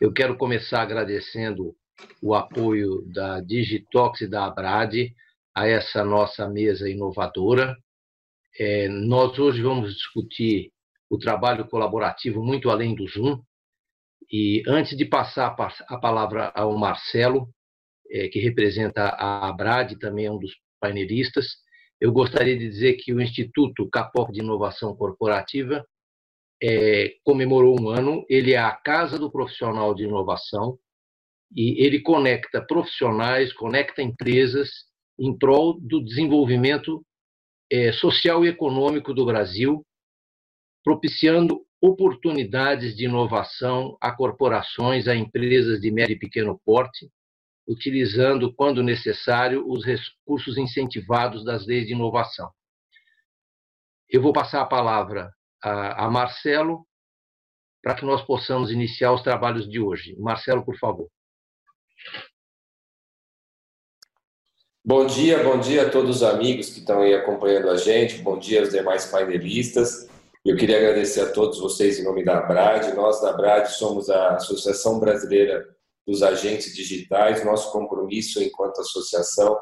Eu 0.00 0.14
quero 0.14 0.34
começar 0.34 0.80
agradecendo 0.80 1.76
o 2.22 2.34
apoio 2.34 3.02
da 3.12 3.38
Digitox 3.38 4.22
e 4.22 4.26
da 4.26 4.46
Abrad 4.46 4.94
a 5.54 5.68
essa 5.68 6.02
nossa 6.02 6.48
mesa 6.48 6.88
inovadora. 6.88 7.76
É, 8.58 8.88
nós 8.88 9.38
hoje 9.38 9.60
vamos 9.60 9.92
discutir 9.92 10.72
o 11.10 11.18
trabalho 11.18 11.68
colaborativo 11.68 12.42
muito 12.42 12.70
além 12.70 12.94
do 12.94 13.06
Zoom. 13.06 13.42
E 14.32 14.62
antes 14.66 14.96
de 14.96 15.04
passar 15.04 15.54
a 15.86 15.98
palavra 15.98 16.50
ao 16.54 16.78
Marcelo, 16.78 17.52
é, 18.10 18.26
que 18.28 18.40
representa 18.40 19.02
a 19.02 19.50
Abrad, 19.50 19.98
também 19.98 20.24
é 20.24 20.32
um 20.32 20.38
dos 20.38 20.56
painelistas, 20.80 21.58
eu 22.00 22.10
gostaria 22.10 22.58
de 22.58 22.66
dizer 22.66 22.94
que 22.94 23.12
o 23.12 23.20
Instituto 23.20 23.86
Capoc 23.90 24.32
de 24.32 24.40
Inovação 24.40 24.96
Corporativa 24.96 25.84
é, 26.62 27.14
comemorou 27.24 27.80
um 27.80 27.88
ano. 27.88 28.24
Ele 28.28 28.52
é 28.52 28.58
a 28.58 28.72
casa 28.72 29.18
do 29.18 29.30
profissional 29.30 29.94
de 29.94 30.04
inovação 30.04 30.78
e 31.54 31.84
ele 31.84 32.00
conecta 32.00 32.64
profissionais, 32.64 33.52
conecta 33.52 34.02
empresas 34.02 34.70
em 35.18 35.36
prol 35.36 35.78
do 35.80 36.02
desenvolvimento 36.02 37.04
é, 37.70 37.92
social 37.92 38.44
e 38.44 38.48
econômico 38.48 39.12
do 39.12 39.24
Brasil, 39.24 39.84
propiciando 40.84 41.64
oportunidades 41.80 42.96
de 42.96 43.04
inovação 43.04 43.96
a 44.00 44.12
corporações, 44.12 45.08
a 45.08 45.14
empresas 45.14 45.80
de 45.80 45.90
médio 45.90 46.14
e 46.14 46.18
pequeno 46.18 46.60
porte, 46.64 47.10
utilizando, 47.66 48.52
quando 48.52 48.82
necessário, 48.82 49.64
os 49.66 49.84
recursos 49.84 50.58
incentivados 50.58 51.44
das 51.44 51.66
leis 51.66 51.86
de 51.86 51.92
inovação. 51.92 52.50
Eu 54.08 54.20
vou 54.20 54.32
passar 54.32 54.60
a 54.60 54.66
palavra 54.66 55.30
a, 55.62 56.06
a 56.06 56.10
Marcelo 56.10 56.86
para 57.82 57.94
que 57.94 58.04
nós 58.04 58.22
possamos 58.22 58.70
iniciar 58.70 59.12
os 59.12 59.22
trabalhos 59.22 59.68
de 59.68 59.80
hoje. 59.80 60.14
Marcelo, 60.18 60.64
por 60.64 60.76
favor. 60.76 61.08
Bom 64.84 65.06
dia, 65.06 65.42
bom 65.42 65.58
dia 65.58 65.86
a 65.86 65.90
todos 65.90 66.16
os 66.16 66.22
amigos 66.22 66.70
que 66.70 66.80
estão 66.80 67.02
aí 67.02 67.14
acompanhando 67.14 67.70
a 67.70 67.76
gente, 67.76 68.18
bom 68.22 68.38
dia 68.38 68.60
aos 68.60 68.70
demais 68.70 69.06
painelistas. 69.06 70.08
Eu 70.44 70.56
queria 70.56 70.78
agradecer 70.78 71.20
a 71.20 71.32
todos 71.32 71.58
vocês 71.60 71.98
em 71.98 72.02
nome 72.02 72.24
da 72.24 72.40
Brad. 72.40 72.94
Nós 72.94 73.20
da 73.20 73.32
Brad 73.34 73.66
somos 73.66 74.08
a 74.08 74.36
Associação 74.36 74.98
Brasileira 74.98 75.62
dos 76.06 76.22
Agentes 76.22 76.74
Digitais. 76.74 77.44
Nosso 77.44 77.70
compromisso 77.70 78.42
enquanto 78.42 78.80
associação 78.80 79.58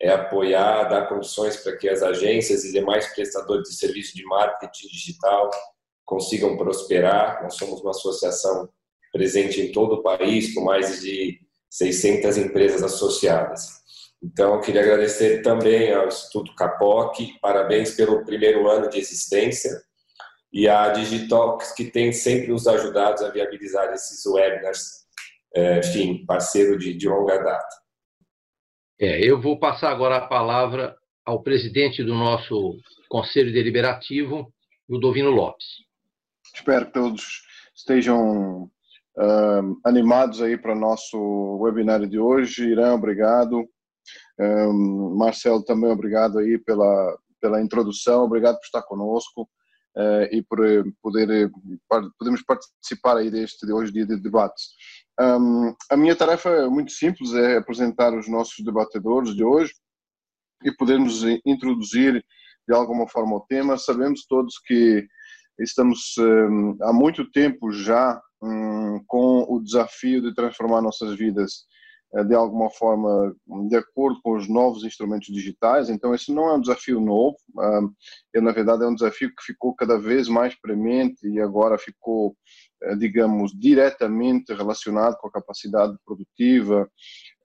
é 0.00 0.08
apoiar, 0.10 0.84
dar 0.84 1.08
condições 1.08 1.58
para 1.58 1.76
que 1.76 1.88
as 1.88 2.02
agências 2.02 2.64
e 2.64 2.72
demais 2.72 3.06
prestadores 3.08 3.68
de 3.68 3.76
serviço 3.76 4.16
de 4.16 4.24
marketing 4.24 4.88
digital 4.88 5.50
consigam 6.06 6.56
prosperar. 6.56 7.42
Nós 7.42 7.54
somos 7.56 7.80
uma 7.82 7.90
associação 7.90 8.68
presente 9.12 9.60
em 9.60 9.72
todo 9.72 9.96
o 9.96 10.02
país, 10.02 10.54
com 10.54 10.62
mais 10.62 11.02
de 11.02 11.38
600 11.68 12.38
empresas 12.38 12.82
associadas. 12.82 13.80
Então, 14.22 14.54
eu 14.54 14.60
queria 14.60 14.82
agradecer 14.82 15.42
também 15.42 15.92
ao 15.92 16.08
Instituto 16.08 16.54
Capoc, 16.54 17.18
parabéns 17.40 17.92
pelo 17.92 18.24
primeiro 18.24 18.68
ano 18.68 18.88
de 18.88 18.98
existência, 18.98 19.70
e 20.52 20.68
a 20.68 20.88
Digitalks, 20.90 21.72
que 21.72 21.84
tem 21.84 22.12
sempre 22.12 22.48
nos 22.48 22.66
ajudado 22.66 23.24
a 23.24 23.30
viabilizar 23.30 23.92
esses 23.92 24.24
webinars, 24.26 25.04
é, 25.54 25.78
enfim, 25.78 26.24
parceiro 26.26 26.76
de 26.76 27.08
longa 27.08 27.38
data. 27.38 27.79
É, 29.02 29.18
eu 29.18 29.40
vou 29.40 29.58
passar 29.58 29.90
agora 29.90 30.18
a 30.18 30.26
palavra 30.26 30.94
ao 31.24 31.42
presidente 31.42 32.04
do 32.04 32.14
nosso 32.14 32.76
Conselho 33.08 33.50
Deliberativo, 33.50 34.52
Ludovino 34.86 35.30
Lopes. 35.30 35.64
Espero 36.54 36.84
que 36.84 36.92
todos 36.92 37.40
estejam 37.74 38.64
uh, 38.64 39.80
animados 39.86 40.42
aí 40.42 40.58
para 40.58 40.76
o 40.76 40.78
nosso 40.78 41.16
webinário 41.62 42.06
de 42.06 42.18
hoje. 42.18 42.72
Irã, 42.72 42.92
obrigado. 42.92 43.66
Um, 44.38 45.14
Marcelo, 45.16 45.64
também 45.64 45.90
obrigado 45.90 46.38
aí 46.38 46.58
pela, 46.58 47.18
pela 47.40 47.62
introdução, 47.62 48.24
obrigado 48.24 48.56
por 48.56 48.66
estar 48.66 48.82
conosco 48.82 49.48
uh, 49.96 50.28
e 50.30 50.42
por 50.42 50.58
poder 51.00 51.50
podemos 52.18 52.42
participar 52.42 53.16
aí 53.16 53.30
deste 53.30 53.66
de 53.66 53.72
hoje 53.72 53.92
dia 53.92 54.04
de 54.04 54.20
debates. 54.20 54.74
Um, 55.20 55.74
a 55.90 55.96
minha 55.98 56.16
tarefa 56.16 56.48
é 56.48 56.66
muito 56.66 56.92
simples, 56.92 57.34
é 57.34 57.58
apresentar 57.58 58.16
os 58.16 58.26
nossos 58.26 58.64
debatedores 58.64 59.34
de 59.34 59.44
hoje 59.44 59.72
e 60.64 60.72
podermos 60.72 61.22
introduzir 61.44 62.24
de 62.66 62.74
alguma 62.74 63.06
forma 63.06 63.36
o 63.36 63.40
tema. 63.40 63.76
Sabemos 63.76 64.24
todos 64.26 64.58
que 64.64 65.06
estamos 65.58 66.14
um, 66.18 66.76
há 66.82 66.92
muito 66.92 67.30
tempo 67.30 67.70
já 67.70 68.18
um, 68.42 69.02
com 69.06 69.44
o 69.46 69.60
desafio 69.62 70.22
de 70.22 70.34
transformar 70.34 70.80
nossas 70.80 71.14
vidas 71.18 71.66
de 72.26 72.34
alguma 72.34 72.68
forma 72.70 73.34
de 73.68 73.76
acordo 73.76 74.20
com 74.22 74.36
os 74.36 74.48
novos 74.48 74.82
instrumentos 74.84 75.28
digitais. 75.32 75.88
Então, 75.88 76.14
esse 76.14 76.32
não 76.32 76.48
é 76.48 76.54
um 76.54 76.60
desafio 76.60 77.00
novo, 77.00 77.36
um, 77.56 77.94
na 78.42 78.52
verdade 78.52 78.82
é 78.82 78.88
um 78.88 78.94
desafio 78.94 79.28
que 79.28 79.44
ficou 79.44 79.74
cada 79.74 79.98
vez 79.98 80.28
mais 80.28 80.54
premente 80.60 81.28
e 81.28 81.40
agora 81.40 81.78
ficou 81.78 82.34
eh, 82.82 82.96
digamos, 82.96 83.52
diretamente 83.52 84.54
relacionado 84.54 85.16
com 85.18 85.28
a 85.28 85.32
capacidade 85.32 85.94
produtiva 86.04 86.90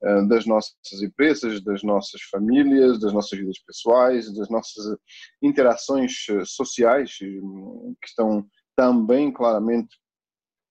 eh, 0.02 0.22
das 0.28 0.46
nossas 0.46 1.02
empresas, 1.02 1.62
das 1.62 1.82
nossas 1.82 2.22
famílias, 2.30 2.98
das 2.98 3.12
nossas 3.12 3.38
vidas 3.38 3.58
pessoais, 3.58 4.34
das 4.34 4.48
nossas 4.48 4.96
interações 5.42 6.12
eh, 6.30 6.42
sociais, 6.46 7.18
que 7.18 8.06
estão 8.06 8.46
também 8.74 9.30
claramente 9.30 9.96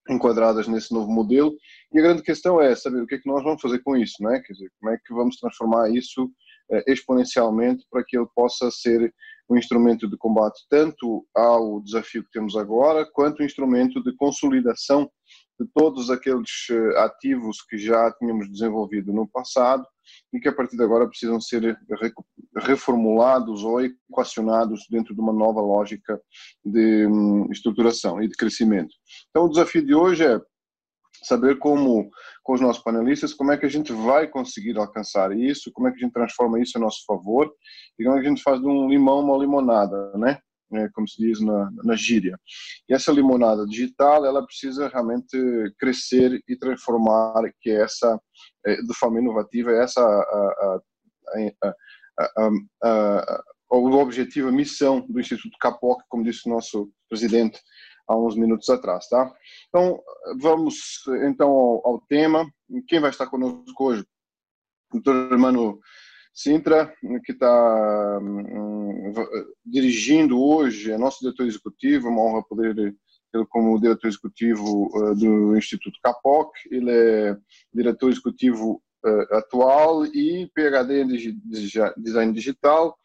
enquadradas 0.10 0.68
nesse 0.68 0.94
novo 0.94 1.12
modelo. 1.12 1.56
E 1.94 2.00
a 2.00 2.02
grande 2.02 2.22
questão 2.22 2.62
é 2.62 2.76
saber 2.76 3.02
o 3.02 3.08
que 3.08 3.16
é 3.16 3.18
que 3.20 3.30
nós 3.30 3.44
vamos 3.44 3.62
fazer 3.62 3.80
com 3.80 3.96
isso, 3.98 4.16
não 4.22 4.34
é? 4.34 4.40
Quer 4.40 4.54
dizer, 4.54 4.72
como 4.80 4.94
é 4.94 4.98
que 4.98 5.14
vamos 5.14 5.38
transformar 5.38 5.90
isso 5.90 6.30
exponencialmente 6.88 7.86
para 7.92 8.04
que 8.04 8.18
ele 8.18 8.28
possa 8.36 8.72
ser 8.72 9.14
um 9.48 9.56
instrumento 9.56 10.10
de 10.10 10.18
combate 10.18 10.60
tanto 10.68 11.24
ao 11.36 11.80
desafio 11.82 12.24
que 12.24 12.32
temos 12.32 12.56
agora, 12.56 13.08
quanto 13.14 13.44
um 13.44 13.46
instrumento 13.46 14.02
de 14.04 14.16
consolidação 14.16 15.10
de 15.60 15.68
todos 15.74 16.10
aqueles 16.10 16.68
eh, 16.70 17.00
ativos 17.00 17.62
que 17.62 17.78
já 17.78 18.12
tínhamos 18.14 18.52
desenvolvido 18.52 19.14
no 19.14 19.28
passado 19.28 19.86
e 20.34 20.40
que 20.40 20.50
a 20.50 20.54
partir 20.54 20.76
de 20.78 20.84
agora 20.84 21.08
precisam 21.08 21.40
ser 21.40 21.78
reformulados 22.58 23.64
ou 23.64 23.82
equacionados 23.82 24.86
dentro 24.90 25.16
de 25.16 25.22
uma 25.22 25.34
nova 25.34 25.62
lógica 25.62 26.22
de 26.64 27.08
hum, 27.08 27.48
estruturação 27.52 28.22
e 28.22 28.28
de 28.28 28.36
crescimento. 28.36 28.94
Então 29.30 29.46
o 29.46 29.50
desafio 29.50 29.86
de 29.86 29.96
hoje 29.96 30.26
é 30.26 30.40
saber 31.24 31.58
como, 31.58 32.10
com 32.44 32.54
os 32.54 32.62
nossos 32.62 32.84
panelistas, 32.84 33.34
como 33.34 33.52
é 33.52 33.58
que 33.58 33.66
a 33.66 33.70
gente 33.70 33.92
vai 33.92 34.28
conseguir 34.28 34.78
alcançar 34.78 35.36
isso, 35.36 35.72
como 35.72 35.88
é 35.88 35.92
que 35.92 35.98
a 35.98 36.02
gente 36.02 36.14
transforma 36.14 36.60
isso 36.60 36.78
a 36.78 36.82
nosso 36.82 37.04
favor 37.06 37.52
e 37.98 38.04
como 38.04 38.18
é 38.18 38.22
que 38.22 38.28
a 38.28 38.30
gente 38.30 38.44
faz 38.44 38.60
de 38.60 38.68
um 38.68 38.88
limão 38.88 39.22
uma 39.22 39.38
limonada, 39.38 40.12
né? 40.18 40.38
É, 40.74 40.90
como 40.90 41.08
se 41.08 41.22
diz 41.22 41.40
na, 41.42 41.70
na 41.84 41.96
gíria. 41.96 42.40
E 42.90 42.94
essa 42.94 43.12
limonada 43.12 43.66
digital, 43.68 44.26
ela 44.26 44.44
precisa 44.44 44.88
realmente 44.88 45.38
crescer 45.78 46.42
e 46.48 46.58
transformar, 46.58 47.36
que 47.62 47.70
é 47.70 47.84
essa, 47.84 48.20
é, 48.66 48.82
de 48.82 48.94
forma 48.98 49.20
inovativa, 49.20 49.72
é 49.72 49.84
essa 49.84 50.02
a, 50.02 50.80
a, 52.18 52.56
a, 52.84 53.44
o 53.70 53.92
objetivo, 53.98 54.50
a 54.50 54.52
missão 54.52 55.06
do 55.08 55.20
Instituto 55.20 55.56
Capoc, 55.60 56.02
como 56.10 56.24
disse 56.24 56.48
o 56.50 56.52
nosso 56.52 56.92
presidente 57.08 57.62
há 58.08 58.18
uns 58.18 58.36
minutos 58.36 58.70
atrás, 58.70 59.08
tá? 59.08 59.32
Então, 59.70 60.00
vamos 60.40 61.04
então 61.28 61.50
ao, 61.50 61.88
ao 61.88 62.02
tema. 62.08 62.50
Quem 62.88 63.00
vai 63.00 63.10
estar 63.10 63.28
conosco 63.28 63.84
hoje? 63.84 64.02
O 64.92 65.00
doutor 65.00 65.32
Hermano 65.32 65.80
Sintra, 66.36 66.94
que 67.24 67.32
está 67.32 68.20
um, 68.22 69.14
dirigindo 69.66 70.38
hoje, 70.38 70.92
é 70.92 70.98
nosso 70.98 71.22
diretor 71.22 71.48
executivo, 71.48 72.08
é 72.08 72.10
uma 72.10 72.22
honra 72.22 72.44
poder 72.44 72.76
tê-lo 73.32 73.48
como 73.48 73.80
diretor 73.80 74.10
executivo 74.10 74.90
uh, 74.94 75.16
do 75.16 75.58
Instituto 75.58 75.98
Capoc. 76.04 76.52
Ele 76.70 76.92
é 76.92 77.38
diretor 77.74 78.12
executivo 78.12 78.84
uh, 79.06 79.36
atual 79.36 80.06
e 80.06 80.52
PhD 80.54 81.04
em 81.04 81.08
Design 81.98 82.34
Digital, 82.34 82.98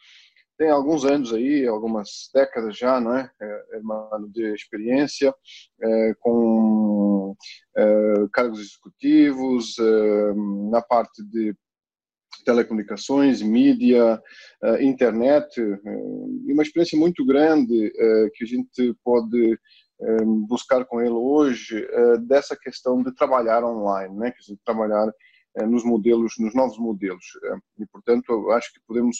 tem 0.61 0.69
alguns 0.69 1.07
anos 1.07 1.33
aí, 1.33 1.67
algumas 1.67 2.29
décadas 2.35 2.77
já, 2.77 3.01
não 3.01 3.17
é, 3.17 3.31
é 3.41 3.81
de 4.29 4.53
experiência, 4.53 5.35
é, 5.83 6.15
com 6.21 7.35
é, 7.75 8.27
cargos 8.31 8.61
executivos 8.61 9.79
é, 9.79 10.35
na 10.71 10.83
parte 10.83 11.25
de 11.25 11.57
telecomunicações, 12.45 13.43
mídia, 13.43 14.21
é, 14.63 14.85
internet, 14.85 15.61
é, 15.61 15.75
e 16.47 16.53
uma 16.53 16.63
experiência 16.63 16.99
muito 16.99 17.25
grande 17.25 17.93
que 18.35 18.45
a 18.45 18.47
gente 18.47 18.95
pode 19.05 19.59
buscar 20.49 20.87
com 20.87 20.99
ele 21.01 21.11
hoje 21.11 21.87
dessa 22.27 22.57
questão 22.57 23.03
de 23.03 23.15
trabalhar 23.15 23.63
online, 23.63 24.17
né, 24.17 24.31
quer 24.31 24.41
dizer, 24.41 24.59
trabalhar 24.65 25.13
nos 25.67 25.85
modelos, 25.85 26.35
nos 26.39 26.55
novos 26.55 26.79
modelos. 26.79 27.25
E, 27.79 27.85
portanto, 27.87 28.51
acho 28.53 28.73
que 28.73 28.81
podemos 28.87 29.19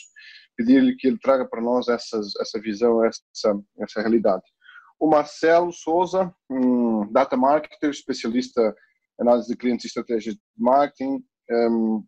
pedir-lhe 0.57 0.95
que 0.95 1.07
ele 1.07 1.19
traga 1.19 1.47
para 1.47 1.61
nós 1.61 1.87
essas, 1.87 2.35
essa 2.39 2.59
visão, 2.59 3.05
essa, 3.05 3.55
essa 3.79 4.01
realidade. 4.01 4.43
O 4.99 5.07
Marcelo 5.07 5.71
Souza, 5.71 6.33
um 6.49 7.11
data 7.11 7.37
marketer, 7.37 7.91
especialista 7.91 8.75
análise 9.19 9.47
de 9.47 9.55
clientes 9.55 9.85
e 9.85 9.87
estratégias 9.87 10.35
de 10.35 10.41
marketing. 10.57 11.23
Um, 11.49 12.03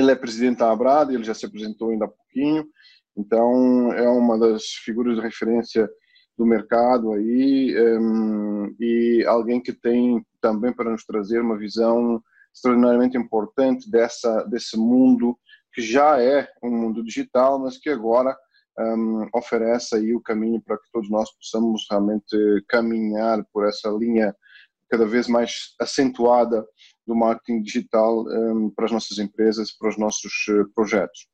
ele 0.00 0.10
é 0.10 0.16
presidente 0.16 0.58
da 0.58 0.70
Abrad, 0.70 1.10
ele 1.10 1.24
já 1.24 1.34
se 1.34 1.46
apresentou 1.46 1.90
ainda 1.90 2.06
há 2.06 2.08
pouquinho, 2.08 2.66
então 3.16 3.92
é 3.92 4.08
uma 4.08 4.38
das 4.38 4.64
figuras 4.84 5.16
de 5.16 5.22
referência 5.22 5.88
do 6.36 6.46
mercado 6.46 7.12
aí 7.12 7.74
um, 7.98 8.74
e 8.80 9.24
alguém 9.26 9.60
que 9.60 9.72
tem 9.72 10.24
também 10.40 10.72
para 10.72 10.90
nos 10.90 11.04
trazer 11.04 11.40
uma 11.40 11.58
visão 11.58 12.22
extraordinariamente 12.54 13.16
importante 13.16 13.90
dessa 13.90 14.42
desse 14.44 14.76
mundo 14.76 15.38
que 15.72 15.82
já 15.82 16.20
é 16.20 16.48
um 16.62 16.70
mundo 16.70 17.04
digital, 17.04 17.58
mas 17.58 17.78
que 17.78 17.90
agora 17.90 18.36
um, 18.78 19.28
oferece 19.34 19.96
aí 19.96 20.14
o 20.14 20.22
caminho 20.22 20.60
para 20.62 20.76
que 20.76 20.90
todos 20.92 21.10
nós 21.10 21.30
possamos 21.36 21.86
realmente 21.90 22.36
caminhar 22.68 23.44
por 23.52 23.68
essa 23.68 23.88
linha 23.90 24.34
cada 24.90 25.06
vez 25.06 25.28
mais 25.28 25.74
acentuada 25.80 26.66
do 27.10 27.16
marketing 27.16 27.62
digital 27.62 28.24
um, 28.28 28.70
para 28.70 28.84
as 28.84 28.92
nossas 28.92 29.18
empresas, 29.18 29.72
para 29.72 29.88
os 29.88 29.98
nossos 29.98 30.32
uh, 30.48 30.70
projetos. 30.72 31.26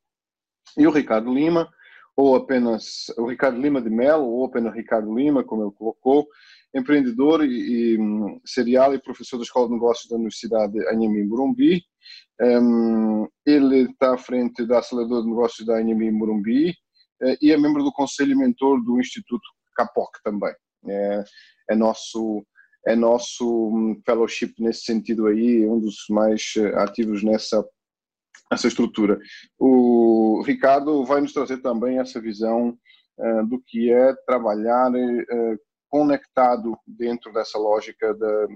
E 0.78 0.86
o 0.86 0.90
Ricardo 0.90 1.32
Lima, 1.32 1.68
ou 2.16 2.34
apenas 2.34 3.06
o 3.18 3.26
Ricardo 3.26 3.60
Lima 3.60 3.82
de 3.82 3.90
Melo, 3.90 4.26
ou 4.26 4.46
apenas 4.46 4.74
Ricardo 4.74 5.14
Lima, 5.14 5.44
como 5.44 5.64
ele 5.64 5.72
colocou, 5.72 6.26
empreendedor 6.74 7.44
e, 7.44 7.50
e 7.94 8.00
um, 8.00 8.40
serial 8.44 8.94
e 8.94 9.02
professor 9.02 9.36
da 9.36 9.42
Escola 9.42 9.66
de 9.66 9.74
Negócios 9.74 10.08
da 10.08 10.16
Universidade 10.16 10.78
Anhemim 10.88 11.24
Morumbi. 11.24 11.82
Um, 12.40 13.28
ele 13.44 13.90
está 13.90 14.14
à 14.14 14.18
frente 14.18 14.66
da 14.66 14.78
aceleradora 14.78 15.22
de 15.22 15.28
negócios 15.28 15.66
da 15.66 15.76
Anhemim 15.76 16.10
Morumbi 16.10 16.70
uh, 16.70 17.36
e 17.42 17.52
é 17.52 17.58
membro 17.58 17.84
do 17.84 17.92
conselho 17.92 18.36
mentor 18.36 18.82
do 18.82 18.98
Instituto 18.98 19.44
Capoc 19.76 20.10
também. 20.24 20.54
É, 20.88 21.24
é 21.70 21.76
nosso 21.76 22.46
é 22.86 22.94
nosso 22.94 23.68
hum, 23.68 24.00
fellowship 24.04 24.54
nesse 24.58 24.84
sentido 24.84 25.26
aí, 25.26 25.66
um 25.66 25.80
dos 25.80 26.04
mais 26.08 26.54
eh, 26.56 26.74
ativos 26.76 27.22
nessa 27.22 27.64
essa 28.50 28.68
estrutura. 28.68 29.18
O 29.58 30.40
Ricardo 30.46 31.04
vai 31.04 31.20
nos 31.20 31.32
trazer 31.32 31.58
também 31.58 31.98
essa 31.98 32.20
visão 32.20 32.78
uh, 33.18 33.46
do 33.48 33.60
que 33.66 33.90
é 33.90 34.14
trabalhar 34.24 34.92
uh, 34.92 35.58
conectado 35.88 36.76
dentro 36.86 37.32
dessa 37.32 37.58
lógica 37.58 38.14
da 38.14 38.46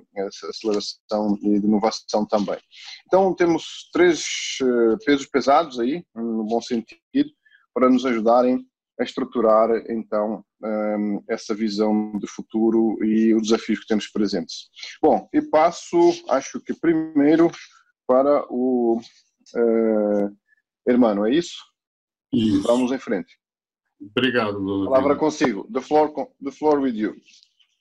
aceleração 0.48 1.36
e 1.42 1.58
de 1.58 1.66
inovação 1.66 2.24
também. 2.24 2.58
Então 3.06 3.34
temos 3.34 3.90
três 3.92 4.24
uh, 4.62 4.96
pesos 5.04 5.26
pesados 5.26 5.80
aí, 5.80 6.04
no 6.14 6.44
bom 6.44 6.60
sentido, 6.60 7.30
para 7.74 7.90
nos 7.90 8.06
ajudarem 8.06 8.64
a 9.00 9.02
estruturar 9.02 9.70
então 9.88 10.44
hum, 10.62 11.24
essa 11.26 11.54
visão 11.54 12.18
de 12.18 12.26
futuro 12.26 13.02
e 13.02 13.34
os 13.34 13.44
desafios 13.44 13.80
que 13.80 13.86
temos 13.86 14.06
presentes. 14.06 14.68
Bom, 15.02 15.26
e 15.32 15.40
passo, 15.40 15.96
acho 16.28 16.60
que 16.60 16.74
primeiro 16.74 17.50
para 18.06 18.44
o 18.50 19.00
uh, 19.56 20.36
Hermano, 20.86 21.26
é 21.26 21.34
isso? 21.34 21.56
Isso. 22.32 22.62
Vamos 22.62 22.92
em 22.92 22.98
frente. 22.98 23.38
Obrigado, 24.00 24.64
Davi. 24.64 24.84
Palavra 24.84 25.16
consigo. 25.16 25.66
The 25.72 25.80
floor, 25.80 26.12
the 26.42 26.50
floor 26.50 26.80
with 26.80 26.94
you. 26.94 27.16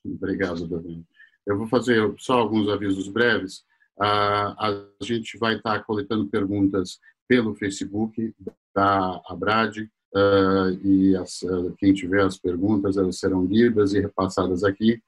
Obrigado, 0.05 0.67
Davi. 0.67 1.05
Eu 1.45 1.57
vou 1.57 1.67
fazer 1.67 2.13
só 2.17 2.39
alguns 2.39 2.69
avisos 2.69 3.09
breves. 3.09 3.59
Uh, 3.97 4.55
a 4.57 4.87
gente 5.01 5.37
vai 5.37 5.55
estar 5.55 5.83
coletando 5.83 6.29
perguntas 6.29 6.99
pelo 7.27 7.55
Facebook 7.55 8.33
da 8.73 9.21
Abrad, 9.27 9.77
uh, 10.15 10.85
e 10.85 11.15
as, 11.15 11.41
uh, 11.41 11.73
quem 11.77 11.93
tiver 11.93 12.21
as 12.23 12.37
perguntas, 12.37 12.97
elas 12.97 13.19
serão 13.19 13.45
lidas 13.45 13.93
e 13.93 13.99
repassadas 13.99 14.63
aqui. 14.63 15.01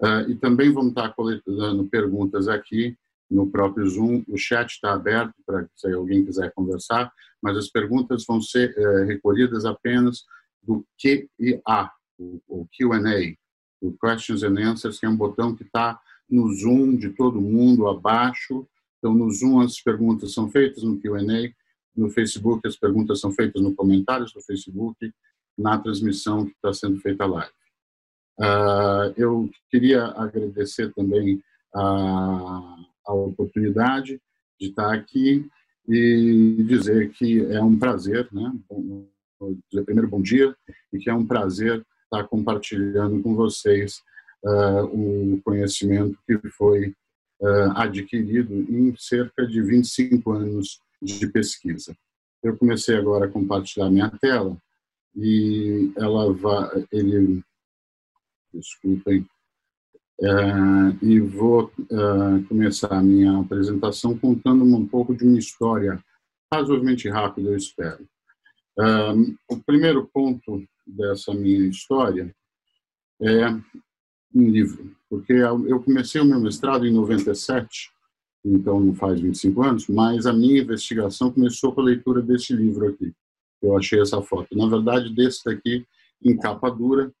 Uh, 0.00 0.30
e 0.30 0.34
também 0.34 0.72
vamos 0.72 0.90
estar 0.90 1.10
coletando 1.14 1.86
perguntas 1.86 2.48
aqui 2.48 2.96
no 3.30 3.50
próprio 3.50 3.88
Zoom. 3.88 4.22
O 4.28 4.36
chat 4.36 4.70
está 4.70 4.92
aberto 4.92 5.34
para 5.46 5.66
se 5.74 5.92
alguém 5.92 6.24
quiser 6.24 6.52
conversar, 6.52 7.10
mas 7.42 7.56
as 7.56 7.68
perguntas 7.68 8.24
vão 8.26 8.40
ser 8.40 8.74
eh, 8.76 9.04
recolhidas 9.04 9.64
apenas 9.64 10.24
do 10.62 10.86
QA, 11.00 11.90
o 12.46 12.66
Q&A, 12.70 13.34
o 13.80 13.92
Questions 13.98 14.44
and 14.44 14.58
Answers, 14.60 15.00
que 15.00 15.06
é 15.06 15.08
um 15.08 15.16
botão 15.16 15.56
que 15.56 15.64
está 15.64 15.98
no 16.30 16.54
Zoom 16.54 16.96
de 16.96 17.10
todo 17.10 17.40
mundo 17.40 17.88
abaixo. 17.88 18.66
Então, 18.98 19.12
no 19.12 19.30
Zoom 19.32 19.60
as 19.60 19.80
perguntas 19.80 20.32
são 20.32 20.48
feitas, 20.48 20.84
no 20.84 21.00
Q&A 21.00 21.52
no 21.96 22.10
Facebook, 22.10 22.66
as 22.66 22.76
perguntas 22.76 23.20
são 23.20 23.32
feitas 23.32 23.62
no 23.62 23.74
comentários 23.74 24.32
do 24.32 24.40
Facebook, 24.40 25.12
na 25.58 25.78
transmissão 25.78 26.46
que 26.46 26.52
está 26.52 26.72
sendo 26.72 26.98
feita 27.00 27.26
live. 27.26 27.52
Uh, 28.40 29.12
eu 29.16 29.50
queria 29.70 30.06
agradecer 30.06 30.92
também 30.94 31.42
a, 31.74 32.76
a 33.06 33.12
oportunidade 33.12 34.20
de 34.58 34.68
estar 34.68 34.92
aqui 34.92 35.46
e 35.88 36.64
dizer 36.66 37.10
que 37.12 37.44
é 37.46 37.62
um 37.62 37.78
prazer, 37.78 38.28
né? 38.32 38.52
Dizer 39.70 39.84
primeiro 39.84 40.08
bom 40.08 40.22
dia 40.22 40.54
e 40.92 40.98
que 40.98 41.10
é 41.10 41.14
um 41.14 41.26
prazer 41.26 41.84
estar 42.04 42.24
compartilhando 42.28 43.22
com 43.22 43.34
vocês 43.34 44.00
uh, 44.44 44.84
um 44.92 45.40
conhecimento 45.40 46.18
que 46.26 46.38
foi 46.50 46.94
uh, 47.40 47.72
adquirido 47.74 48.54
em 48.54 48.94
cerca 48.96 49.46
de 49.46 49.60
25 49.62 50.32
anos 50.32 50.80
de 51.02 51.26
pesquisa. 51.26 51.96
Eu 52.42 52.56
comecei 52.56 52.96
agora 52.96 53.26
a 53.26 53.30
compartilhar 53.30 53.90
minha 53.90 54.10
tela 54.20 54.56
e 55.14 55.92
ela 55.96 56.32
vai, 56.32 56.86
ele, 56.92 57.42
desculpem, 58.52 59.26
é, 60.20 60.26
e 61.02 61.20
vou 61.20 61.72
é, 61.90 62.42
começar 62.48 62.92
a 62.92 63.02
minha 63.02 63.40
apresentação 63.40 64.16
contando 64.16 64.64
um 64.64 64.86
pouco 64.86 65.14
de 65.14 65.24
uma 65.24 65.38
história 65.38 66.02
razoavelmente 66.52 67.08
rápida, 67.08 67.50
eu 67.50 67.56
espero. 67.56 68.06
É, 68.78 69.12
o 69.50 69.58
primeiro 69.58 70.08
ponto 70.12 70.64
dessa 70.86 71.34
minha 71.34 71.66
história 71.66 72.34
é 73.20 73.48
um 74.34 74.48
livro, 74.48 74.96
porque 75.10 75.32
eu 75.32 75.82
comecei 75.82 76.20
o 76.20 76.24
meu 76.24 76.40
mestrado 76.40 76.86
em 76.86 76.92
97 76.92 77.91
então 78.44 78.80
não 78.80 78.94
faz 78.94 79.20
25 79.20 79.62
anos, 79.62 79.88
mas 79.88 80.26
a 80.26 80.32
minha 80.32 80.60
investigação 80.60 81.30
começou 81.30 81.72
com 81.72 81.80
a 81.80 81.84
leitura 81.84 82.20
desse 82.20 82.52
livro 82.52 82.88
aqui. 82.88 83.12
Eu 83.62 83.76
achei 83.76 84.00
essa 84.00 84.20
foto. 84.20 84.56
Na 84.56 84.66
verdade, 84.66 85.14
desse 85.14 85.44
daqui, 85.44 85.86
em 86.24 86.36
capa 86.36 86.68
dura, 86.68 87.12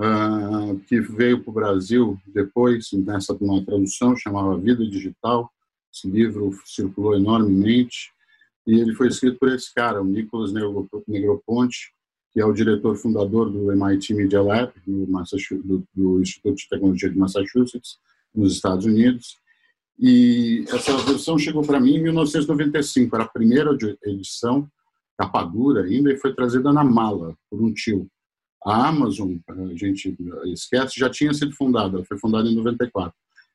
uh, 0.00 0.78
que 0.86 1.00
veio 1.00 1.42
para 1.42 1.50
o 1.50 1.54
Brasil 1.54 2.18
depois, 2.26 2.90
nessa 2.92 3.32
uma 3.40 3.64
tradução, 3.64 4.14
chamava 4.14 4.58
Vida 4.58 4.86
Digital. 4.86 5.50
Esse 5.92 6.08
livro 6.08 6.52
circulou 6.66 7.16
enormemente 7.16 8.12
e 8.66 8.78
ele 8.78 8.94
foi 8.94 9.08
escrito 9.08 9.38
por 9.38 9.48
esse 9.48 9.72
cara, 9.74 10.02
o 10.02 10.04
Nicholas 10.04 10.52
Negroponte, 11.06 11.94
que 12.30 12.40
é 12.40 12.44
o 12.44 12.52
diretor 12.52 12.94
fundador 12.96 13.50
do 13.50 13.72
MIT 13.72 14.12
Media 14.12 14.42
Lab, 14.42 14.70
do, 14.86 15.06
do, 15.64 15.84
do 15.94 16.20
Instituto 16.20 16.56
de 16.56 16.68
Tecnologia 16.68 17.08
de 17.08 17.18
Massachusetts, 17.18 17.98
nos 18.34 18.52
Estados 18.52 18.84
Unidos 18.84 19.38
e 19.98 20.64
essa 20.68 20.96
versão 20.98 21.36
chegou 21.36 21.62
para 21.62 21.80
mim 21.80 21.96
em 21.96 22.02
1995, 22.04 23.16
era 23.16 23.24
a 23.24 23.28
primeira 23.28 23.76
edição, 24.04 24.70
capa 25.18 25.42
dura 25.42 25.82
ainda, 25.82 26.12
e 26.12 26.16
foi 26.16 26.32
trazida 26.32 26.72
na 26.72 26.84
mala 26.84 27.36
por 27.50 27.60
um 27.60 27.72
tio. 27.72 28.08
A 28.64 28.88
Amazon, 28.88 29.36
a 29.48 29.74
gente 29.74 30.16
esquece, 30.46 30.98
já 30.98 31.10
tinha 31.10 31.34
sido 31.34 31.52
fundada, 31.52 32.04
foi 32.04 32.18
fundada 32.18 32.48
em 32.48 32.54
94. 32.54 33.12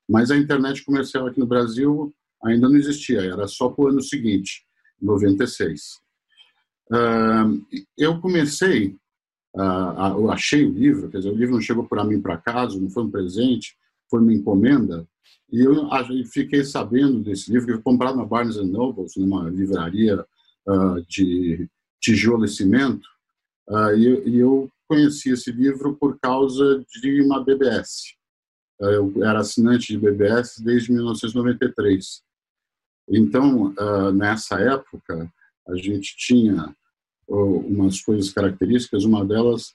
Mas 0.10 0.32
a 0.32 0.38
internet 0.38 0.84
comercial 0.84 1.28
aqui 1.28 1.40
no 1.40 1.46
Brasil 1.46 2.14
ainda 2.44 2.68
não 2.68 2.76
existia, 2.76 3.22
era 3.22 3.48
só 3.48 3.70
para 3.70 3.86
o 3.86 3.88
ano 3.88 4.02
seguinte, 4.02 4.66
96. 5.02 6.02
eu 7.98 8.20
comecei, 8.20 8.98
eu 10.18 10.30
achei 10.30 10.66
o 10.66 10.74
livro, 10.74 11.10
quer 11.10 11.20
dizer, 11.20 11.32
o 11.32 11.38
livro 11.38 11.54
não 11.54 11.62
chegou 11.62 11.86
para 11.86 12.04
mim 12.04 12.22
para 12.22 12.38
casa, 12.38 12.78
não 12.78 12.90
foi 12.90 13.04
um 13.04 13.12
presente, 13.12 13.78
foi 14.14 14.20
uma 14.20 14.32
encomenda, 14.32 15.08
e 15.52 15.62
eu 15.62 15.90
fiquei 16.32 16.64
sabendo 16.64 17.20
desse 17.20 17.52
livro, 17.52 17.66
que 17.66 17.74
foi 17.74 17.82
comprado 17.82 18.16
na 18.16 18.24
Barnes 18.24 18.58
Noble, 18.58 19.08
numa 19.18 19.50
livraria 19.50 20.24
uh, 20.68 21.02
de 21.08 21.68
tijolo 22.00 22.46
e 22.46 22.48
cimento, 22.48 23.08
uh, 23.68 23.90
e, 23.98 24.30
e, 24.30 24.38
eu 24.38 24.70
conheci 24.88 25.32
esse 25.32 25.52
livro 25.52 25.96
por 25.96 26.20
causa 26.20 26.86
de 27.02 27.24
uma 27.24 27.44
BBS. 27.44 28.14
Uh, 28.80 28.86
eu 28.86 29.24
era 29.24 29.40
assinante 29.40 29.88
de 29.88 29.98
BBS 29.98 30.60
desde 30.60 30.92
1993. 30.92 32.22
Então, 33.10 33.74
nessa 34.14 34.60
época, 34.60 35.30
a 35.68 35.76
gente 35.76 36.16
tinha 36.16 36.74
umas 37.28 38.00
coisas 38.00 38.32
características, 38.32 39.04
uma 39.04 39.26
delas 39.26 39.74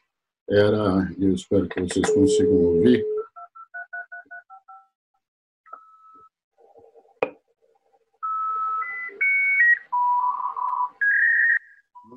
era, 0.48 1.12
eu 1.18 1.34
espero 1.34 1.68
que 1.68 1.78
vocês 1.78 2.08
consigam 2.10 2.54
ouvir, 2.54 3.04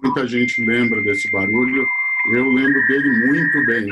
muita 0.02 0.28
gente 0.28 0.64
lembra 0.64 1.02
desse 1.02 1.32
barulho. 1.32 1.88
Eu 2.34 2.50
lembro 2.50 2.88
dele 2.88 3.28
muito 3.28 3.66
bem, 3.66 3.88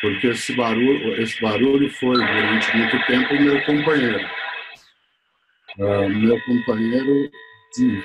porque 0.00 0.28
esse 0.28 0.54
barulho, 0.56 1.22
esse 1.22 1.40
barulho 1.40 1.90
foi 1.90 2.16
durante 2.16 2.76
muito 2.76 3.06
tempo 3.06 3.34
meu 3.34 3.64
companheiro. 3.64 4.26
uh, 5.78 6.08
meu 6.08 6.40
companheiro 6.44 7.30
de 7.76 8.02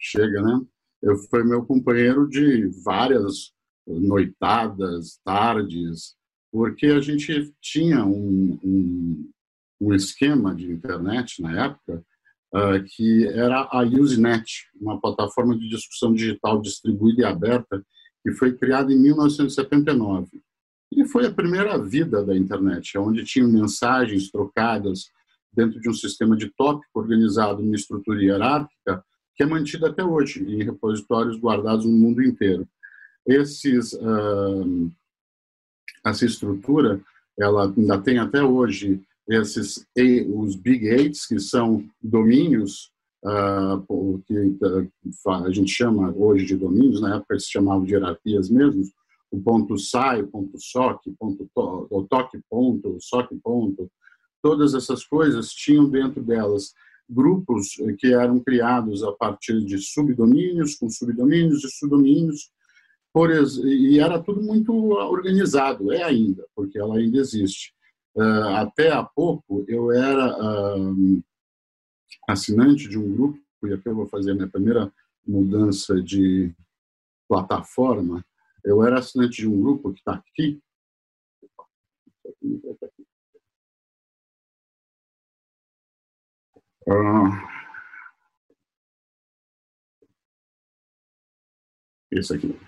chega, 0.00 0.42
né? 0.42 0.60
Eu 1.02 1.16
foi 1.16 1.44
meu 1.44 1.64
companheiro 1.64 2.28
de 2.28 2.70
várias 2.84 3.52
noitadas, 3.86 5.20
tardes, 5.24 6.16
porque 6.50 6.86
a 6.86 7.00
gente 7.00 7.52
tinha 7.60 8.04
um, 8.04 8.58
um, 8.62 9.30
um 9.80 9.94
esquema 9.94 10.54
de 10.54 10.70
internet 10.70 11.40
na 11.42 11.66
época 11.66 12.04
que 12.94 13.26
era 13.28 13.68
a 13.70 13.82
Usenet, 13.82 14.68
uma 14.80 15.00
plataforma 15.00 15.56
de 15.56 15.68
discussão 15.68 16.12
digital 16.12 16.60
distribuída 16.60 17.22
e 17.22 17.24
aberta 17.24 17.82
que 18.22 18.32
foi 18.32 18.56
criada 18.56 18.92
em 18.92 18.98
1979. 18.98 20.28
E 20.94 21.06
foi 21.06 21.26
a 21.26 21.32
primeira 21.32 21.78
vida 21.78 22.22
da 22.22 22.36
internet, 22.36 22.98
onde 22.98 23.24
tinham 23.24 23.48
mensagens 23.48 24.30
trocadas 24.30 25.06
dentro 25.52 25.80
de 25.80 25.88
um 25.88 25.94
sistema 25.94 26.36
de 26.36 26.50
tópico 26.50 27.00
organizado 27.00 27.62
numa 27.62 27.74
estrutura 27.74 28.22
hierárquica 28.22 29.02
que 29.34 29.42
é 29.42 29.46
mantida 29.46 29.88
até 29.88 30.04
hoje 30.04 30.44
em 30.44 30.62
repositórios 30.62 31.38
guardados 31.38 31.86
no 31.86 31.92
mundo 31.92 32.22
inteiro. 32.22 32.68
Esses, 33.26 33.94
uh, 33.94 34.90
essa 36.04 36.26
estrutura, 36.26 37.00
ela 37.38 37.64
ainda 37.64 37.98
tem 37.98 38.18
até 38.18 38.42
hoje 38.42 39.02
esses 39.34 39.86
os 40.28 40.56
big 40.56 40.86
eights 40.86 41.26
que 41.26 41.38
são 41.38 41.84
domínios 42.02 42.90
uh, 43.24 44.22
que 44.26 44.58
a 45.28 45.50
gente 45.50 45.70
chama 45.70 46.12
hoje 46.16 46.46
de 46.46 46.56
domínios, 46.56 47.00
na 47.00 47.16
época 47.16 47.38
se 47.38 47.50
chamavam 47.50 47.84
de 47.84 47.92
hierarquias 47.92 48.50
mesmo, 48.50 48.82
o 49.30 49.40
ponto 49.40 49.78
SAI, 49.78 50.22
ponto 50.24 50.58
SOC, 50.58 51.10
ponto 51.18 51.48
to, 51.54 51.86
o 51.90 52.02
toque 52.04 52.38
ponto, 52.50 52.98
SOC 53.00 53.34
ponto, 53.42 53.90
todas 54.42 54.74
essas 54.74 55.04
coisas 55.04 55.52
tinham 55.52 55.88
dentro 55.88 56.22
delas 56.22 56.74
grupos 57.08 57.76
que 57.98 58.12
eram 58.12 58.40
criados 58.40 59.02
a 59.02 59.12
partir 59.12 59.64
de 59.64 59.78
subdomínios, 59.78 60.74
com 60.74 60.90
subdomínios 60.90 61.64
e 61.64 61.70
subdomínios, 61.70 62.50
por, 63.12 63.30
e 63.30 63.98
era 63.98 64.22
tudo 64.22 64.42
muito 64.42 64.72
organizado, 64.74 65.92
é 65.92 66.02
ainda, 66.02 66.46
porque 66.54 66.78
ela 66.78 66.96
ainda 66.96 67.18
existe. 67.18 67.72
Uh, 68.14 68.56
até 68.56 68.92
há 68.92 69.02
pouco 69.02 69.64
eu 69.66 69.90
era 69.90 70.36
uh, 70.38 71.24
assinante 72.28 72.88
de 72.88 72.98
um 72.98 73.14
grupo, 73.14 73.40
e 73.64 73.72
aqui 73.72 73.88
eu 73.88 73.94
vou 73.94 74.06
fazer 74.06 74.32
a 74.32 74.34
minha 74.34 74.48
primeira 74.48 74.92
mudança 75.26 76.00
de 76.02 76.54
plataforma, 77.26 78.24
eu 78.64 78.84
era 78.84 78.98
assinante 78.98 79.42
de 79.42 79.48
um 79.48 79.60
grupo 79.60 79.92
que 79.92 80.00
está 80.00 80.14
aqui. 80.14 80.60
Uh, 86.86 87.52
esse 92.10 92.34
aqui. 92.34 92.58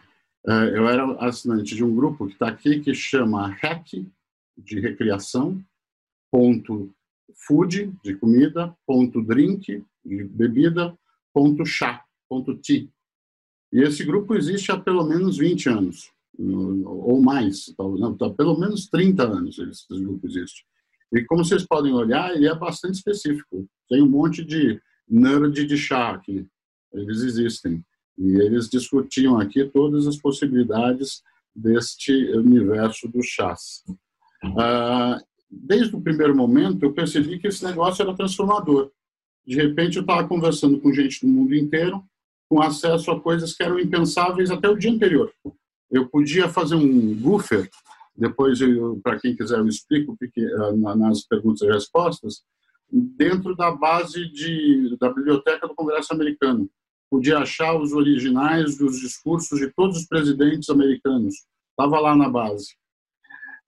Eu 0.46 0.88
era 0.88 1.04
assinante 1.26 1.74
de 1.74 1.82
um 1.82 1.94
grupo 1.94 2.26
que 2.26 2.34
está 2.34 2.48
aqui 2.48 2.80
que 2.80 2.94
chama 2.94 3.48
REC, 3.48 4.06
de 4.56 4.80
recreação, 4.80 5.62
ponto 6.30 6.94
food, 7.46 7.92
de 8.02 8.14
comida, 8.16 8.76
ponto 8.87 9.23
drink, 9.23 9.84
de 10.04 10.25
bebida, 10.25 10.96
ponto 11.32 11.64
chá, 11.64 12.04
ponto 12.28 12.56
tea. 12.56 12.88
E 13.73 13.80
esse 13.80 14.04
grupo 14.04 14.34
existe 14.34 14.70
há 14.70 14.78
pelo 14.78 15.04
menos 15.04 15.38
20 15.38 15.68
anos, 15.68 16.11
ou 16.38 17.20
mais, 17.20 17.75
não, 17.78 18.16
há 18.20 18.30
pelo 18.30 18.58
menos 18.58 18.87
30 18.88 19.25
anos 19.25 19.58
esse 19.58 19.87
grupo 19.88 20.26
existe. 20.26 20.64
E 21.12 21.23
como 21.25 21.44
vocês 21.44 21.64
podem 21.66 21.92
olhar, 21.92 22.34
ele 22.34 22.49
é 22.49 22.54
bastante 22.54 22.94
específico. 22.94 23.68
Tem 23.88 24.02
um 24.02 24.08
monte 24.08 24.44
de 24.44 24.80
nerd 25.08 25.64
de 25.64 25.76
chá 25.76 26.11
aqui, 26.11 26.46
eles 26.92 27.20
existem. 27.23 27.84
E 28.16 28.37
eles 28.40 28.68
discutiam 28.68 29.38
aqui 29.38 29.64
todas 29.64 30.06
as 30.06 30.16
possibilidades 30.16 31.23
deste 31.54 32.12
universo 32.32 33.08
dos 33.08 33.26
chás. 33.26 33.84
Ah, 34.58 35.20
desde 35.50 35.94
o 35.94 36.00
primeiro 36.00 36.34
momento, 36.34 36.82
eu 36.82 36.92
percebi 36.92 37.38
que 37.38 37.48
esse 37.48 37.64
negócio 37.64 38.02
era 38.02 38.14
transformador. 38.14 38.90
De 39.46 39.56
repente, 39.56 39.96
eu 39.96 40.02
estava 40.02 40.26
conversando 40.26 40.80
com 40.80 40.92
gente 40.92 41.20
do 41.20 41.28
mundo 41.30 41.54
inteiro, 41.54 42.02
com 42.48 42.60
acesso 42.60 43.10
a 43.10 43.20
coisas 43.20 43.54
que 43.54 43.62
eram 43.62 43.78
impensáveis 43.78 44.50
até 44.50 44.68
o 44.68 44.76
dia 44.76 44.90
anterior. 44.90 45.32
Eu 45.90 46.08
podia 46.08 46.48
fazer 46.48 46.74
um 46.74 47.14
buffer, 47.14 47.68
depois, 48.16 48.58
para 49.02 49.18
quem 49.18 49.36
quiser, 49.36 49.58
eu 49.58 49.66
explico 49.66 50.16
ah, 50.86 50.96
nas 50.96 51.22
perguntas 51.22 51.62
e 51.62 51.72
respostas, 51.72 52.42
dentro 52.90 53.56
da 53.56 53.70
base 53.72 54.28
de, 54.30 54.96
da 54.98 55.12
biblioteca 55.12 55.66
do 55.66 55.74
Congresso 55.74 56.12
americano. 56.12 56.70
Podia 57.10 57.38
achar 57.38 57.76
os 57.76 57.92
originais 57.92 58.78
dos 58.78 59.00
discursos 59.00 59.58
de 59.58 59.72
todos 59.72 59.98
os 59.98 60.06
presidentes 60.06 60.68
americanos. 60.68 61.34
Estava 61.70 62.00
lá 62.00 62.16
na 62.16 62.28
base. 62.28 62.76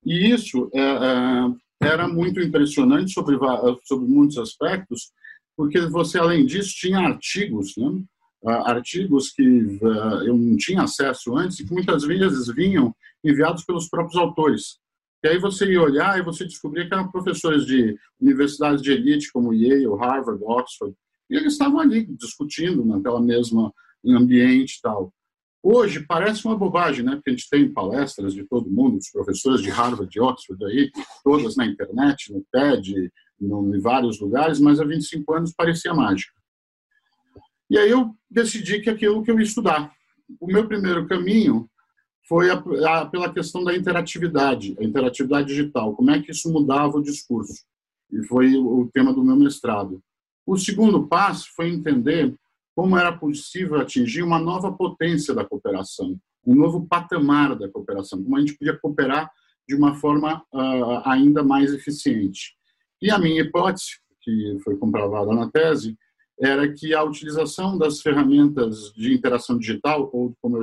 E 0.06 0.30
isso 0.30 0.70
é, 0.72 0.80
é, 0.80 1.88
era 1.88 2.06
muito 2.06 2.40
impressionante 2.40 3.12
sobre, 3.12 3.36
sobre 3.82 4.06
muitos 4.06 4.38
aspectos, 4.38 5.10
porque 5.56 5.80
você, 5.80 6.18
além 6.18 6.46
disso, 6.46 6.72
tinha 6.76 7.00
artigos, 7.00 7.74
né? 7.76 8.04
artigos 8.44 9.32
que 9.32 9.42
eu 9.42 10.36
não 10.36 10.56
tinha 10.56 10.82
acesso 10.82 11.36
antes 11.36 11.58
e 11.58 11.66
que 11.66 11.72
muitas 11.72 12.04
vezes 12.04 12.46
vinham 12.54 12.94
enviados 13.24 13.64
pelos 13.64 13.88
próprios 13.88 14.16
autores. 14.16 14.78
E 15.24 15.28
aí 15.28 15.38
você 15.40 15.66
ia 15.72 15.82
olhar 15.82 16.16
e 16.16 16.22
você 16.22 16.44
descobria 16.44 16.86
que 16.86 16.94
eram 16.94 17.10
professores 17.10 17.66
de 17.66 17.98
universidades 18.20 18.80
de 18.80 18.92
elite 18.92 19.32
como 19.32 19.52
Yale, 19.52 19.86
Harvard, 19.98 20.40
Oxford, 20.44 20.94
e 21.28 21.36
eles 21.36 21.54
estavam 21.54 21.80
ali 21.80 22.06
discutindo 22.06 22.84
naquela 22.84 23.20
mesma 23.20 23.72
ambiente 24.06 24.76
e 24.76 24.80
tal. 24.80 25.12
Hoje 25.68 26.06
parece 26.06 26.46
uma 26.46 26.56
bobagem, 26.56 27.04
né? 27.04 27.16
Porque 27.16 27.30
a 27.30 27.32
gente 27.32 27.50
tem 27.50 27.68
palestras 27.68 28.32
de 28.32 28.44
todo 28.44 28.70
mundo, 28.70 28.98
os 28.98 29.10
professores 29.10 29.60
de 29.60 29.68
Harvard, 29.68 30.08
de 30.08 30.20
Oxford, 30.20 30.64
aí, 30.64 30.92
todas 31.24 31.56
na 31.56 31.66
internet, 31.66 32.32
no 32.32 32.46
TED, 32.52 33.12
no, 33.40 33.74
em 33.74 33.80
vários 33.80 34.20
lugares, 34.20 34.60
mas 34.60 34.78
há 34.78 34.84
25 34.84 35.34
anos 35.34 35.52
parecia 35.52 35.92
mágica. 35.92 36.32
E 37.68 37.76
aí 37.76 37.90
eu 37.90 38.14
decidi 38.30 38.78
que 38.78 38.88
aquilo 38.88 39.24
que 39.24 39.30
eu 39.32 39.40
ia 39.40 39.44
estudar. 39.44 39.92
O 40.40 40.46
meu 40.46 40.68
primeiro 40.68 41.04
caminho 41.08 41.68
foi 42.28 42.48
a, 42.48 42.54
a, 42.54 43.06
pela 43.06 43.34
questão 43.34 43.64
da 43.64 43.74
interatividade, 43.74 44.76
a 44.78 44.84
interatividade 44.84 45.48
digital, 45.48 45.96
como 45.96 46.12
é 46.12 46.22
que 46.22 46.30
isso 46.30 46.48
mudava 46.48 46.96
o 46.96 47.02
discurso. 47.02 47.64
E 48.12 48.24
foi 48.28 48.54
o 48.54 48.88
tema 48.94 49.12
do 49.12 49.24
meu 49.24 49.34
mestrado. 49.34 50.00
O 50.46 50.56
segundo 50.56 51.08
passo 51.08 51.48
foi 51.56 51.70
entender 51.70 52.32
como 52.76 52.98
era 52.98 53.10
possível 53.16 53.80
atingir 53.80 54.22
uma 54.22 54.38
nova 54.38 54.70
potência 54.70 55.32
da 55.32 55.46
cooperação, 55.46 56.20
um 56.46 56.54
novo 56.54 56.86
patamar 56.86 57.56
da 57.58 57.70
cooperação, 57.70 58.22
como 58.22 58.36
a 58.36 58.40
gente 58.40 58.52
podia 58.58 58.76
cooperar 58.78 59.30
de 59.66 59.74
uma 59.74 59.94
forma 59.94 60.44
uh, 60.52 61.08
ainda 61.08 61.42
mais 61.42 61.72
eficiente. 61.72 62.54
E 63.00 63.10
a 63.10 63.18
minha 63.18 63.40
hipótese, 63.40 63.98
que 64.20 64.58
foi 64.62 64.76
comprovada 64.76 65.32
na 65.32 65.50
tese, 65.50 65.96
era 66.38 66.70
que 66.70 66.94
a 66.94 67.02
utilização 67.02 67.78
das 67.78 68.02
ferramentas 68.02 68.92
de 68.94 69.14
interação 69.14 69.58
digital, 69.58 70.10
ou 70.12 70.36
como 70.42 70.58
eu 70.58 70.62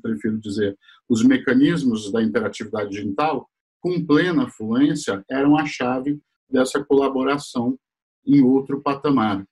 prefiro 0.00 0.38
dizer, 0.38 0.78
os 1.06 1.22
mecanismos 1.22 2.10
da 2.10 2.22
interatividade 2.22 2.88
digital, 2.88 3.46
com 3.80 4.04
plena 4.04 4.48
fluência, 4.48 5.22
eram 5.30 5.58
a 5.58 5.66
chave 5.66 6.18
dessa 6.50 6.82
colaboração 6.82 7.78
em 8.26 8.40
outro 8.40 8.80
patamar. 8.80 9.46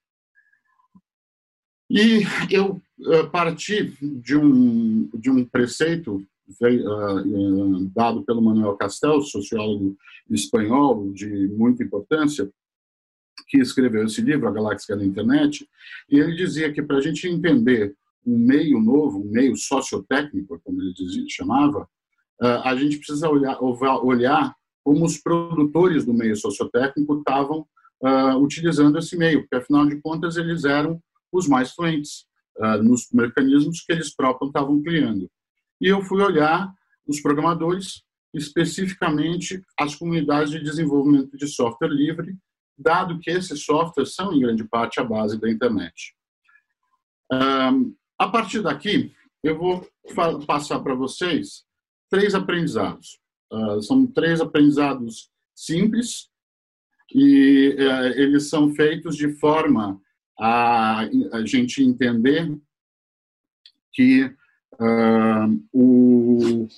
E 1.88 2.22
eu 2.50 2.80
parti 3.30 3.94
de 4.02 4.36
um, 4.36 5.08
de 5.14 5.30
um 5.30 5.44
preceito 5.44 6.16
uh, 6.16 7.90
dado 7.94 8.22
pelo 8.24 8.42
Manuel 8.42 8.76
Castells, 8.76 9.30
sociólogo 9.30 9.96
espanhol 10.30 11.12
de 11.12 11.48
muita 11.48 11.84
importância, 11.84 12.50
que 13.48 13.58
escreveu 13.58 14.04
esse 14.04 14.20
livro, 14.20 14.48
A 14.48 14.52
Galáxia 14.52 14.96
da 14.96 15.04
Internet, 15.04 15.68
e 16.10 16.18
ele 16.18 16.34
dizia 16.34 16.72
que 16.72 16.82
para 16.82 16.96
a 16.96 17.00
gente 17.00 17.28
entender 17.28 17.94
um 18.26 18.36
meio 18.36 18.80
novo, 18.80 19.20
um 19.20 19.30
meio 19.30 19.56
sociotécnico, 19.56 20.60
como 20.64 20.82
ele 20.82 20.92
dizia, 20.92 21.24
chamava, 21.28 21.88
a 22.40 22.74
gente 22.74 22.96
precisa 22.96 23.28
olhar, 23.28 23.56
olhar 23.62 24.54
como 24.82 25.04
os 25.04 25.18
produtores 25.18 26.04
do 26.04 26.12
meio 26.12 26.34
sociotécnico 26.34 27.18
estavam 27.18 27.66
utilizando 28.40 28.98
esse 28.98 29.16
meio, 29.16 29.42
porque 29.42 29.56
afinal 29.56 29.86
de 29.86 30.00
contas 30.00 30.36
eles 30.36 30.64
eram 30.64 31.00
os 31.36 31.48
mais 31.48 31.72
fluentes 31.72 32.26
uh, 32.58 32.82
nos 32.82 33.08
mecanismos 33.12 33.82
que 33.82 33.92
eles 33.92 34.14
próprios 34.14 34.48
estavam 34.48 34.82
criando. 34.82 35.30
E 35.80 35.88
eu 35.88 36.02
fui 36.02 36.22
olhar 36.22 36.72
os 37.06 37.20
programadores, 37.20 38.02
especificamente 38.34 39.62
as 39.78 39.94
comunidades 39.94 40.50
de 40.50 40.62
desenvolvimento 40.62 41.36
de 41.36 41.46
software 41.46 41.88
livre, 41.88 42.36
dado 42.78 43.18
que 43.20 43.30
esses 43.30 43.64
softwares 43.64 44.14
são, 44.14 44.32
em 44.32 44.40
grande 44.40 44.64
parte, 44.64 45.00
a 45.00 45.04
base 45.04 45.38
da 45.38 45.50
internet. 45.50 46.14
A 48.18 48.28
partir 48.28 48.62
daqui, 48.62 49.12
eu 49.42 49.58
vou 49.58 49.86
passar 50.46 50.80
para 50.80 50.94
vocês 50.94 51.64
três 52.10 52.34
aprendizados. 52.34 53.18
Uh, 53.52 53.80
são 53.80 54.06
três 54.06 54.40
aprendizados 54.40 55.30
simples 55.54 56.28
e 57.14 57.76
é, 57.78 58.20
eles 58.20 58.48
são 58.48 58.74
feitos 58.74 59.16
de 59.16 59.28
forma 59.38 60.00
a, 60.38 61.00
a 61.32 61.46
gente 61.46 61.82
entender 61.82 62.56
que 63.92 64.24
uh, 64.24 65.66
o, 65.72 66.68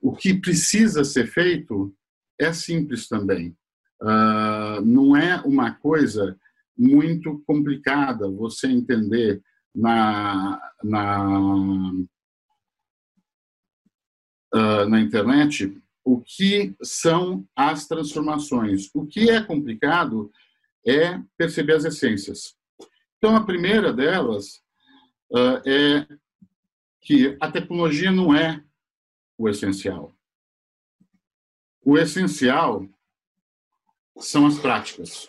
o 0.00 0.12
que 0.14 0.34
precisa 0.34 1.02
ser 1.04 1.26
feito 1.26 1.94
é 2.38 2.52
simples 2.52 3.08
também. 3.08 3.56
Uh, 4.00 4.80
não 4.84 5.16
é 5.16 5.40
uma 5.42 5.74
coisa 5.74 6.38
muito 6.76 7.42
complicada 7.46 8.30
você 8.30 8.68
entender 8.68 9.42
na, 9.74 10.58
na, 10.82 11.92
uh, 14.54 14.88
na 14.88 15.00
internet 15.00 15.76
o 16.04 16.20
que 16.20 16.74
são 16.82 17.46
as 17.54 17.86
transformações. 17.86 18.88
O 18.94 19.06
que 19.06 19.28
é 19.28 19.42
complicado 19.42 20.30
é 20.86 21.20
perceber 21.36 21.74
as 21.74 21.84
essências. 21.84 22.54
Então, 23.22 23.36
a 23.36 23.44
primeira 23.44 23.92
delas 23.92 24.62
uh, 25.30 25.68
é 25.68 26.06
que 27.02 27.36
a 27.38 27.52
tecnologia 27.52 28.10
não 28.10 28.34
é 28.34 28.64
o 29.36 29.46
essencial. 29.46 30.14
O 31.84 31.98
essencial 31.98 32.88
são 34.18 34.46
as 34.46 34.58
práticas. 34.58 35.28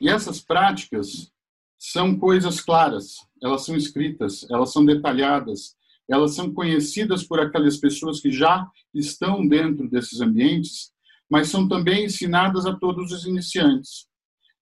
E 0.00 0.08
essas 0.08 0.40
práticas 0.40 1.32
são 1.76 2.16
coisas 2.16 2.60
claras, 2.60 3.16
elas 3.42 3.64
são 3.64 3.76
escritas, 3.76 4.48
elas 4.48 4.72
são 4.72 4.84
detalhadas, 4.84 5.74
elas 6.08 6.36
são 6.36 6.54
conhecidas 6.54 7.24
por 7.24 7.40
aquelas 7.40 7.76
pessoas 7.76 8.20
que 8.20 8.30
já 8.30 8.70
estão 8.94 9.48
dentro 9.48 9.90
desses 9.90 10.20
ambientes, 10.20 10.92
mas 11.28 11.48
são 11.48 11.66
também 11.66 12.04
ensinadas 12.04 12.66
a 12.66 12.76
todos 12.76 13.10
os 13.10 13.26
iniciantes. 13.26 14.06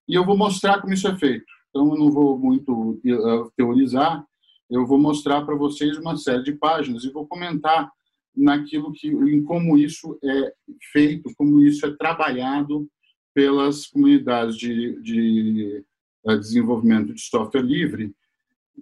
E 0.07 0.15
eu 0.15 0.25
vou 0.25 0.35
mostrar 0.35 0.81
como 0.81 0.95
isso 0.95 1.07
é 1.07 1.15
feito. 1.15 1.58
Então, 1.69 1.89
eu 1.89 1.99
não 1.99 2.11
vou 2.11 2.37
muito 2.37 2.71
uh, 2.73 3.51
teorizar, 3.55 4.25
eu 4.69 4.85
vou 4.85 4.99
mostrar 4.99 5.43
para 5.45 5.55
vocês 5.55 5.97
uma 5.97 6.15
série 6.17 6.43
de 6.43 6.53
páginas 6.53 7.03
e 7.03 7.11
vou 7.11 7.27
comentar 7.27 7.91
naquilo 8.35 8.91
que, 8.91 9.07
em 9.07 9.43
como 9.43 9.77
isso 9.77 10.17
é 10.23 10.53
feito, 10.91 11.31
como 11.35 11.61
isso 11.61 11.85
é 11.85 11.95
trabalhado 11.95 12.87
pelas 13.33 13.87
comunidades 13.87 14.55
de, 14.55 15.01
de 15.01 15.85
uh, 16.23 16.37
desenvolvimento 16.37 17.13
de 17.13 17.21
software 17.21 17.61
livre, 17.61 18.13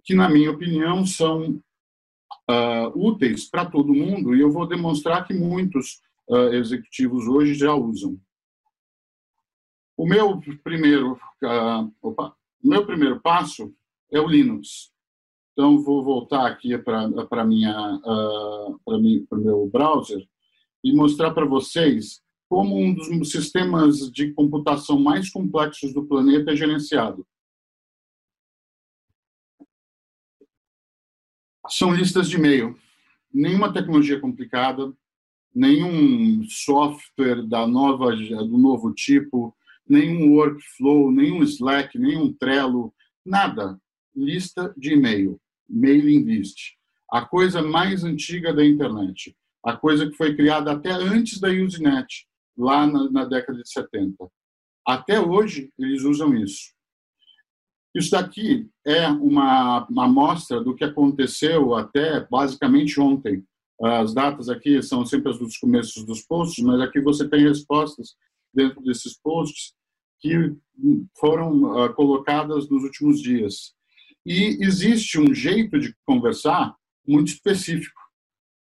que, 0.04 0.14
na 0.14 0.30
minha 0.30 0.52
opinião, 0.52 1.06
são 1.06 1.62
uh, 2.50 2.92
úteis 2.96 3.50
para 3.50 3.66
todo 3.66 3.94
mundo 3.94 4.36
e 4.36 4.42
eu 4.42 4.52
vou 4.52 4.68
demonstrar 4.68 5.26
que 5.26 5.34
muitos 5.34 6.02
uh, 6.30 6.54
executivos 6.54 7.28
hoje 7.28 7.54
já 7.54 7.74
usam. 7.74 8.20
O 9.96 10.06
meu 10.06 10.40
primeiro, 10.64 11.14
uh, 11.14 11.92
opa, 12.02 12.36
o 12.64 12.68
meu 12.68 12.86
primeiro 12.86 13.20
passo 13.22 13.74
é 14.12 14.20
o 14.20 14.28
Linux. 14.28 14.92
Então 15.54 15.82
vou 15.84 16.04
voltar 16.04 16.48
aqui 16.48 16.78
para 16.78 17.08
uh, 17.08 18.80
o 18.86 19.36
meu 19.36 19.68
browser 19.68 20.28
e 20.84 20.94
mostrar 20.94 21.32
para 21.32 21.46
vocês 21.46 22.22
como 22.48 22.78
um 22.78 22.94
dos 22.94 23.32
sistemas 23.32 24.12
de 24.12 24.34
computação 24.34 25.00
mais 25.00 25.30
complexos 25.30 25.94
do 25.94 26.06
planeta 26.06 26.52
é 26.52 26.56
gerenciado. 26.56 27.26
são 31.70 31.94
listas 31.94 32.30
de 32.30 32.38
e-mail. 32.38 32.78
Nenhuma 33.34 33.72
tecnologia 33.72 34.20
complicada, 34.20 34.92
nenhum 35.54 36.44
software 36.50 37.44
da 37.44 37.68
nova, 37.68 38.16
do 38.16 38.58
novo 38.58 38.94
tipo, 38.94 39.56
nenhum 39.90 40.32
workflow, 40.32 41.12
nenhum 41.12 41.44
Slack, 41.44 41.98
nenhum 41.98 42.34
Trello, 42.34 42.94
nada. 43.26 43.80
Lista 44.16 44.74
de 44.78 44.94
e-mail, 44.94 45.40
mailing 45.70 46.24
list. 46.24 46.76
A 47.12 47.26
coisa 47.26 47.62
mais 47.62 48.04
antiga 48.04 48.54
da 48.54 48.66
internet. 48.66 49.36
A 49.64 49.76
coisa 49.76 50.10
que 50.10 50.16
foi 50.16 50.36
criada 50.36 50.72
até 50.72 50.92
antes 50.92 51.40
da 51.40 51.50
Usenet, 51.50 52.28
lá 52.58 52.88
na, 52.88 53.10
na 53.12 53.26
década 53.26 53.62
de 53.62 53.70
70. 53.70 54.16
Até 54.86 55.20
hoje, 55.20 55.72
eles 55.78 56.04
usam 56.04 56.36
isso. 56.36 56.74
Isso 57.94 58.12
daqui 58.12 58.70
é 58.86 59.08
uma, 59.08 59.86
uma 59.88 60.06
amostra 60.06 60.64
do 60.64 60.76
que 60.76 60.84
aconteceu 60.84 61.74
até 61.74 62.26
basicamente 62.30 63.00
ontem. 63.00 63.44
As 63.82 64.14
datas 64.14 64.50
aqui 64.50 64.82
são 64.82 65.06
sempre 65.06 65.32
as 65.32 65.38
dos 65.40 65.58
começos 65.58 66.06
dos 66.06 66.22
posts, 66.22 66.64
mas 66.64 66.80
aqui 66.82 67.00
você 67.00 67.28
tem 67.28 67.48
respostas 67.48 68.16
dentro 68.54 68.82
desses 68.82 69.20
posts 69.20 69.74
que 70.20 70.56
foram 71.20 71.64
uh, 71.64 71.94
colocadas 71.94 72.70
nos 72.70 72.84
últimos 72.84 73.22
dias. 73.22 73.74
E 74.26 74.58
existe 74.62 75.20
um 75.20 75.34
jeito 75.34 75.80
de 75.80 75.96
conversar 76.06 76.76
muito 77.08 77.30
específico. 77.30 78.00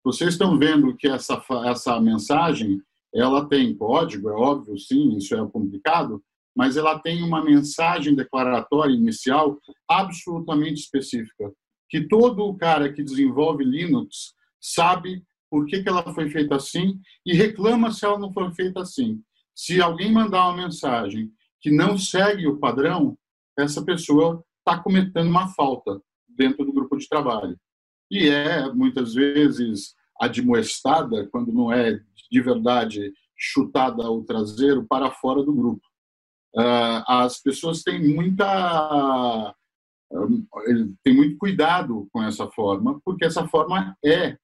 Vocês 0.04 0.32
estão 0.32 0.58
vendo 0.58 0.96
que 0.96 1.08
essa, 1.08 1.44
essa 1.65 2.00
mensagem 2.00 2.82
ela 3.13 3.48
tem 3.48 3.76
código, 3.76 4.30
é 4.30 4.34
óbvio, 4.34 4.78
sim, 4.78 5.18
isso 5.18 5.36
é 5.36 5.50
complicado, 5.50 6.24
mas 6.56 6.78
ela 6.78 7.00
tem 7.00 7.24
uma 7.24 7.44
mensagem 7.44 8.15
declaratória 8.15 8.94
inicial 8.94 9.60
absolutamente 9.89 10.82
específica, 10.82 11.52
que 11.89 12.08
todo 12.08 12.44
o 12.46 12.56
cara 12.56 12.92
que 12.94 13.04
desenvolve 13.04 13.63
Linux 13.63 14.34
sabe 14.62 15.24
por 15.50 15.65
que, 15.65 15.82
que 15.82 15.89
ela 15.89 16.13
foi 16.13 16.30
feita 16.30 16.56
assim 16.56 17.00
e 17.26 17.34
reclama 17.34 17.92
se 17.92 18.06
ela 18.06 18.20
não 18.20 18.32
foi 18.32 18.54
feita 18.54 18.82
assim. 18.82 19.22
Se 19.62 19.82
alguém 19.82 20.10
mandar 20.10 20.48
uma 20.48 20.56
mensagem 20.56 21.34
que 21.60 21.69
não 21.69 21.98
segue 21.98 22.48
o 22.48 22.58
padrão, 22.58 23.17
essa 23.58 23.84
pessoa 23.84 24.41
está 24.60 24.82
cometendo 24.82 25.28
uma 25.28 25.50
falta 25.50 26.02
dentro 26.30 26.63
do 26.63 26.72
grupo 26.72 26.95
de 26.95 27.10
trabalho. 27.10 27.60
E 28.10 28.30
é, 28.30 28.72
muitas 28.72 29.13
vezes, 29.13 29.93
admoestada, 30.17 31.28
quando 31.28 31.52
não 31.52 31.74
é 31.74 32.00
de 32.32 32.41
verdade 32.41 33.12
chutada 33.38 34.06
ao 34.06 34.24
traseiro, 34.24 34.88
para 34.88 35.12
fora 35.12 35.43
do 35.43 35.54
grupo. 35.54 35.86
Ah, 36.56 37.26
as 37.26 37.41
pessoas 37.41 37.84
têm 37.84 38.02
muita 38.15 39.54
tem 41.04 41.13
muito 41.13 41.38
cuidado 41.38 42.08
com 42.13 42.24
essa 42.24 42.48
forma, 42.48 43.02
porque 43.04 43.26
essa 43.26 43.45
forma 43.45 43.93
é 44.06 44.38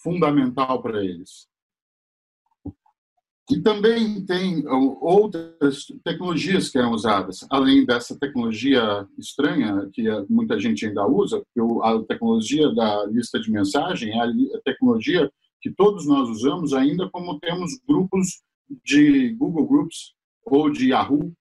fundamental 0.00 0.80
para 0.80 1.04
eles. 1.04 1.49
E 3.50 3.60
também 3.60 4.24
tem 4.24 4.64
outras 4.68 5.86
tecnologias 6.04 6.68
que 6.68 6.78
são 6.78 6.92
usadas, 6.92 7.44
além 7.50 7.84
dessa 7.84 8.16
tecnologia 8.18 9.06
estranha 9.18 9.88
que 9.92 10.04
muita 10.28 10.58
gente 10.58 10.86
ainda 10.86 11.06
usa, 11.06 11.42
a 11.82 11.98
tecnologia 12.06 12.72
da 12.72 13.06
lista 13.06 13.40
de 13.40 13.50
mensagem 13.50 14.12
é 14.12 14.22
a 14.22 14.60
tecnologia 14.64 15.30
que 15.60 15.70
todos 15.70 16.06
nós 16.06 16.28
usamos 16.28 16.72
ainda 16.72 17.10
como 17.10 17.40
temos 17.40 17.78
grupos 17.86 18.40
de 18.84 19.30
Google 19.34 19.66
Groups 19.66 20.14
ou 20.44 20.70
de 20.70 20.90
Yahoo, 20.90 21.32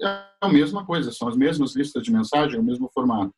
é 0.00 0.24
a 0.40 0.48
mesma 0.48 0.86
coisa, 0.86 1.10
são 1.10 1.26
as 1.28 1.36
mesmas 1.36 1.74
listas 1.74 2.02
de 2.02 2.12
mensagem, 2.12 2.56
é 2.56 2.60
o 2.60 2.64
mesmo 2.64 2.88
formato. 2.94 3.34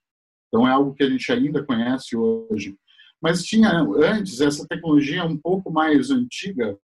Então 0.49 0.69
é 0.69 0.71
algo 0.71 0.95
que 0.95 1.03
a 1.03 1.09
gente 1.09 1.31
ainda 1.33 1.65
conhece 1.65 2.17
hoje. 2.17 2.77
Mas 3.21 3.43
tinha 3.43 3.81
antes 3.81 4.41
essa 4.41 4.67
tecnologia 4.69 5.25
um 5.25 5.37
pouco 5.37 5.73
mais 5.73 6.11
antiga, 6.11 6.79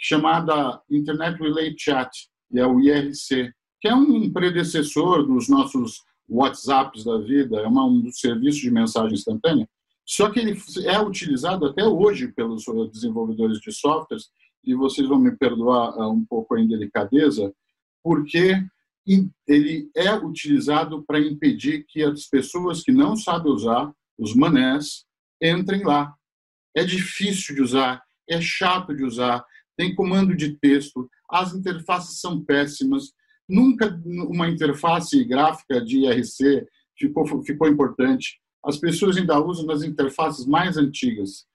chamada 0.00 0.80
Internet 0.90 1.38
Relay 1.38 1.74
Chat, 1.78 2.10
e 2.50 2.58
é 2.58 2.66
o 2.66 2.80
IRC, 2.80 3.52
que 3.80 3.88
é 3.88 3.94
um 3.94 4.32
predecessor 4.32 5.26
dos 5.26 5.48
nossos 5.48 6.02
WhatsApps 6.28 7.04
da 7.04 7.18
vida, 7.18 7.60
é 7.60 7.68
um 7.68 8.00
dos 8.00 8.18
serviços 8.18 8.60
de 8.60 8.70
mensagem 8.70 9.14
instantânea. 9.14 9.68
Só 10.06 10.30
que 10.30 10.40
ele 10.40 10.58
é 10.86 10.98
utilizado 11.00 11.66
até 11.66 11.84
hoje 11.84 12.28
pelos 12.28 12.64
desenvolvedores 12.90 13.60
de 13.60 13.72
softwares, 13.72 14.28
e 14.64 14.74
vocês 14.74 15.06
vão 15.06 15.18
me 15.18 15.36
perdoar 15.36 15.94
ah, 15.98 16.08
um 16.08 16.24
pouco 16.24 16.54
a 16.54 16.60
indelicadeza, 16.60 17.52
porque 18.02 18.56
ele 19.46 19.90
é 19.94 20.14
utilizado 20.14 21.02
para 21.04 21.20
impedir 21.20 21.84
que 21.88 22.02
as 22.02 22.26
pessoas 22.26 22.82
que 22.82 22.92
não 22.92 23.16
sabem 23.16 23.52
usar, 23.52 23.90
os 24.18 24.34
manés, 24.34 25.04
entrem 25.42 25.82
lá. 25.82 26.14
É 26.76 26.84
difícil 26.84 27.54
de 27.54 27.62
usar, 27.62 28.02
é 28.28 28.40
chato 28.40 28.94
de 28.94 29.04
usar, 29.04 29.44
tem 29.80 29.94
comando 29.94 30.36
de 30.36 30.58
texto, 30.58 31.08
as 31.30 31.54
interfaces 31.54 32.20
são 32.20 32.44
péssimas. 32.44 33.14
Nunca 33.48 33.98
uma 34.28 34.46
interface 34.46 35.24
gráfica 35.24 35.82
de 35.82 36.00
IRC 36.00 36.66
ficou, 36.98 37.42
ficou 37.42 37.66
importante. 37.66 38.38
As 38.62 38.76
pessoas 38.76 39.16
ainda 39.16 39.42
usam 39.42 39.64
nas 39.64 39.82
interfaces 39.82 40.44
mais 40.44 40.76
antigas. 40.76 41.46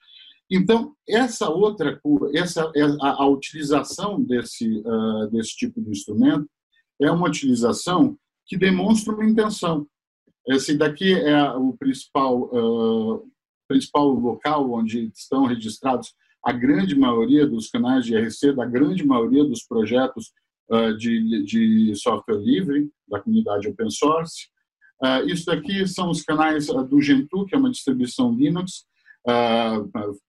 Então, 0.50 0.96
essa 1.08 1.52
outra, 1.52 2.02
essa 2.34 2.72
a, 3.00 3.24
a 3.24 3.28
utilização 3.28 4.20
desse, 4.20 4.80
uh, 4.80 5.30
desse 5.32 5.56
tipo 5.56 5.80
de 5.80 5.92
instrumento 5.92 6.50
é 7.00 7.12
uma 7.12 7.28
utilização 7.28 8.18
que 8.48 8.58
demonstra 8.58 9.14
uma 9.14 9.26
intenção. 9.26 9.86
Esse 10.48 10.76
daqui 10.76 11.14
é 11.14 11.52
o 11.52 11.74
principal, 11.78 12.50
uh, 12.52 13.32
principal 13.68 14.08
local 14.10 14.72
onde 14.72 15.12
estão 15.14 15.46
registrados 15.46 16.12
a 16.46 16.52
grande 16.52 16.96
maioria 16.96 17.48
dos 17.48 17.70
canais 17.70 18.06
de 18.06 18.14
IRC, 18.14 18.54
da 18.54 18.66
grande 18.66 19.06
maioria 19.06 19.44
dos 19.44 19.64
projetos 19.64 20.32
uh, 20.70 20.96
de, 20.96 21.44
de 21.44 21.96
software 21.96 22.38
livre, 22.38 22.90
da 23.08 23.20
comunidade 23.20 23.68
open 23.68 23.90
source. 23.90 24.48
Uh, 25.04 25.28
isso 25.28 25.46
daqui 25.48 25.88
são 25.88 26.10
os 26.10 26.22
canais 26.22 26.68
do 26.68 27.02
Gentoo, 27.02 27.46
que 27.46 27.56
é 27.56 27.58
uma 27.58 27.72
distribuição 27.72 28.34
Linux, 28.34 28.86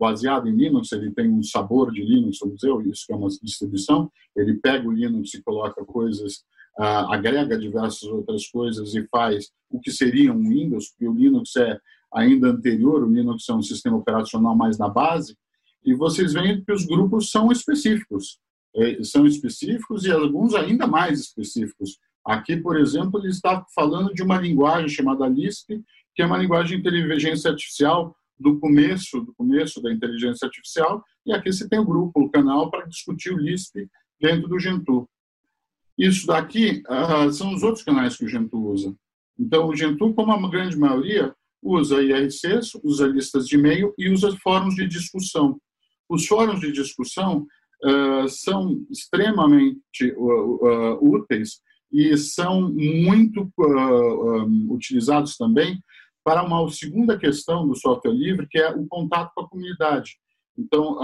baseada 0.00 0.48
em 0.48 0.56
Linux, 0.56 0.90
ele 0.90 1.10
tem 1.10 1.30
um 1.30 1.42
sabor 1.42 1.92
de 1.92 2.02
Linux, 2.02 2.38
vamos 2.40 2.56
dizer, 2.56 2.72
isso 2.86 3.04
que 3.06 3.12
é 3.12 3.16
uma 3.16 3.28
distribuição, 3.28 4.10
ele 4.34 4.54
pega 4.54 4.88
o 4.88 4.90
Linux 4.90 5.34
e 5.34 5.42
coloca 5.42 5.84
coisas 5.84 6.42
uh, 6.78 7.12
agrega 7.12 7.58
diversas 7.58 8.04
outras 8.04 8.46
coisas 8.48 8.94
e 8.94 9.06
faz 9.08 9.50
o 9.70 9.80
que 9.80 9.90
seria 9.90 10.32
um 10.32 10.48
Windows, 10.48 10.90
porque 10.90 11.08
o 11.08 11.14
Linux 11.14 11.56
é 11.56 11.78
ainda 12.12 12.48
anterior, 12.48 13.02
o 13.02 13.12
Linux 13.12 13.48
é 13.48 13.54
um 13.54 13.62
sistema 13.62 13.96
operacional 13.96 14.54
mais 14.54 14.78
na 14.78 14.88
base, 14.88 15.36
e 15.86 15.94
vocês 15.94 16.32
veem 16.32 16.62
que 16.62 16.72
os 16.72 16.84
grupos 16.84 17.30
são 17.30 17.50
específicos. 17.52 18.38
É, 18.74 19.02
são 19.04 19.24
específicos 19.26 20.04
e 20.04 20.10
alguns 20.10 20.54
ainda 20.54 20.86
mais 20.86 21.20
específicos. 21.20 21.98
Aqui, 22.26 22.56
por 22.56 22.76
exemplo, 22.76 23.20
ele 23.20 23.28
está 23.28 23.64
falando 23.74 24.12
de 24.12 24.22
uma 24.22 24.38
linguagem 24.38 24.88
chamada 24.88 25.28
Lisp, 25.28 25.68
que 26.14 26.22
é 26.22 26.26
uma 26.26 26.36
linguagem 26.36 26.76
de 26.76 26.88
inteligência 26.88 27.50
artificial 27.50 28.14
do 28.38 28.58
começo, 28.58 29.20
do 29.20 29.32
começo 29.34 29.80
da 29.80 29.92
inteligência 29.92 30.44
artificial, 30.44 31.02
e 31.24 31.32
aqui 31.32 31.50
você 31.52 31.68
tem 31.68 31.78
o 31.78 31.86
grupo, 31.86 32.20
o 32.20 32.30
canal 32.30 32.70
para 32.70 32.86
discutir 32.86 33.32
o 33.32 33.38
Lisp 33.38 33.76
dentro 34.20 34.48
do 34.48 34.58
Gentoo. 34.58 35.08
Isso 35.96 36.26
daqui 36.26 36.82
uh, 36.88 37.32
são 37.32 37.54
os 37.54 37.62
outros 37.62 37.84
canais 37.84 38.16
que 38.16 38.24
o 38.24 38.28
Gentoo 38.28 38.70
usa. 38.70 38.94
Então, 39.38 39.68
o 39.68 39.76
Gentoo, 39.76 40.12
como 40.12 40.32
a 40.32 40.50
grande 40.50 40.76
maioria, 40.76 41.34
usa 41.62 42.02
IRCs, 42.02 42.74
usa 42.82 43.06
listas 43.06 43.46
de 43.46 43.56
e-mail 43.56 43.94
e 43.96 44.10
usa 44.10 44.36
fóruns 44.42 44.74
de 44.74 44.86
discussão. 44.86 45.58
Os 46.08 46.26
fóruns 46.26 46.60
de 46.60 46.72
discussão 46.72 47.46
uh, 47.84 48.28
são 48.28 48.84
extremamente 48.90 50.12
uh, 50.16 50.98
úteis 51.00 51.60
e 51.92 52.16
são 52.16 52.72
muito 52.72 53.50
um, 53.58 54.72
utilizados 54.72 55.36
também 55.36 55.80
para 56.24 56.42
uma 56.42 56.68
segunda 56.70 57.16
questão 57.16 57.66
do 57.66 57.76
software 57.76 58.12
livre, 58.12 58.48
que 58.48 58.58
é 58.58 58.70
o 58.74 58.86
contato 58.86 59.30
com 59.34 59.42
a 59.42 59.48
comunidade. 59.48 60.16
Então, 60.58 60.98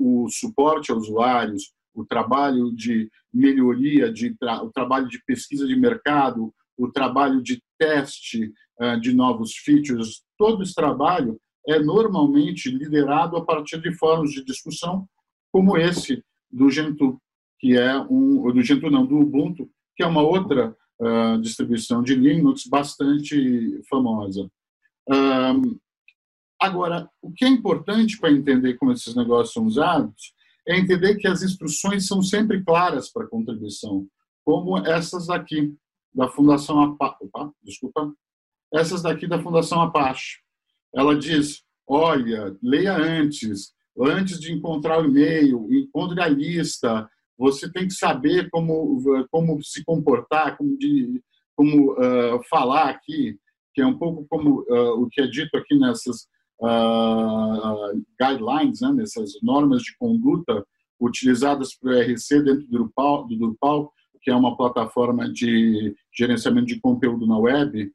o 0.00 0.28
suporte 0.28 0.90
a 0.90 0.96
usuários, 0.96 1.72
o 1.94 2.04
trabalho 2.04 2.74
de 2.74 3.08
melhoria, 3.32 4.12
de 4.12 4.34
tra 4.36 4.62
o 4.62 4.72
trabalho 4.72 5.08
de 5.08 5.22
pesquisa 5.24 5.66
de 5.66 5.76
mercado, 5.76 6.52
o 6.76 6.90
trabalho 6.90 7.42
de 7.42 7.62
teste 7.78 8.52
uh, 8.80 9.00
de 9.00 9.12
novos 9.14 9.54
features, 9.56 10.22
todo 10.36 10.62
esse 10.62 10.74
trabalho 10.74 11.38
é 11.66 11.78
normalmente 11.78 12.70
liderado 12.70 13.36
a 13.36 13.44
partir 13.44 13.80
de 13.80 13.92
fóruns 13.92 14.32
de 14.32 14.44
discussão 14.44 15.08
como 15.52 15.76
esse 15.76 16.22
do 16.50 16.70
Gentoo, 16.70 17.20
que 17.58 17.76
é 17.76 17.98
um 17.98 18.52
do 18.52 18.62
Gentoo 18.62 18.90
não, 18.90 19.06
do 19.06 19.18
Ubuntu, 19.18 19.70
que 19.96 20.02
é 20.02 20.06
uma 20.06 20.22
outra 20.22 20.76
uh, 21.00 21.40
distribuição 21.40 22.02
de 22.02 22.14
Linux 22.14 22.66
bastante 22.66 23.80
famosa. 23.88 24.50
Um, 25.08 25.78
agora, 26.60 27.08
o 27.22 27.32
que 27.32 27.44
é 27.44 27.48
importante 27.48 28.18
para 28.18 28.32
entender 28.32 28.74
como 28.74 28.92
esses 28.92 29.14
negócios 29.14 29.54
são 29.54 29.64
usados 29.64 30.34
é 30.66 30.78
entender 30.78 31.16
que 31.16 31.28
as 31.28 31.42
instruções 31.42 32.06
são 32.06 32.22
sempre 32.22 32.64
claras 32.64 33.10
para 33.10 33.26
contribuição, 33.26 34.06
como 34.44 34.78
essas 34.78 35.26
daqui 35.26 35.74
da 36.14 36.28
Fundação 36.28 36.80
Apache. 36.80 37.16
Opa, 37.22 37.52
desculpa. 37.62 38.14
Essas 38.72 39.02
daqui 39.02 39.26
da 39.26 39.42
Fundação 39.42 39.82
Apache. 39.82 40.43
Ela 40.94 41.16
diz: 41.16 41.62
olha, 41.86 42.56
leia 42.62 42.96
antes, 42.96 43.72
antes 43.98 44.38
de 44.38 44.52
encontrar 44.52 45.00
o 45.00 45.06
e-mail, 45.06 45.68
encontre 45.72 46.20
a 46.20 46.28
lista. 46.28 47.08
Você 47.36 47.70
tem 47.72 47.88
que 47.88 47.94
saber 47.94 48.48
como 48.50 49.02
como 49.30 49.62
se 49.62 49.84
comportar, 49.84 50.56
como 50.56 50.78
de 50.78 51.20
como 51.56 51.92
uh, 51.92 52.42
falar 52.48 52.90
aqui, 52.90 53.36
que 53.72 53.80
é 53.80 53.86
um 53.86 53.98
pouco 53.98 54.26
como 54.28 54.60
uh, 54.62 55.02
o 55.02 55.08
que 55.08 55.20
é 55.20 55.26
dito 55.26 55.56
aqui 55.56 55.76
nessas 55.78 56.26
uh, 56.60 58.02
guidelines, 58.20 58.80
né, 58.80 58.92
nessas 58.92 59.32
normas 59.42 59.82
de 59.82 59.96
conduta 59.96 60.64
utilizadas 61.00 61.74
para 61.74 61.90
o 61.90 62.00
RC 62.00 62.42
dentro 62.42 62.66
do 62.66 62.70
Drupal, 62.70 63.26
do 63.26 63.36
Drupal, 63.36 63.92
que 64.22 64.30
é 64.30 64.34
uma 64.34 64.56
plataforma 64.56 65.30
de 65.30 65.94
gerenciamento 66.16 66.66
de 66.66 66.80
conteúdo 66.80 67.26
na 67.26 67.38
web. 67.38 67.92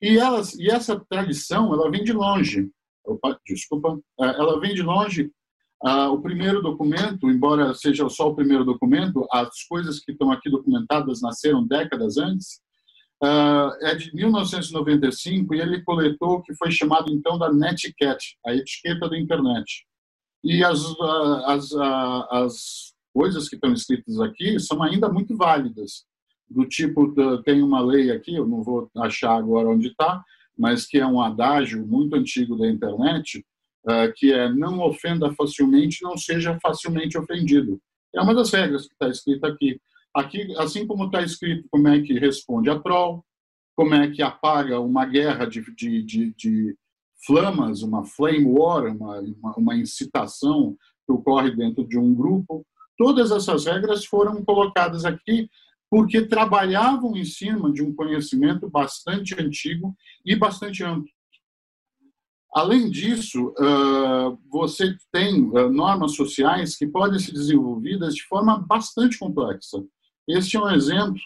E, 0.00 0.18
elas, 0.18 0.54
e 0.54 0.70
essa 0.70 0.98
tradição, 1.08 1.72
ela 1.72 1.90
vem 1.90 2.04
de 2.04 2.12
longe. 2.12 2.70
Opa, 3.04 3.38
desculpa, 3.46 3.98
ela 4.18 4.60
vem 4.60 4.74
de 4.74 4.82
longe. 4.82 5.30
Uh, 5.82 6.12
o 6.12 6.20
primeiro 6.20 6.60
documento, 6.60 7.30
embora 7.30 7.72
seja 7.72 8.08
só 8.08 8.28
o 8.28 8.34
primeiro 8.34 8.64
documento, 8.64 9.26
as 9.32 9.62
coisas 9.68 10.00
que 10.00 10.10
estão 10.10 10.30
aqui 10.32 10.50
documentadas 10.50 11.20
nasceram 11.22 11.64
décadas 11.64 12.16
antes, 12.16 12.60
uh, 13.22 13.70
é 13.82 13.94
de 13.94 14.14
1995 14.14 15.54
e 15.54 15.60
ele 15.60 15.82
coletou 15.82 16.34
o 16.34 16.42
que 16.42 16.54
foi 16.54 16.70
chamado 16.70 17.12
então 17.12 17.38
da 17.38 17.52
Netiquette, 17.52 18.36
a 18.44 18.54
etiqueta 18.54 19.08
da 19.08 19.18
internet. 19.18 19.86
E 20.42 20.64
as, 20.64 20.84
uh, 20.84 21.44
as, 21.46 21.72
uh, 21.72 22.26
as 22.30 22.94
coisas 23.12 23.48
que 23.48 23.56
estão 23.56 23.72
escritas 23.72 24.20
aqui 24.20 24.58
são 24.60 24.82
ainda 24.82 25.08
muito 25.08 25.36
válidas, 25.36 26.04
do 26.50 26.64
tipo, 26.66 27.14
tem 27.42 27.62
uma 27.62 27.80
lei 27.80 28.10
aqui, 28.10 28.34
eu 28.34 28.46
não 28.46 28.62
vou 28.62 28.90
achar 28.96 29.36
agora 29.36 29.68
onde 29.68 29.88
está, 29.88 30.22
mas 30.56 30.86
que 30.86 30.98
é 30.98 31.06
um 31.06 31.20
adágio 31.20 31.86
muito 31.86 32.16
antigo 32.16 32.56
da 32.56 32.68
internet, 32.68 33.44
que 34.16 34.32
é 34.32 34.52
não 34.52 34.80
ofenda 34.80 35.32
facilmente, 35.34 36.02
não 36.02 36.16
seja 36.16 36.58
facilmente 36.60 37.16
ofendido. 37.16 37.80
É 38.14 38.20
uma 38.20 38.34
das 38.34 38.50
regras 38.50 38.86
que 38.86 38.92
está 38.92 39.08
escrita 39.08 39.46
aqui. 39.46 39.80
Aqui, 40.14 40.54
assim 40.56 40.86
como 40.86 41.04
está 41.04 41.22
escrito 41.22 41.68
como 41.70 41.88
é 41.88 42.00
que 42.00 42.18
responde 42.18 42.70
a 42.70 42.78
troll, 42.78 43.22
como 43.76 43.94
é 43.94 44.10
que 44.10 44.22
apaga 44.22 44.80
uma 44.80 45.06
guerra 45.06 45.46
de, 45.46 45.62
de, 45.76 46.02
de, 46.02 46.34
de 46.34 46.76
flamas, 47.24 47.82
uma 47.82 48.04
flame 48.04 48.44
war, 48.44 48.86
uma, 48.86 49.20
uma, 49.20 49.54
uma 49.56 49.76
incitação 49.76 50.76
que 51.06 51.12
ocorre 51.12 51.54
dentro 51.54 51.86
de 51.86 51.98
um 51.98 52.12
grupo. 52.14 52.66
Todas 52.96 53.30
essas 53.30 53.66
regras 53.66 54.04
foram 54.04 54.44
colocadas 54.44 55.04
aqui 55.04 55.48
porque 55.90 56.22
trabalhavam 56.22 57.16
em 57.16 57.24
cima 57.24 57.72
de 57.72 57.82
um 57.82 57.94
conhecimento 57.94 58.68
bastante 58.68 59.34
antigo 59.40 59.96
e 60.24 60.36
bastante 60.36 60.84
amplo. 60.84 61.10
Além 62.54 62.90
disso, 62.90 63.54
você 64.50 64.96
tem 65.12 65.40
normas 65.70 66.14
sociais 66.14 66.76
que 66.76 66.86
podem 66.86 67.18
ser 67.18 67.32
desenvolvidas 67.32 68.14
de 68.14 68.22
forma 68.24 68.58
bastante 68.58 69.18
complexa. 69.18 69.84
Este 70.26 70.56
é 70.56 70.60
um 70.60 70.70
exemplo 70.70 71.20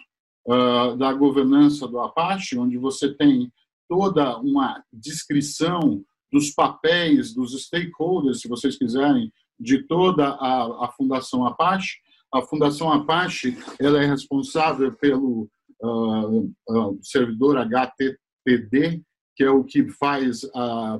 uh, 0.46 0.96
da 0.96 1.12
governança 1.12 1.86
do 1.88 2.00
Apache, 2.00 2.58
onde 2.58 2.76
você 2.76 3.12
tem 3.14 3.52
toda 3.88 4.38
uma 4.38 4.82
descrição 4.92 6.04
dos 6.32 6.50
papéis 6.50 7.34
dos 7.34 7.52
stakeholders, 7.64 8.40
se 8.40 8.48
vocês 8.48 8.76
quiserem, 8.76 9.32
de 9.58 9.82
toda 9.86 10.28
a, 10.28 10.86
a 10.86 10.92
Fundação 10.96 11.46
Apache. 11.46 11.98
A 12.32 12.42
Fundação 12.42 12.90
Apache 12.92 13.56
ela 13.78 14.02
é 14.02 14.06
responsável 14.06 14.92
pelo 14.92 15.48
uh, 15.82 16.52
uh, 16.68 16.98
servidor 17.02 17.58
HTTD, 17.58 19.02
que 19.36 19.44
é 19.44 19.50
o 19.50 19.64
que 19.64 19.88
faz 19.90 20.42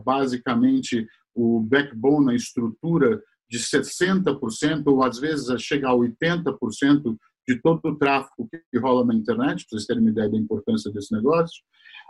basicamente 0.05 1.07
o 1.35 1.61
backbone, 1.61 2.33
a 2.33 2.37
estrutura 2.37 3.21
de 3.51 3.59
60%, 3.59 4.87
ou 4.87 5.05
às 5.05 5.18
vezes 5.18 5.62
chega 5.62 5.90
a 5.90 5.95
80% 5.95 7.16
de 7.47 7.61
todo 7.61 7.81
o 7.85 7.97
tráfego 7.97 8.49
que 8.51 8.79
rola 8.79 9.05
na 9.05 9.14
internet, 9.14 9.66
para 9.66 9.79
vocês 9.79 9.87
terem 9.87 10.03
uma 10.03 10.11
ideia 10.11 10.31
da 10.31 10.38
importância 10.38 10.90
desse 10.90 11.14
negócio. 11.14 11.62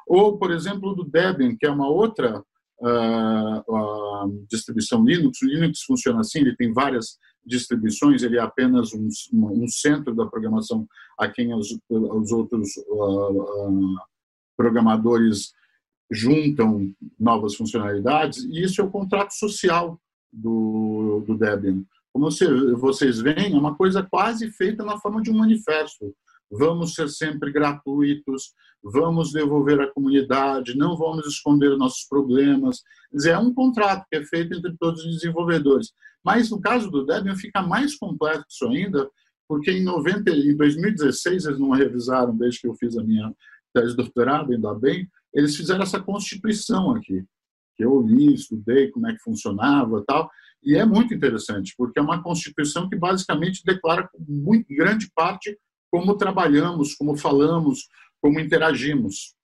Ou, 0.07 0.39
por 0.39 0.51
exemplo, 0.53 0.95
do 0.95 1.05
Debian, 1.05 1.57
que 1.57 1.67
é 1.67 1.71
uma 1.71 1.89
outra 1.89 2.43
uh, 2.81 3.59
uh, 3.69 4.47
distribuição 4.49 5.05
Linux. 5.05 5.41
O 5.43 5.47
Linux 5.47 5.83
funciona 5.83 6.21
assim, 6.21 6.41
ele 6.41 6.57
tem 6.57 6.73
várias 6.73 7.19
distribuições, 7.45 8.23
ele 8.23 8.39
é 8.39 8.41
apenas 8.41 8.93
um, 8.93 9.09
um 9.33 9.69
centro 9.69 10.15
da 10.15 10.27
programação 10.27 10.87
a 11.19 11.29
quem 11.29 11.55
os, 11.55 11.77
os 11.89 12.33
outros 12.33 12.69
uh, 12.89 13.97
programadores 14.57 15.53
juntam 16.11 16.93
novas 17.19 17.55
funcionalidades, 17.55 18.45
e 18.45 18.63
isso 18.63 18.81
é 18.81 18.85
o 18.85 18.91
contrato 18.91 19.33
social 19.33 19.99
do, 20.33 21.25
do 21.27 21.37
Debian. 21.37 21.85
Como 22.13 22.29
vocês 22.77 23.21
veem, 23.21 23.55
é 23.55 23.59
uma 23.59 23.75
coisa 23.75 24.03
quase 24.03 24.51
feita 24.51 24.85
na 24.85 24.99
forma 24.99 25.23
de 25.23 25.31
um 25.31 25.39
manifesto. 25.39 26.15
Vamos 26.53 26.95
ser 26.95 27.09
sempre 27.09 27.51
gratuitos, 27.51 28.53
vamos 28.83 29.33
devolver 29.33 29.81
à 29.81 29.91
comunidade, 29.91 30.77
não 30.77 30.97
vamos 30.97 31.27
esconder 31.27 31.77
nossos 31.79 32.05
problemas. 32.07 32.83
É 33.25 33.39
um 33.39 33.55
contrato 33.55 34.05
que 34.11 34.17
é 34.17 34.25
feito 34.25 34.55
entre 34.55 34.77
todos 34.79 35.05
os 35.05 35.15
desenvolvedores. 35.15 35.93
Mas 36.23 36.51
no 36.51 36.61
caso 36.61 36.91
do 36.91 37.07
Debian 37.07 37.35
fica 37.37 37.63
mais 37.63 37.97
complexo 37.97 38.69
ainda, 38.69 39.09
porque 39.49 39.71
em, 39.71 39.83
90, 39.83 40.31
em 40.31 40.57
2016, 40.57 41.47
eles 41.47 41.59
não 41.59 41.71
revisaram 41.71 42.37
desde 42.37 42.61
que 42.61 42.69
eu 42.69 42.75
fiz 42.75 42.97
a 42.97 43.03
minha 43.03 43.33
tese 43.75 43.91
de 43.91 43.97
doutorado, 43.97 44.53
ainda 44.53 44.75
bem, 44.75 45.09
eles 45.35 45.57
fizeram 45.57 45.83
essa 45.83 45.99
constituição 45.99 46.95
aqui, 46.95 47.25
que 47.75 47.85
eu 47.85 48.01
li, 48.03 48.35
estudei 48.35 48.91
como 48.91 49.09
é 49.09 49.13
que 49.13 49.23
funcionava 49.23 50.05
tal, 50.07 50.31
e 50.63 50.77
é 50.77 50.85
muito 50.85 51.13
interessante, 51.13 51.75
porque 51.77 51.99
é 51.99 52.03
uma 52.03 52.23
Constituição 52.23 52.89
que 52.89 52.97
basicamente 52.97 53.65
declara 53.65 54.09
muito 54.29 54.67
grande 54.75 55.11
parte 55.15 55.59
como 55.93 56.17
trabalhamos, 56.17 56.95
como 56.95 57.19
falamos, 57.19 57.91
como 58.19 58.41
interagimos. 58.41 59.35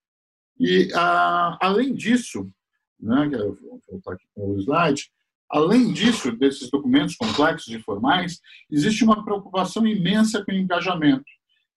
E, 0.58 0.88
ah, 0.94 1.58
além 1.60 1.94
disso, 1.94 2.50
né, 2.98 3.28
vou 3.30 3.80
voltar 3.86 4.14
aqui 4.14 4.24
para 4.34 4.44
o 4.44 4.58
slide, 4.58 5.10
além 5.50 5.92
disso, 5.92 6.32
desses 6.32 6.70
documentos 6.70 7.16
complexos 7.16 7.72
e 7.72 7.78
formais, 7.80 8.40
existe 8.70 9.04
uma 9.04 9.22
preocupação 9.22 9.86
imensa 9.86 10.42
com 10.42 10.50
o 10.50 10.54
engajamento 10.54 11.26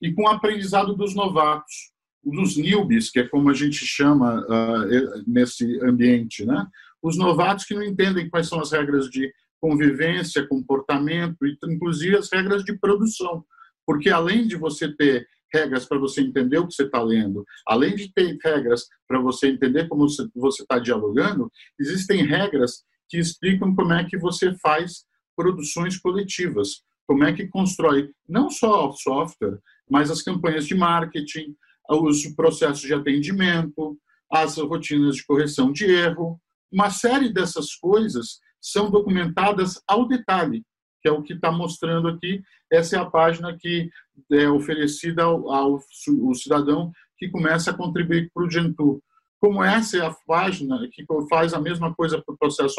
e 0.02 0.14
com 0.14 0.24
o 0.24 0.30
aprendizado 0.30 0.96
dos 0.96 1.14
novatos, 1.14 1.92
dos 2.24 2.56
newbies, 2.56 3.12
que 3.12 3.20
é 3.20 3.28
como 3.28 3.50
a 3.50 3.54
gente 3.54 3.86
chama 3.86 4.40
uh, 4.42 5.24
nesse 5.28 5.80
ambiente, 5.82 6.46
né? 6.46 6.66
Os 7.02 7.18
novatos 7.18 7.66
que 7.66 7.74
não 7.74 7.84
entendem 7.84 8.30
quais 8.30 8.48
são 8.48 8.60
as 8.62 8.72
regras 8.72 9.10
de 9.10 9.34
convivência, 9.60 10.48
comportamento 10.48 11.46
e 11.46 11.58
inclusive 11.66 12.16
as 12.16 12.32
regras 12.32 12.64
de 12.64 12.78
produção, 12.78 13.44
porque 13.86 14.10
além 14.10 14.48
de 14.48 14.56
você 14.56 14.94
ter 14.96 15.28
regras 15.54 15.86
para 15.86 15.98
você 15.98 16.22
entender 16.22 16.58
o 16.58 16.68
que 16.68 16.74
você 16.74 16.84
está 16.84 17.02
lendo, 17.02 17.46
além 17.68 17.96
de 17.96 18.12
ter 18.14 18.38
regras 18.44 18.86
para 19.08 19.20
você 19.20 19.48
entender 19.48 19.88
como 19.88 20.08
você 20.36 20.62
está 20.62 20.80
dialogando, 20.80 21.52
existem 21.80 22.26
regras 22.26 22.84
que 23.10 23.18
explicam 23.18 23.76
como 23.76 23.94
é 23.94 24.06
que 24.06 24.18
você 24.18 24.54
faz 24.60 25.06
produções 25.36 25.98
coletivas, 25.98 26.84
como 27.06 27.24
é 27.26 27.34
que 27.34 27.48
constrói 27.48 28.10
não 28.28 28.50
só 28.50 28.92
software, 28.94 29.60
mas 29.90 30.10
as 30.10 30.22
campanhas 30.22 30.66
de 30.66 30.76
marketing, 30.76 31.54
os 31.90 32.26
processos 32.36 32.82
de 32.82 32.94
atendimento, 32.94 33.98
as 34.32 34.58
rotinas 34.58 35.18
de 35.18 35.26
correção 35.26 35.74
de 35.74 35.86
erro. 35.86 36.40
Uma 36.72 36.90
série 36.90 37.34
dessas 37.34 37.76
coisas 37.76 38.40
são 38.62 38.90
documentadas 38.90 39.82
ao 39.86 40.08
detalhe, 40.08 40.64
que 41.02 41.08
é 41.08 41.12
o 41.12 41.24
que 41.24 41.34
está 41.34 41.52
mostrando 41.52 42.08
aqui. 42.08 42.42
Essa 42.72 42.96
é 42.96 43.00
a 43.00 43.06
página 43.06 43.58
que 43.58 43.90
é 44.32 44.50
oferecida 44.50 45.24
ao, 45.24 45.52
ao, 45.52 45.80
ao 46.26 46.36
cidadão 46.36 46.92
que 47.18 47.30
começa 47.30 47.72
a 47.72 47.74
contribuir 47.74 48.30
para 48.34 48.44
o 48.44 48.50
Gentoo. 48.50 49.02
Como 49.40 49.64
essa 49.64 49.98
é 49.98 50.06
a 50.06 50.16
página 50.26 50.88
que 50.92 51.06
faz 51.30 51.54
a 51.54 51.60
mesma 51.60 51.94
coisa 51.94 52.22
para 52.22 52.34
o 52.34 52.38
processo 52.38 52.76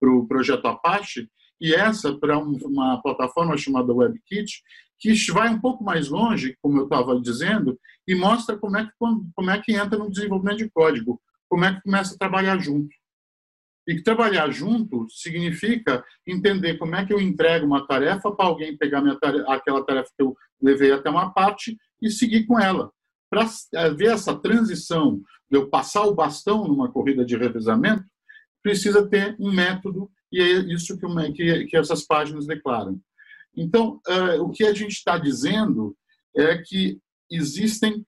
para 0.00 0.10
o 0.10 0.26
projeto 0.26 0.66
Apache, 0.66 1.28
e 1.60 1.74
essa 1.74 2.16
para 2.16 2.38
uma 2.38 3.02
plataforma 3.02 3.56
chamada 3.56 3.92
WebKit, 3.92 4.62
que 4.98 5.14
vai 5.32 5.48
um 5.48 5.60
pouco 5.60 5.82
mais 5.82 6.08
longe, 6.08 6.56
como 6.60 6.78
eu 6.78 6.84
estava 6.84 7.20
dizendo, 7.20 7.78
e 8.06 8.14
mostra 8.14 8.56
como 8.56 8.76
é, 8.76 8.84
que, 8.84 8.92
como 9.34 9.50
é 9.50 9.60
que 9.60 9.72
entra 9.72 9.98
no 9.98 10.10
desenvolvimento 10.10 10.58
de 10.58 10.70
código, 10.70 11.20
como 11.48 11.64
é 11.64 11.74
que 11.74 11.82
começa 11.82 12.14
a 12.14 12.18
trabalhar 12.18 12.58
junto. 12.58 12.88
E 13.88 14.02
trabalhar 14.02 14.50
junto 14.50 15.08
significa 15.08 16.04
entender 16.26 16.76
como 16.76 16.94
é 16.94 17.06
que 17.06 17.12
eu 17.12 17.18
entrego 17.18 17.64
uma 17.64 17.86
tarefa 17.86 18.30
para 18.30 18.44
alguém 18.44 18.76
pegar 18.76 19.00
tarefa, 19.18 19.50
aquela 19.50 19.82
tarefa 19.82 20.10
que 20.14 20.22
eu 20.22 20.36
levei 20.60 20.92
até 20.92 21.08
uma 21.08 21.32
parte 21.32 21.74
e 22.02 22.10
seguir 22.10 22.44
com 22.44 22.60
ela. 22.60 22.92
Para 23.30 23.48
é, 23.74 23.88
ver 23.88 24.10
essa 24.10 24.38
transição 24.38 25.22
de 25.50 25.56
eu 25.56 25.70
passar 25.70 26.02
o 26.02 26.14
bastão 26.14 26.68
numa 26.68 26.92
corrida 26.92 27.24
de 27.24 27.34
revezamento, 27.34 28.04
precisa 28.62 29.08
ter 29.08 29.34
um 29.40 29.50
método 29.50 30.10
e 30.30 30.38
é 30.38 30.58
isso 30.74 30.98
que, 30.98 31.32
que, 31.32 31.64
que 31.68 31.76
essas 31.76 32.04
páginas 32.04 32.46
declaram. 32.46 33.00
Então, 33.56 34.02
uh, 34.06 34.42
o 34.42 34.50
que 34.50 34.64
a 34.64 34.74
gente 34.74 34.92
está 34.92 35.16
dizendo 35.16 35.96
é 36.36 36.58
que 36.58 37.00
existem 37.30 38.06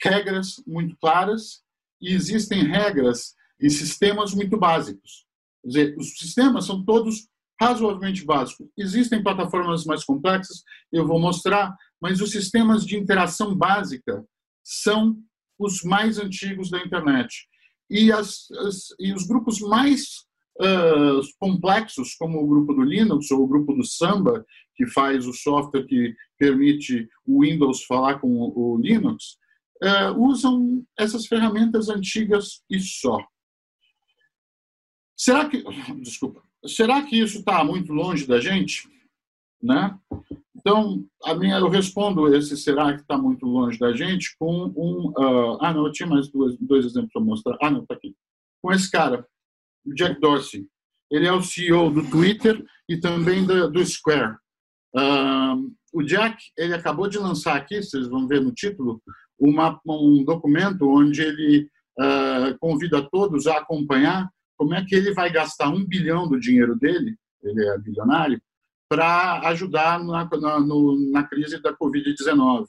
regras 0.00 0.62
muito 0.64 0.96
claras 0.96 1.64
e 2.00 2.14
existem 2.14 2.62
regras 2.62 3.34
e 3.60 3.70
sistemas 3.70 4.34
muito 4.34 4.56
básicos. 4.58 5.26
Quer 5.62 5.68
dizer, 5.68 5.96
os 5.98 6.18
sistemas 6.18 6.66
são 6.66 6.84
todos 6.84 7.28
razoavelmente 7.60 8.24
básicos. 8.24 8.68
Existem 8.76 9.22
plataformas 9.22 9.84
mais 9.84 10.04
complexas, 10.04 10.62
eu 10.92 11.06
vou 11.06 11.18
mostrar, 11.18 11.74
mas 12.00 12.20
os 12.20 12.30
sistemas 12.30 12.84
de 12.84 12.96
interação 12.96 13.54
básica 13.54 14.24
são 14.62 15.16
os 15.58 15.82
mais 15.82 16.18
antigos 16.18 16.70
da 16.70 16.78
internet. 16.78 17.48
E, 17.90 18.12
as, 18.12 18.50
as, 18.66 18.88
e 18.98 19.12
os 19.14 19.26
grupos 19.26 19.60
mais 19.60 20.26
uh, 20.60 21.20
complexos, 21.38 22.14
como 22.14 22.42
o 22.42 22.46
grupo 22.46 22.74
do 22.74 22.82
Linux 22.82 23.30
ou 23.30 23.42
o 23.42 23.46
grupo 23.46 23.72
do 23.72 23.84
Samba, 23.84 24.44
que 24.74 24.86
faz 24.86 25.26
o 25.26 25.32
software 25.32 25.86
que 25.86 26.14
permite 26.38 27.08
o 27.24 27.42
Windows 27.42 27.84
falar 27.84 28.18
com 28.20 28.28
o 28.28 28.78
Linux, 28.78 29.38
uh, 29.82 30.20
usam 30.20 30.84
essas 30.98 31.26
ferramentas 31.26 31.88
antigas 31.88 32.62
e 32.68 32.78
só. 32.80 33.24
Será 35.16 35.48
que, 35.48 35.64
desculpa, 36.00 36.42
será 36.66 37.02
que 37.02 37.18
isso 37.18 37.38
está 37.38 37.64
muito 37.64 37.92
longe 37.92 38.26
da 38.26 38.38
gente, 38.38 38.88
né? 39.62 39.98
Então, 40.54 41.04
a 41.24 41.34
minha, 41.34 41.58
eu 41.58 41.68
respondo 41.68 42.34
esse 42.34 42.56
será 42.56 42.92
que 42.94 43.00
está 43.00 43.16
muito 43.16 43.46
longe 43.46 43.78
da 43.78 43.92
gente 43.92 44.36
com 44.38 44.64
um. 44.76 45.10
Uh, 45.10 45.58
ah, 45.60 45.72
não, 45.72 45.86
eu 45.86 45.92
tinha 45.92 46.08
mais 46.08 46.28
dois, 46.28 46.56
dois 46.58 46.84
exemplos 46.84 47.12
para 47.12 47.22
mostrar. 47.22 47.56
Ah, 47.62 47.70
não, 47.70 47.82
está 47.82 47.94
aqui. 47.94 48.14
Com 48.60 48.72
esse 48.72 48.90
cara, 48.90 49.26
o 49.84 49.94
Jack 49.94 50.20
Dorsey. 50.20 50.66
Ele 51.08 51.26
é 51.26 51.32
o 51.32 51.42
CEO 51.42 51.88
do 51.90 52.10
Twitter 52.10 52.64
e 52.88 52.96
também 52.96 53.44
do, 53.46 53.70
do 53.70 53.86
Square. 53.86 54.36
Uh, 54.94 55.72
o 55.92 56.02
Jack, 56.02 56.36
ele 56.58 56.74
acabou 56.74 57.08
de 57.08 57.16
lançar 57.16 57.56
aqui, 57.56 57.80
vocês 57.80 58.08
vão 58.08 58.26
ver 58.26 58.40
no 58.40 58.52
título, 58.52 59.00
uma, 59.38 59.80
um 59.86 60.24
documento 60.24 60.88
onde 60.88 61.22
ele 61.22 61.70
uh, 62.00 62.58
convida 62.58 63.08
todos 63.08 63.46
a 63.46 63.58
acompanhar 63.58 64.28
como 64.56 64.74
é 64.74 64.84
que 64.84 64.94
ele 64.94 65.12
vai 65.12 65.30
gastar 65.30 65.68
um 65.68 65.84
bilhão 65.84 66.28
do 66.28 66.40
dinheiro 66.40 66.76
dele, 66.76 67.16
ele 67.42 67.64
é 67.68 67.78
bilionário, 67.78 68.40
para 68.88 69.40
ajudar 69.48 70.02
na, 70.02 70.28
na, 70.40 70.60
no, 70.60 71.10
na 71.10 71.24
crise 71.24 71.60
da 71.60 71.76
Covid-19. 71.76 72.66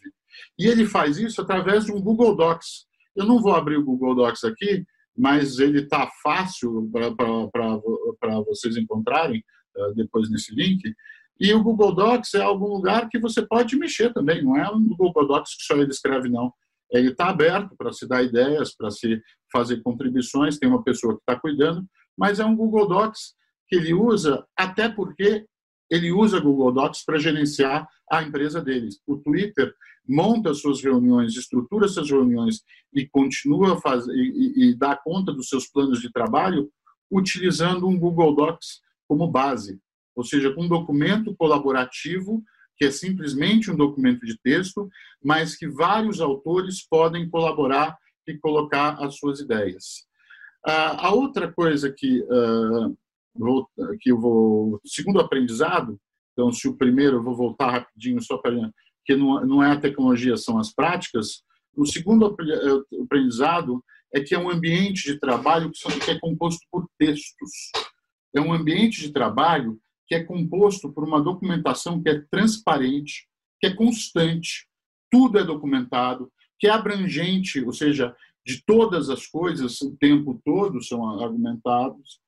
E 0.58 0.68
ele 0.68 0.86
faz 0.86 1.18
isso 1.18 1.42
através 1.42 1.86
de 1.86 1.92
um 1.92 2.02
Google 2.02 2.36
Docs. 2.36 2.86
Eu 3.16 3.26
não 3.26 3.42
vou 3.42 3.56
abrir 3.56 3.78
o 3.78 3.84
Google 3.84 4.16
Docs 4.16 4.44
aqui, 4.44 4.86
mas 5.16 5.60
ele 5.60 5.82
está 5.82 6.10
fácil 6.24 6.90
para 6.92 8.40
vocês 8.42 8.78
encontrarem 8.78 9.44
uh, 9.76 9.94
depois 9.96 10.30
nesse 10.30 10.54
link. 10.54 10.82
E 11.40 11.54
o 11.54 11.64
Google 11.64 11.94
Docs 11.94 12.34
é 12.34 12.42
algum 12.42 12.68
lugar 12.68 13.10
que 13.10 13.20
você 13.20 13.46
pode 13.46 13.76
mexer 13.76 14.12
também, 14.12 14.44
não 14.44 14.58
é 14.58 14.70
um 14.70 14.88
Google 14.88 15.28
Docs 15.28 15.56
que 15.56 15.64
só 15.64 15.76
ele 15.76 15.92
escreve, 15.92 16.30
não. 16.30 16.52
Ele 16.92 17.12
está 17.12 17.30
aberto 17.30 17.76
para 17.78 17.92
se 17.92 18.08
dar 18.08 18.24
ideias, 18.24 18.76
para 18.76 18.90
se 18.92 19.22
fazer 19.52 19.82
contribuições, 19.82 20.58
tem 20.58 20.70
uma 20.70 20.84
pessoa 20.84 21.16
que 21.16 21.20
está 21.20 21.40
cuidando, 21.40 21.86
mas 22.18 22.40
é 22.40 22.46
um 22.46 22.56
Google 22.56 22.88
Docs 22.88 23.36
que 23.68 23.76
ele 23.76 23.94
usa, 23.94 24.46
até 24.58 24.88
porque 24.88 25.46
ele 25.90 26.12
usa 26.12 26.40
Google 26.40 26.72
Docs 26.72 27.04
para 27.06 27.20
gerenciar 27.20 27.88
a 28.12 28.24
empresa 28.24 28.62
deles. 28.62 29.00
O 29.06 29.18
Twitter 29.18 29.74
monta 30.08 30.54
suas 30.54 30.82
reuniões, 30.82 31.36
estrutura 31.36 31.88
suas 31.88 32.10
reuniões 32.10 32.62
e 32.94 33.06
continua 33.08 33.74
a 33.74 33.82
fazer 33.82 34.14
e, 34.16 34.70
e 34.70 34.76
dá 34.76 34.96
conta 34.96 35.34
dos 35.34 35.50
seus 35.50 35.68
planos 35.68 36.00
de 36.00 36.12
trabalho 36.12 36.70
utilizando 37.12 37.88
um 37.88 38.00
Google 38.00 38.36
Docs 38.36 38.82
como 39.08 39.30
base, 39.30 39.80
ou 40.16 40.24
seja, 40.24 40.54
um 40.58 40.68
documento 40.68 41.36
colaborativo 41.36 42.44
que 42.78 42.86
é 42.86 42.92
simplesmente 42.92 43.72
um 43.72 43.76
documento 43.76 44.26
de 44.26 44.38
texto, 44.40 44.90
mas 45.24 45.56
que 45.56 45.68
vários 45.68 46.22
autores 46.22 46.86
podem 46.88 47.30
colaborar 47.30 47.98
e 48.28 48.38
colocar 48.38 49.04
as 49.04 49.18
suas 49.18 49.40
ideias. 49.40 50.06
a 50.64 51.12
outra 51.14 51.52
coisa 51.52 51.92
que, 51.92 52.24
que 54.02 54.12
eu 54.12 54.20
vou, 54.20 54.80
segundo 54.86 55.20
aprendizado, 55.20 56.00
então 56.34 56.52
se 56.52 56.68
o 56.68 56.78
primeiro 56.78 57.18
eu 57.18 57.24
vou 57.24 57.36
voltar 57.36 57.72
rapidinho 57.72 58.22
só 58.22 58.38
para 58.38 58.54
que 59.08 59.16
não, 59.16 59.44
não 59.46 59.64
é 59.64 59.72
a 59.72 59.80
tecnologia, 59.80 60.36
são 60.36 60.60
as 60.60 60.72
práticas. 60.72 61.42
O 61.76 61.86
segundo 61.86 62.36
eh, 62.42 63.02
aprendizado 63.02 63.82
é 64.14 64.20
que 64.20 64.36
é 64.36 64.40
um 64.40 64.50
ambiente 64.50 65.06
de 65.06 65.20
trabalho 65.20 65.72
que 65.72 66.12
é 66.12 66.20
composto 66.20 66.60
por 66.70 66.86
textos. 67.00 67.72
É 68.36 68.42
um 68.42 68.52
ambiente 68.52 69.02
de 69.02 69.14
trabalho 69.14 69.80
que 70.08 70.16
é 70.16 70.24
composto 70.24 70.92
por 70.92 71.04
uma 71.04 71.22
documentação 71.22 72.02
que 72.02 72.10
é 72.10 72.22
transparente, 72.32 73.28
que 73.60 73.68
é 73.68 73.74
constante, 73.74 74.68
tudo 75.12 75.40
é 75.40 75.44
documentado, 75.44 76.32
que 76.60 76.68
é 76.68 76.70
abrangente, 76.72 77.64
ou 77.64 77.74
seja, 77.74 78.16
de 78.46 78.64
todas 78.66 79.10
as 79.10 79.28
coisas, 79.28 79.82
o 79.82 79.96
tempo 79.98 80.42
todo 80.46 80.82
são 80.82 81.20
argumentados, 81.22 82.20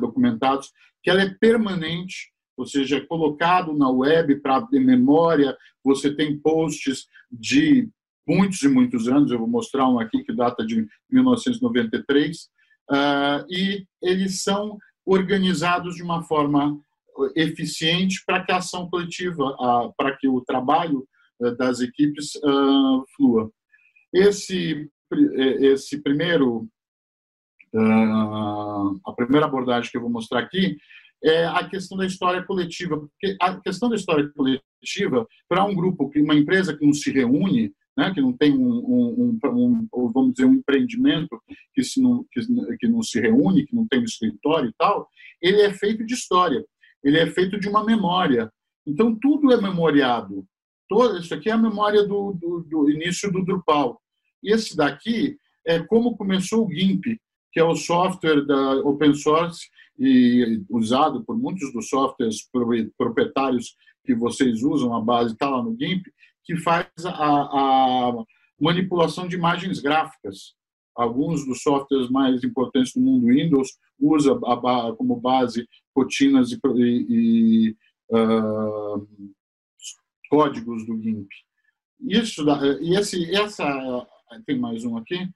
documentados, 0.00 0.72
que 1.02 1.10
ela 1.10 1.22
é 1.22 1.34
permanente, 1.38 2.32
ou 2.56 2.66
seja, 2.66 2.96
é 2.96 3.00
colocado 3.00 3.74
na 3.74 3.90
web 3.90 4.40
para 4.40 4.60
de 4.60 4.80
memória. 4.80 5.56
Você 5.84 6.14
tem 6.14 6.38
posts 6.38 7.06
de 7.30 7.88
muitos 8.26 8.62
e 8.62 8.68
muitos 8.68 9.06
anos, 9.06 9.30
eu 9.30 9.38
vou 9.38 9.46
mostrar 9.46 9.86
um 9.88 10.00
aqui 10.00 10.24
que 10.24 10.32
data 10.32 10.64
de 10.64 10.86
1993, 11.10 12.36
uh, 12.38 12.46
ah, 12.90 13.44
e 13.48 13.84
eles 14.02 14.42
são 14.42 14.78
organizados 15.04 15.94
de 15.94 16.02
uma 16.02 16.22
forma 16.22 16.80
eficiente 17.34 18.22
para 18.26 18.44
que 18.44 18.52
a 18.52 18.58
ação 18.58 18.88
coletiva, 18.88 19.56
para 19.96 20.16
que 20.16 20.28
o 20.28 20.40
trabalho 20.40 21.06
uh, 21.40 21.56
das 21.56 21.80
equipes 21.80 22.32
flua. 23.16 23.50
Esse, 24.12 24.88
esse 25.60 26.02
primeiro, 26.02 26.68
a 27.74 29.12
primeira 29.14 29.46
abordagem 29.46 29.90
que 29.90 29.96
eu 29.96 30.00
vou 30.00 30.10
mostrar 30.10 30.40
aqui 30.40 30.76
é 31.22 31.44
a 31.44 31.68
questão 31.68 31.98
da 31.98 32.06
história 32.06 32.42
coletiva. 32.42 32.98
Porque 32.98 33.36
a 33.40 33.60
questão 33.60 33.88
da 33.88 33.96
história 33.96 34.30
coletiva, 34.34 35.26
para 35.48 35.64
um 35.64 35.74
grupo, 35.74 36.10
uma 36.16 36.34
empresa 36.34 36.76
que 36.76 36.84
não 36.84 36.92
se 36.92 37.10
reúne, 37.10 37.72
né, 37.96 38.12
que 38.12 38.20
não 38.20 38.32
tem 38.32 38.52
um, 38.52 38.78
um, 38.78 39.38
um, 39.44 39.88
um, 39.94 40.12
vamos 40.12 40.34
dizer, 40.34 40.46
um 40.46 40.54
empreendimento 40.54 41.40
que, 41.74 41.82
se 41.82 42.00
não, 42.00 42.24
que, 42.30 42.40
que 42.78 42.88
não 42.88 43.02
se 43.02 43.18
reúne, 43.18 43.64
que 43.64 43.74
não 43.74 43.86
tem 43.88 44.00
um 44.00 44.04
escritório 44.04 44.68
e 44.68 44.74
tal, 44.78 45.08
ele 45.40 45.62
é 45.62 45.72
feito 45.72 46.04
de 46.04 46.12
história, 46.12 46.64
ele 47.06 47.18
é 47.18 47.26
feito 47.28 47.58
de 47.58 47.68
uma 47.68 47.84
memória. 47.84 48.52
Então, 48.84 49.14
tudo 49.14 49.52
é 49.52 49.60
memoriado. 49.60 50.44
Todo, 50.88 51.18
isso 51.18 51.32
aqui 51.32 51.48
é 51.48 51.52
a 51.52 51.58
memória 51.58 52.02
do, 52.02 52.32
do, 52.32 52.60
do 52.68 52.90
início 52.90 53.30
do 53.30 53.44
Drupal. 53.44 54.00
E 54.42 54.52
esse 54.52 54.76
daqui 54.76 55.38
é 55.64 55.78
como 55.80 56.16
começou 56.16 56.66
o 56.66 56.72
GIMP, 56.72 57.16
que 57.52 57.60
é 57.60 57.64
o 57.64 57.76
software 57.76 58.44
da 58.44 58.74
open 58.80 59.14
source 59.14 59.68
e 59.98 60.62
usado 60.68 61.24
por 61.24 61.38
muitos 61.38 61.72
dos 61.72 61.88
softwares 61.88 62.38
proprietários 62.98 63.76
que 64.04 64.14
vocês 64.14 64.62
usam, 64.62 64.94
a 64.94 65.00
base 65.00 65.32
está 65.32 65.48
lá 65.48 65.62
no 65.62 65.76
GIMP, 65.78 66.04
que 66.44 66.56
faz 66.56 66.88
a, 67.04 67.12
a 67.12 68.24
manipulação 68.60 69.28
de 69.28 69.36
imagens 69.36 69.80
gráficas. 69.80 70.54
Alguns 70.96 71.44
dos 71.46 71.62
softwares 71.62 72.08
mais 72.08 72.42
importantes 72.42 72.94
do 72.94 73.00
mundo 73.00 73.26
Windows 73.26 73.68
usa 73.98 74.32
a, 74.32 74.92
como 74.96 75.20
base 75.20 75.68
rotinas 75.94 76.50
e, 76.52 76.58
e, 76.76 77.76
uh, 78.10 79.06
códigos 80.30 80.86
do 80.86 81.00
GIMP. 81.00 81.28
Isso, 82.00 82.44
e 82.80 82.94
esse, 82.96 83.34
essa 83.34 84.06
tem 84.46 84.58
mais 84.58 84.84
um 84.84 84.96
aqui 84.96 85.28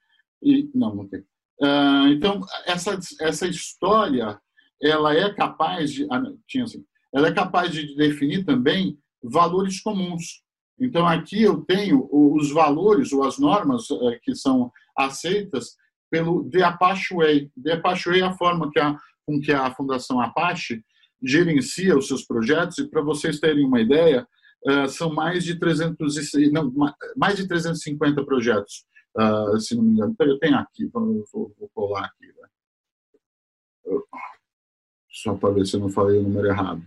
e 0.42 0.70
não, 0.74 0.94
não 0.94 1.08
tem. 1.08 1.20
Uh, 1.60 2.08
então 2.10 2.40
essa 2.66 2.98
essa 3.20 3.46
história 3.46 4.40
ela 4.82 5.14
é 5.14 5.32
capaz 5.34 5.92
de 5.92 6.06
ah, 6.10 6.22
tinha 6.46 6.64
assim, 6.64 6.82
ela 7.12 7.28
é 7.28 7.32
capaz 7.32 7.72
de 7.72 7.94
definir 7.96 8.44
também 8.44 8.98
valores 9.22 9.80
comuns. 9.80 10.42
Então, 10.78 11.06
aqui 11.06 11.42
eu 11.42 11.60
tenho 11.62 12.08
os 12.10 12.50
valores 12.50 13.12
ou 13.12 13.22
as 13.22 13.38
normas 13.38 13.90
eh, 13.90 14.18
que 14.22 14.34
são 14.34 14.72
aceitas 15.06 15.76
pelo 16.10 16.48
The 16.50 16.62
Apache 16.62 17.14
Way. 17.14 17.50
The 17.62 17.72
Apache 17.74 18.10
Way 18.10 18.20
é 18.20 18.24
a 18.24 18.32
forma 18.36 18.70
que 18.70 18.80
a, 18.80 18.96
com 19.26 19.40
que 19.40 19.52
a 19.52 19.72
Fundação 19.74 20.20
Apache 20.20 20.82
gerencia 21.22 21.96
os 21.96 22.08
seus 22.08 22.24
projetos, 22.24 22.78
e 22.78 22.88
para 22.88 23.02
vocês 23.02 23.38
terem 23.38 23.66
uma 23.66 23.80
ideia, 23.80 24.26
eh, 24.66 24.88
são 24.88 25.12
mais 25.12 25.44
de, 25.44 25.58
300, 25.58 26.14
não, 26.50 26.72
mais 27.16 27.36
de 27.36 27.46
350 27.46 28.24
projetos, 28.24 28.86
eh, 29.18 29.58
se 29.58 29.74
não 29.76 29.82
me 29.82 29.92
engano. 29.92 30.16
Eu 30.18 30.38
tenho 30.38 30.56
aqui, 30.56 30.86
vou, 30.86 31.24
vou 31.32 31.70
colar 31.74 32.06
aqui. 32.06 32.26
Né? 32.26 32.48
Só 35.10 35.34
para 35.34 35.54
ver 35.54 35.66
se 35.66 35.76
eu 35.76 35.80
não 35.80 35.90
falei 35.90 36.18
o 36.18 36.22
número 36.22 36.46
errado. 36.46 36.82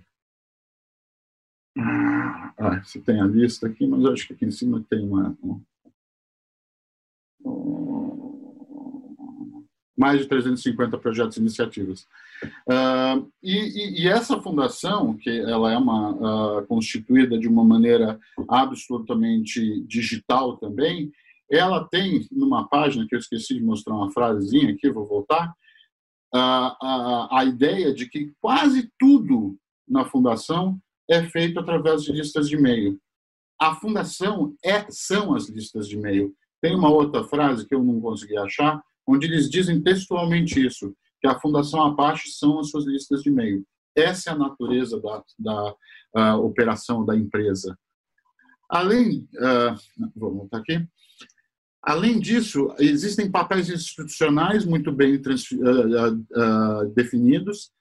Ah, 1.75 2.81
você 2.83 2.99
tem 3.01 3.19
a 3.19 3.25
lista 3.25 3.67
aqui, 3.67 3.87
mas 3.87 4.05
acho 4.05 4.27
que 4.27 4.33
aqui 4.33 4.45
em 4.45 4.51
cima 4.51 4.83
tem 4.89 5.03
uma. 5.03 5.35
Mais 10.03 10.19
de 10.19 10.27
350 10.27 10.97
projetos 10.97 11.37
e 11.37 11.39
iniciativas. 11.39 12.05
Uh, 12.67 13.31
e, 13.41 14.03
e, 14.03 14.07
essa 14.09 14.37
fundação, 14.41 15.15
que 15.15 15.29
ela 15.29 15.71
é 15.71 15.77
uma 15.77 16.11
uh, 16.59 16.67
constituída 16.67 17.39
de 17.39 17.47
uma 17.47 17.63
maneira 17.63 18.19
absolutamente 18.49 19.79
digital 19.87 20.57
também, 20.57 21.09
ela 21.49 21.87
tem 21.87 22.27
numa 22.29 22.67
página 22.67 23.07
que 23.07 23.15
eu 23.15 23.19
esqueci 23.19 23.53
de 23.53 23.63
mostrar 23.63 23.95
uma 23.95 24.11
frasezinha 24.11 24.73
aqui, 24.73 24.89
vou 24.89 25.07
voltar, 25.07 25.47
uh, 26.35 26.75
a, 26.81 27.39
a 27.39 27.45
ideia 27.45 27.93
de 27.93 28.09
que 28.09 28.33
quase 28.41 28.91
tudo 28.99 29.55
na 29.87 30.03
fundação 30.03 30.77
é 31.09 31.23
feito 31.23 31.61
através 31.61 32.03
de 32.03 32.11
listas 32.11 32.49
de 32.49 32.57
e-mail. 32.57 32.99
A 33.57 33.73
fundação 33.75 34.53
é, 34.65 34.85
são 34.89 35.33
as 35.33 35.47
listas 35.47 35.87
de 35.87 35.95
e-mail. 35.95 36.33
Tem 36.61 36.75
uma 36.75 36.89
outra 36.89 37.23
frase 37.23 37.65
que 37.65 37.73
eu 37.73 37.81
não 37.81 38.01
consegui 38.01 38.37
achar, 38.37 38.83
onde 39.07 39.27
eles 39.27 39.49
dizem 39.49 39.81
textualmente 39.81 40.65
isso, 40.65 40.95
que 41.21 41.27
a 41.27 41.39
Fundação 41.39 41.83
Apache 41.83 42.29
são 42.29 42.59
as 42.59 42.69
suas 42.69 42.85
listas 42.85 43.21
de 43.21 43.29
e-mail. 43.29 43.65
Essa 43.95 44.31
é 44.31 44.33
a 44.33 44.37
natureza 44.37 44.99
da, 44.99 45.23
da 45.37 46.35
uh, 46.35 46.45
operação 46.45 47.05
da 47.05 47.15
empresa. 47.15 47.77
Além, 48.69 49.27
uh, 49.35 50.09
vou 50.15 50.33
voltar 50.33 50.57
aqui. 50.57 50.85
Além 51.81 52.19
disso, 52.19 52.73
existem 52.79 53.29
papéis 53.29 53.69
institucionais 53.69 54.65
muito 54.65 54.91
bem 54.91 55.15
uh, 55.15 56.93
definidos, 56.95 57.71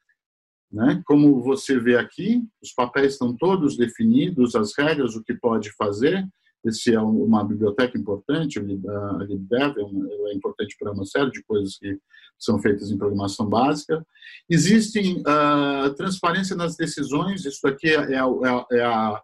né? 0.72 1.02
Como 1.04 1.42
você 1.42 1.78
vê 1.78 1.96
aqui, 1.96 2.42
os 2.62 2.72
papéis 2.72 3.12
estão 3.12 3.36
todos 3.36 3.76
definidos, 3.76 4.56
as 4.56 4.76
regras, 4.76 5.14
o 5.14 5.22
que 5.22 5.34
pode 5.34 5.70
fazer. 5.72 6.26
Esse 6.64 6.94
é 6.94 7.00
uma 7.00 7.44
biblioteca 7.44 7.98
importante, 7.98 8.58
a 8.58 8.62
LibDev 8.62 9.74
é, 9.78 10.30
é 10.30 10.34
importante 10.34 10.76
para 10.78 10.92
uma 10.92 11.04
série 11.04 11.30
de 11.30 11.42
coisas 11.42 11.76
que 11.76 11.98
são 12.38 12.60
feitas 12.60 12.90
em 12.90 12.98
programação 12.98 13.46
básica. 13.46 14.04
Existem 14.48 15.20
uh, 15.20 15.92
transparência 15.94 16.54
nas 16.56 16.76
decisões, 16.76 17.44
isso 17.44 17.66
aqui 17.66 17.88
é, 17.88 18.14
é, 18.14 18.18
é, 18.18 18.78
é 18.78 18.84
a, 18.84 19.22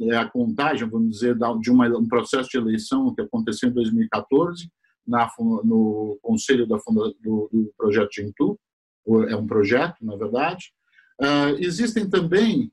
é 0.00 0.16
a 0.16 0.28
contagem, 0.30 0.88
vamos 0.88 1.10
dizer, 1.10 1.36
de 1.60 1.70
uma, 1.70 1.88
um 1.88 2.08
processo 2.08 2.48
de 2.48 2.56
eleição 2.56 3.14
que 3.14 3.22
aconteceu 3.22 3.68
em 3.68 3.72
2014 3.72 4.70
na, 5.06 5.30
no 5.38 6.18
conselho 6.22 6.66
da, 6.66 6.76
do, 6.76 7.48
do 7.52 7.72
projeto 7.76 8.12
Gentoo 8.12 8.58
é 9.28 9.36
um 9.36 9.46
projeto, 9.46 9.96
na 10.04 10.16
verdade. 10.16 10.72
Uh, 11.20 11.56
existem 11.58 12.08
também, 12.08 12.70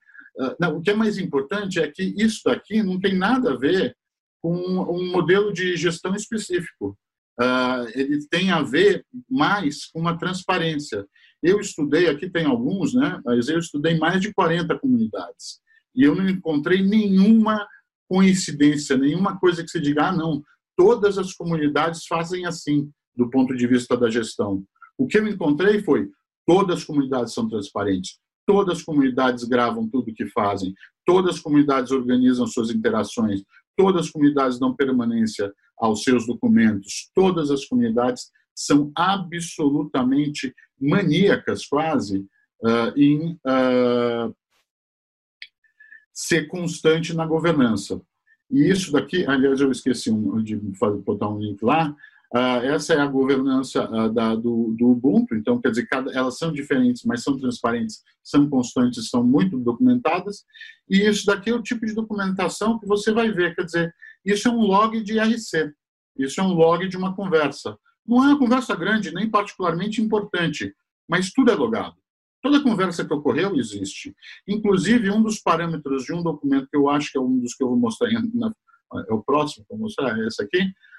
não, 0.60 0.78
o 0.78 0.82
que 0.82 0.92
é 0.92 0.96
mais 0.96 1.18
importante 1.18 1.80
é 1.80 1.90
que 1.90 2.14
isso 2.18 2.42
daqui 2.46 2.82
não 2.82 3.00
tem 3.00 3.16
nada 3.16 3.54
a 3.54 3.58
ver 3.58 3.96
com 4.42 4.56
um 4.56 5.12
modelo 5.12 5.54
de 5.54 5.76
gestão 5.78 6.16
específico. 6.16 6.98
Uh, 7.40 7.90
ele 7.96 8.28
tem 8.30 8.52
a 8.52 8.62
ver 8.62 9.06
mais 9.30 9.86
com 9.86 10.00
uma 10.00 10.18
transparência. 10.18 11.06
Eu 11.42 11.60
estudei, 11.60 12.08
aqui 12.08 12.30
tem 12.30 12.46
alguns, 12.46 12.94
né, 12.94 13.20
mas 13.26 13.48
eu 13.48 13.60
estudei 13.60 13.98
mais 13.98 14.22
de 14.22 14.34
40 14.34 14.78
comunidades. 14.80 15.60
E 15.96 16.04
eu 16.04 16.16
não 16.16 16.28
encontrei 16.28 16.84
nenhuma 16.84 17.66
coincidência, 18.10 18.98
nenhuma 18.98 19.40
coisa 19.40 19.64
que 19.64 19.70
se 19.70 19.80
diga, 19.80 20.10
ah, 20.10 20.12
não, 20.12 20.44
todas 20.76 21.18
as 21.18 21.34
comunidades 21.34 22.06
fazem 22.06 22.46
assim, 22.46 22.90
do 23.16 23.30
ponto 23.30 23.56
de 23.56 23.66
vista 23.68 23.96
da 23.96 24.10
gestão. 24.10 24.64
O 24.98 25.08
que 25.08 25.18
eu 25.18 25.28
encontrei 25.28 25.82
foi 25.82 26.10
Todas 26.46 26.80
as 26.80 26.84
comunidades 26.84 27.34
são 27.34 27.48
transparentes, 27.48 28.20
todas 28.46 28.78
as 28.78 28.84
comunidades 28.84 29.44
gravam 29.44 29.88
tudo 29.88 30.14
que 30.14 30.28
fazem, 30.28 30.74
todas 31.06 31.36
as 31.36 31.42
comunidades 31.42 31.92
organizam 31.92 32.48
suas 32.48 32.70
interações, 32.70 33.44
todas 33.76 34.06
as 34.06 34.12
comunidades 34.12 34.60
dão 34.60 34.76
permanência 34.76 35.54
aos 35.78 36.04
seus 36.04 36.26
documentos, 36.26 37.10
todas 37.14 37.52
as 37.52 37.66
comunidades 37.66 38.32
são 38.56 38.92
absolutamente 38.96 40.54
maníacas, 40.80 41.66
quase, 41.66 42.20
uh, 42.62 42.98
em 42.98 43.34
uh, 43.34 44.36
ser 46.14 46.48
constante 46.48 47.14
na 47.14 47.26
governança. 47.26 48.02
E 48.52 48.70
isso 48.70 48.92
daqui, 48.92 49.26
aliás, 49.26 49.60
eu 49.60 49.72
esqueci 49.72 50.12
de 50.44 50.56
botar 51.04 51.30
um 51.30 51.40
link 51.40 51.64
lá, 51.64 51.96
ah, 52.36 52.58
essa 52.64 52.96
é 52.96 53.00
a 53.00 53.06
governança 53.06 53.88
ah, 53.94 54.08
da, 54.08 54.34
do, 54.34 54.74
do, 54.76 54.90
Ubuntu, 54.90 55.36
então, 55.36 55.62
quer 55.62 55.70
dizer, 55.70 55.86
cada, 55.86 56.12
elas 56.12 56.40
são 56.40 56.52
diferentes, 56.52 57.04
mas 57.04 57.22
são 57.22 57.38
transparentes, 57.38 58.02
são 58.24 58.50
constantes, 58.50 59.08
são 59.08 59.24
muito 59.24 59.60
documentadas, 59.60 60.44
e 60.90 61.08
isso 61.08 61.28
daqui 61.28 61.52
é 61.52 61.54
o 61.54 61.62
tipo 61.62 61.86
de 61.86 61.94
documentação 61.94 62.80
que 62.80 62.88
você 62.88 63.12
vai 63.12 63.32
ver, 63.32 63.56
quer 63.56 63.66
dizer, 63.66 63.94
isso 64.26 64.48
é 64.48 64.52
um 64.52 64.62
log 64.62 65.00
de 65.04 65.14
IRC, 65.14 65.74
isso 66.18 66.42
é 66.42 66.44
um 66.44 66.54
log 66.54 66.88
de 66.88 66.98
uma 66.98 67.16
conversa. 67.16 67.78
Não 68.06 68.24
é 68.24 68.28
uma 68.30 68.40
conversa 68.40 68.76
grande, 68.76 69.14
nem 69.14 69.30
particularmente 69.30 70.02
importante, 70.02 70.74
mas 71.08 71.32
tudo 71.32 71.52
é 71.52 71.56
logado. 71.56 71.96
Toda 72.42 72.64
conversa 72.64 73.06
que 73.06 73.14
ocorreu 73.14 73.56
existe. 73.56 74.14
Inclusive, 74.48 75.12
um 75.12 75.22
dos 75.22 75.40
parâmetros 75.40 76.04
de 76.04 76.14
um 76.14 76.24
documento 76.24 76.68
que 76.68 76.76
eu 76.76 76.90
acho 76.90 77.12
que 77.12 77.18
é 77.18 77.22
um 77.22 77.40
dos 77.40 77.54
que 77.54 77.64
eu 77.64 77.70
vou 77.70 77.78
mostrar, 77.78 78.10
na, 78.34 78.52
é 79.08 79.14
o 79.14 79.24
próximo 79.24 79.66
que 79.66 79.74
eu 79.74 79.78
vou 79.78 79.86
mostrar, 79.86 80.18
é 80.18 80.28
esse 80.28 80.42
aqui, 80.42 80.60
Uh, 80.62 80.93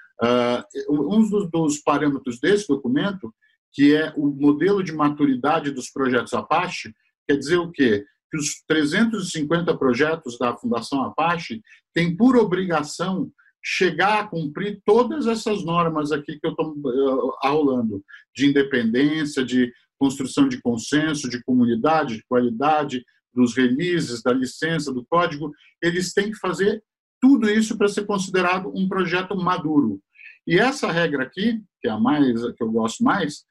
um 0.89 1.29
dos, 1.29 1.49
dos, 1.49 1.79
parâmetros 1.79 2.39
desse 2.39 2.67
documento, 2.67 3.33
que 3.73 3.95
é 3.95 4.13
o 4.15 4.27
modelo 4.27 4.83
de 4.83 4.93
maturidade 4.93 5.71
dos 5.71 5.89
projetos 5.89 6.33
Apache, 6.33 6.93
quer 7.27 7.37
dizer 7.37 7.57
o 7.57 7.71
quê? 7.71 8.05
Que 8.31 8.37
os 8.37 8.63
350 8.67 9.77
projetos 9.77 10.37
da 10.37 10.55
Fundação 10.55 11.03
Apache 11.03 11.61
têm 11.93 12.15
por 12.15 12.37
obrigação 12.37 13.31
chegar 13.63 14.19
a 14.19 14.27
cumprir 14.27 14.79
todas 14.85 15.25
essas 15.25 15.63
normas 15.65 16.11
aqui 16.11 16.39
que 16.39 16.45
eu 16.45 16.51
estou 16.51 17.35
arrolando, 17.41 18.03
de 18.35 18.47
independência, 18.47 19.43
de 19.43 19.73
construção 19.97 20.47
de 20.47 20.61
consenso, 20.61 21.29
de 21.29 21.43
comunidade, 21.43 22.17
de 22.17 22.25
qualidade, 22.27 23.03
dos 23.33 23.55
releases, 23.55 24.23
da 24.23 24.31
licença, 24.31 24.93
do 24.93 25.05
código, 25.05 25.51
eles 25.81 26.13
têm 26.13 26.31
que 26.31 26.37
fazer 26.37 26.81
tudo 27.19 27.49
isso 27.49 27.77
para 27.77 27.89
ser 27.89 28.05
considerado 28.05 28.71
um 28.73 28.87
projeto 28.87 29.35
maduro. 29.35 29.99
E 30.47 30.59
essa 30.59 30.91
regra 30.91 31.23
aqui, 31.23 31.61
que 31.81 31.87
é 31.87 31.91
a 31.91 31.99
mais 31.99 32.41
que 32.53 32.63
eu 32.63 32.71
gosto 32.71 33.03
mais, 33.03 33.45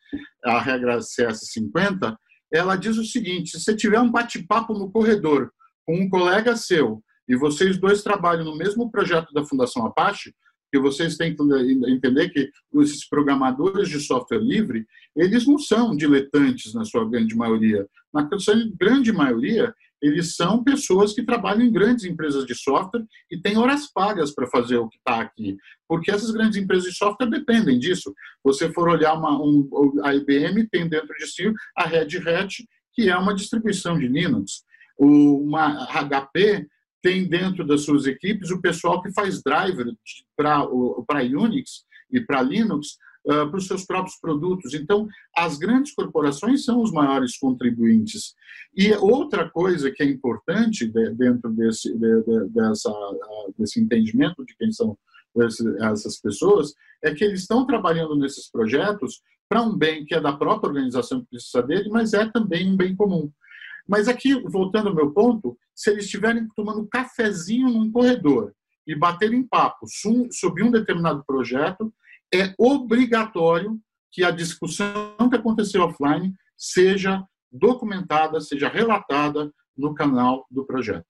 a 0.45 0.61
regra 0.61 0.99
CS50, 0.99 2.17
ela 2.53 2.77
diz 2.77 2.97
o 2.97 3.05
seguinte: 3.05 3.51
se 3.51 3.61
você 3.61 3.75
tiver 3.75 4.01
um 4.01 4.11
bate-papo 4.11 4.75
no 4.75 4.91
corredor 4.91 5.51
com 5.85 5.97
um 5.97 6.09
colega 6.09 6.57
seu 6.57 7.03
e 7.29 7.37
vocês 7.37 7.79
dois 7.79 8.03
trabalham 8.03 8.45
no 8.45 8.57
mesmo 8.57 8.91
projeto 8.91 9.33
da 9.33 9.45
Fundação 9.45 9.85
Apache, 9.87 10.33
que 10.73 10.79
vocês 10.79 11.17
têm 11.17 11.35
que 11.35 11.43
entender 11.89 12.31
que 12.31 12.51
esses 12.81 13.09
programadores 13.09 13.89
de 13.89 14.01
software 14.01 14.41
livre, 14.41 14.85
eles 15.15 15.47
não 15.47 15.57
são 15.57 15.97
diletantes 15.97 16.75
na 16.75 16.85
sua 16.85 17.09
grande 17.09 17.37
maioria. 17.37 17.87
Na 18.13 18.29
sua 18.39 18.57
grande 18.77 19.13
maioria, 19.13 19.73
eles 20.05 20.37
são 20.37 20.63
pessoas 20.63 21.15
que 21.15 21.23
trabalham 21.23 21.63
em 21.63 21.73
grandes 21.73 22.05
empresas 22.05 22.45
de 22.45 22.55
software 22.55 23.05
e 23.31 23.41
têm 23.41 23.57
horas 23.57 23.91
pagas 23.91 24.35
para 24.35 24.47
fazer 24.47 24.77
o 24.77 24.87
que 24.87 24.99
está 24.99 25.21
aqui. 25.21 25.57
Porque 25.89 26.11
essas 26.11 26.31
grandes 26.31 26.59
empresas 26.59 26.85
de 26.85 26.95
software 26.95 27.31
dependem 27.31 27.79
disso. 27.79 28.15
Você 28.45 28.71
for 28.71 28.91
olhar 28.91 29.15
uma, 29.15 29.41
um, 29.43 29.67
a 30.05 30.15
IBM 30.15 30.69
tem 30.69 30.87
dentro 30.87 31.15
de 31.17 31.27
si 31.27 31.51
a 31.75 31.87
Red 31.87 32.19
Hat, 32.19 32.69
que 32.93 33.09
é 33.09 33.17
uma 33.17 33.35
distribuição 33.35 33.99
de 33.99 34.07
Linux. 34.07 34.63
Uma 34.99 35.87
HP 35.87 36.67
tem 37.03 37.27
dentro 37.27 37.67
das 37.67 37.83
suas 37.83 38.07
equipes 38.07 38.51
o 38.51 38.61
pessoal 38.61 39.03
que 39.03 39.13
faz 39.13 39.43
driver 39.43 39.87
para 40.37 40.69
Unix 40.69 41.85
e 42.11 42.21
para 42.21 42.43
Linux 42.43 42.99
uh, 43.27 43.49
para 43.49 43.57
os 43.57 43.67
seus 43.67 43.85
próprios 43.85 44.17
produtos. 44.17 44.75
Então, 44.75 45.07
as 45.37 45.57
grandes 45.59 45.95
corporações 45.95 46.65
são 46.65 46.81
os 46.83 46.93
maiores 46.93 47.37
contribuintes. 47.39 48.35
E 48.77 48.93
outra 48.95 49.49
coisa 49.49 49.91
que 49.91 50.03
é 50.03 50.07
importante 50.07 50.87
de, 50.87 51.11
dentro 51.11 51.51
desse, 51.51 51.93
de, 51.97 52.23
de, 52.23 52.49
dessa, 52.51 52.91
uh, 52.91 53.55
desse 53.59 53.81
entendimento 53.81 54.45
de 54.45 54.57
quem 54.57 54.71
são 54.73 54.97
essas 55.81 56.21
pessoas 56.21 56.75
é 57.03 57.13
que 57.13 57.25
eles 57.25 57.41
estão 57.41 57.67
trabalhando 57.67 58.15
nesses 58.17 58.49
projetos 58.49 59.21
para 59.49 59.63
um 59.63 59.77
bem 59.77 60.05
que 60.05 60.15
é 60.15 60.21
da 60.21 60.33
própria 60.33 60.69
organização 60.69 61.21
que 61.21 61.31
precisa 61.31 61.63
dele, 61.63 61.89
mas 61.91 62.15
é 62.15 62.25
também 62.31 62.71
um 62.71 62.77
bem 62.77 62.95
comum. 62.95 63.31
Mas 63.87 64.09
aqui, 64.09 64.35
voltando 64.49 64.89
ao 64.89 64.95
meu 64.95 65.11
ponto, 65.11 65.57
se 65.75 65.91
eles 65.91 66.05
estiverem 66.05 66.49
tomando 66.57 66.87
cafezinho 66.87 67.69
num 67.69 67.91
corredor 67.91 68.55
e 68.87 68.95
baterem 68.95 69.43
papo 69.43 69.87
sobre 70.31 70.63
um 70.63 70.71
determinado 70.71 71.23
projeto, 71.27 71.93
é 72.33 72.55
obrigatório 72.59 73.81
que 74.13 74.23
a 74.23 74.31
discussão 74.31 75.17
que 75.29 75.37
aconteceu 75.37 75.83
offline 75.83 76.35
seja 76.57 77.25
documentada, 77.51 78.41
seja 78.41 78.69
relatada 78.69 79.53
no 79.77 79.95
canal 79.95 80.47
do 80.51 80.65
projeto. 80.65 81.07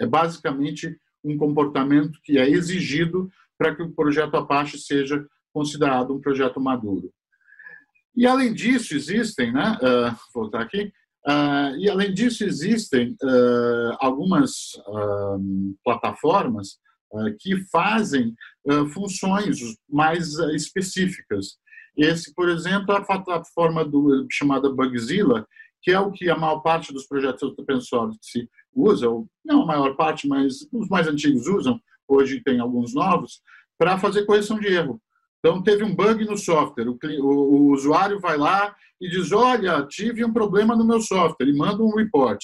É 0.00 0.06
basicamente 0.06 0.96
um 1.24 1.36
comportamento 1.36 2.20
que 2.22 2.38
é 2.38 2.48
exigido 2.48 3.28
para 3.58 3.74
que 3.74 3.82
o 3.82 3.92
projeto 3.92 4.36
Apache 4.36 4.78
seja 4.78 5.26
considerado 5.52 6.14
um 6.14 6.20
projeto 6.20 6.60
maduro. 6.60 7.12
E 8.14 8.26
além 8.26 8.54
disso, 8.54 8.94
existem, 8.94 9.52
né, 9.52 9.76
uh, 9.82 10.16
voltar 10.32 10.62
aqui, 10.62 10.92
Uh, 11.26 11.74
e, 11.78 11.90
além 11.90 12.14
disso, 12.14 12.44
existem 12.44 13.16
uh, 13.20 13.96
algumas 13.98 14.80
plataformas 15.82 16.78
que 17.38 17.56
fazem 17.70 18.34
funções 18.92 19.58
mais 19.88 20.34
específicas. 20.54 21.56
Esse, 21.96 22.34
por 22.34 22.48
exemplo, 22.48 22.92
é 22.92 22.98
a 22.98 23.04
plataforma 23.04 23.84
do, 23.84 24.26
chamada 24.30 24.70
Bugzilla, 24.70 25.46
que 25.82 25.90
é 25.90 26.00
o 26.00 26.10
que 26.10 26.28
a 26.28 26.36
maior 26.36 26.60
parte 26.60 26.92
dos 26.92 27.06
projetos 27.06 27.54
open 27.56 27.80
source 27.80 28.18
usa, 28.74 29.08
ou 29.08 29.26
não 29.44 29.62
a 29.62 29.66
maior 29.66 29.96
parte, 29.96 30.28
mas 30.28 30.66
os 30.72 30.88
mais 30.88 31.08
antigos 31.08 31.46
usam, 31.46 31.80
hoje 32.06 32.42
tem 32.44 32.60
alguns 32.60 32.92
novos, 32.94 33.40
para 33.78 33.98
fazer 33.98 34.26
correção 34.26 34.58
de 34.58 34.66
erro. 34.66 35.00
Então, 35.38 35.62
teve 35.62 35.84
um 35.84 35.94
bug 35.94 36.24
no 36.24 36.36
software. 36.36 36.88
O, 36.88 36.98
o, 37.20 37.26
o, 37.26 37.72
usuário 37.72 38.20
vai 38.20 38.36
lá 38.36 38.74
e 39.00 39.08
diz: 39.08 39.32
Olha, 39.32 39.86
tive 39.86 40.24
um 40.24 40.32
problema 40.32 40.74
no 40.74 40.84
meu 40.84 41.00
software, 41.00 41.48
e 41.48 41.56
manda 41.56 41.82
um 41.82 41.94
report. 41.94 42.40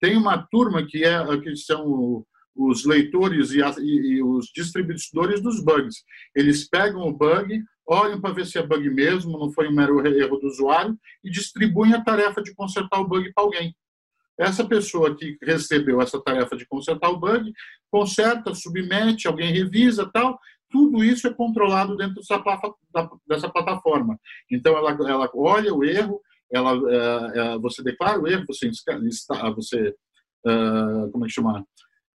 Tem 0.00 0.16
uma 0.16 0.38
turma 0.50 0.84
que, 0.86 1.04
é, 1.04 1.40
que 1.40 1.54
são 1.56 2.24
os 2.56 2.84
leitores 2.84 3.50
e, 3.52 3.60
e, 3.60 4.16
e 4.16 4.22
os 4.22 4.46
distribuidores 4.54 5.40
dos 5.42 5.62
bugs. 5.62 6.04
Eles 6.34 6.68
pegam 6.68 7.02
o 7.02 7.12
bug, 7.12 7.62
olham 7.86 8.20
para 8.20 8.34
ver 8.34 8.46
se 8.46 8.58
é 8.58 8.66
bug 8.66 8.88
mesmo, 8.90 9.38
não 9.38 9.52
foi 9.52 9.68
um 9.68 9.74
mero 9.74 10.04
erro 10.06 10.38
do 10.38 10.46
usuário, 10.46 10.98
e 11.22 11.30
distribuem 11.30 11.94
a 11.94 12.02
tarefa 12.02 12.42
de 12.42 12.54
consertar 12.54 13.00
o 13.00 13.06
bug 13.06 13.32
para 13.32 13.44
alguém. 13.44 13.74
Essa 14.38 14.66
pessoa 14.66 15.16
que 15.16 15.38
recebeu 15.42 16.00
essa 16.00 16.20
tarefa 16.22 16.56
de 16.56 16.66
consertar 16.66 17.08
o 17.10 17.18
bug, 17.18 17.52
conserta, 17.90 18.54
submete, 18.54 19.26
alguém 19.26 19.52
revisa 19.52 20.10
tal, 20.12 20.38
tudo 20.70 21.02
isso 21.02 21.26
é 21.26 21.32
controlado 21.32 21.96
dentro 21.96 22.16
dessa, 23.26 23.48
plataforma. 23.48 24.18
Então, 24.50 24.76
ela, 24.76 24.90
ela 24.90 25.30
olha 25.34 25.72
o 25.72 25.84
erro, 25.84 26.20
ela, 26.52 26.72
é, 26.92 27.38
é, 27.38 27.58
você 27.58 27.82
declara 27.82 28.20
o 28.20 28.26
erro, 28.26 28.44
você, 28.46 28.70
você 29.54 29.94
uh, 30.46 31.10
como 31.10 31.24
é 31.24 31.28
que 31.28 31.34
chama? 31.34 31.64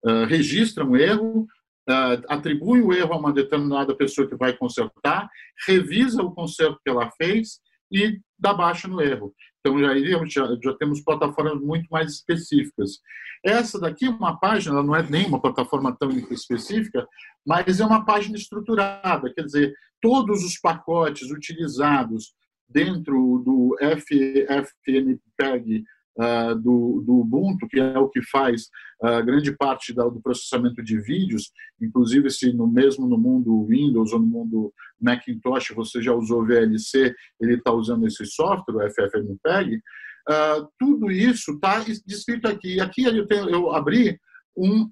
Uh, 0.05 0.25
registra 0.25 0.85
um 0.85 0.95
erro, 0.95 1.47
uh, 1.89 2.23
atribui 2.27 2.81
o 2.81 2.93
erro 2.93 3.13
a 3.13 3.17
uma 3.17 3.33
determinada 3.33 3.95
pessoa 3.95 4.27
que 4.27 4.35
vai 4.35 4.55
consertar, 4.55 5.29
revisa 5.65 6.21
o 6.21 6.33
conserto 6.33 6.79
que 6.83 6.89
ela 6.89 7.09
fez 7.11 7.59
e 7.91 8.19
dá 8.37 8.53
baixa 8.53 8.87
no 8.87 9.01
erro. 9.01 9.33
Então, 9.59 9.79
já, 9.79 9.93
já, 10.25 10.57
já 10.63 10.73
temos 10.77 11.01
plataformas 11.01 11.61
muito 11.61 11.87
mais 11.89 12.13
específicas. 12.13 12.99
Essa 13.43 13.79
daqui 13.79 14.05
é 14.05 14.09
uma 14.09 14.39
página, 14.39 14.81
não 14.81 14.95
é 14.95 15.03
nem 15.03 15.25
uma 15.25 15.41
plataforma 15.41 15.95
tão 15.97 16.09
específica, 16.31 17.07
mas 17.45 17.79
é 17.79 17.85
uma 17.85 18.05
página 18.05 18.37
estruturada, 18.37 19.31
quer 19.33 19.43
dizer, 19.43 19.73
todos 20.01 20.43
os 20.43 20.59
pacotes 20.59 21.31
utilizados 21.31 22.33
dentro 22.69 23.41
do 23.45 23.75
FFmpeg 23.79 25.83
uh, 26.17 26.55
do, 26.55 27.03
do, 27.05 27.19
Ubuntu, 27.19 27.67
que 27.67 27.79
é 27.79 27.97
o 27.97 28.09
que 28.09 28.21
faz 28.23 28.63
uh, 29.03 29.23
grande 29.25 29.55
parte 29.55 29.93
do 29.93 30.21
processamento 30.21 30.83
de 30.83 30.99
vídeos, 30.99 31.51
inclusive 31.81 32.29
se 32.29 32.51
no 32.53 32.67
mesmo 32.67 33.07
no 33.07 33.17
mundo 33.17 33.65
Windows 33.65 34.13
ou 34.13 34.19
no 34.19 34.25
mundo 34.25 34.73
Macintosh 34.99 35.73
você 35.75 36.01
já 36.01 36.13
usou 36.13 36.45
VLC, 36.45 37.13
ele 37.39 37.55
está 37.55 37.71
usando 37.71 38.05
esse 38.07 38.25
software, 38.25 38.75
o 38.75 38.89
FFmpeg, 38.89 39.81
Uh, 40.29 40.67
tudo 40.77 41.09
isso 41.09 41.53
está 41.53 41.79
descrito 42.05 42.49
aqui. 42.49 42.81
Aqui 42.81 43.05
eu, 43.05 43.25
tenho, 43.25 43.49
eu 43.49 43.71
abri 43.71 44.19
um, 44.57 44.89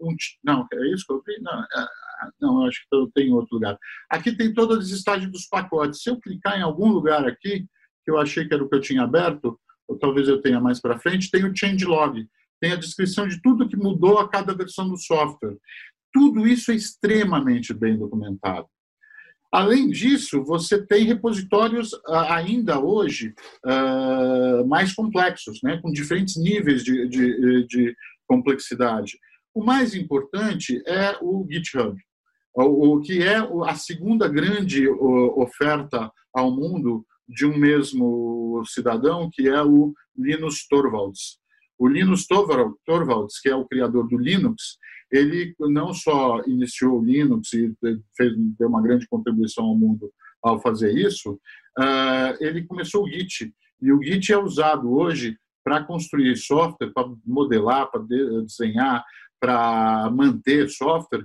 um, 0.00 0.14
Não, 0.44 0.68
é 0.72 0.86
isso 0.94 1.04
que 1.04 1.12
eu 1.12 1.18
abri? 1.18 1.40
Não, 1.40 1.60
uh, 1.60 2.32
não, 2.40 2.66
acho 2.66 2.80
que 2.88 2.96
eu 2.96 3.10
tenho 3.12 3.34
outro 3.34 3.56
lugar. 3.56 3.76
Aqui 4.08 4.36
tem 4.36 4.54
todas 4.54 4.78
as 4.78 4.90
estágios 4.90 5.32
dos 5.32 5.46
pacotes. 5.48 6.02
Se 6.02 6.10
eu 6.10 6.20
clicar 6.20 6.56
em 6.56 6.62
algum 6.62 6.88
lugar 6.90 7.26
aqui, 7.26 7.66
que 8.04 8.10
eu 8.10 8.18
achei 8.18 8.46
que 8.46 8.54
era 8.54 8.62
o 8.62 8.68
que 8.68 8.76
eu 8.76 8.80
tinha 8.80 9.02
aberto, 9.02 9.58
ou 9.90 9.98
talvez 9.98 10.28
eu 10.28 10.40
tenha 10.40 10.60
mais 10.60 10.80
para 10.80 11.00
frente, 11.00 11.30
tem 11.30 11.44
o 11.44 11.54
changelog. 11.54 12.24
Tem 12.60 12.72
a 12.72 12.76
descrição 12.76 13.26
de 13.26 13.42
tudo 13.42 13.68
que 13.68 13.76
mudou 13.76 14.18
a 14.18 14.28
cada 14.28 14.54
versão 14.54 14.88
do 14.88 14.96
software. 14.96 15.56
Tudo 16.12 16.46
isso 16.46 16.70
é 16.70 16.76
extremamente 16.76 17.74
bem 17.74 17.98
documentado. 17.98 18.68
Além 19.52 19.90
disso, 19.90 20.44
você 20.44 20.80
tem 20.86 21.04
repositórios 21.06 21.90
ah, 22.06 22.36
ainda 22.36 22.78
hoje 22.78 23.34
uh, 23.66 24.64
mais 24.68 24.94
complexos, 24.94 25.58
né, 25.64 25.80
com 25.82 25.90
diferentes 25.90 26.36
níveis 26.36 26.84
de, 26.84 27.08
de, 27.08 27.66
de, 27.66 27.96
complexidade. 28.28 29.18
O 29.52 29.64
mais 29.64 29.92
importante 29.92 30.80
é 30.86 31.16
o 31.20 31.44
GitHub, 31.50 32.00
o, 32.54 33.00
que 33.00 33.20
é 33.20 33.38
a 33.66 33.74
segunda 33.74 34.28
grande 34.28 34.86
oferta 34.88 36.12
ao 36.32 36.52
mundo 36.52 37.04
de 37.30 37.46
um 37.46 37.56
mesmo 37.56 38.62
cidadão, 38.66 39.30
que 39.32 39.48
é 39.48 39.62
o 39.62 39.94
Linus 40.16 40.66
Torvalds. 40.66 41.38
O 41.78 41.88
Linus 41.88 42.26
Torvalds, 42.26 43.40
que 43.40 43.48
é 43.48 43.54
o 43.54 43.64
criador 43.64 44.06
do 44.08 44.18
Linux, 44.18 44.76
ele 45.10 45.54
não 45.58 45.94
só 45.94 46.42
iniciou 46.46 47.00
o 47.00 47.04
Linux 47.04 47.52
e 47.52 47.72
fez, 48.16 48.32
deu 48.58 48.68
uma 48.68 48.82
grande 48.82 49.06
contribuição 49.08 49.64
ao 49.64 49.76
mundo 49.76 50.10
ao 50.42 50.60
fazer 50.60 50.96
isso, 50.96 51.32
uh, 51.78 52.36
ele 52.40 52.64
começou 52.64 53.04
o 53.04 53.08
Git. 53.08 53.52
E 53.80 53.92
o 53.92 54.02
Git 54.02 54.32
é 54.32 54.38
usado 54.38 54.92
hoje 54.92 55.36
para 55.64 55.84
construir 55.84 56.36
software, 56.36 56.92
para 56.92 57.08
modelar, 57.26 57.90
para 57.90 58.02
desenhar, 58.02 59.04
para 59.38 60.10
manter 60.10 60.68
software 60.68 61.24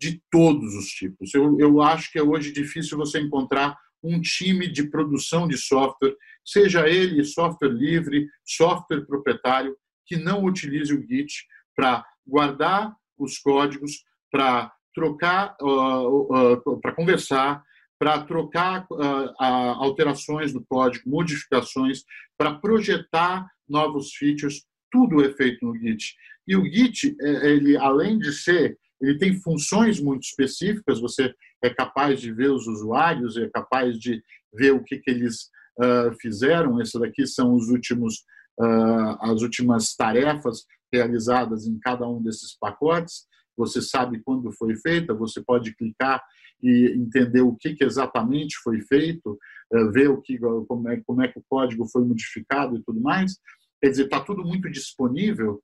de 0.00 0.20
todos 0.30 0.74
os 0.74 0.86
tipos. 0.86 1.34
Eu, 1.34 1.58
eu 1.58 1.82
acho 1.82 2.10
que 2.12 2.18
é 2.18 2.22
hoje 2.22 2.52
difícil 2.52 2.98
você 2.98 3.20
encontrar 3.20 3.76
um 4.02 4.20
time 4.20 4.68
de 4.68 4.84
produção 4.84 5.48
de 5.48 5.56
software, 5.56 6.14
seja 6.44 6.88
ele 6.88 7.24
software 7.24 7.70
livre, 7.70 8.28
software 8.44 9.04
proprietário, 9.04 9.76
que 10.06 10.16
não 10.16 10.44
utilize 10.44 10.94
o 10.94 11.00
Git 11.06 11.44
para 11.74 12.04
guardar 12.26 12.94
os 13.18 13.38
códigos, 13.38 14.04
para 14.30 14.72
trocar, 14.94 15.56
uh, 15.60 16.54
uh, 16.54 16.80
para 16.80 16.94
conversar, 16.94 17.62
para 17.98 18.22
trocar 18.22 18.86
uh, 18.90 19.34
alterações 19.38 20.52
do 20.52 20.64
código, 20.64 21.08
modificações, 21.08 22.04
para 22.36 22.54
projetar 22.54 23.46
novos 23.68 24.12
features, 24.14 24.64
tudo 24.90 25.24
é 25.24 25.32
feito 25.32 25.64
no 25.64 25.76
Git. 25.78 26.14
E 26.46 26.56
o 26.56 26.64
Git, 26.64 27.16
é, 27.20 27.50
ele 27.50 27.76
além 27.76 28.18
de 28.18 28.32
ser, 28.32 28.78
ele 29.00 29.18
tem 29.18 29.40
funções 29.40 30.00
muito 30.00 30.22
específicas, 30.22 31.00
você 31.00 31.34
é 31.62 31.70
capaz 31.70 32.20
de 32.20 32.32
ver 32.32 32.50
os 32.50 32.66
usuários, 32.66 33.36
é 33.36 33.48
capaz 33.48 33.98
de 33.98 34.22
ver 34.52 34.72
o 34.72 34.82
que, 34.82 34.98
que 34.98 35.10
eles 35.10 35.50
uh, 35.78 36.14
fizeram. 36.20 36.80
Esse 36.80 36.98
daqui 36.98 37.26
são 37.26 37.54
os 37.54 37.68
últimos, 37.68 38.24
uh, 38.58 39.16
as 39.20 39.42
últimas 39.42 39.94
tarefas 39.94 40.64
realizadas 40.92 41.66
em 41.66 41.78
cada 41.78 42.08
um 42.08 42.22
desses 42.22 42.56
pacotes. 42.58 43.26
Você 43.56 43.80
sabe 43.82 44.22
quando 44.22 44.52
foi 44.52 44.76
feita, 44.76 45.14
você 45.14 45.42
pode 45.42 45.74
clicar 45.74 46.22
e 46.62 46.94
entender 46.96 47.42
o 47.42 47.54
que, 47.54 47.74
que 47.74 47.84
exatamente 47.84 48.56
foi 48.62 48.80
feito, 48.80 49.38
uh, 49.72 49.92
ver 49.92 50.08
o 50.08 50.20
que, 50.20 50.38
como, 50.38 50.88
é, 50.88 51.00
como 51.06 51.22
é 51.22 51.28
que 51.28 51.38
o 51.38 51.44
código 51.48 51.86
foi 51.86 52.04
modificado 52.04 52.76
e 52.76 52.82
tudo 52.82 53.00
mais. 53.00 53.36
Quer 53.80 53.90
dizer, 53.90 54.04
está 54.04 54.20
tudo 54.20 54.42
muito 54.42 54.70
disponível 54.70 55.62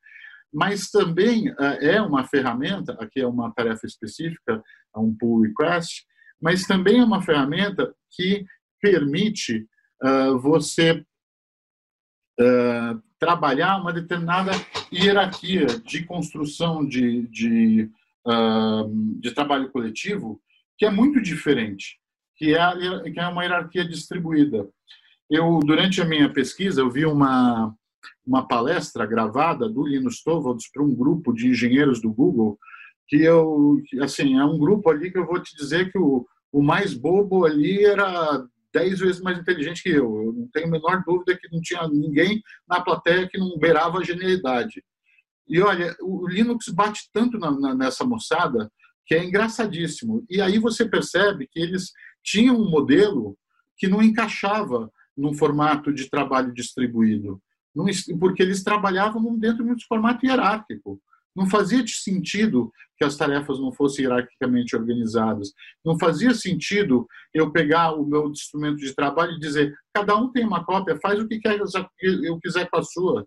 mas 0.53 0.91
também 0.91 1.53
é 1.81 2.01
uma 2.01 2.25
ferramenta, 2.25 2.93
aqui 3.01 3.21
é 3.21 3.27
uma 3.27 3.53
tarefa 3.53 3.87
específica, 3.87 4.63
é 4.95 4.99
um 4.99 5.15
pull 5.15 5.43
request, 5.43 6.05
mas 6.41 6.67
também 6.67 6.99
é 6.99 7.05
uma 7.05 7.23
ferramenta 7.23 7.95
que 8.11 8.45
permite 8.81 9.67
uh, 10.03 10.39
você 10.39 11.05
uh, 12.41 13.03
trabalhar 13.19 13.81
uma 13.81 13.93
determinada 13.93 14.51
hierarquia 14.93 15.67
de 15.67 16.05
construção 16.05 16.85
de, 16.85 17.23
de, 17.29 17.89
de 19.21 19.31
trabalho 19.31 19.71
coletivo 19.71 20.43
que 20.77 20.85
é 20.85 20.91
muito 20.91 21.23
diferente, 21.23 22.01
que 22.37 22.53
é, 22.57 23.11
que 23.13 23.21
é 23.21 23.29
uma 23.29 23.45
hierarquia 23.45 23.85
distribuída. 23.85 24.69
Eu, 25.31 25.61
durante 25.61 26.03
a 26.03 26.05
minha 26.05 26.29
pesquisa, 26.29 26.81
eu 26.81 26.91
vi 26.91 27.07
uma, 27.07 27.73
uma 28.27 28.47
palestra 28.47 29.07
gravada 29.07 29.69
do 29.69 29.87
Linus 29.87 30.23
Torvalds 30.23 30.71
para 30.71 30.83
um 30.83 30.95
grupo 30.95 31.33
de 31.33 31.49
engenheiros 31.49 32.01
do 32.01 32.13
Google, 32.13 32.59
que 33.09 33.23
eu, 33.23 33.79
assim, 34.01 34.39
é 34.39 34.45
um 34.45 34.59
grupo 34.59 34.91
ali 34.91 35.11
que 35.11 35.19
eu 35.19 35.27
vou 35.27 35.41
te 35.43 35.57
dizer 35.57 35.91
que 35.91 35.99
o, 35.99 36.27
o 36.53 36.63
mais 36.63 36.95
bobo 36.95 37.45
ali 37.45 37.85
era 37.85 38.45
dez 38.73 39.01
vezes 39.01 39.21
mais 39.21 39.39
inteligente 39.39 39.83
que 39.83 39.91
eu. 39.91 40.25
Eu 40.25 40.33
não 40.33 40.49
tenho 40.49 40.67
a 40.67 40.71
menor 40.71 41.03
dúvida 41.07 41.37
que 41.37 41.51
não 41.53 41.61
tinha 41.61 41.87
ninguém 41.89 42.43
na 42.67 42.81
plateia 42.81 43.29
que 43.29 43.39
não 43.39 43.59
beirava 43.59 43.99
a 43.99 44.05
genialidade. 44.05 44.83
E 45.49 45.61
olha, 45.61 45.95
o 46.01 46.27
Linux 46.27 46.69
bate 46.69 47.11
tanto 47.13 47.39
na, 47.39 47.51
na, 47.51 47.75
nessa 47.75 48.05
moçada 48.05 48.71
que 49.05 49.15
é 49.15 49.25
engraçadíssimo. 49.25 50.25
E 50.31 50.41
aí 50.41 50.59
você 50.59 50.89
percebe 50.89 51.49
que 51.51 51.61
eles 51.61 51.93
tinham 52.23 52.57
um 52.57 52.71
modelo 52.71 53.37
que 53.77 53.89
não 53.89 54.03
encaixava 54.03 54.91
num 55.17 55.35
formato 55.35 55.93
de 55.93 56.09
trabalho 56.09 56.55
distribuído, 56.55 57.41
porque 58.19 58.43
eles 58.43 58.63
trabalhavam 58.63 59.39
dentro 59.39 59.65
de 59.65 59.71
um 59.73 59.77
formato 59.89 60.27
hierárquico. 60.27 61.01
Não 61.35 61.49
fazia 61.49 61.83
sentido 61.87 62.71
que 62.99 63.05
as 63.05 63.17
tarefas 63.17 63.59
não 63.59 63.73
fossem 63.73 64.05
hierarquicamente 64.05 64.77
organizadas. 64.77 65.53
Não 65.85 65.99
fazia 65.99 66.35
sentido 66.35 67.07
eu 67.33 67.51
pegar 67.51 67.95
o 67.95 68.07
meu 68.07 68.29
instrumento 68.31 68.77
de 68.77 68.95
trabalho 68.95 69.33
e 69.33 69.41
dizer 69.41 69.75
cada 69.95 70.15
um 70.17 70.31
tem 70.31 70.47
uma 70.47 70.65
cópia, 70.65 70.99
faz 71.03 71.19
o 71.19 71.27
que 71.27 71.41
quer, 71.41 71.59
eu 72.01 72.39
quiser 72.39 72.69
com 72.71 72.77
a 72.77 72.83
sua. 72.83 73.27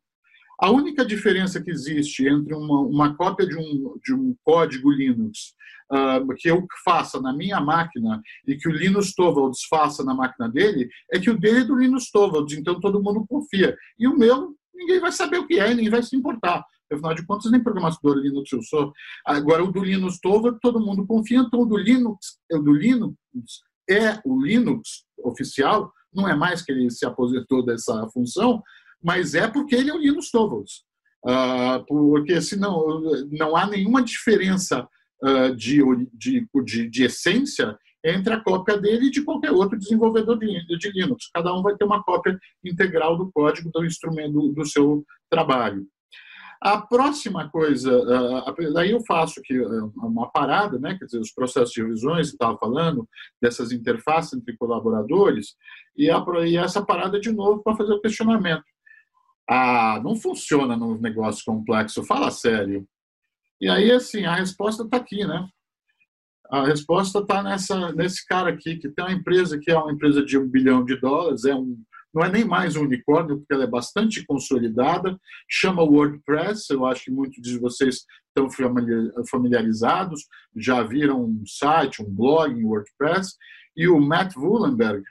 A 0.59 0.69
única 0.69 1.05
diferença 1.05 1.61
que 1.61 1.71
existe 1.71 2.27
entre 2.27 2.53
uma, 2.53 2.81
uma 2.81 3.15
cópia 3.15 3.45
de 3.45 3.57
um, 3.57 3.97
de 4.03 4.13
um 4.13 4.35
código 4.43 4.91
Linux 4.91 5.53
uh, 5.91 6.35
que 6.37 6.49
eu 6.49 6.65
faça 6.83 7.19
na 7.21 7.33
minha 7.33 7.59
máquina 7.59 8.21
e 8.47 8.55
que 8.55 8.67
o 8.67 8.71
Linus 8.71 9.13
Torvalds 9.13 9.65
faça 9.69 10.03
na 10.03 10.13
máquina 10.13 10.49
dele 10.49 10.89
é 11.11 11.19
que 11.19 11.29
o 11.29 11.37
dele 11.37 11.59
é 11.59 11.63
do 11.63 11.75
Linus 11.75 12.09
Torvalds, 12.09 12.57
então 12.57 12.79
todo 12.79 13.01
mundo 13.01 13.25
confia. 13.27 13.75
E 13.99 14.07
o 14.07 14.17
meu, 14.17 14.55
ninguém 14.73 14.99
vai 14.99 15.11
saber 15.11 15.39
o 15.39 15.47
que 15.47 15.59
é 15.59 15.73
nem 15.73 15.89
vai 15.89 16.03
se 16.03 16.15
importar. 16.15 16.63
Afinal 16.91 17.15
de 17.15 17.25
contas, 17.25 17.51
nem 17.51 17.63
programador 17.63 18.15
Linux 18.17 18.51
eu 18.51 18.61
sou. 18.61 18.93
Agora, 19.25 19.63
o 19.63 19.71
do 19.71 19.83
Linux 19.83 20.19
Tova, 20.19 20.57
todo 20.61 20.79
mundo 20.79 21.05
confia, 21.05 21.39
então 21.39 21.61
o 21.61 21.65
do 21.65 21.77
Linux, 21.77 22.37
o 22.51 22.59
do 22.59 22.71
Linux 22.71 23.15
é 23.89 24.19
o 24.23 24.39
Linux 24.39 25.03
oficial, 25.23 25.91
não 26.13 26.27
é 26.27 26.35
mais 26.35 26.61
que 26.61 26.71
ele 26.71 26.89
se 26.89 27.05
aposentou 27.05 27.65
dessa 27.65 28.07
função, 28.09 28.61
mas 29.05 29.35
é 29.35 29.47
porque 29.47 29.75
ele 29.75 29.91
é 29.91 29.93
o 29.93 29.99
Linux 29.99 30.31
Torvalds. 30.31 30.83
Uh, 31.23 31.85
porque 31.87 32.41
senão 32.41 33.01
não 33.31 33.55
há 33.55 33.67
nenhuma 33.67 34.03
diferença 34.03 34.87
uh, 35.23 35.55
de, 35.55 35.79
de, 36.13 36.47
de, 36.63 36.89
de, 36.89 37.03
essência 37.03 37.77
entre 38.03 38.33
a 38.33 38.39
cópia 38.39 38.77
dele 38.77 39.07
e 39.07 39.11
de 39.11 39.23
qualquer 39.23 39.51
outro 39.51 39.77
desenvolvedor 39.77 40.37
de, 40.37 40.77
de 40.77 40.91
Linux. 40.91 41.29
Cada 41.33 41.53
um 41.55 41.61
vai 41.61 41.75
ter 41.75 41.85
uma 41.85 42.03
cópia 42.03 42.37
integral 42.63 43.17
do 43.17 43.31
código 43.31 43.71
do 43.71 43.85
instrumento 43.85 44.33
do, 44.33 44.53
do 44.53 44.65
seu 44.65 45.03
trabalho. 45.29 45.87
A 46.61 46.81
próxima 46.81 47.49
coisa, 47.49 47.91
daí 48.73 48.91
eu 48.91 49.01
faço 49.05 49.41
que 49.43 49.59
uma 49.97 50.31
parada, 50.31 50.79
né, 50.79 50.95
quer 50.97 51.05
dizer, 51.05 51.19
os 51.19 51.31
processos 51.31 51.71
de 51.71 51.81
revisões, 51.81 52.29
estava 52.29 52.57
falando, 52.57 53.07
dessas 53.41 53.71
interfaces 53.71 54.33
entre 54.33 54.57
colaboradores, 54.57 55.55
e, 55.97 56.09
a, 56.09 56.23
e 56.47 56.57
essa 56.57 56.83
parada 56.83 57.19
de 57.19 57.31
novo 57.31 57.61
para 57.61 57.75
fazer 57.75 57.93
o 57.93 58.01
questionamento. 58.01 58.63
Ah, 59.47 60.01
não 60.03 60.15
funciona 60.15 60.75
no 60.75 60.99
negócio 60.99 61.43
complexo, 61.45 62.03
fala 62.03 62.31
sério. 62.31 62.87
E 63.61 63.69
aí, 63.69 63.91
assim, 63.91 64.25
a 64.25 64.35
resposta 64.35 64.83
está 64.83 64.97
aqui, 64.97 65.25
né? 65.25 65.47
A 66.49 66.65
resposta 66.65 67.19
está 67.19 67.41
nesse 67.93 68.25
cara 68.27 68.49
aqui, 68.49 68.77
que 68.77 68.89
tem 68.89 69.05
uma 69.05 69.13
empresa 69.13 69.57
que 69.59 69.71
é 69.71 69.77
uma 69.77 69.91
empresa 69.91 70.23
de 70.23 70.37
um 70.37 70.47
bilhão 70.47 70.83
de 70.83 70.95
dólares, 70.99 71.45
é 71.45 71.55
um 71.55 71.77
não 72.15 72.23
é 72.23 72.31
nem 72.31 72.45
mais 72.45 72.77
um 72.77 72.83
unicórnio, 72.83 73.39
porque 73.39 73.53
ela 73.53 73.65
é 73.65 73.67
bastante 73.67 74.25
consolidada, 74.25 75.19
chama 75.49 75.83
WordPress, 75.83 76.71
eu 76.71 76.85
acho 76.85 77.03
que 77.03 77.11
muitos 77.11 77.43
de 77.43 77.59
vocês 77.59 78.05
estão 78.29 78.47
familiarizados, 79.29 80.25
já 80.55 80.81
viram 80.81 81.25
um 81.25 81.43
site, 81.45 82.01
um 82.01 82.09
blog 82.09 82.57
em 82.57 82.63
WordPress, 82.63 83.35
e 83.75 83.89
o 83.89 83.99
Matt 83.99 84.33
Wullenberg, 84.37 85.03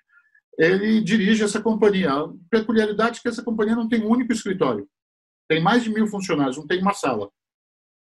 ele 0.59 1.01
dirige 1.01 1.43
essa 1.43 1.61
companhia. 1.61 2.13
A 2.13 2.29
peculiaridade 2.51 3.19
é 3.19 3.23
que 3.23 3.29
essa 3.29 3.43
companhia 3.43 3.75
não 3.75 3.89
tem 3.89 4.03
um 4.03 4.11
único 4.11 4.33
escritório, 4.33 4.89
tem 5.49 5.63
mais 5.63 5.83
de 5.83 5.91
mil 5.91 6.07
funcionários, 6.07 6.57
não 6.57 6.67
tem 6.67 6.81
uma 6.81 6.95
sala. 6.95 7.31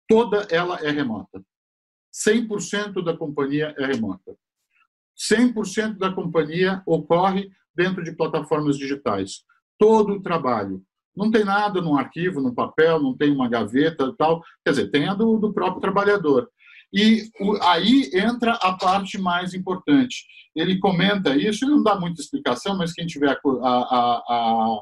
Toda 0.08 0.46
ela 0.50 0.78
é 0.80 0.90
remota. 0.90 1.42
100% 2.26 3.04
da 3.04 3.16
companhia 3.16 3.74
é 3.78 3.86
remota. 3.86 4.36
100% 5.30 5.98
da 5.98 6.12
companhia 6.12 6.82
ocorre 6.86 7.50
dentro 7.74 8.02
de 8.02 8.14
plataformas 8.14 8.78
digitais. 8.78 9.44
Todo 9.78 10.14
o 10.14 10.22
trabalho. 10.22 10.82
Não 11.14 11.30
tem 11.30 11.44
nada 11.44 11.80
no 11.80 11.96
arquivo, 11.96 12.40
no 12.40 12.54
papel, 12.54 13.00
não 13.00 13.16
tem 13.16 13.30
uma 13.30 13.48
gaveta 13.48 14.14
tal. 14.16 14.42
Quer 14.64 14.70
dizer, 14.70 14.90
tem 14.90 15.08
a 15.08 15.14
do, 15.14 15.38
do 15.38 15.52
próprio 15.52 15.80
trabalhador. 15.80 16.50
E 16.96 17.30
aí 17.60 18.10
entra 18.14 18.52
a 18.54 18.72
parte 18.72 19.18
mais 19.18 19.52
importante. 19.52 20.24
Ele 20.54 20.78
comenta 20.78 21.36
isso, 21.36 21.62
ele 21.62 21.72
não 21.72 21.82
dá 21.82 22.00
muita 22.00 22.22
explicação, 22.22 22.74
mas 22.74 22.94
quem 22.94 23.06
tiver 23.06 23.28
a, 23.28 23.38
a, 23.68 24.22
a, 24.26 24.80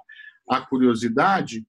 a 0.50 0.60
curiosidade, 0.60 1.66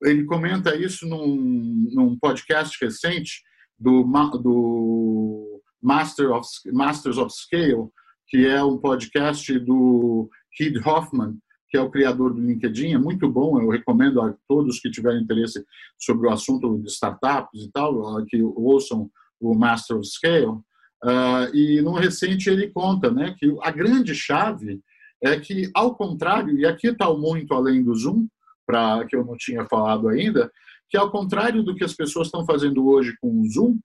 ele 0.00 0.24
comenta 0.26 0.76
isso 0.76 1.08
num, 1.08 1.90
num 1.92 2.16
podcast 2.20 2.78
recente 2.80 3.42
do, 3.76 4.04
do 4.40 5.60
Master 5.82 6.30
of, 6.30 6.48
Masters 6.72 7.18
of 7.18 7.34
Scale, 7.34 7.88
que 8.28 8.46
é 8.46 8.62
um 8.62 8.78
podcast 8.78 9.58
do 9.58 10.30
Reid 10.56 10.78
Hoffman, 10.86 11.36
que 11.72 11.78
é 11.78 11.80
o 11.80 11.90
criador 11.90 12.34
do 12.34 12.40
LinkedIn, 12.42 12.92
é 12.92 12.98
muito 12.98 13.26
bom, 13.30 13.58
eu 13.58 13.70
recomendo 13.70 14.20
a 14.20 14.34
todos 14.46 14.78
que 14.78 14.90
tiverem 14.90 15.22
interesse 15.22 15.64
sobre 15.98 16.28
o 16.28 16.30
assunto 16.30 16.78
de 16.78 16.90
startups 16.90 17.62
e 17.62 17.72
tal, 17.72 18.22
que 18.26 18.42
ouçam 18.42 19.10
o 19.40 19.54
Master 19.54 19.96
of 19.96 20.06
Scale. 20.06 20.60
Uh, 21.02 21.48
e 21.54 21.80
no 21.80 21.94
recente 21.94 22.50
ele 22.50 22.68
conta 22.68 23.10
né, 23.10 23.34
que 23.38 23.56
a 23.62 23.70
grande 23.70 24.14
chave 24.14 24.82
é 25.24 25.40
que, 25.40 25.70
ao 25.74 25.96
contrário, 25.96 26.58
e 26.58 26.66
aqui 26.66 26.88
está 26.88 27.10
muito 27.10 27.54
além 27.54 27.82
do 27.82 27.94
Zoom, 27.94 28.26
para 28.66 29.06
que 29.06 29.16
eu 29.16 29.24
não 29.24 29.34
tinha 29.38 29.64
falado 29.64 30.10
ainda, 30.10 30.52
que 30.90 30.96
ao 30.98 31.10
contrário 31.10 31.62
do 31.62 31.74
que 31.74 31.84
as 31.84 31.94
pessoas 31.94 32.26
estão 32.26 32.44
fazendo 32.44 32.86
hoje 32.86 33.16
com 33.18 33.40
o 33.40 33.50
Zoom, 33.50 33.78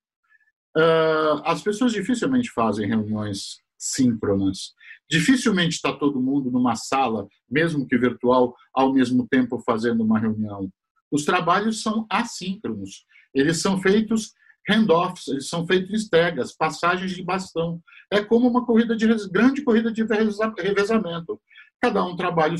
uh, 0.77 1.41
as 1.45 1.61
pessoas 1.61 1.93
dificilmente 1.93 2.51
fazem 2.51 2.85
reuniões 2.85 3.65
síncronas. 3.77 4.73
Dificilmente 5.09 5.75
está 5.75 5.93
todo 5.93 6.21
mundo 6.21 6.51
numa 6.51 6.75
sala, 6.75 7.27
mesmo 7.49 7.87
que 7.87 7.97
virtual, 7.97 8.55
ao 8.73 8.93
mesmo 8.93 9.27
tempo 9.27 9.61
fazendo 9.65 10.03
uma 10.03 10.19
reunião. 10.19 10.69
Os 11.11 11.23
trabalhos 11.23 11.81
são 11.81 12.05
assíncronos. 12.09 13.05
Eles 13.33 13.61
são 13.61 13.81
feitos 13.81 14.33
handoffs, 14.69 15.27
eles 15.27 15.47
são 15.47 15.65
feitos 15.65 16.05
entregas, 16.05 16.53
passagens 16.53 17.11
de 17.11 17.23
bastão. 17.23 17.81
É 18.11 18.21
como 18.21 18.49
uma 18.49 18.65
corrida 18.65 18.95
de 18.95 19.07
grande 19.29 19.61
corrida 19.63 19.91
de 19.91 20.03
revezamento. 20.03 21.39
Cada 21.79 22.03
um 22.03 22.15
trabalha 22.15 22.55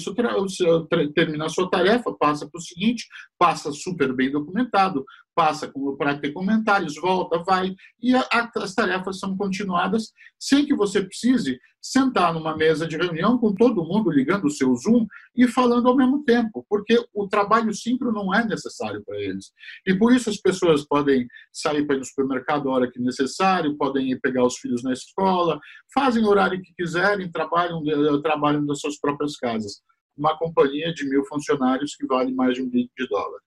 termina 1.16 1.46
a 1.46 1.50
sua 1.50 1.70
tarefa, 1.70 2.14
passa 2.14 2.48
para 2.48 2.60
o 2.60 2.62
seguinte, 2.62 3.08
passa 3.38 3.72
super 3.72 4.14
bem 4.14 4.32
documentado, 4.32 5.04
passa 5.38 5.72
para 6.00 6.18
ter 6.18 6.32
comentários, 6.32 6.96
volta, 6.96 7.38
vai, 7.44 7.76
e 8.02 8.16
a, 8.16 8.28
as 8.56 8.74
tarefas 8.74 9.20
são 9.20 9.38
continuadas 9.38 10.12
sem 10.40 10.66
que 10.66 10.74
você 10.74 11.04
precise 11.04 11.60
sentar 11.80 12.34
numa 12.34 12.58
mesa 12.58 12.88
de 12.88 12.98
reunião 12.98 13.38
com 13.38 13.54
todo 13.54 13.86
mundo 13.86 14.10
ligando 14.10 14.46
o 14.46 14.50
seu 14.50 14.76
Zoom 14.76 15.06
e 15.36 15.48
falando 15.48 15.88
ao 15.88 15.96
mesmo 15.96 16.24
tempo, 16.24 16.66
porque 16.68 16.98
o 17.14 17.28
trabalho 17.28 17.72
síncrono 17.72 18.24
não 18.24 18.34
é 18.34 18.44
necessário 18.44 19.04
para 19.06 19.16
eles. 19.20 19.52
E 19.86 19.94
por 19.94 20.12
isso 20.12 20.28
as 20.28 20.38
pessoas 20.38 20.84
podem 20.88 21.28
sair 21.54 21.86
para 21.86 21.98
ir 21.98 22.00
no 22.00 22.06
supermercado 22.06 22.68
a 22.68 22.74
hora 22.74 22.92
que 22.92 23.00
necessário, 23.00 23.78
podem 23.78 24.10
ir 24.12 24.20
pegar 24.20 24.44
os 24.44 24.58
filhos 24.58 24.84
na 24.84 24.92
escola, 24.92 25.60
fazem 25.94 26.24
o 26.24 26.30
horário 26.30 26.60
que 26.64 26.74
quiserem, 26.74 27.32
trabalham, 27.32 27.84
trabalham 28.24 28.66
das 28.66 28.80
suas 28.80 29.00
próprias 29.00 29.38
casas. 29.38 29.84
Uma 30.18 30.36
companhia 30.36 30.92
de 30.92 31.08
mil 31.08 31.24
funcionários 31.26 31.96
que 31.96 32.08
vale 32.08 32.34
mais 32.34 32.56
de 32.56 32.64
um 32.64 32.70
bilhão 32.70 32.90
de 32.98 33.08
dólar. 33.08 33.47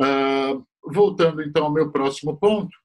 Uh, 0.00 0.64
voltando 0.84 1.42
então 1.42 1.64
ao 1.64 1.72
meu 1.72 1.90
próximo 1.90 2.36
ponto, 2.36 2.76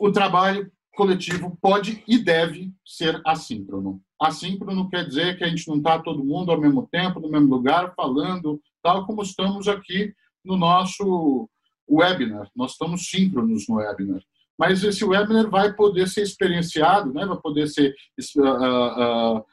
o 0.00 0.12
trabalho 0.12 0.70
coletivo 0.94 1.56
pode 1.60 2.02
e 2.06 2.18
deve 2.18 2.72
ser 2.84 3.20
assíncrono. 3.26 4.00
Assíncrono 4.20 4.88
quer 4.88 5.06
dizer 5.06 5.36
que 5.36 5.44
a 5.44 5.48
gente 5.48 5.66
não 5.66 5.76
está 5.76 5.98
todo 5.98 6.24
mundo 6.24 6.52
ao 6.52 6.60
mesmo 6.60 6.86
tempo, 6.86 7.20
no 7.20 7.28
mesmo 7.28 7.48
lugar, 7.48 7.94
falando, 7.94 8.60
tal 8.82 9.06
como 9.06 9.22
estamos 9.22 9.66
aqui 9.66 10.14
no 10.44 10.56
nosso 10.56 11.48
webinar. 11.88 12.48
Nós 12.54 12.72
estamos 12.72 13.08
síncronos 13.08 13.66
no 13.68 13.76
webinar. 13.76 14.22
Mas 14.58 14.84
esse 14.84 15.04
webinar 15.04 15.50
vai 15.50 15.72
poder 15.72 16.08
ser 16.08 16.22
experienciado, 16.22 17.12
né? 17.12 17.26
vai 17.26 17.38
poder 17.38 17.66
ser 17.66 17.94
uh, 18.38 19.38
uh, 19.38 19.44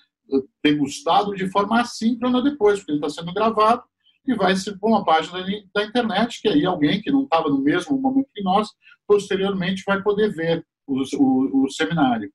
degustado 0.63 1.33
de 1.33 1.49
forma 1.49 1.81
assíncrona 1.81 2.41
depois, 2.41 2.79
porque 2.79 2.91
ele 2.91 2.99
está 2.99 3.09
sendo 3.09 3.33
gravado 3.33 3.83
e 4.25 4.33
vai 4.35 4.53
para 4.55 4.89
uma 4.89 5.03
página 5.03 5.43
da 5.73 5.83
internet, 5.83 6.41
que 6.41 6.47
aí 6.47 6.65
alguém 6.65 7.01
que 7.01 7.11
não 7.11 7.23
estava 7.23 7.49
no 7.49 7.61
mesmo 7.61 7.97
momento 7.97 8.29
que 8.33 8.43
nós, 8.43 8.69
posteriormente 9.07 9.83
vai 9.85 10.01
poder 10.01 10.33
ver 10.33 10.65
o, 10.87 11.01
o, 11.17 11.65
o 11.65 11.69
seminário. 11.69 12.31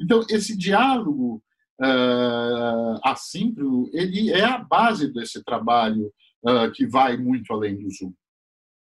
Então, 0.00 0.24
esse 0.28 0.56
diálogo 0.56 1.42
uh, 1.80 3.00
assíncrono, 3.04 3.88
ele 3.92 4.30
é 4.30 4.44
a 4.44 4.58
base 4.58 5.12
desse 5.12 5.42
trabalho 5.44 6.12
uh, 6.44 6.70
que 6.72 6.86
vai 6.86 7.16
muito 7.16 7.52
além 7.52 7.76
do 7.76 7.90
Zoom. 7.90 8.12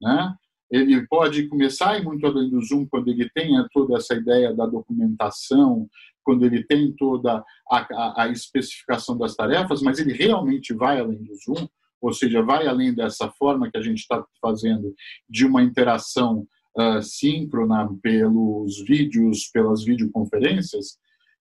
Né? 0.00 0.34
Ele 0.70 1.06
pode 1.06 1.48
começar 1.48 1.98
e 1.98 2.02
muito 2.02 2.26
além 2.26 2.50
do 2.50 2.62
Zoom 2.62 2.86
quando 2.86 3.08
ele 3.08 3.28
tenha 3.34 3.66
toda 3.72 3.96
essa 3.96 4.14
ideia 4.14 4.54
da 4.54 4.66
documentação, 4.66 5.88
quando 6.22 6.44
ele 6.46 6.64
tem 6.64 6.92
toda 6.92 7.44
a, 7.70 7.78
a, 7.78 8.22
a 8.22 8.28
especificação 8.28 9.16
das 9.18 9.34
tarefas, 9.36 9.82
mas 9.82 9.98
ele 9.98 10.12
realmente 10.12 10.72
vai 10.72 10.98
além 10.98 11.22
do 11.22 11.34
Zoom 11.36 11.68
ou 12.04 12.12
seja, 12.12 12.42
vai 12.42 12.66
além 12.66 12.94
dessa 12.94 13.30
forma 13.30 13.70
que 13.70 13.78
a 13.78 13.80
gente 13.80 14.00
está 14.00 14.22
fazendo 14.38 14.94
de 15.26 15.46
uma 15.46 15.62
interação 15.62 16.46
uh, 16.78 17.02
síncrona 17.02 17.88
pelos 18.02 18.84
vídeos, 18.84 19.48
pelas 19.48 19.82
videoconferências, 19.82 20.98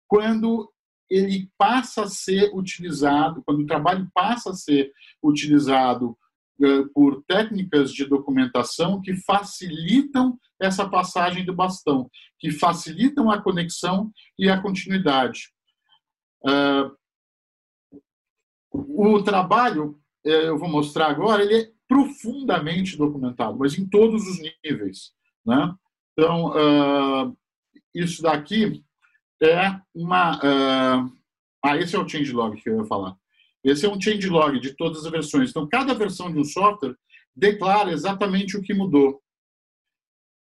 quando 0.07 0.71
ele 1.09 1.49
passa 1.57 2.03
a 2.03 2.07
ser 2.07 2.51
utilizado, 2.53 3.41
quando 3.43 3.61
o 3.61 3.65
trabalho 3.65 4.07
passa 4.13 4.51
a 4.51 4.53
ser 4.53 4.91
utilizado 5.23 6.11
uh, 6.59 6.87
por 6.93 7.23
técnicas 7.23 7.91
de 7.91 8.05
documentação 8.05 9.01
que 9.01 9.15
facilitam 9.15 10.37
essa 10.61 10.87
passagem 10.87 11.43
do 11.43 11.55
bastão, 11.55 12.07
que 12.37 12.51
facilitam 12.51 13.31
a 13.31 13.41
conexão 13.41 14.11
e 14.37 14.47
a 14.47 14.61
continuidade. 14.61 15.49
Uh, 16.45 17.01
o 18.71 19.23
trabalho 19.23 19.99
eu 20.23 20.57
vou 20.57 20.69
mostrar 20.69 21.07
agora, 21.07 21.43
ele 21.43 21.55
é 21.55 21.71
profundamente 21.87 22.97
documentado, 22.97 23.57
mas 23.57 23.77
em 23.77 23.87
todos 23.87 24.27
os 24.27 24.39
níveis. 24.63 25.11
Né? 25.45 25.75
Então, 26.13 26.47
uh, 26.49 27.37
isso 27.93 28.21
daqui 28.21 28.83
é 29.41 29.79
uma. 29.93 30.37
Uh, 30.37 31.11
ah, 31.63 31.77
esse 31.77 31.95
é 31.95 31.99
o 31.99 32.07
changelog 32.07 32.59
que 32.61 32.69
eu 32.69 32.77
ia 32.77 32.85
falar. 32.85 33.15
Esse 33.63 33.85
é 33.85 33.89
um 33.89 33.99
changelog 33.99 34.59
de 34.59 34.75
todas 34.75 35.05
as 35.05 35.11
versões. 35.11 35.49
Então, 35.49 35.67
cada 35.67 35.93
versão 35.93 36.31
de 36.31 36.39
um 36.39 36.43
software 36.43 36.95
declara 37.35 37.91
exatamente 37.91 38.57
o 38.57 38.61
que 38.61 38.73
mudou. 38.73 39.21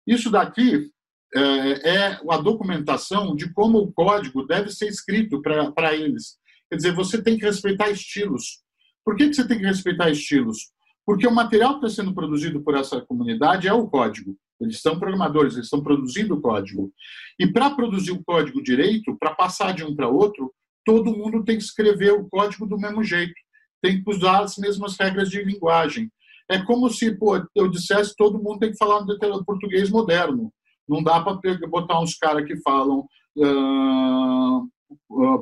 Isso 0.06 0.30
daqui 0.30 0.92
é, 1.34 1.90
é 1.90 2.20
a 2.30 2.38
documentação 2.38 3.36
de 3.36 3.52
como 3.54 3.80
o 3.80 3.92
código 3.94 4.46
deve 4.46 4.70
ser 4.70 4.88
escrito 4.88 5.42
para 5.42 5.96
eles. 5.96 6.38
Quer 6.70 6.76
dizer, 6.76 6.94
você 6.94 7.22
tem 7.22 7.38
que 7.38 7.46
respeitar 7.46 7.90
estilos. 7.90 8.65
Por 9.06 9.16
que, 9.16 9.30
que 9.30 9.36
você 9.36 9.48
tem 9.48 9.60
que 9.60 9.66
respeitar 9.66 10.10
estilos? 10.10 10.72
Porque 11.06 11.28
o 11.28 11.34
material 11.34 11.80
que 11.80 11.86
está 11.86 12.02
sendo 12.02 12.16
produzido 12.16 12.62
por 12.62 12.76
essa 12.76 13.00
comunidade 13.02 13.68
é 13.68 13.74
o 13.74 13.88
código. 13.88 14.36
Eles 14.60 14.82
são 14.82 14.98
programadores, 14.98 15.54
eles 15.54 15.68
estão 15.68 15.84
produzindo 15.84 16.34
o 16.34 16.42
código. 16.42 16.92
E 17.40 17.46
para 17.46 17.70
produzir 17.70 18.12
o 18.12 18.24
código 18.24 18.64
direito, 18.64 19.16
para 19.20 19.36
passar 19.36 19.74
de 19.74 19.84
um 19.84 19.96
para 19.96 20.08
outro, 20.08 20.52
todo 20.84 21.16
mundo 21.16 21.44
tem 21.44 21.58
que 21.58 21.64
escrever 21.64 22.14
o 22.14 22.28
código 22.28 22.66
do 22.66 22.78
mesmo 22.78 23.04
jeito. 23.04 23.36
Tem 23.82 24.02
que 24.02 24.10
usar 24.10 24.42
as 24.42 24.58
mesmas 24.58 24.98
regras 24.98 25.30
de 25.30 25.44
linguagem. 25.44 26.10
É 26.50 26.60
como 26.64 26.90
se 26.90 27.16
pô, 27.16 27.44
eu 27.54 27.70
dissesse 27.70 28.16
todo 28.16 28.42
mundo 28.42 28.60
tem 28.60 28.72
que 28.72 28.78
falar 28.78 29.00
um 29.00 29.44
português 29.44 29.90
moderno. 29.90 30.52
Não 30.88 31.04
dá 31.04 31.20
para 31.20 31.40
botar 31.68 32.00
uns 32.00 32.16
caras 32.18 32.46
que 32.46 32.56
falam 32.62 33.06
uh, 33.38 34.70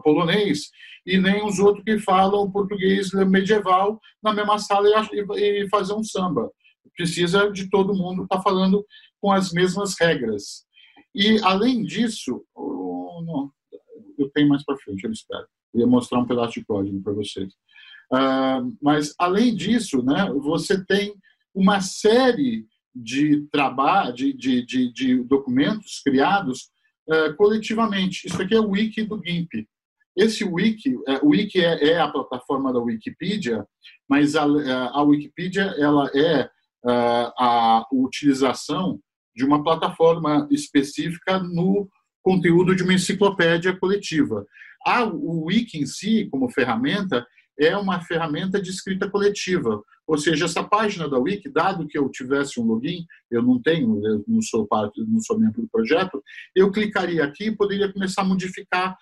polonês 0.03 0.69
e 1.05 1.17
nem 1.17 1.45
os 1.45 1.59
outros 1.59 1.83
que 1.83 1.99
falam 1.99 2.51
português 2.51 3.11
medieval 3.11 3.99
na 4.21 4.33
mesma 4.33 4.57
sala 4.57 4.87
e, 5.11 5.67
fazer 5.69 5.93
um 5.93 6.03
samba. 6.03 6.49
Precisa 6.95 7.51
de 7.51 7.69
todo 7.69 7.95
mundo 7.95 8.23
estar 8.23 8.37
tá 8.37 8.41
falando 8.41 8.85
com 9.21 9.31
as 9.31 9.51
mesmas 9.51 9.95
regras. 9.99 10.65
E, 11.15 11.39
além 11.43 11.83
disso, 11.83 12.43
eu 14.17 14.29
tenho 14.33 14.49
mais 14.49 14.63
para 14.63 14.77
frente, 14.77 15.03
eu 15.03 15.11
espero. 15.11 15.45
Eu 15.73 15.81
ia 15.81 15.87
mostrar 15.87 16.19
um 16.19 16.25
pedaço 16.25 16.53
de 16.53 16.65
código 16.65 17.01
para 17.01 17.13
vocês. 17.13 17.53
Uh, 18.11 18.75
mas, 18.81 19.13
além 19.17 19.55
disso, 19.55 20.03
né, 20.03 20.31
você 20.41 20.83
tem 20.85 21.13
uma 21.53 21.81
série 21.81 22.65
de, 22.95 23.47
de, 24.13 24.33
de, 24.33 24.65
de, 24.65 24.93
de 24.93 25.23
documentos 25.23 25.99
criados 26.03 26.69
uh, 27.09 27.35
coletivamente. 27.35 28.27
Isso 28.27 28.41
aqui 28.41 28.55
é 28.55 28.59
o 28.59 28.69
wiki 28.69 29.03
do 29.03 29.21
GIMP. 29.23 29.67
Esse 30.15 30.43
wiki, 30.43 30.95
é, 31.07 31.17
o 31.23 31.29
wiki 31.29 31.59
é, 31.59 31.91
é, 31.91 31.99
a 31.99 32.07
plataforma 32.07 32.71
da 32.71 32.79
Wikipedia, 32.79 33.65
mas 34.07 34.35
a, 34.35 34.43
a 34.43 35.01
Wikipedia 35.01 35.63
ela 35.79 36.07
é 36.13 36.47
a, 36.85 37.33
a 37.35 37.85
utilização 37.91 38.99
de 39.35 39.43
uma 39.43 39.63
plataforma 39.63 40.47
específica 40.51 41.39
no 41.39 41.89
conteúdo 42.21 42.75
de 42.75 42.83
uma 42.83 42.93
enciclopédia 42.93 43.75
coletiva. 43.75 44.45
A, 44.85 45.03
o 45.03 45.45
wiki 45.45 45.79
em 45.79 45.85
si, 45.85 46.27
como 46.29 46.51
ferramenta, 46.51 47.25
é 47.59 47.75
uma 47.77 48.01
ferramenta 48.01 48.61
de 48.61 48.69
escrita 48.69 49.09
coletiva. 49.09 49.81
Ou 50.07 50.17
seja, 50.17 50.45
essa 50.45 50.63
página 50.63 51.07
da 51.07 51.17
Wiki, 51.17 51.49
dado 51.49 51.87
que 51.87 51.97
eu 51.97 52.09
tivesse 52.09 52.59
um 52.59 52.65
login, 52.65 53.05
eu 53.31 53.41
não 53.41 53.61
tenho, 53.61 54.05
eu 54.05 54.23
não 54.27 54.41
sou 54.41 54.67
parte, 54.67 55.01
não 55.07 55.19
sou 55.21 55.39
membro 55.39 55.61
do 55.61 55.69
projeto, 55.69 56.21
eu 56.55 56.71
clicaria 56.71 57.23
aqui 57.23 57.45
e 57.45 57.55
poderia 57.55 57.91
começar 57.91 58.21
a 58.23 58.25
modificar 58.25 58.97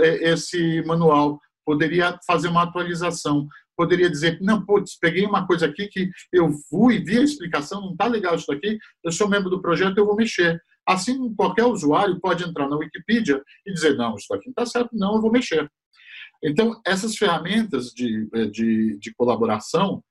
é, 0.00 0.30
esse 0.30 0.82
manual, 0.86 1.40
poderia 1.64 2.18
fazer 2.26 2.48
uma 2.48 2.62
atualização, 2.62 3.46
poderia 3.76 4.10
dizer, 4.10 4.38
não, 4.40 4.64
putz, 4.64 4.98
peguei 4.98 5.24
uma 5.24 5.46
coisa 5.46 5.66
aqui 5.66 5.86
que 5.88 6.10
eu 6.32 6.50
fui, 6.68 6.98
vi 6.98 7.18
a 7.18 7.22
explicação, 7.22 7.80
não 7.80 7.92
está 7.92 8.06
legal 8.06 8.34
isso 8.34 8.46
daqui, 8.48 8.78
eu 9.04 9.12
sou 9.12 9.28
membro 9.28 9.50
do 9.50 9.62
projeto, 9.62 9.98
eu 9.98 10.06
vou 10.06 10.16
mexer. 10.16 10.60
Assim, 10.86 11.34
qualquer 11.34 11.64
usuário 11.66 12.18
pode 12.20 12.42
entrar 12.42 12.68
na 12.68 12.76
Wikipedia 12.76 13.42
e 13.66 13.72
dizer, 13.72 13.96
não, 13.96 14.16
isso 14.16 14.26
daqui 14.30 14.46
não 14.46 14.52
está 14.52 14.66
certo, 14.66 14.90
não, 14.92 15.16
eu 15.16 15.20
vou 15.20 15.30
mexer. 15.30 15.70
Então, 16.42 16.80
essas 16.86 17.16
ferramentas 17.16 17.90
de, 17.90 18.28
de, 18.50 18.98
de 18.98 19.14
colaboração 19.14 20.02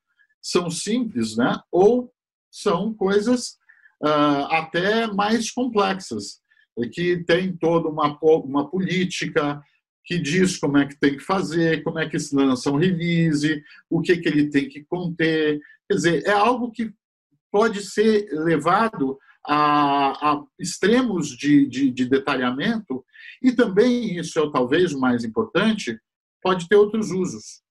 são 0.42 0.70
simples, 0.70 1.36
né? 1.36 1.58
ou 1.70 2.12
são 2.50 2.92
coisas 2.94 3.58
uh, 4.02 4.46
até 4.50 5.06
mais 5.06 5.50
complexas 5.50 6.40
que 6.92 7.24
tem 7.24 7.56
toda 7.56 7.88
uma, 7.88 8.16
uma 8.22 8.70
política 8.70 9.60
que 10.04 10.18
diz 10.18 10.56
como 10.56 10.78
é 10.78 10.86
que 10.86 10.98
tem 10.98 11.16
que 11.16 11.22
fazer, 11.22 11.82
como 11.82 11.98
é 11.98 12.08
que 12.08 12.18
se 12.18 12.34
lança 12.34 12.70
um 12.70 12.78
release, 12.78 13.62
o 13.90 14.00
que, 14.00 14.16
que 14.16 14.28
ele 14.28 14.48
tem 14.48 14.68
que 14.68 14.84
conter. 14.84 15.60
Quer 15.88 15.94
dizer, 15.94 16.26
é 16.26 16.30
algo 16.30 16.70
que 16.70 16.92
pode 17.50 17.82
ser 17.82 18.28
levado 18.32 19.18
a, 19.46 20.30
a 20.30 20.44
extremos 20.58 21.28
de, 21.28 21.66
de, 21.66 21.90
de, 21.90 22.06
detalhamento 22.06 23.04
e 23.42 23.52
também, 23.52 24.18
isso 24.18 24.38
é 24.38 24.50
talvez 24.50 24.92
o 24.92 25.00
mais 25.00 25.24
importante, 25.24 25.98
pode 26.42 26.68
ter 26.68 26.76
outros 26.76 27.10
usos. 27.10 27.62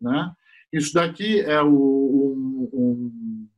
Né? 0.00 0.32
Isso 0.72 0.92
daqui 0.94 1.40
é 1.40 1.62
o, 1.62 1.68
um, 1.68 2.70
um, 2.72 3.48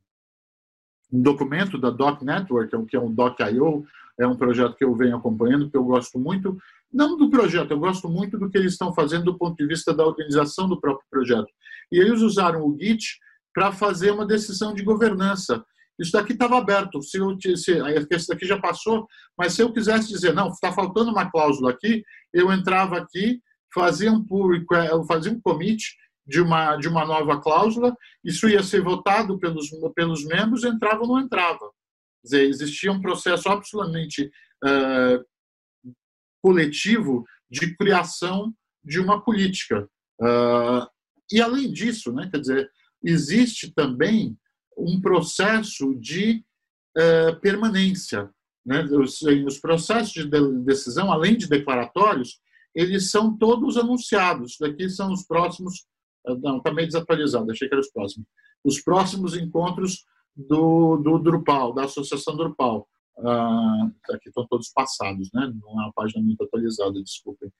um 1.12 1.22
documento 1.22 1.78
da 1.78 1.90
Doc 1.90 2.22
Network, 2.22 2.86
que 2.86 2.96
é 2.96 3.00
um 3.00 3.12
Doc.io, 3.12 3.84
é 4.18 4.26
um 4.26 4.36
projeto 4.36 4.76
que 4.76 4.84
eu 4.84 4.94
venho 4.94 5.16
acompanhando, 5.16 5.70
que 5.70 5.76
eu 5.76 5.84
gosto 5.84 6.18
muito, 6.18 6.58
não 6.92 7.16
do 7.16 7.30
projeto, 7.30 7.70
eu 7.70 7.78
gosto 7.78 8.08
muito 8.08 8.36
do 8.38 8.50
que 8.50 8.58
eles 8.58 8.72
estão 8.72 8.92
fazendo 8.92 9.24
do 9.24 9.38
ponto 9.38 9.56
de 9.56 9.66
vista 9.66 9.94
da 9.94 10.04
organização 10.04 10.68
do 10.68 10.80
próprio 10.80 11.06
projeto. 11.10 11.48
E 11.90 11.98
eles 11.98 12.20
usaram 12.20 12.62
o 12.64 12.76
Git 12.78 13.18
para 13.54 13.72
fazer 13.72 14.10
uma 14.10 14.26
decisão 14.26 14.74
de 14.74 14.82
governança. 14.82 15.64
Isso 15.98 16.12
daqui 16.12 16.32
estava 16.32 16.58
aberto. 16.58 17.02
Se, 17.02 17.18
eu, 17.18 17.36
se 17.40 17.72
esse 18.10 18.28
daqui 18.28 18.46
já 18.46 18.58
passou, 18.58 19.06
mas 19.36 19.54
se 19.54 19.62
eu 19.62 19.72
quisesse 19.72 20.08
dizer, 20.08 20.32
não, 20.32 20.48
está 20.48 20.72
faltando 20.72 21.10
uma 21.10 21.30
cláusula 21.30 21.70
aqui, 21.70 22.02
eu 22.32 22.52
entrava 22.52 22.96
aqui, 22.96 23.40
fazia 23.72 24.12
um 24.12 24.24
pull 24.24 24.52
fazia 25.06 25.32
um 25.32 25.40
commit 25.40 25.96
de 26.26 26.40
uma 26.40 26.76
de 26.76 26.88
uma 26.88 27.04
nova 27.04 27.40
cláusula, 27.40 27.96
isso 28.24 28.48
ia 28.48 28.62
ser 28.62 28.82
votado 28.82 29.38
pelos 29.38 29.70
pelos 29.94 30.24
membros, 30.24 30.64
entrava 30.64 31.02
ou 31.02 31.08
não 31.08 31.20
entrava. 31.20 31.70
Quer 32.22 32.24
dizer, 32.24 32.48
existia 32.48 32.92
um 32.92 33.00
processo 33.00 33.48
absolutamente 33.48 34.30
uh, 34.64 35.24
coletivo 36.42 37.24
de 37.50 37.76
criação 37.76 38.54
de 38.84 39.00
uma 39.00 39.22
política. 39.22 39.88
Uh, 40.20 40.86
e 41.32 41.40
além 41.40 41.72
disso, 41.72 42.12
né, 42.12 42.28
quer 42.30 42.40
dizer, 42.40 42.70
existe 43.02 43.72
também 43.72 44.36
um 44.76 45.00
processo 45.00 45.94
de 45.98 46.44
uh, 46.96 47.40
permanência. 47.40 48.30
Né? 48.64 48.82
Os, 48.84 49.22
os, 49.22 49.58
processos 49.58 50.12
de 50.12 50.28
decisão, 50.64 51.10
além 51.10 51.36
de 51.36 51.48
declaratórios, 51.48 52.38
eles 52.74 53.10
são 53.10 53.36
todos 53.36 53.76
anunciados. 53.76 54.56
Daqui 54.60 54.88
são 54.88 55.12
os 55.12 55.24
próximos. 55.26 55.86
Uh, 56.26 56.36
não, 56.38 56.58
está 56.58 56.72
meio 56.72 56.86
desatualizado, 56.86 57.50
achei 57.50 57.68
que 57.68 57.74
eram 57.74 57.82
os 57.82 57.90
próximos. 57.90 58.26
Os 58.64 58.80
próximos 58.80 59.36
encontros 59.36 60.04
do, 60.36 60.96
do 60.96 61.18
Drupal, 61.18 61.72
da 61.72 61.84
Associação 61.84 62.36
Drupal. 62.36 62.86
Uh, 63.18 63.92
aqui 64.14 64.28
estão 64.28 64.46
todos 64.48 64.70
passados, 64.70 65.28
né? 65.34 65.52
não 65.62 65.70
é 65.72 65.84
uma 65.84 65.92
página 65.92 66.22
muito 66.22 66.42
atualizada, 66.42 67.02
desculpem. 67.02 67.50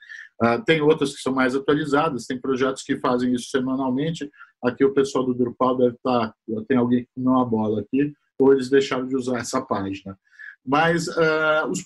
Uh, 0.43 0.63
tem 0.65 0.81
outras 0.81 1.15
que 1.15 1.21
são 1.21 1.35
mais 1.35 1.55
atualizadas, 1.55 2.27
tem 2.27 2.41
projetos 2.41 2.83
que 2.83 2.99
fazem 2.99 3.35
isso 3.35 3.51
semanalmente. 3.51 4.31
Aqui 4.65 4.85
o 4.85 4.95
pessoal 4.95 5.25
do 5.25 5.35
Drupal 5.35 5.77
deve 5.77 5.97
estar, 5.97 6.29
tá, 6.29 6.35
tem 6.67 6.79
alguém 6.79 7.05
que 7.05 7.21
não 7.21 7.41
a 7.41 7.45
bola 7.45 7.81
aqui, 7.81 8.13
ou 8.39 8.53
eles 8.53 8.71
deixaram 8.71 9.07
de 9.07 9.15
usar 9.17 9.39
essa 9.39 9.61
página. 9.61 10.19
Mas 10.65 11.09
uh, 11.09 11.67
os, 11.71 11.85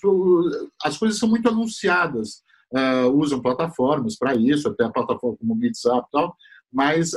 as 0.83 0.97
coisas 0.97 1.19
são 1.19 1.29
muito 1.29 1.49
anunciadas, 1.49 2.43
usam 3.13 3.41
plataformas 3.41 4.17
para 4.17 4.35
isso, 4.35 4.67
até 4.67 4.83
a 4.83 4.91
plataforma 4.91 5.37
como 5.37 5.53
o 5.53 5.57
WhatsApp 5.57 6.07
e 6.07 6.11
tal, 6.11 6.35
mas 6.71 7.11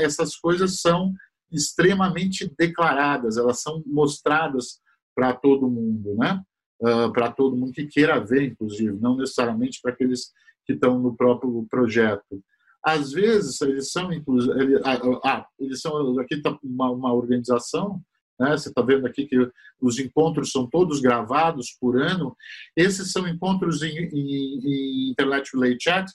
essas 0.00 0.36
coisas 0.36 0.80
são 0.80 1.12
extremamente 1.50 2.52
declaradas, 2.58 3.36
elas 3.36 3.60
são 3.60 3.82
mostradas 3.86 4.80
para 5.14 5.32
todo 5.32 5.70
mundo, 5.70 6.14
né? 6.16 6.42
Uh, 6.82 7.10
para 7.12 7.30
todo 7.30 7.56
mundo 7.56 7.72
que 7.72 7.86
queira 7.86 8.18
ver, 8.18 8.42
inclusive, 8.42 8.98
não 9.00 9.16
necessariamente 9.16 9.80
para 9.80 9.92
aqueles 9.92 10.32
que 10.66 10.72
estão 10.72 10.98
no 10.98 11.16
próprio 11.16 11.64
projeto. 11.70 12.42
Às 12.84 13.12
vezes 13.12 13.60
eles 13.62 13.90
são, 13.90 14.12
inclusive, 14.12 14.80
ah, 14.84 15.00
ah, 15.24 15.46
eles 15.58 15.80
são 15.80 16.18
aqui 16.18 16.34
está 16.34 16.58
uma, 16.62 16.90
uma, 16.90 17.14
organização, 17.14 18.02
né? 18.38 18.52
Você 18.52 18.68
está 18.68 18.82
vendo 18.82 19.06
aqui 19.06 19.26
que 19.26 19.50
os 19.80 19.98
encontros 19.98 20.50
são 20.50 20.68
todos 20.68 21.00
gravados 21.00 21.76
por 21.80 22.00
ano. 22.00 22.36
Esses 22.76 23.12
são 23.12 23.26
encontros 23.28 23.82
em, 23.82 23.96
em, 23.96 24.58
em 24.64 25.10
Internet 25.10 25.50
Relay 25.54 25.76
Chat. 25.80 26.10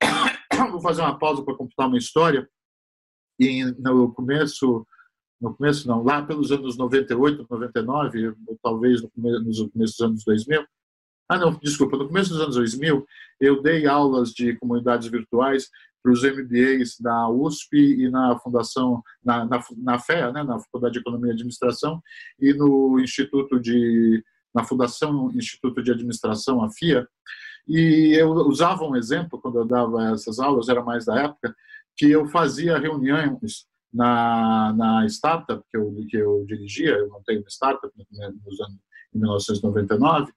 Vou 0.70 0.80
fazer 0.80 1.02
uma 1.02 1.18
pausa 1.18 1.44
para 1.44 1.56
computar 1.56 1.88
uma 1.88 1.98
história. 1.98 2.48
E 3.38 3.64
no 3.64 4.12
começo 4.12 4.86
no 5.40 5.54
começo 5.54 5.88
não, 5.88 6.02
lá 6.02 6.22
pelos 6.22 6.52
anos 6.52 6.76
98, 6.76 7.46
99, 7.48 8.34
ou 8.46 8.58
talvez 8.62 9.00
no 9.00 9.10
começo, 9.10 9.42
nos 9.42 9.72
começos 9.72 9.96
dos 9.96 10.06
anos 10.06 10.24
2000. 10.24 10.66
Ah, 11.30 11.38
não, 11.38 11.54
desculpa, 11.54 11.96
no 11.96 12.08
começo 12.08 12.30
dos 12.30 12.40
anos 12.40 12.56
2000, 12.56 13.06
eu 13.40 13.62
dei 13.62 13.86
aulas 13.86 14.32
de 14.32 14.54
comunidades 14.58 15.08
virtuais 15.08 15.70
para 16.02 16.12
os 16.12 16.22
MBAs 16.22 16.96
da 17.00 17.28
USP 17.28 17.76
e 17.76 18.10
na 18.10 18.38
Fundação, 18.38 19.02
na, 19.24 19.44
na, 19.44 19.62
na 19.76 19.98
FEA, 19.98 20.32
né, 20.32 20.42
na 20.42 20.58
Faculdade 20.58 20.94
de 20.94 21.00
Economia 21.00 21.30
e 21.30 21.34
Administração, 21.34 22.02
e 22.38 22.52
no 22.54 22.98
Instituto 22.98 23.60
de, 23.60 24.24
na 24.54 24.64
Fundação 24.64 25.30
Instituto 25.34 25.82
de 25.82 25.92
Administração, 25.92 26.64
a 26.64 26.70
FIA. 26.70 27.06
E 27.68 28.14
eu 28.18 28.30
usava 28.30 28.84
um 28.84 28.96
exemplo, 28.96 29.40
quando 29.40 29.58
eu 29.58 29.64
dava 29.66 30.12
essas 30.12 30.38
aulas, 30.38 30.68
era 30.68 30.82
mais 30.82 31.04
da 31.04 31.20
época, 31.20 31.54
que 31.96 32.10
eu 32.10 32.26
fazia 32.26 32.78
reuniões 32.78 33.66
na, 33.92 34.72
na 34.72 35.06
startup 35.06 35.62
que 35.70 35.76
eu, 35.76 35.94
que 36.08 36.16
eu 36.16 36.44
dirigia, 36.46 36.96
eu 36.96 37.08
montei 37.10 37.38
uma 37.38 37.48
startup 37.48 37.92
nos 37.96 38.60
anos, 38.60 38.78
em 39.14 39.18
1999, 39.18 40.32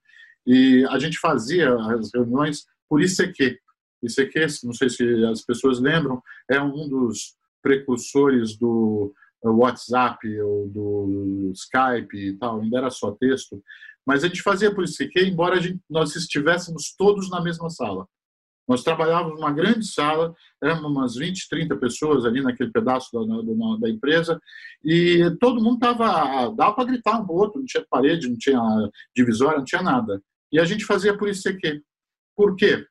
e 0.45 0.85
a 0.89 0.99
gente 0.99 1.17
fazia 1.19 1.73
as 1.73 2.11
reuniões 2.13 2.65
por 2.89 3.01
ICQ. 3.01 3.57
ICQ, 4.03 4.45
não 4.63 4.73
sei 4.73 4.89
se 4.89 5.03
as 5.25 5.41
pessoas 5.41 5.79
lembram, 5.79 6.21
é 6.49 6.61
um 6.61 6.87
dos 6.89 7.35
precursores 7.61 8.57
do 8.57 9.13
WhatsApp 9.43 10.39
ou 10.41 10.67
do 10.69 11.51
Skype 11.53 12.15
e 12.15 12.37
tal, 12.37 12.61
ainda 12.61 12.77
era 12.77 12.89
só 12.89 13.11
texto, 13.11 13.61
mas 14.05 14.23
a 14.23 14.27
gente 14.27 14.41
fazia 14.41 14.73
por 14.73 14.85
ICQ, 14.85 15.25
embora 15.25 15.61
gente, 15.61 15.79
nós 15.89 16.15
estivéssemos 16.15 16.93
todos 16.97 17.29
na 17.29 17.41
mesma 17.41 17.69
sala. 17.69 18.07
Nós 18.67 18.83
trabalhávamos 18.83 19.35
numa 19.35 19.51
grande 19.51 19.85
sala, 19.85 20.33
éramos 20.61 20.89
umas 20.89 21.15
20, 21.15 21.49
30 21.49 21.75
pessoas 21.77 22.25
ali 22.25 22.41
naquele 22.41 22.71
pedaço 22.71 23.09
da, 23.11 23.19
da, 23.41 23.77
da 23.77 23.89
empresa, 23.89 24.39
e 24.83 25.29
todo 25.39 25.61
mundo 25.61 25.75
estava. 25.75 26.49
dava 26.55 26.73
para 26.73 26.85
gritar 26.85 27.19
um 27.19 27.29
outro, 27.29 27.59
não 27.59 27.65
tinha 27.65 27.85
parede, 27.89 28.29
não 28.29 28.37
tinha 28.37 28.61
divisória, 29.15 29.57
não 29.57 29.65
tinha 29.65 29.81
nada. 29.81 30.21
E 30.51 30.59
a 30.59 30.65
gente 30.65 30.85
fazia 30.85 31.17
por 31.17 31.29
aqui. 31.29 31.81
Por 32.35 32.55
quê? 32.55 32.85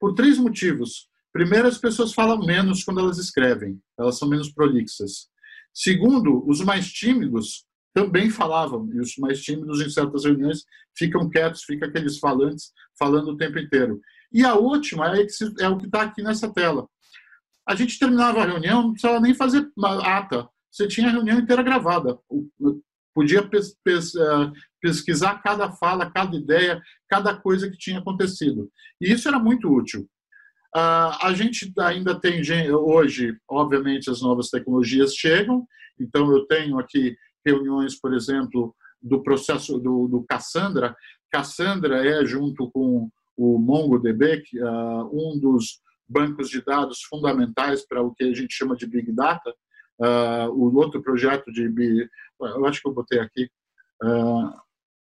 Por 0.00 0.14
três 0.14 0.38
motivos. 0.38 1.08
Primeiro, 1.32 1.68
as 1.68 1.78
pessoas 1.78 2.12
falam 2.12 2.44
menos 2.44 2.82
quando 2.82 3.00
elas 3.00 3.18
escrevem, 3.18 3.80
elas 3.98 4.18
são 4.18 4.28
menos 4.28 4.50
prolixas. 4.50 5.28
Segundo, 5.72 6.44
os 6.48 6.60
mais 6.60 6.90
tímidos 6.90 7.64
também 7.94 8.30
falavam, 8.30 8.88
e 8.92 9.00
os 9.00 9.16
mais 9.18 9.40
tímidos 9.42 9.80
em 9.80 9.90
certas 9.90 10.24
reuniões 10.24 10.64
ficam 10.96 11.28
quietos, 11.28 11.62
ficam 11.64 11.88
aqueles 11.88 12.18
falantes 12.18 12.72
falando 12.98 13.28
o 13.28 13.36
tempo 13.36 13.58
inteiro. 13.58 14.00
E 14.32 14.44
a 14.44 14.54
última 14.54 15.16
é, 15.16 15.26
é 15.60 15.68
o 15.68 15.76
que 15.76 15.86
está 15.86 16.02
aqui 16.02 16.22
nessa 16.22 16.52
tela. 16.52 16.88
A 17.68 17.74
gente 17.74 17.98
terminava 17.98 18.42
a 18.42 18.46
reunião, 18.46 18.82
não 18.82 18.92
precisava 18.92 19.20
nem 19.20 19.34
fazer 19.34 19.68
ata. 20.02 20.48
Você 20.70 20.86
tinha 20.88 21.08
a 21.08 21.12
reunião 21.12 21.38
inteira 21.38 21.62
gravada. 21.62 22.18
Podia 23.14 23.40
é, 23.40 24.52
pesquisar 24.80 25.42
cada 25.42 25.70
fala, 25.72 26.10
cada 26.10 26.36
ideia, 26.36 26.80
cada 27.08 27.34
coisa 27.36 27.70
que 27.70 27.76
tinha 27.76 27.98
acontecido. 27.98 28.70
E 29.00 29.12
isso 29.12 29.28
era 29.28 29.38
muito 29.38 29.68
útil. 29.68 30.08
Uh, 30.74 31.12
a 31.22 31.32
gente 31.34 31.72
ainda 31.80 32.18
tem 32.18 32.42
hoje, 32.72 33.36
obviamente, 33.48 34.10
as 34.10 34.22
novas 34.22 34.48
tecnologias 34.48 35.14
chegam. 35.14 35.66
Então, 35.98 36.30
eu 36.30 36.46
tenho 36.46 36.78
aqui 36.78 37.16
reuniões, 37.44 37.98
por 37.98 38.14
exemplo, 38.14 38.74
do 39.02 39.22
processo 39.22 39.78
do, 39.78 40.06
do 40.06 40.24
Cassandra. 40.28 40.94
Cassandra 41.30 42.06
é, 42.06 42.24
junto 42.24 42.70
com 42.70 43.10
o 43.36 43.58
MongoDB, 43.58 44.42
uh, 44.62 45.08
um 45.12 45.38
dos 45.38 45.80
bancos 46.08 46.50
de 46.50 46.62
dados 46.62 47.02
fundamentais 47.02 47.86
para 47.86 48.02
o 48.02 48.14
que 48.14 48.24
a 48.24 48.34
gente 48.34 48.52
chama 48.52 48.76
de 48.76 48.86
Big 48.86 49.10
Data. 49.12 49.54
Uh, 49.98 50.50
o 50.52 50.74
outro 50.76 51.02
projeto 51.02 51.52
de 51.52 51.68
eu 52.40 52.66
acho 52.66 52.80
que 52.80 52.88
eu 52.88 52.94
botei 52.94 53.18
aqui, 53.20 53.48
uh, 54.02 54.50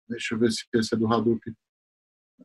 deixa 0.07 0.35
eu 0.35 0.39
ver 0.39 0.51
se 0.51 0.65
esse 0.73 0.93
é 0.93 0.97
do 0.97 1.11
Hadoop. 1.11 1.41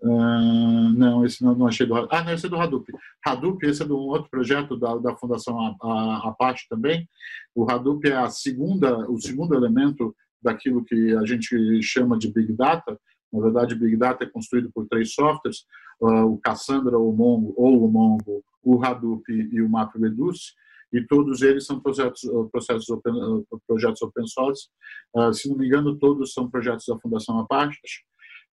Uh, 0.03 0.89
não, 0.97 1.25
esse 1.25 1.43
não, 1.43 1.55
não 1.55 1.67
achei 1.67 1.85
do 1.85 1.95
Ah, 1.95 2.25
não, 2.25 2.33
esse 2.33 2.47
é 2.47 2.49
do 2.49 2.57
Hadoop. 2.57 2.91
Hadoop, 3.27 3.67
esse 3.67 3.83
é 3.83 3.87
de 3.87 3.93
um 3.93 3.97
outro 3.97 4.31
projeto 4.31 4.77
da, 4.77 4.97
da 4.97 5.17
Fundação 5.17 5.77
Apache 6.23 6.67
também. 6.69 7.09
O 7.55 7.69
Hadoop 7.71 8.09
é 8.09 8.17
a 8.17 8.31
segunda, 8.31 9.11
o 9.11 9.21
segundo 9.21 9.55
elemento 9.55 10.15
daquilo 10.43 10.85
que 10.85 11.15
a 11.17 11.27
gente 11.27 11.83
chama 11.83 12.17
de 12.17 12.33
Big 12.33 12.53
Data, 12.55 12.99
na 13.33 13.41
verdade, 13.41 13.75
Big 13.75 13.97
Data 13.97 14.25
é 14.25 14.29
construído 14.29 14.71
por 14.73 14.87
três 14.89 15.15
softwares, 15.15 15.65
uh, 16.01 16.25
o 16.25 16.39
Cassandra, 16.39 16.99
o 16.99 17.13
Mongo, 17.13 17.55
ou 17.57 17.85
o 17.87 17.91
Mongo, 17.91 18.43
o 18.63 18.85
Hadoop 18.85 19.23
e 19.31 19.63
o 19.63 19.69
MapReduce, 19.69 20.53
e 20.93 21.07
todos 21.07 21.43
eles 21.43 21.67
são 21.67 21.81
projetos, 21.81 22.23
uh, 22.25 22.49
processos 22.51 22.89
open, 22.89 23.13
uh, 23.13 23.47
projetos 23.67 24.03
open 24.03 24.27
source. 24.27 24.69
Uh, 25.15 25.33
se 25.33 25.49
não 25.49 25.57
me 25.57 25.67
engano, 25.67 25.97
todos 25.99 26.33
são 26.33 26.51
projetos 26.51 26.85
da 26.87 26.99
Fundação 26.99 27.39
Apache. 27.39 27.79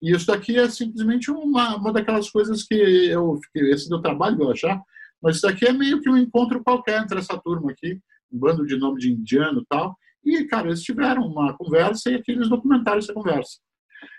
E 0.01 0.11
isso 0.11 0.27
daqui 0.27 0.57
é 0.57 0.69
simplesmente 0.69 1.31
uma, 1.31 1.75
uma 1.75 1.91
daquelas 1.91 2.29
coisas 2.29 2.63
que 2.63 2.75
eu, 2.75 3.39
que 3.51 3.59
esse 3.71 3.89
deu 3.89 4.01
trabalho 4.01 4.41
eu 4.41 4.51
achar, 4.51 4.79
mas 5.21 5.37
isso 5.37 5.47
daqui 5.47 5.65
é 5.65 5.73
meio 5.73 5.99
que 6.01 6.09
um 6.09 6.17
encontro 6.17 6.63
qualquer 6.63 7.01
entre 7.01 7.17
essa 7.17 7.39
turma 7.39 7.71
aqui, 7.71 7.99
um 8.31 8.37
bando 8.37 8.65
de 8.65 8.77
nome 8.77 8.99
de 8.99 9.11
indiano 9.11 9.61
e 9.61 9.65
tal, 9.67 9.97
e, 10.23 10.43
cara, 10.43 10.67
eles 10.67 10.83
tiveram 10.83 11.23
uma 11.23 11.57
conversa 11.57 12.11
e 12.11 12.15
aqueles 12.15 12.49
documentaram 12.49 12.99
essa 12.99 13.13
conversa. 13.13 13.57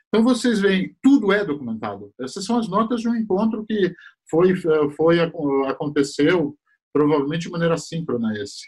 Então 0.09 0.25
vocês 0.25 0.59
veem, 0.59 0.97
tudo 1.03 1.31
é 1.33 1.45
documentado. 1.45 2.11
Essas 2.21 2.45
são 2.45 2.59
as 2.59 2.67
notas 2.67 3.03
de 3.03 3.09
um 3.09 3.15
encontro 3.15 3.65
que 3.67 3.95
foi, 4.31 4.55
foi 4.97 5.21
aconteceu 5.67 6.57
provavelmente 6.99 7.43
de 7.43 7.51
maneira 7.51 7.77
síncrona 7.79 8.37
esse. 8.43 8.67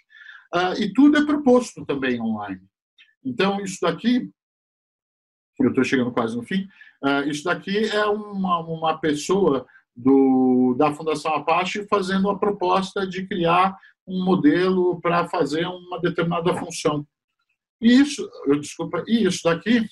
Ah, 0.54 0.74
e 0.78 0.92
tudo 0.92 1.18
é 1.18 1.26
proposto 1.26 1.84
também 1.84 2.20
online. 2.20 2.60
Então 3.24 3.60
isso 3.60 3.78
daqui, 3.82 4.30
eu 5.58 5.70
estou 5.70 5.82
chegando 5.82 6.12
quase 6.12 6.36
no 6.36 6.44
fim, 6.44 6.68
ah, 7.02 7.22
isso 7.22 7.42
daqui 7.42 7.86
é 7.86 8.06
uma, 8.06 8.60
uma 8.60 8.96
pessoa 8.98 9.66
do, 9.96 10.76
da 10.78 10.94
Fundação 10.94 11.34
Apache 11.34 11.88
fazendo 11.88 12.30
a 12.30 12.38
proposta 12.38 13.04
de 13.04 13.26
criar 13.26 13.76
um 14.06 14.24
modelo 14.24 15.00
para 15.00 15.26
fazer 15.26 15.66
uma 15.66 16.00
determinada 16.00 16.54
função. 16.54 17.04
E 17.80 17.92
isso, 18.00 18.30
eu 18.46 18.60
desculpa, 18.60 19.02
e 19.08 19.26
isso 19.26 19.40
daqui 19.42 19.88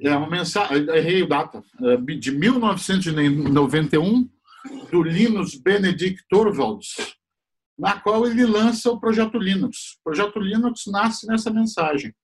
é 0.00 0.16
uma 0.16 0.30
mensagem, 0.30 0.88
errei 0.90 1.24
o 1.24 1.28
data, 1.28 1.64
é, 1.80 1.96
de 1.96 2.30
1991, 2.30 4.28
do 4.90 5.02
Linus 5.02 5.54
Benedict 5.54 6.24
Torvalds, 6.28 6.94
na 7.78 7.98
qual 7.98 8.26
ele 8.26 8.44
lança 8.46 8.90
o 8.90 9.00
projeto 9.00 9.38
Linux. 9.38 9.96
O 10.00 10.04
projeto 10.04 10.38
Linux 10.38 10.82
nasce 10.86 11.26
nessa 11.26 11.50
mensagem. 11.50 12.14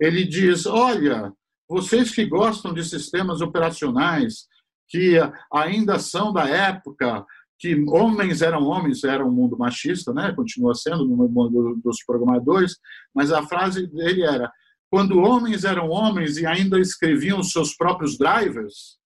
Ele 0.00 0.24
diz: 0.24 0.66
olha, 0.66 1.32
vocês 1.68 2.14
que 2.14 2.24
gostam 2.24 2.72
de 2.72 2.84
sistemas 2.84 3.40
operacionais, 3.40 4.46
que 4.88 5.16
ainda 5.52 5.98
são 5.98 6.32
da 6.32 6.48
época 6.48 7.26
que 7.58 7.74
homens 7.88 8.40
eram 8.40 8.62
homens, 8.64 9.02
era 9.02 9.26
um 9.26 9.32
mundo 9.32 9.58
machista, 9.58 10.14
né? 10.14 10.32
continua 10.32 10.74
sendo 10.74 11.04
no 11.04 11.28
mundo 11.28 11.78
dos 11.82 12.04
programadores, 12.04 12.76
mas 13.12 13.32
a 13.32 13.42
frase 13.42 13.86
dele 13.88 14.22
era: 14.22 14.50
quando 14.88 15.18
homens 15.18 15.64
eram 15.64 15.88
homens 15.88 16.38
e 16.38 16.46
ainda 16.46 16.78
escreviam 16.78 17.42
seus 17.42 17.74
próprios 17.74 18.16
drivers, 18.16 18.96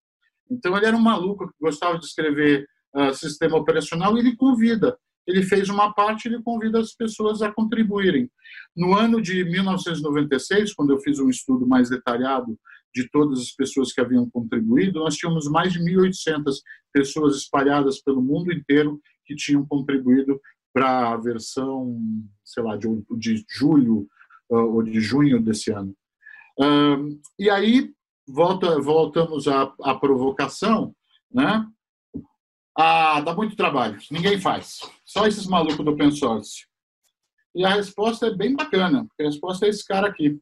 então 0.49 0.75
ele 0.77 0.85
era 0.85 0.95
um 0.95 1.01
maluco 1.01 1.47
que 1.47 1.53
gostava 1.59 1.97
de 1.97 2.05
escrever 2.05 2.65
uh, 2.95 3.13
sistema 3.13 3.57
operacional 3.57 4.15
e 4.15 4.19
ele 4.19 4.35
convida. 4.35 4.97
Ele 5.25 5.41
fez 5.41 5.69
uma 5.69 5.93
parte, 5.93 6.27
ele 6.27 6.41
convida 6.43 6.79
as 6.79 6.93
pessoas 6.93 7.41
a 7.41 7.51
contribuírem. 7.51 8.29
No 8.75 8.93
ano 8.93 9.21
de 9.21 9.43
1996, 9.45 10.73
quando 10.73 10.91
eu 10.91 10.99
fiz 10.99 11.19
um 11.19 11.29
estudo 11.29 11.65
mais 11.65 11.89
detalhado 11.89 12.59
de 12.93 13.09
todas 13.09 13.39
as 13.39 13.51
pessoas 13.51 13.91
que 13.91 14.01
haviam 14.01 14.29
contribuído, 14.29 14.99
nós 14.99 15.15
tínhamos 15.15 15.47
mais 15.47 15.71
de 15.73 15.79
1.800 15.79 16.55
pessoas 16.91 17.37
espalhadas 17.37 18.01
pelo 18.01 18.21
mundo 18.21 18.51
inteiro 18.51 18.99
que 19.25 19.35
tinham 19.35 19.65
contribuído 19.65 20.39
para 20.73 21.13
a 21.13 21.17
versão, 21.17 21.97
sei 22.43 22.63
lá, 22.63 22.75
de, 22.75 22.87
de 23.17 23.45
julho 23.49 24.07
uh, 24.49 24.57
ou 24.57 24.83
de 24.83 24.99
junho 24.99 25.41
desse 25.41 25.71
ano. 25.71 25.95
Um, 26.59 27.19
e 27.39 27.49
aí 27.49 27.93
volta, 28.27 28.79
voltamos 28.81 29.47
à, 29.47 29.73
à 29.81 29.95
provocação, 29.95 30.95
né? 31.31 31.67
Ah, 32.77 33.21
dá 33.21 33.35
muito 33.35 33.55
trabalho, 33.55 33.99
ninguém 34.09 34.39
faz. 34.39 34.79
Só 35.05 35.27
esses 35.27 35.45
malucos 35.45 35.85
do 35.85 35.91
open 35.91 36.11
source. 36.11 36.65
E 37.55 37.63
a 37.63 37.69
resposta 37.69 38.27
é 38.27 38.35
bem 38.35 38.55
bacana, 38.55 39.07
a 39.19 39.23
resposta 39.23 39.65
é 39.65 39.69
esse 39.69 39.85
cara 39.85 40.07
aqui 40.07 40.39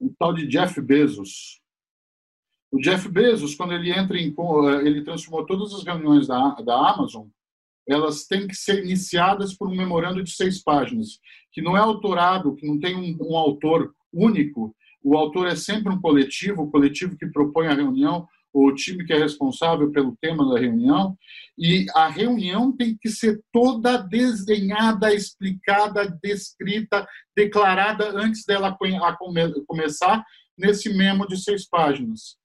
um 0.00 0.12
tal 0.18 0.32
de 0.32 0.46
Jeff 0.46 0.80
Bezos. 0.80 1.60
O 2.70 2.78
Jeff 2.78 3.08
Bezos, 3.08 3.54
quando 3.54 3.72
ele 3.72 3.90
entra 3.90 4.18
em, 4.18 4.34
ele 4.84 5.02
transformou 5.02 5.46
todas 5.46 5.72
as 5.72 5.84
reuniões 5.84 6.26
da, 6.26 6.50
da 6.56 6.90
Amazon, 6.90 7.26
elas 7.88 8.26
têm 8.26 8.46
que 8.46 8.54
ser 8.54 8.84
iniciadas 8.84 9.54
por 9.54 9.68
um 9.68 9.74
memorando 9.74 10.22
de 10.22 10.30
seis 10.30 10.62
páginas, 10.62 11.18
que 11.50 11.62
não 11.62 11.76
é 11.76 11.80
autorado, 11.80 12.54
que 12.54 12.66
não 12.66 12.78
tem 12.78 12.94
um, 12.94 13.16
um 13.30 13.36
autor 13.36 13.94
único. 14.12 14.74
O 15.02 15.16
autor 15.16 15.46
é 15.48 15.56
sempre 15.56 15.92
um 15.92 16.00
coletivo, 16.00 16.62
o 16.62 16.70
coletivo 16.70 17.16
que 17.16 17.26
propõe 17.26 17.66
a 17.66 17.74
reunião, 17.74 18.26
o 18.52 18.72
time 18.72 19.04
que 19.04 19.12
é 19.12 19.18
responsável 19.18 19.90
pelo 19.90 20.16
tema 20.20 20.48
da 20.48 20.58
reunião, 20.58 21.16
e 21.56 21.86
a 21.94 22.08
reunião 22.08 22.74
tem 22.74 22.96
que 23.00 23.08
ser 23.08 23.40
toda 23.52 23.98
desenhada, 23.98 25.14
explicada, 25.14 26.08
descrita, 26.22 27.06
declarada 27.36 28.10
antes 28.18 28.44
dela 28.44 28.76
começar 29.66 30.24
nesse 30.56 30.92
memo 30.92 31.26
de 31.26 31.36
seis 31.36 31.68
páginas. 31.68 32.36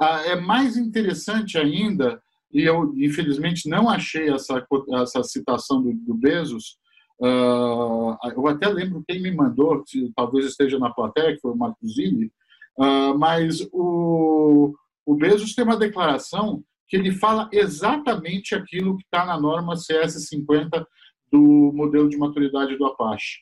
Ah, 0.00 0.22
é 0.24 0.36
mais 0.36 0.76
interessante 0.76 1.58
ainda, 1.58 2.22
e 2.52 2.62
eu 2.62 2.94
infelizmente 2.96 3.68
não 3.68 3.88
achei 3.88 4.30
essa, 4.30 4.66
essa 4.94 5.22
citação 5.22 5.82
do, 5.82 5.92
do 5.92 6.14
Bezos, 6.14 6.78
Uh, 7.20 8.16
eu 8.34 8.48
até 8.48 8.66
lembro 8.66 9.04
quem 9.06 9.20
me 9.20 9.30
mandou, 9.30 9.84
talvez 10.16 10.46
esteja 10.46 10.78
na 10.78 10.90
plateia, 10.90 11.34
que 11.34 11.40
foi 11.40 11.52
o 11.52 11.56
Marcos 11.56 11.94
Zilli, 11.94 12.32
uh, 12.78 13.18
mas 13.18 13.60
o, 13.72 14.74
o 15.04 15.14
Bezos 15.16 15.54
tem 15.54 15.64
uma 15.64 15.76
declaração 15.76 16.64
que 16.88 16.96
ele 16.96 17.12
fala 17.12 17.48
exatamente 17.52 18.54
aquilo 18.54 18.96
que 18.96 19.04
está 19.04 19.24
na 19.24 19.38
norma 19.38 19.74
CS50 19.74 20.84
do 21.30 21.72
modelo 21.74 22.08
de 22.08 22.16
maturidade 22.16 22.76
do 22.76 22.86
Apache, 22.86 23.40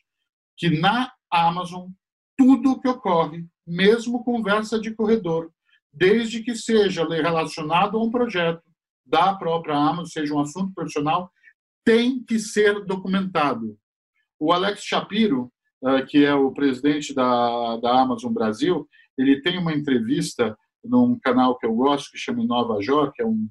que 0.57 0.69
na 0.69 1.11
Amazon 1.31 1.87
tudo 2.37 2.71
o 2.71 2.79
que 2.79 2.87
ocorre, 2.87 3.45
mesmo 3.65 4.23
conversa 4.23 4.79
de 4.79 4.93
corredor, 4.93 5.49
desde 5.91 6.43
que 6.43 6.55
seja 6.55 7.07
relacionado 7.07 7.97
a 7.97 8.03
um 8.03 8.11
projeto 8.11 8.61
da 9.05 9.33
própria 9.33 9.75
Amazon, 9.75 10.05
seja 10.05 10.33
um 10.33 10.39
assunto 10.39 10.73
profissional, 10.73 11.31
tem 11.83 12.23
que 12.23 12.39
ser 12.39 12.85
documentado. 12.85 13.77
O 14.39 14.51
Alex 14.51 14.83
Shapiro, 14.83 15.51
eh, 15.83 16.01
que 16.03 16.23
é 16.23 16.33
o 16.33 16.51
presidente 16.51 17.13
da, 17.13 17.77
da 17.77 18.01
Amazon 18.01 18.31
Brasil, 18.31 18.87
ele 19.17 19.41
tem 19.41 19.57
uma 19.57 19.73
entrevista 19.73 20.57
num 20.83 21.19
canal 21.19 21.57
que 21.57 21.65
eu 21.65 21.73
gosto, 21.73 22.11
que 22.11 22.17
chama 22.17 22.45
Nova 22.45 22.81
Jó, 22.81 23.11
que 23.11 23.21
é 23.21 23.25
um 23.25 23.49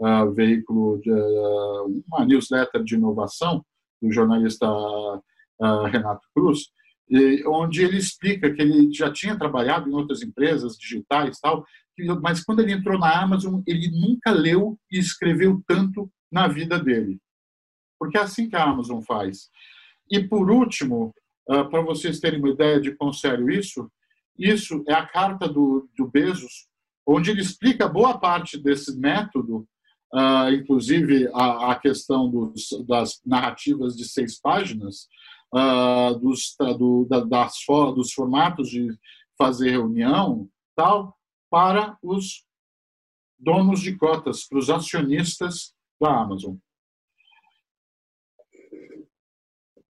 uh, 0.00 0.32
veículo, 0.32 0.98
de, 1.00 1.10
uh, 1.10 2.02
uma 2.08 2.24
newsletter 2.24 2.82
de 2.82 2.94
inovação, 2.94 3.64
do 4.00 4.10
jornalista 4.10 4.66
uh, 4.66 5.84
Renato 5.92 6.26
Cruz, 6.34 6.70
e, 7.10 7.44
onde 7.46 7.82
ele 7.82 7.98
explica 7.98 8.52
que 8.52 8.62
ele 8.62 8.92
já 8.92 9.12
tinha 9.12 9.38
trabalhado 9.38 9.90
em 9.90 9.94
outras 9.94 10.22
empresas 10.22 10.76
digitais 10.76 11.38
tal, 11.38 11.64
mas 12.22 12.42
quando 12.42 12.60
ele 12.60 12.72
entrou 12.72 12.98
na 12.98 13.20
Amazon, 13.20 13.60
ele 13.66 13.90
nunca 13.90 14.30
leu 14.30 14.78
e 14.90 14.98
escreveu 14.98 15.62
tanto 15.66 16.10
na 16.32 16.48
vida 16.48 16.78
dele. 16.78 17.20
Porque 18.00 18.18
é 18.18 18.22
assim 18.22 18.48
que 18.48 18.56
a 18.56 18.64
Amazon 18.64 19.00
faz. 19.02 19.50
E, 20.10 20.26
por 20.26 20.50
último, 20.50 21.14
para 21.46 21.82
vocês 21.82 22.18
terem 22.18 22.40
uma 22.40 22.48
ideia 22.48 22.80
de 22.80 22.96
quão 22.96 23.12
sério 23.12 23.50
isso, 23.50 23.88
isso 24.38 24.82
é 24.88 24.94
a 24.94 25.06
carta 25.06 25.46
do, 25.46 25.88
do 25.96 26.08
Bezos 26.08 26.70
onde 27.06 27.30
ele 27.30 27.40
explica 27.40 27.88
boa 27.88 28.18
parte 28.18 28.56
desse 28.56 28.96
método, 28.96 29.66
uh, 30.14 30.52
inclusive 30.52 31.28
a, 31.34 31.74
questão 31.74 32.30
dos, 32.30 32.68
das 32.86 33.20
narrativas 33.26 33.96
de 33.96 34.04
seis 34.04 34.40
páginas, 34.40 35.08
uh, 35.52 36.16
dos, 36.18 36.54
do, 36.78 37.06
da, 37.08 37.20
das, 37.20 37.54
dos 37.94 38.12
formatos 38.12 38.68
de 38.68 38.96
fazer 39.36 39.70
reunião, 39.70 40.48
tal, 40.76 41.16
para 41.50 41.98
os 42.02 42.44
donos 43.38 43.80
de 43.80 43.96
cotas, 43.96 44.46
para 44.46 44.58
os 44.58 44.70
acionistas 44.70 45.74
da 46.00 46.20
Amazon. 46.20 46.54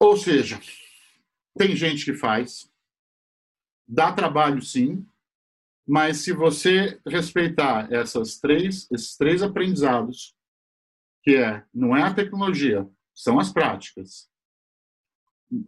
Ou 0.00 0.16
seja, 0.16 0.58
tem 1.58 1.76
gente 1.76 2.06
que 2.06 2.14
faz, 2.14 2.72
dá 3.86 4.10
trabalho 4.10 4.62
sim, 4.62 5.06
mas 5.86 6.18
se 6.18 6.32
você 6.32 6.98
respeitar 7.06 7.92
essas 7.92 8.38
três, 8.38 8.90
esses 8.90 9.16
três 9.16 9.42
aprendizados, 9.42 10.34
que 11.22 11.36
é 11.36 11.64
não 11.74 11.94
é 11.94 12.02
a 12.02 12.14
tecnologia, 12.14 12.88
são 13.14 13.38
as 13.38 13.52
práticas. 13.52 14.30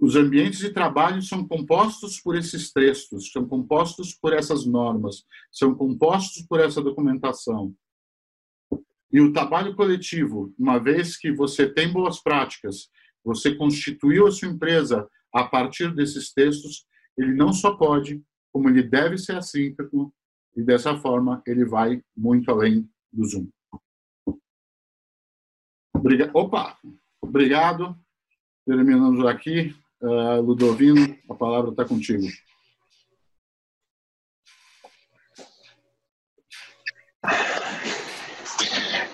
Os 0.00 0.16
ambientes 0.16 0.60
de 0.60 0.70
trabalho 0.70 1.20
são 1.20 1.46
compostos 1.46 2.18
por 2.20 2.36
esses 2.36 2.72
textos, 2.72 3.32
são 3.32 3.46
compostos 3.46 4.14
por 4.14 4.32
essas 4.32 4.64
normas, 4.64 5.26
são 5.50 5.74
compostos 5.74 6.46
por 6.46 6.60
essa 6.60 6.80
documentação. 6.80 7.74
E 9.12 9.20
o 9.20 9.32
trabalho 9.32 9.74
coletivo, 9.74 10.54
uma 10.58 10.78
vez 10.78 11.18
que 11.18 11.32
você 11.32 11.68
tem 11.68 11.92
boas 11.92 12.22
práticas, 12.22 12.88
você 13.24 13.54
constituiu 13.54 14.26
a 14.26 14.30
sua 14.30 14.48
empresa 14.48 15.08
a 15.32 15.44
partir 15.44 15.94
desses 15.94 16.32
textos, 16.32 16.86
ele 17.16 17.34
não 17.34 17.52
só 17.52 17.76
pode, 17.76 18.22
como 18.52 18.68
ele 18.68 18.82
deve 18.82 19.16
ser 19.18 19.36
assíncrono, 19.36 20.12
e 20.56 20.62
dessa 20.62 20.96
forma 20.96 21.42
ele 21.46 21.64
vai 21.64 22.02
muito 22.16 22.50
além 22.50 22.88
do 23.12 23.24
Zoom. 23.24 23.48
Opa! 26.34 26.76
Obrigado. 27.20 27.96
Terminamos 28.66 29.24
aqui. 29.26 29.74
Uh, 30.00 30.40
Ludovino, 30.40 31.16
a 31.30 31.34
palavra 31.34 31.70
está 31.70 31.84
contigo. 31.84 32.26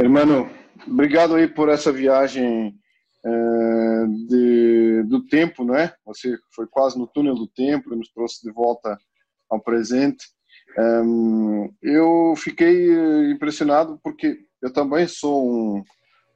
Hermano, 0.00 0.48
obrigado 0.86 1.34
aí 1.34 1.46
por 1.46 1.68
essa 1.68 1.92
viagem 1.92 2.78
uh, 3.24 4.26
de, 4.26 5.02
do 5.04 5.24
tempo, 5.26 5.64
não 5.64 5.74
é? 5.74 5.94
Você 6.04 6.36
foi 6.54 6.66
quase 6.66 6.98
no 6.98 7.06
túnel 7.06 7.34
do 7.34 7.46
tempo, 7.46 7.94
nos 7.94 8.10
trouxe 8.10 8.42
de 8.42 8.52
volta 8.52 8.98
ao 9.50 9.60
presente. 9.60 10.26
Um, 10.78 11.72
eu 11.82 12.34
fiquei 12.36 12.90
eh, 12.90 13.30
impressionado 13.30 13.98
porque 14.02 14.38
eu 14.62 14.72
também 14.72 15.08
sou 15.08 15.50
um, 15.50 15.84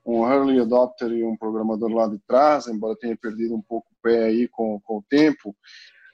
um 0.05 0.27
early 0.27 0.61
adopter 0.61 1.11
e 1.13 1.23
um 1.23 1.37
programador 1.37 1.91
lá 1.91 2.09
de 2.09 2.19
trás, 2.27 2.67
embora 2.67 2.97
tenha 2.97 3.17
perdido 3.17 3.55
um 3.55 3.63
pouco 3.63 3.87
o 3.93 4.03
pé 4.03 4.25
aí 4.25 4.49
com, 4.49 4.81
com 4.81 4.99
o 4.99 5.05
tempo. 5.09 5.55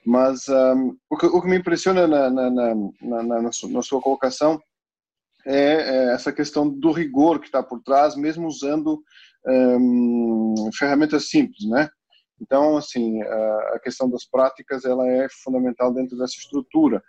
Mas 0.05 0.47
um, 0.47 0.95
o, 1.09 1.17
que, 1.17 1.25
o, 1.25 1.41
que, 1.41 1.47
me 1.47 1.57
impressiona 1.57 2.07
na, 2.07 2.29
na, 2.29 2.49
na, 2.49 2.75
na, 3.01 3.41
na 3.41 3.51
sua, 3.51 3.81
sua 3.81 4.01
colocação 4.01 4.61
é, 5.45 5.55
é, 5.55 6.13
essa 6.13 6.31
questão 6.31 6.69
do 6.69 6.91
rigor 6.91 7.39
que 7.39 7.47
está 7.47 7.63
por 7.63 7.81
trás, 7.81 8.15
mesmo 8.15 8.47
usando 8.47 9.01
um, 9.47 10.69
ferramentas 10.77 11.29
simples, 11.29 11.67
né? 11.69 11.89
Então, 12.41 12.77
assim, 12.77 13.21
a 13.21 13.79
questão 13.83 14.09
das 14.09 14.25
práticas 14.25 14.85
ela 14.85 15.05
é 15.07 15.27
fundamental 15.43 15.93
dentro 15.93 16.17
dessa 16.17 16.35
estrutura. 16.37 17.03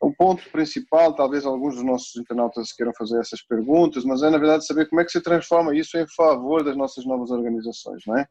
O 0.00 0.14
ponto 0.14 0.42
principal, 0.50 1.14
talvez 1.14 1.44
alguns 1.44 1.74
dos 1.74 1.84
nossos 1.84 2.16
internautas 2.16 2.72
queiram 2.72 2.92
fazer 2.96 3.20
essas 3.20 3.42
perguntas, 3.42 4.04
mas 4.04 4.22
é 4.22 4.30
na 4.30 4.38
verdade 4.38 4.66
saber 4.66 4.88
como 4.88 5.02
é 5.02 5.04
que 5.04 5.12
se 5.12 5.20
transforma 5.20 5.76
isso 5.76 5.98
em 5.98 6.06
favor 6.16 6.64
das 6.64 6.76
nossas 6.76 7.04
novas 7.04 7.30
organizações, 7.30 8.02
não 8.06 8.16
é? 8.16 8.26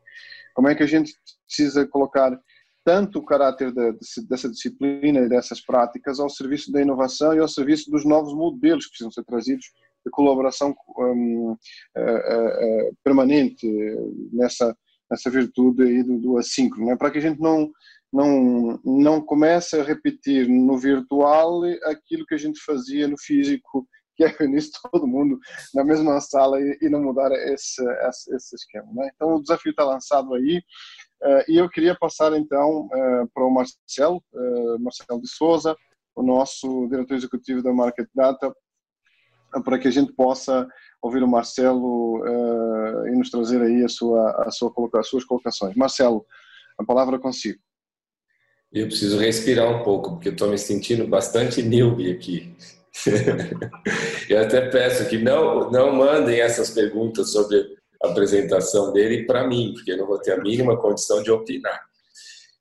Como 0.56 0.68
é 0.68 0.74
que 0.74 0.82
a 0.82 0.88
gente 0.88 1.14
precisa 1.46 1.88
colocar 1.88 2.36
tanto 2.84 3.20
o 3.20 3.26
caráter 3.26 3.72
dessa 4.28 4.50
disciplina 4.50 5.20
e 5.20 5.30
dessas 5.30 5.62
práticas 5.62 6.20
ao 6.20 6.30
serviço 6.30 6.72
da 6.72 6.82
inovação 6.82 7.36
e 7.36 7.40
ao 7.40 7.48
serviço 7.48 7.92
dos 7.92 8.04
novos 8.04 8.34
modelos 8.34 8.86
que 8.86 8.92
precisam 8.92 9.12
ser 9.12 9.24
trazidos 9.26 9.68
de 10.06 10.12
colaboração 10.12 10.76
um, 10.98 11.52
uh, 11.52 11.56
uh, 11.56 12.98
permanente 13.04 13.68
nessa 14.32 14.76
nessa 15.10 15.30
virtude 15.30 15.84
aí 15.84 16.04
do, 16.04 16.20
do 16.20 16.38
assíncrono, 16.38 16.88
né? 16.88 16.96
para 16.96 17.10
que 17.10 17.18
a 17.18 17.22
gente 17.22 17.40
não 17.42 17.72
não 18.12 18.80
não 18.84 19.22
comece 19.22 19.80
a 19.80 19.84
repetir 19.84 20.48
no 20.48 20.78
virtual 20.78 21.64
aquilo 21.86 22.26
que 22.26 22.36
a 22.36 22.38
gente 22.38 22.60
fazia 22.62 23.08
no 23.08 23.18
físico, 23.18 23.88
que 24.16 24.24
é 24.24 24.28
reunir 24.28 24.64
todo 24.92 25.08
mundo 25.08 25.40
na 25.74 25.84
mesma 25.84 26.20
sala 26.20 26.60
e, 26.60 26.78
e 26.82 26.90
não 26.90 27.02
mudar 27.02 27.32
esse, 27.32 27.82
esse, 28.08 28.36
esse 28.36 28.56
esquema. 28.56 28.92
Né? 28.94 29.10
Então 29.16 29.36
o 29.36 29.42
desafio 29.42 29.72
está 29.72 29.86
lançado 29.86 30.34
aí 30.36 30.58
uh, 31.24 31.44
e 31.48 31.58
eu 31.58 31.70
queria 31.70 31.96
passar 31.96 32.34
então 32.34 32.88
uh, 32.88 33.30
para 33.34 33.46
o 33.46 33.50
Marcelo, 33.50 34.22
uh, 34.34 34.80
Marcelo 34.80 35.22
de 35.22 35.30
Souza, 35.30 35.76
o 36.16 36.24
nosso 36.24 36.88
diretor 36.90 37.16
executivo 37.16 37.64
da 37.64 37.72
Market 37.72 38.10
Data, 38.14 38.54
para 39.64 39.80
que 39.80 39.88
a 39.88 39.92
gente 39.92 40.12
possa 40.14 40.68
ouvir 41.02 41.24
o 41.24 41.28
Marcelo 41.28 42.20
uh, 42.20 43.08
e 43.08 43.12
nos 43.12 43.30
trazer 43.30 43.62
aí 43.62 43.84
a 43.84 43.88
sua, 43.88 44.32
a 44.46 44.52
sua, 44.52 44.72
as 44.96 45.08
suas 45.08 45.24
colocações. 45.24 45.76
Marcelo, 45.76 46.26
a 46.78 46.84
palavra 46.84 47.20
consigo. 47.20 47.60
Eu 48.72 48.88
preciso 48.88 49.18
respirar 49.18 49.68
um 49.70 49.84
pouco, 49.84 50.12
porque 50.12 50.30
estou 50.30 50.50
me 50.50 50.58
sentindo 50.58 51.08
bastante 51.08 51.62
newbie 51.62 52.12
aqui. 52.12 52.56
eu 54.30 54.40
até 54.40 54.70
peço 54.70 55.10
que 55.10 55.18
não, 55.18 55.72
não 55.72 55.94
mandem 55.94 56.40
essas 56.40 56.70
perguntas 56.70 57.32
sobre 57.32 57.78
a 58.04 58.10
apresentação 58.10 58.94
dele 58.94 59.26
para 59.26 59.48
mim, 59.48 59.74
porque 59.74 59.92
eu 59.92 59.98
não 59.98 60.06
vou 60.06 60.20
ter 60.20 60.34
a 60.34 60.42
mínima 60.42 60.78
condição 60.78 61.24
de 61.24 61.32
opinar. 61.32 61.82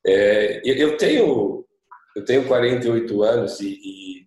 É, 0.06 0.62
eu, 0.64 0.96
tenho, 0.96 1.66
eu 2.16 2.24
tenho 2.24 2.46
48 2.46 3.22
anos 3.22 3.60
e, 3.60 4.26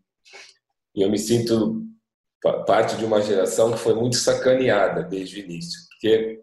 e 0.95 1.01
eu 1.01 1.09
me 1.09 1.17
sinto 1.17 1.81
parte 2.41 2.97
de 2.97 3.05
uma 3.05 3.21
geração 3.21 3.71
que 3.71 3.79
foi 3.79 3.93
muito 3.93 4.15
sacaneada 4.15 5.03
desde 5.03 5.39
o 5.39 5.43
início, 5.43 5.79
porque 5.89 6.39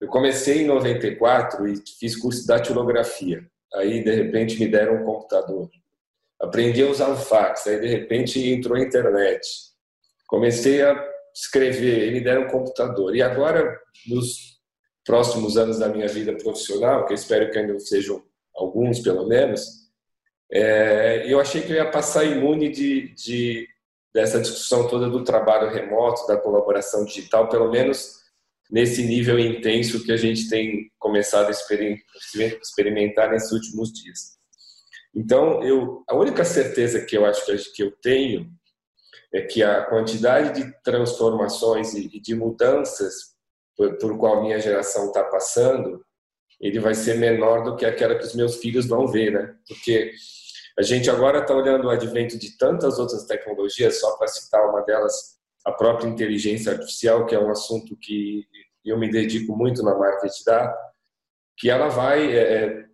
eu 0.00 0.08
comecei 0.08 0.62
em 0.62 0.66
94 0.66 1.66
e 1.68 1.74
fiz 1.98 2.16
curso 2.16 2.40
de 2.42 2.46
datilografia. 2.46 3.44
Aí, 3.74 4.02
de 4.02 4.14
repente, 4.14 4.58
me 4.58 4.68
deram 4.68 5.02
um 5.02 5.04
computador. 5.04 5.68
Aprendi 6.40 6.82
a 6.82 6.90
usar 6.90 7.08
o 7.08 7.16
fax, 7.16 7.66
aí, 7.66 7.80
de 7.80 7.88
repente, 7.88 8.40
entrou 8.48 8.76
a 8.76 8.80
internet. 8.80 9.40
Comecei 10.26 10.82
a 10.82 11.04
escrever, 11.34 12.08
e 12.08 12.12
me 12.12 12.20
deram 12.20 12.42
um 12.42 12.48
computador. 12.48 13.14
E 13.14 13.22
agora, 13.22 13.78
nos 14.06 14.58
próximos 15.04 15.56
anos 15.56 15.78
da 15.78 15.88
minha 15.88 16.06
vida 16.06 16.36
profissional, 16.36 17.06
que 17.06 17.12
eu 17.12 17.16
espero 17.16 17.50
que 17.50 17.58
ainda 17.58 17.78
sejam 17.80 18.22
alguns, 18.54 19.00
pelo 19.00 19.26
menos, 19.26 19.88
é, 20.50 21.24
eu 21.26 21.40
achei 21.40 21.62
que 21.62 21.72
eu 21.72 21.76
ia 21.76 21.90
passar 21.90 22.24
imune 22.24 22.68
de, 22.70 23.14
de 23.14 23.68
dessa 24.14 24.40
discussão 24.40 24.88
toda 24.88 25.08
do 25.08 25.24
trabalho 25.24 25.70
remoto, 25.70 26.26
da 26.26 26.36
colaboração 26.36 27.04
digital, 27.04 27.48
pelo 27.48 27.70
menos 27.70 28.18
nesse 28.70 29.02
nível 29.02 29.38
intenso 29.38 30.04
que 30.04 30.12
a 30.12 30.16
gente 30.16 30.48
tem 30.48 30.90
começado 30.98 31.48
a 31.48 31.50
experimentar 32.62 33.30
nesses 33.30 33.52
últimos 33.52 33.92
dias. 33.92 34.38
Então, 35.14 35.62
eu, 35.62 36.04
a 36.08 36.14
única 36.14 36.44
certeza 36.44 37.04
que 37.04 37.16
eu 37.16 37.24
acho 37.24 37.44
que 37.74 37.82
eu 37.82 37.90
tenho 38.02 38.50
é 39.32 39.42
que 39.42 39.62
a 39.62 39.84
quantidade 39.84 40.62
de 40.62 40.72
transformações 40.82 41.94
e 41.94 42.20
de 42.20 42.34
mudanças 42.34 43.36
por, 43.76 43.96
por 43.98 44.18
qual 44.18 44.42
minha 44.42 44.60
geração 44.60 45.06
está 45.06 45.24
passando, 45.24 46.04
ele 46.60 46.80
vai 46.80 46.94
ser 46.94 47.16
menor 47.16 47.62
do 47.62 47.76
que 47.76 47.86
aquela 47.86 48.16
que 48.16 48.24
os 48.24 48.34
meus 48.34 48.56
filhos 48.56 48.86
vão 48.86 49.06
ver, 49.06 49.32
né? 49.32 49.54
Porque 49.66 50.12
a 50.78 50.82
gente 50.82 51.10
agora 51.10 51.40
está 51.40 51.52
olhando 51.52 51.86
o 51.88 51.90
advento 51.90 52.38
de 52.38 52.56
tantas 52.56 53.00
outras 53.00 53.24
tecnologias, 53.24 53.98
só 53.98 54.16
para 54.16 54.28
citar 54.28 54.64
uma 54.70 54.80
delas, 54.82 55.36
a 55.66 55.72
própria 55.72 56.06
inteligência 56.06 56.70
artificial, 56.70 57.26
que 57.26 57.34
é 57.34 57.40
um 57.40 57.50
assunto 57.50 57.96
que 58.00 58.46
eu 58.84 58.96
me 58.96 59.10
dedico 59.10 59.56
muito 59.56 59.82
na 59.82 59.98
marketing 59.98 60.44
da, 60.46 60.72
que 61.56 61.68
ela 61.68 61.88
vai 61.88 62.32
é, 62.32 62.64
é, 62.64 62.84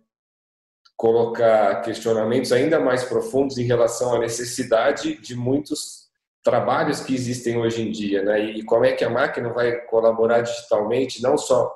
colocar 0.97 1.81
questionamentos 1.81 2.51
ainda 2.51 2.79
mais 2.79 3.03
profundos 3.03 3.59
em 3.59 3.65
relação 3.65 4.15
à 4.15 4.19
necessidade 4.19 5.21
de 5.21 5.35
muitos 5.35 6.05
trabalhos 6.43 7.01
que 7.01 7.13
existem 7.13 7.57
hoje 7.57 7.83
em 7.87 7.91
dia, 7.91 8.23
né? 8.23 8.39
E 8.39 8.63
como 8.63 8.85
é 8.85 8.93
que 8.93 9.03
a 9.03 9.09
máquina 9.09 9.53
vai 9.53 9.81
colaborar 9.85 10.41
digitalmente, 10.41 11.21
não 11.21 11.37
só 11.37 11.71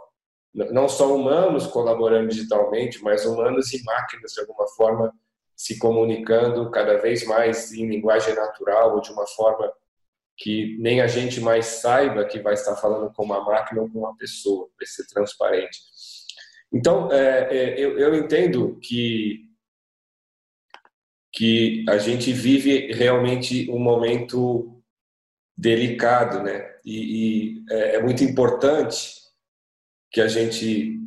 não 0.52 0.90
só 0.90 1.16
humanos 1.16 1.68
colaborando 1.68 2.30
digitalmente, 2.30 3.04
mas 3.04 3.24
humanos 3.24 3.72
e 3.72 3.84
máquinas 3.84 4.32
de 4.32 4.42
alguma 4.42 4.68
forma 4.70 5.14
se 5.60 5.78
comunicando 5.78 6.72
cada 6.72 6.98
vez 7.00 7.26
mais 7.26 7.74
em 7.74 7.86
linguagem 7.86 8.34
natural 8.34 8.96
ou 8.96 9.02
de 9.02 9.12
uma 9.12 9.28
forma 9.28 9.70
que 10.38 10.78
nem 10.80 11.02
a 11.02 11.08
gente 11.08 11.42
mais 11.42 11.66
saiba 11.66 12.24
que 12.24 12.40
vai 12.40 12.54
estar 12.54 12.78
falando 12.78 13.12
com 13.14 13.26
uma 13.26 13.44
máquina 13.44 13.82
ou 13.82 13.90
com 13.90 14.00
uma 14.00 14.16
pessoa, 14.16 14.70
vai 14.78 14.86
ser 14.86 15.06
transparente. 15.08 15.78
Então, 16.72 17.12
é, 17.12 17.50
é, 17.54 17.78
eu, 17.78 18.00
eu 18.00 18.16
entendo 18.16 18.80
que 18.82 19.50
que 21.32 21.86
a 21.88 21.98
gente 21.98 22.32
vive 22.32 22.92
realmente 22.94 23.70
um 23.70 23.78
momento 23.78 24.82
delicado, 25.56 26.42
né? 26.42 26.74
E, 26.84 27.60
e 27.60 27.66
é, 27.70 27.96
é 27.96 28.02
muito 28.02 28.24
importante 28.24 29.14
que 30.10 30.22
a 30.22 30.28
gente 30.28 30.99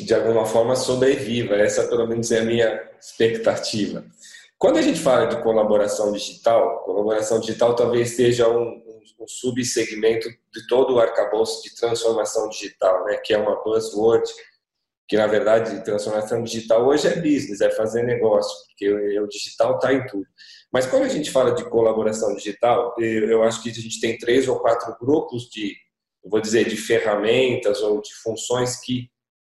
de 0.00 0.14
alguma 0.14 0.44
forma 0.44 0.76
sobreviva. 0.76 1.54
Essa, 1.54 1.86
pelo 1.88 2.06
menos, 2.06 2.30
é 2.30 2.40
a 2.40 2.44
minha 2.44 2.88
expectativa. 3.00 4.04
Quando 4.58 4.78
a 4.78 4.82
gente 4.82 4.98
fala 4.98 5.26
de 5.26 5.40
colaboração 5.40 6.12
digital, 6.12 6.82
colaboração 6.84 7.38
digital 7.38 7.76
talvez 7.76 8.10
seja 8.10 8.48
um, 8.48 8.62
um, 8.62 9.00
um 9.20 9.28
subsegmento 9.28 10.28
de 10.28 10.66
todo 10.66 10.94
o 10.94 11.00
arcabouço 11.00 11.62
de 11.62 11.76
transformação 11.76 12.48
digital, 12.48 13.04
né? 13.04 13.16
que 13.18 13.32
é 13.32 13.38
uma 13.38 13.62
buzzword, 13.62 14.28
que 15.08 15.16
na 15.16 15.26
verdade 15.26 15.82
transformação 15.84 16.42
digital 16.42 16.86
hoje 16.86 17.06
é 17.06 17.14
business, 17.14 17.60
é 17.60 17.70
fazer 17.70 18.02
negócio, 18.02 18.52
porque 18.66 18.92
o, 19.20 19.28
digital 19.28 19.76
está 19.76 19.92
em 19.92 20.04
tudo. 20.06 20.26
Mas 20.72 20.86
quando 20.86 21.04
a 21.04 21.08
gente 21.08 21.30
fala 21.30 21.52
de 21.52 21.64
colaboração 21.70 22.34
digital, 22.34 22.94
eu 22.98 23.42
acho 23.44 23.62
que 23.62 23.70
a 23.70 23.72
gente 23.72 24.00
tem 24.00 24.18
três 24.18 24.48
ou 24.48 24.58
quatro 24.58 24.94
grupos 25.00 25.44
de, 25.44 25.74
vou 26.22 26.40
dizer, 26.40 26.68
de 26.68 26.76
ferramentas 26.76 27.80
ou 27.80 28.02
de 28.02 28.12
funções 28.22 28.80
que 28.80 29.08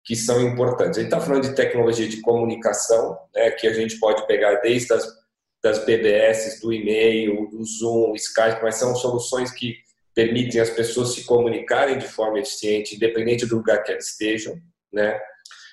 que 0.05 0.15
são 0.15 0.41
importantes. 0.41 0.97
A 0.97 1.01
gente 1.01 1.11
está 1.11 1.19
falando 1.19 1.43
de 1.43 1.55
tecnologia 1.55 2.07
de 2.07 2.21
comunicação, 2.21 3.17
né, 3.35 3.51
que 3.51 3.67
a 3.67 3.73
gente 3.73 3.99
pode 3.99 4.25
pegar 4.27 4.55
desde 4.61 4.93
as 4.93 5.25
das 5.65 5.83
BBS, 5.83 6.59
do 6.61 6.71
e-mail, 6.71 7.49
do 7.49 7.65
Zoom, 7.65 8.13
Skype, 8.13 8.61
mas 8.61 8.75
são 8.75 8.95
soluções 8.95 9.51
que 9.51 9.75
permitem 10.13 10.61
as 10.61 10.69
pessoas 10.69 11.15
se 11.15 11.23
comunicarem 11.25 11.97
de 11.97 12.07
forma 12.07 12.39
eficiente, 12.39 12.95
independente 12.95 13.47
do 13.47 13.55
lugar 13.55 13.81
que 13.81 13.91
elas 13.91 14.09
estejam, 14.09 14.55
né? 14.93 15.19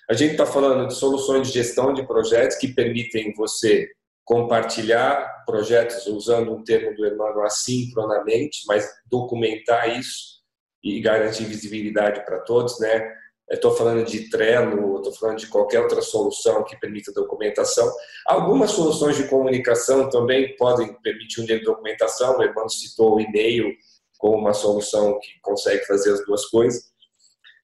A 0.08 0.14
gente 0.14 0.32
está 0.32 0.46
falando 0.46 0.88
de 0.88 0.94
soluções 0.94 1.46
de 1.46 1.52
gestão 1.52 1.92
de 1.92 2.06
projetos 2.06 2.56
que 2.56 2.68
permitem 2.68 3.34
você 3.34 3.86
compartilhar 4.24 5.44
projetos 5.44 6.06
usando 6.06 6.54
um 6.54 6.64
termo 6.64 6.96
do 6.96 7.06
Emmanuel 7.06 7.44
assincronamente, 7.44 8.62
mas 8.66 8.88
documentar 9.10 9.98
isso 9.98 10.40
e 10.82 11.00
garantir 11.02 11.44
visibilidade 11.44 12.24
para 12.24 12.40
todos, 12.40 12.80
né? 12.80 13.12
Estou 13.57 13.74
falando 13.76 14.05
de 14.05 14.30
Trello, 14.30 14.96
estou 14.96 15.12
falando 15.14 15.38
de 15.38 15.46
qualquer 15.46 15.80
outra 15.80 16.00
solução 16.00 16.64
que 16.64 16.78
permita 16.78 17.12
documentação. 17.12 17.90
Algumas 18.26 18.70
soluções 18.70 19.16
de 19.16 19.28
comunicação 19.28 20.09
também 20.09 20.57
podem 20.57 20.94
permitir 21.03 21.40
um 21.40 21.44
dia 21.44 21.59
de 21.59 21.64
documentação, 21.64 22.38
o 22.38 22.42
irmão 22.42 22.68
citou 22.68 23.16
o 23.16 23.20
e-mail 23.20 23.72
como 24.18 24.38
uma 24.38 24.55
solução 24.55 25.18
que 25.20 25.40
consegue 25.42 25.84
fazer 25.84 26.12
as 26.12 26.24
duas 26.24 26.46
coisas. 26.46 26.92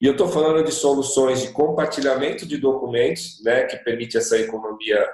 E 0.01 0.05
eu 0.05 0.13
estou 0.13 0.27
falando 0.27 0.63
de 0.63 0.71
soluções 0.71 1.41
de 1.41 1.51
compartilhamento 1.51 2.45
de 2.45 2.57
documentos, 2.57 3.41
né, 3.43 3.63
que 3.63 3.77
permite 3.77 4.17
essa 4.17 4.37
economia 4.37 5.05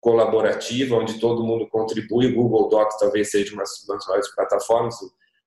colaborativa, 0.00 0.96
onde 0.96 1.18
todo 1.20 1.44
mundo 1.44 1.68
contribui. 1.68 2.26
O 2.26 2.34
Google 2.34 2.68
Docs 2.68 2.98
talvez 2.98 3.30
seja 3.30 3.52
uma 3.52 3.64
das 3.64 4.06
maiores 4.06 4.34
plataformas, 4.34 4.94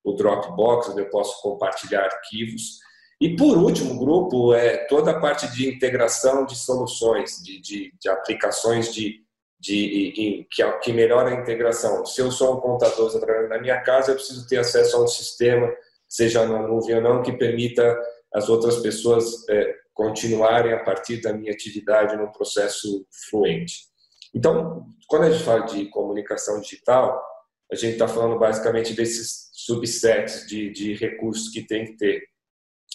o 0.03 0.13
Dropbox, 0.13 0.89
onde 0.89 1.01
eu 1.01 1.09
posso 1.09 1.41
compartilhar 1.41 2.03
arquivos. 2.03 2.79
E, 3.21 3.35
por 3.35 3.57
último, 3.57 3.97
grupo 3.97 4.53
é 4.53 4.85
toda 4.85 5.11
a 5.11 5.19
parte 5.19 5.47
de 5.53 5.69
integração 5.69 6.45
de 6.45 6.55
soluções, 6.55 7.41
de, 7.43 7.61
de, 7.61 7.93
de 7.99 8.09
aplicações 8.09 8.93
de, 8.93 9.21
de, 9.59 10.45
que, 10.51 10.71
que 10.81 10.93
melhora 10.93 11.29
a 11.29 11.41
integração. 11.41 12.05
Se 12.05 12.21
eu 12.21 12.31
sou 12.31 12.57
um 12.57 12.59
contador 12.59 13.11
trabalhando 13.11 13.49
na 13.49 13.61
minha 13.61 13.79
casa, 13.81 14.11
eu 14.11 14.15
preciso 14.15 14.47
ter 14.47 14.57
acesso 14.57 14.97
a 14.97 15.03
um 15.03 15.07
sistema, 15.07 15.71
seja 16.07 16.45
na 16.45 16.67
nuvem 16.67 16.97
ou 16.97 17.01
não, 17.01 17.23
que 17.23 17.31
permita 17.31 17.97
as 18.33 18.49
outras 18.49 18.77
pessoas 18.77 19.47
é, 19.49 19.73
continuarem 19.93 20.73
a 20.73 20.83
partir 20.83 21.21
da 21.21 21.31
minha 21.31 21.53
atividade 21.53 22.17
no 22.17 22.31
processo 22.31 23.05
fluente. 23.29 23.93
Então, 24.35 24.85
quando 25.07 25.23
a 25.23 25.29
gente 25.29 25.43
fala 25.43 25.61
de 25.61 25.85
comunicação 25.89 26.59
digital, 26.59 27.23
a 27.71 27.75
gente 27.75 27.93
está 27.93 28.07
falando 28.07 28.37
basicamente 28.37 28.93
desses 28.93 29.49
subsets 29.53 30.45
de, 30.47 30.71
de 30.71 30.95
recursos 30.95 31.49
que 31.49 31.65
tem 31.65 31.85
que 31.85 31.97
ter, 31.97 32.23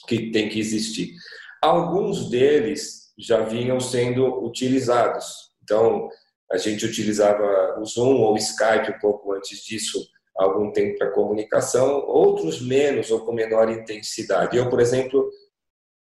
que 0.08 0.30
tem 0.30 0.48
que 0.48 0.58
existir. 0.58 1.14
Alguns 1.62 2.30
deles 2.30 3.12
já 3.18 3.40
vinham 3.40 3.78
sendo 3.78 4.44
utilizados. 4.44 5.50
Então, 5.62 6.08
a 6.50 6.56
gente 6.56 6.86
utilizava 6.86 7.78
o 7.78 7.84
Zoom 7.84 8.22
ou 8.22 8.32
o 8.32 8.38
Skype 8.38 8.92
um 8.96 8.98
pouco 9.00 9.32
antes 9.34 9.62
disso, 9.64 10.02
algum 10.36 10.72
tempo 10.72 10.96
para 10.96 11.10
comunicação, 11.10 12.06
outros 12.06 12.60
menos 12.60 13.10
ou 13.10 13.20
com 13.20 13.32
menor 13.32 13.70
intensidade. 13.70 14.56
Eu, 14.56 14.70
por 14.70 14.80
exemplo, 14.80 15.28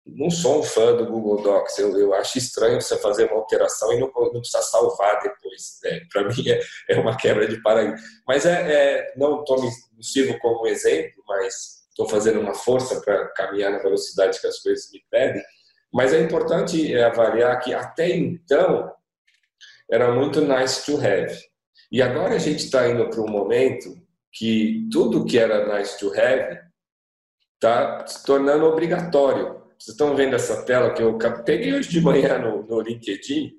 não 0.07 0.31
sou 0.31 0.61
um 0.61 0.63
fã 0.63 0.95
do 0.95 1.07
Google 1.07 1.43
Docs. 1.43 1.79
Eu, 1.79 1.99
eu 1.99 2.15
acho 2.15 2.39
estranho 2.39 2.81
você 2.81 2.97
fazer 2.99 3.25
uma 3.25 3.41
alteração 3.41 3.93
e 3.93 3.99
não, 3.99 4.07
não 4.15 4.41
precisa 4.41 4.63
salvar 4.63 5.21
depois. 5.21 5.79
Né? 5.83 6.01
Para 6.13 6.29
mim 6.29 6.49
é, 6.49 6.61
é, 6.91 7.01
uma 7.01 7.17
quebra 7.17 7.49
de 7.49 7.61
paradigma. 7.61 7.97
Mas 8.27 8.47
é, 8.47 8.73
é 8.73 9.15
não 9.17 9.41
estou 9.41 9.61
me 9.61 9.71
sirvo 10.01 10.39
como 10.39 10.67
exemplo, 10.67 11.25
mas 11.27 11.76
estou 11.97 12.09
fazendo 12.09 12.39
uma 12.39 12.53
força 12.53 13.01
para 13.01 13.29
caminhar 13.29 13.73
na 13.73 13.79
velocidade 13.79 14.39
que 14.39 14.47
as 14.47 14.59
coisas 14.61 14.91
me 14.93 15.03
pedem. 15.11 15.43
Mas 15.93 16.13
é 16.13 16.21
importante 16.21 16.95
é, 16.95 17.05
avaliar 17.05 17.59
que 17.59 17.73
até 17.73 18.11
então 18.11 18.93
era 19.91 20.13
muito 20.13 20.43
nice 20.43 20.85
to 20.85 20.99
have. 20.99 21.35
E 21.91 22.03
agora 22.03 22.35
a 22.35 22.39
gente 22.39 22.65
está 22.65 22.87
indo 22.87 23.09
para 23.09 23.23
um 23.23 23.31
momento 23.31 23.97
que 24.31 24.87
tudo 24.93 25.25
que 25.25 25.39
era 25.39 25.79
nice 25.79 25.99
to 25.99 26.13
have 26.13 26.61
está 27.55 28.07
se 28.07 28.23
tornando 28.27 28.67
obrigatório. 28.67 29.55
Vocês 29.79 29.95
estão 29.95 30.15
vendo 30.15 30.37
essa 30.37 30.65
tela 30.65 30.93
que 30.93 31.03
eu 31.03 31.17
peguei 31.45 31.73
hoje 31.73 31.89
de 31.89 32.01
manhã 32.01 32.39
no, 32.39 32.63
no 32.63 32.81
LinkedIn? 32.81 33.53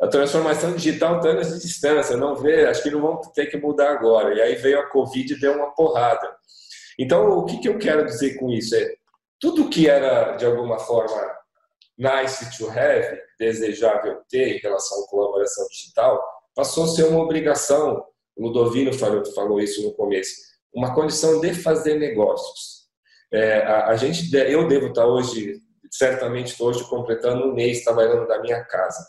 A 0.00 0.06
transformação 0.06 0.76
digital 0.76 1.16
está 1.16 1.30
anos 1.30 1.48
de 1.48 1.60
distância, 1.60 2.16
não 2.16 2.36
vê, 2.36 2.66
acho 2.66 2.82
que 2.82 2.90
não 2.90 3.00
vão 3.00 3.20
ter 3.34 3.46
que 3.46 3.56
mudar 3.56 3.90
agora. 3.90 4.34
E 4.34 4.40
aí 4.40 4.54
veio 4.54 4.78
a 4.78 4.86
Covid 4.90 5.32
e 5.32 5.40
deu 5.40 5.54
uma 5.54 5.74
porrada. 5.74 6.36
Então, 6.98 7.28
o 7.30 7.44
que, 7.44 7.58
que 7.58 7.68
eu 7.68 7.78
quero 7.78 8.04
dizer 8.04 8.36
com 8.36 8.50
isso? 8.50 8.74
É 8.74 8.94
tudo 9.40 9.68
que 9.68 9.88
era, 9.88 10.36
de 10.36 10.46
alguma 10.46 10.78
forma, 10.78 11.36
nice 11.98 12.56
to 12.56 12.68
have, 12.70 13.20
desejável 13.38 14.22
ter 14.28 14.56
em 14.56 14.58
relação 14.58 15.04
à 15.04 15.08
colaboração 15.08 15.66
digital, 15.68 16.22
passou 16.54 16.84
a 16.84 16.88
ser 16.88 17.04
uma 17.04 17.22
obrigação. 17.22 18.04
O 18.34 18.46
Ludovino 18.46 18.92
falou, 18.92 19.24
falou 19.34 19.60
isso 19.60 19.82
no 19.82 19.94
começo. 19.94 20.34
Uma 20.74 20.94
condição 20.94 21.40
de 21.40 21.54
fazer 21.54 21.98
negócios. 21.98 22.86
É, 23.32 23.58
a, 23.58 23.88
a, 23.88 23.96
gente, 23.96 24.34
eu 24.34 24.66
devo 24.68 24.88
estar 24.88 25.06
hoje, 25.06 25.60
certamente 25.90 26.52
estou 26.52 26.68
hoje 26.68 26.88
completando 26.88 27.46
um 27.46 27.54
mês 27.54 27.82
trabalhando 27.82 28.26
da 28.26 28.40
minha 28.40 28.62
casa. 28.64 29.06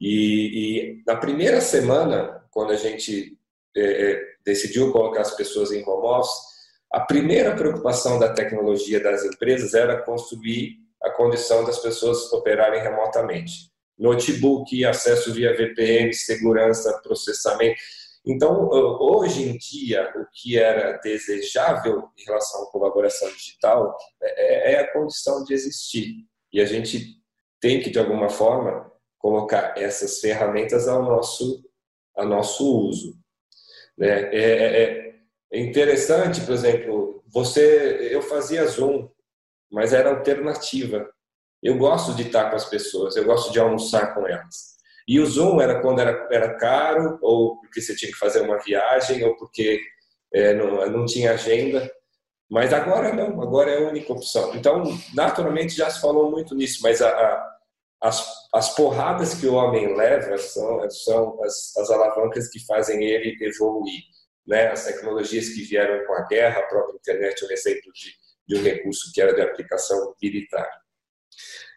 E, 0.00 1.00
e 1.00 1.02
na 1.06 1.16
primeira 1.16 1.60
semana, 1.60 2.42
quando 2.50 2.72
a 2.72 2.76
gente 2.76 3.38
é, 3.76 4.12
é, 4.12 4.22
decidiu 4.48 4.90
colocar 4.90 5.20
as 5.20 5.36
pessoas 5.36 5.70
em 5.72 5.86
home 5.86 6.06
office, 6.06 6.48
a 6.90 7.00
primeira 7.00 7.54
preocupação 7.54 8.18
da 8.18 8.32
tecnologia 8.32 8.98
das 8.98 9.22
empresas 9.22 9.74
era 9.74 10.00
construir 10.02 10.78
a 11.02 11.10
condição 11.10 11.64
das 11.64 11.78
pessoas 11.78 12.32
operarem 12.32 12.80
remotamente. 12.80 13.70
Notebook, 13.98 14.84
acesso 14.86 15.34
via 15.34 15.54
VPN, 15.54 16.14
segurança, 16.14 16.98
processamento. 17.02 17.78
Então, 18.26 18.70
hoje 18.70 19.42
em 19.42 19.58
dia, 19.58 20.10
o 20.16 20.24
que 20.32 20.58
era 20.58 20.92
desejável 20.98 22.08
em 22.16 22.24
relação 22.24 22.62
à 22.62 22.70
colaboração 22.70 23.28
digital 23.32 23.94
é, 24.22 24.72
é 24.72 24.80
a 24.80 24.92
condição 24.92 25.44
de 25.44 25.52
existir. 25.52 26.14
E 26.50 26.60
a 26.60 26.64
gente 26.64 27.16
tem 27.60 27.80
que, 27.80 27.90
de 27.90 27.98
alguma 27.98 28.30
forma, 28.30 28.90
colocar 29.18 29.74
essas 29.76 30.20
ferramentas 30.20 30.88
ao 30.88 31.02
nosso, 31.02 31.62
ao 32.16 32.26
nosso 32.26 32.64
uso. 32.86 33.18
Né? 33.98 34.30
É, 34.32 34.82
é, 34.82 35.14
é 35.52 35.60
interessante, 35.60 36.40
por 36.42 36.54
exemplo, 36.54 37.22
você, 37.26 38.08
eu 38.10 38.22
fazia 38.22 38.66
Zoom, 38.66 39.08
mas 39.70 39.92
era 39.92 40.10
alternativa. 40.10 41.08
Eu 41.62 41.76
gosto 41.76 42.14
de 42.14 42.22
estar 42.22 42.48
com 42.48 42.56
as 42.56 42.64
pessoas, 42.64 43.16
eu 43.16 43.24
gosto 43.24 43.52
de 43.52 43.58
almoçar 43.58 44.14
com 44.14 44.26
elas. 44.26 44.78
E 45.06 45.18
o 45.18 45.26
Zoom 45.26 45.60
era 45.60 45.80
quando 45.80 46.00
era, 46.00 46.28
era 46.30 46.54
caro, 46.56 47.18
ou 47.22 47.60
porque 47.60 47.80
você 47.80 47.96
tinha 47.96 48.12
que 48.12 48.18
fazer 48.18 48.42
uma 48.42 48.58
viagem, 48.58 49.24
ou 49.24 49.34
porque 49.36 49.80
é, 50.32 50.54
não, 50.54 50.86
não 50.90 51.06
tinha 51.06 51.32
agenda. 51.32 51.90
Mas 52.50 52.72
agora 52.72 53.12
não, 53.12 53.42
agora 53.42 53.70
é 53.70 53.78
a 53.78 53.88
única 53.88 54.12
opção. 54.12 54.54
Então, 54.54 54.84
naturalmente, 55.14 55.74
já 55.74 55.90
se 55.90 56.00
falou 56.00 56.30
muito 56.30 56.54
nisso, 56.54 56.80
mas 56.82 57.02
a, 57.02 57.08
a, 57.08 57.56
as, 58.02 58.24
as 58.54 58.74
porradas 58.74 59.34
que 59.34 59.46
o 59.46 59.54
homem 59.54 59.94
leva 59.94 60.38
são, 60.38 60.88
são 60.90 61.42
as, 61.42 61.76
as 61.76 61.90
alavancas 61.90 62.48
que 62.48 62.64
fazem 62.64 63.04
ele 63.04 63.36
evoluir. 63.44 64.02
Né? 64.46 64.68
As 64.68 64.84
tecnologias 64.84 65.50
que 65.50 65.62
vieram 65.62 66.06
com 66.06 66.14
a 66.14 66.26
guerra, 66.26 66.60
a 66.60 66.66
própria 66.66 66.96
internet 66.96 67.44
é 67.44 67.46
um 67.46 67.50
exemplo 67.50 67.92
de, 67.92 68.10
de 68.46 68.56
um 68.56 68.62
recurso 68.62 69.12
que 69.12 69.20
era 69.20 69.34
de 69.34 69.42
aplicação 69.42 70.14
militar. 70.22 70.68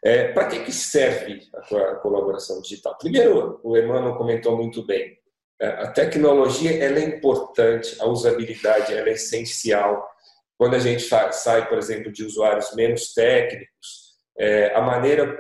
É, 0.04 0.32
Para 0.32 0.48
que, 0.48 0.64
que 0.64 0.72
serve 0.72 1.42
a, 1.54 1.92
a 1.92 1.96
colaboração 1.96 2.62
digital? 2.62 2.98
Primeiro, 2.98 3.60
o 3.64 3.78
Emmanuel 3.78 4.16
comentou 4.16 4.56
muito 4.56 4.86
bem, 4.86 5.20
é, 5.62 5.68
a 5.68 5.92
tecnologia 5.92 6.84
ela 6.84 6.98
é 6.98 7.04
importante, 7.04 7.96
a 8.00 8.08
usabilidade 8.08 8.94
ela 8.94 9.10
é 9.10 9.14
essencial. 9.14 10.10
Quando 10.58 10.76
a 10.76 10.80
gente 10.80 11.04
sai, 11.04 11.70
por 11.70 11.78
exemplo, 11.78 12.12
de 12.12 12.26
usuários 12.26 12.74
menos 12.74 13.14
técnicos, 13.14 14.11
é, 14.38 14.74
a 14.76 14.82
maneira 14.82 15.38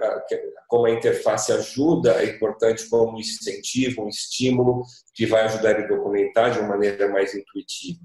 como 0.67 0.85
a 0.85 0.91
interface 0.91 1.51
ajuda 1.51 2.21
é 2.21 2.25
importante 2.25 2.87
como 2.89 3.15
um 3.15 3.19
incentivo, 3.19 4.03
um 4.03 4.09
estímulo 4.09 4.83
que 5.13 5.25
vai 5.25 5.41
ajudar 5.43 5.75
a 5.75 5.87
documentar 5.87 6.51
de 6.51 6.59
uma 6.59 6.69
maneira 6.69 7.09
mais 7.09 7.33
intuitiva. 7.35 7.99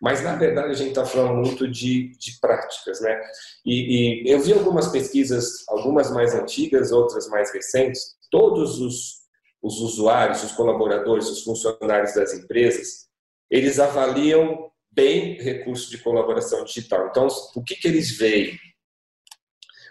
Mas, 0.00 0.20
na 0.20 0.34
verdade, 0.34 0.70
a 0.70 0.74
gente 0.74 0.88
está 0.88 1.04
falando 1.04 1.36
muito 1.36 1.68
de, 1.68 2.08
de 2.18 2.40
práticas, 2.40 3.00
né? 3.00 3.20
E, 3.64 4.24
e, 4.24 4.32
eu 4.32 4.40
vi 4.40 4.52
algumas 4.52 4.88
pesquisas, 4.88 5.64
algumas 5.68 6.10
mais 6.10 6.34
antigas, 6.34 6.90
outras 6.90 7.28
mais 7.28 7.52
recentes, 7.52 8.16
todos 8.28 8.80
os, 8.80 9.20
os 9.62 9.78
usuários, 9.80 10.42
os 10.42 10.50
colaboradores, 10.52 11.28
os 11.28 11.44
funcionários 11.44 12.14
das 12.14 12.34
empresas, 12.34 13.06
eles 13.48 13.78
avaliam 13.78 14.72
bem 14.90 15.40
recurso 15.40 15.88
de 15.88 15.98
colaboração 15.98 16.64
digital. 16.64 17.06
Então, 17.08 17.28
o 17.54 17.62
que, 17.62 17.76
que 17.76 17.86
eles 17.86 18.16
veem? 18.16 18.58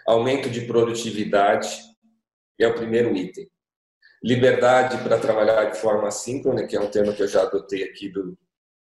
Aumento 0.06 0.50
de 0.50 0.62
produtividade 0.62 1.80
é 2.58 2.66
o 2.66 2.74
primeiro 2.74 3.14
item. 3.16 3.48
Liberdade 4.22 5.02
para 5.02 5.18
trabalhar 5.18 5.64
de 5.64 5.78
forma 5.78 6.10
síncrona, 6.10 6.66
que 6.66 6.76
é 6.76 6.80
um 6.80 6.90
termo 6.90 7.12
que 7.14 7.22
eu 7.22 7.28
já 7.28 7.42
adotei 7.42 7.82
aqui 7.84 8.08
do, 8.08 8.38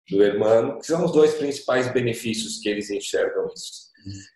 do 0.09 0.23
Hermano, 0.23 0.79
que 0.79 0.87
são 0.87 1.05
os 1.05 1.13
dois 1.13 1.35
principais 1.35 1.93
benefícios 1.93 2.59
que 2.59 2.69
eles 2.69 2.91
enxergam 2.91 3.47
isso. 3.55 3.89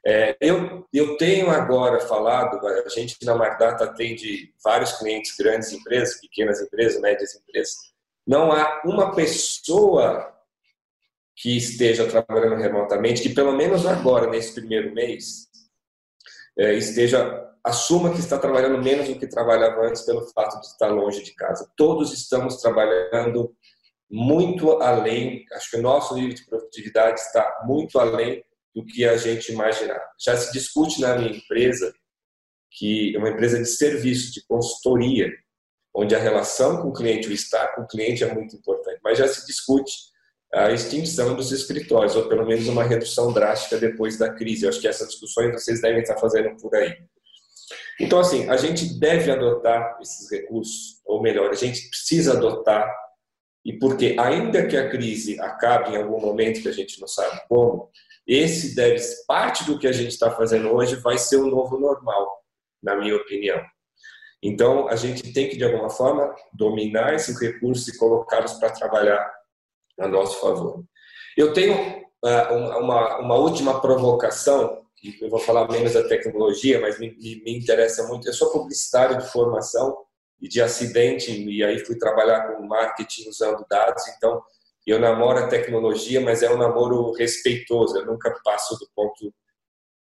É, 0.04 0.36
eu, 0.40 0.86
eu 0.92 1.16
tenho 1.16 1.50
agora 1.50 2.00
falado, 2.00 2.60
a 2.66 2.88
gente 2.88 3.16
na 3.24 3.34
Mardata 3.34 3.84
atende 3.84 4.52
vários 4.62 4.92
clientes, 4.98 5.34
grandes 5.36 5.72
empresas, 5.72 6.20
pequenas 6.20 6.60
empresas, 6.60 7.00
médias 7.00 7.34
empresas. 7.34 7.76
Não 8.26 8.52
há 8.52 8.82
uma 8.84 9.14
pessoa 9.14 10.30
que 11.36 11.56
esteja 11.56 12.06
trabalhando 12.06 12.60
remotamente, 12.60 13.22
que 13.22 13.30
pelo 13.30 13.52
menos 13.52 13.86
agora, 13.86 14.30
nesse 14.30 14.54
primeiro 14.54 14.92
mês, 14.92 15.48
esteja 16.56 17.48
assuma 17.64 18.12
que 18.12 18.18
está 18.18 18.38
trabalhando 18.38 18.82
menos 18.82 19.08
do 19.08 19.18
que 19.18 19.26
trabalhava 19.26 19.86
antes 19.86 20.02
pelo 20.02 20.26
fato 20.32 20.60
de 20.60 20.66
estar 20.66 20.88
longe 20.88 21.22
de 21.22 21.34
casa. 21.34 21.70
Todos 21.76 22.12
estamos 22.12 22.56
trabalhando 22.56 23.54
muito 24.10 24.82
além, 24.82 25.44
acho 25.52 25.70
que 25.70 25.76
o 25.78 25.82
nosso 25.82 26.14
nível 26.14 26.34
de 26.34 26.44
produtividade 26.44 27.20
está 27.20 27.62
muito 27.64 27.98
além 27.98 28.44
do 28.74 28.84
que 28.84 29.06
a 29.06 29.16
gente 29.16 29.52
imaginava. 29.52 30.02
Já 30.20 30.36
se 30.36 30.52
discute 30.52 31.00
na 31.00 31.16
minha 31.16 31.30
empresa, 31.30 31.94
que 32.70 33.14
é 33.14 33.18
uma 33.18 33.30
empresa 33.30 33.58
de 33.58 33.66
serviço, 33.66 34.32
de 34.32 34.44
consultoria, 34.46 35.30
onde 35.94 36.14
a 36.14 36.18
relação 36.18 36.82
com 36.82 36.88
o 36.88 36.92
cliente, 36.92 37.28
o 37.28 37.32
estar 37.32 37.74
com 37.74 37.82
o 37.82 37.86
cliente 37.86 38.24
é 38.24 38.34
muito 38.34 38.56
importante, 38.56 39.00
mas 39.04 39.18
já 39.18 39.28
se 39.28 39.46
discute 39.46 39.92
a 40.54 40.70
extinção 40.70 41.34
dos 41.34 41.50
escritórios, 41.50 42.14
ou 42.14 42.28
pelo 42.28 42.46
menos 42.46 42.68
uma 42.68 42.84
redução 42.84 43.32
drástica 43.32 43.78
depois 43.78 44.18
da 44.18 44.32
crise. 44.32 44.64
Eu 44.64 44.68
acho 44.68 44.80
que 44.80 44.88
essas 44.88 45.08
discussões 45.08 45.52
vocês 45.52 45.80
devem 45.80 46.02
estar 46.02 46.18
fazendo 46.18 46.54
por 46.60 46.74
aí. 46.74 46.94
Então, 47.98 48.18
assim, 48.18 48.48
a 48.48 48.56
gente 48.56 48.98
deve 48.98 49.30
adotar 49.30 49.98
esses 50.00 50.30
recursos, 50.30 51.00
ou 51.04 51.22
melhor, 51.22 51.50
a 51.50 51.54
gente 51.54 51.88
precisa 51.88 52.32
adotar, 52.32 52.92
e 53.64 53.78
porque 53.78 54.16
ainda 54.18 54.66
que 54.66 54.76
a 54.76 54.90
crise 54.90 55.40
acabe 55.40 55.92
em 55.92 55.96
algum 55.96 56.20
momento 56.20 56.60
que 56.60 56.68
a 56.68 56.72
gente 56.72 57.00
não 57.00 57.08
sabe 57.08 57.40
como, 57.48 57.90
esse 58.26 58.74
deve, 58.74 59.00
parte 59.26 59.64
do 59.64 59.78
que 59.78 59.86
a 59.86 59.92
gente 59.92 60.10
está 60.10 60.30
fazendo 60.30 60.70
hoje 60.70 60.96
vai 60.96 61.16
ser 61.16 61.36
o 61.36 61.46
novo 61.46 61.78
normal, 61.78 62.42
na 62.82 62.96
minha 62.96 63.16
opinião. 63.16 63.60
Então, 64.42 64.88
a 64.88 64.96
gente 64.96 65.32
tem 65.32 65.48
que, 65.48 65.56
de 65.56 65.64
alguma 65.64 65.88
forma, 65.88 66.34
dominar 66.52 67.14
esses 67.14 67.40
recursos 67.40 67.86
e 67.88 67.96
colocá-los 67.96 68.54
para 68.54 68.70
trabalhar 68.70 69.41
a 70.00 70.08
nosso 70.08 70.40
favor. 70.40 70.84
Eu 71.36 71.52
tenho 71.52 71.74
uh, 71.74 72.78
uma, 72.78 73.18
uma 73.18 73.34
última 73.36 73.80
provocação 73.80 74.82
eu 75.20 75.28
vou 75.28 75.40
falar 75.40 75.68
menos 75.68 75.94
da 75.94 76.06
tecnologia, 76.06 76.80
mas 76.80 76.98
me, 76.98 77.10
me 77.18 77.58
interessa 77.58 78.06
muito. 78.06 78.28
Eu 78.28 78.32
sou 78.32 78.52
publicitário 78.52 79.18
de 79.18 79.28
formação 79.32 79.96
e 80.40 80.48
de 80.48 80.62
acidente, 80.62 81.32
e 81.32 81.64
aí 81.64 81.80
fui 81.80 81.96
trabalhar 81.96 82.46
com 82.46 82.66
marketing 82.66 83.28
usando 83.28 83.64
dados, 83.68 84.02
então 84.08 84.42
eu 84.86 84.98
namoro 84.98 85.38
a 85.38 85.48
tecnologia, 85.48 86.20
mas 86.20 86.42
é 86.42 86.50
um 86.52 86.56
namoro 86.56 87.12
respeitoso, 87.12 87.96
eu 87.96 88.06
nunca 88.06 88.32
passo 88.44 88.76
do 88.78 88.88
ponto, 88.94 89.32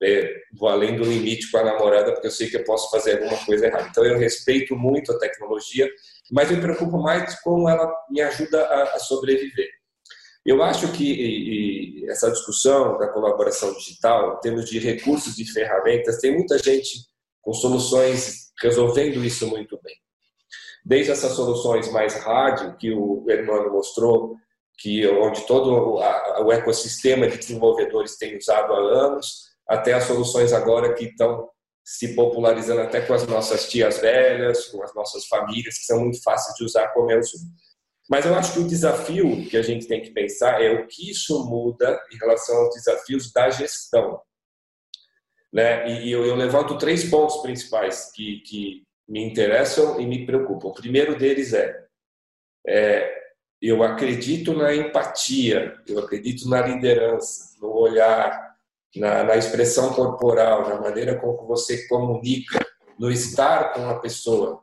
é, 0.03 0.35
vou 0.55 0.69
além 0.69 0.97
do 0.97 1.05
limite 1.05 1.51
com 1.51 1.59
a 1.59 1.65
namorada, 1.65 2.13
porque 2.13 2.27
eu 2.27 2.31
sei 2.31 2.49
que 2.49 2.57
eu 2.57 2.65
posso 2.65 2.91
fazer 2.91 3.23
alguma 3.23 3.45
coisa 3.45 3.67
errada. 3.67 3.89
Então 3.89 4.05
eu 4.05 4.19
respeito 4.19 4.75
muito 4.75 5.13
a 5.13 5.19
tecnologia, 5.19 5.89
mas 6.31 6.51
me 6.51 6.61
preocupo 6.61 6.99
mais 6.99 7.39
como 7.41 7.69
ela 7.69 7.93
me 8.11 8.21
ajuda 8.21 8.65
a, 8.65 8.83
a 8.95 8.99
sobreviver. 8.99 9.69
Eu 10.45 10.63
acho 10.63 10.91
que 10.93 12.05
essa 12.09 12.31
discussão 12.31 12.99
da 12.99 13.09
colaboração 13.09 13.73
digital, 13.75 14.37
em 14.37 14.41
termos 14.41 14.69
de 14.69 14.79
recursos 14.79 15.39
e 15.39 15.45
ferramentas, 15.45 16.19
tem 16.19 16.35
muita 16.35 16.59
gente 16.59 17.07
com 17.41 17.53
soluções 17.53 18.51
resolvendo 18.61 19.25
isso 19.25 19.47
muito 19.47 19.79
bem. 19.83 19.95
Desde 20.85 21.13
essas 21.13 21.33
soluções 21.33 21.91
mais 21.93 22.15
hard, 22.15 22.77
que 22.77 22.93
o 22.93 23.25
Hermano 23.29 23.73
mostrou, 23.73 24.37
que 24.79 25.07
onde 25.07 25.47
todo 25.47 26.01
o 26.45 26.53
ecossistema 26.53 27.29
de 27.29 27.39
desenvolvedores 27.39 28.17
tem 28.17 28.37
usado 28.37 28.73
há 28.73 28.79
anos, 28.79 29.53
até 29.69 29.93
as 29.93 30.05
soluções 30.05 30.53
agora 30.53 30.93
que 30.95 31.05
estão 31.05 31.49
se 31.85 32.15
popularizando 32.15 32.81
até 32.81 33.01
com 33.01 33.13
as 33.13 33.27
nossas 33.27 33.69
tias 33.69 33.99
velhas, 33.99 34.67
com 34.67 34.83
as 34.83 34.95
nossas 34.95 35.27
famílias, 35.27 35.79
que 35.79 35.85
são 35.85 36.01
muito 36.01 36.23
fáceis 36.23 36.57
de 36.57 36.65
usar 36.65 36.89
como 36.89 37.11
é 37.11 37.19
o 37.19 37.23
Zoom. 37.23 37.51
Mas 38.09 38.27
eu 38.27 38.35
acho 38.35 38.53
que 38.53 38.59
o 38.61 38.67
desafio 38.67 39.49
que 39.49 39.57
a 39.57 39.63
gente 39.63 39.87
tem 39.87 40.03
que 40.03 40.11
pensar 40.11 40.63
é 40.63 40.71
o 40.71 40.87
que 40.87 41.11
isso 41.11 41.45
muda 41.47 42.01
em 42.13 42.17
relação 42.17 42.57
aos 42.57 42.75
desafios 42.75 43.33
da 43.33 43.51
gestão. 43.51 44.21
Né? 45.53 46.03
E 46.03 46.11
eu, 46.11 46.25
eu 46.25 46.35
levanto 46.35 46.79
três 46.79 47.09
pontos 47.09 47.39
principais 47.39 48.11
que, 48.13 48.41
que 48.41 48.83
me 49.09 49.23
interessam 49.23 50.01
e 50.01 50.07
me 50.07 50.25
preocupam. 50.25 50.69
O 50.69 50.75
primeiro 50.75 51.17
deles 51.17 51.53
é, 51.53 51.87
é 52.67 53.23
eu 53.61 53.83
acredito 53.83 54.53
na 54.53 54.75
empatia, 54.75 55.79
eu 55.87 56.01
acredito 56.01 56.49
na 56.49 56.67
liderança, 56.67 57.57
no 57.61 57.73
olhar, 57.73 58.52
na, 58.97 59.25
na, 59.25 59.37
expressão 59.37 59.93
corporal, 59.93 60.69
na 60.69 60.81
maneira 60.81 61.19
como 61.19 61.47
você 61.47 61.87
comunica, 61.89 62.65
no 62.99 63.11
estar 63.11 63.73
com 63.73 63.89
a 63.89 63.99
pessoa 63.99 64.63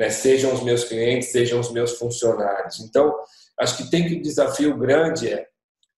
né? 0.00 0.08
sejam 0.08 0.54
os 0.54 0.62
meus 0.62 0.84
clientes, 0.84 1.30
sejam 1.30 1.60
os 1.60 1.70
meus 1.70 1.98
funcionários. 1.98 2.80
Então, 2.80 3.14
acho 3.58 3.76
que 3.76 3.90
tem 3.90 4.08
que 4.08 4.14
o 4.14 4.22
desafio 4.22 4.76
grande 4.78 5.28
é 5.28 5.46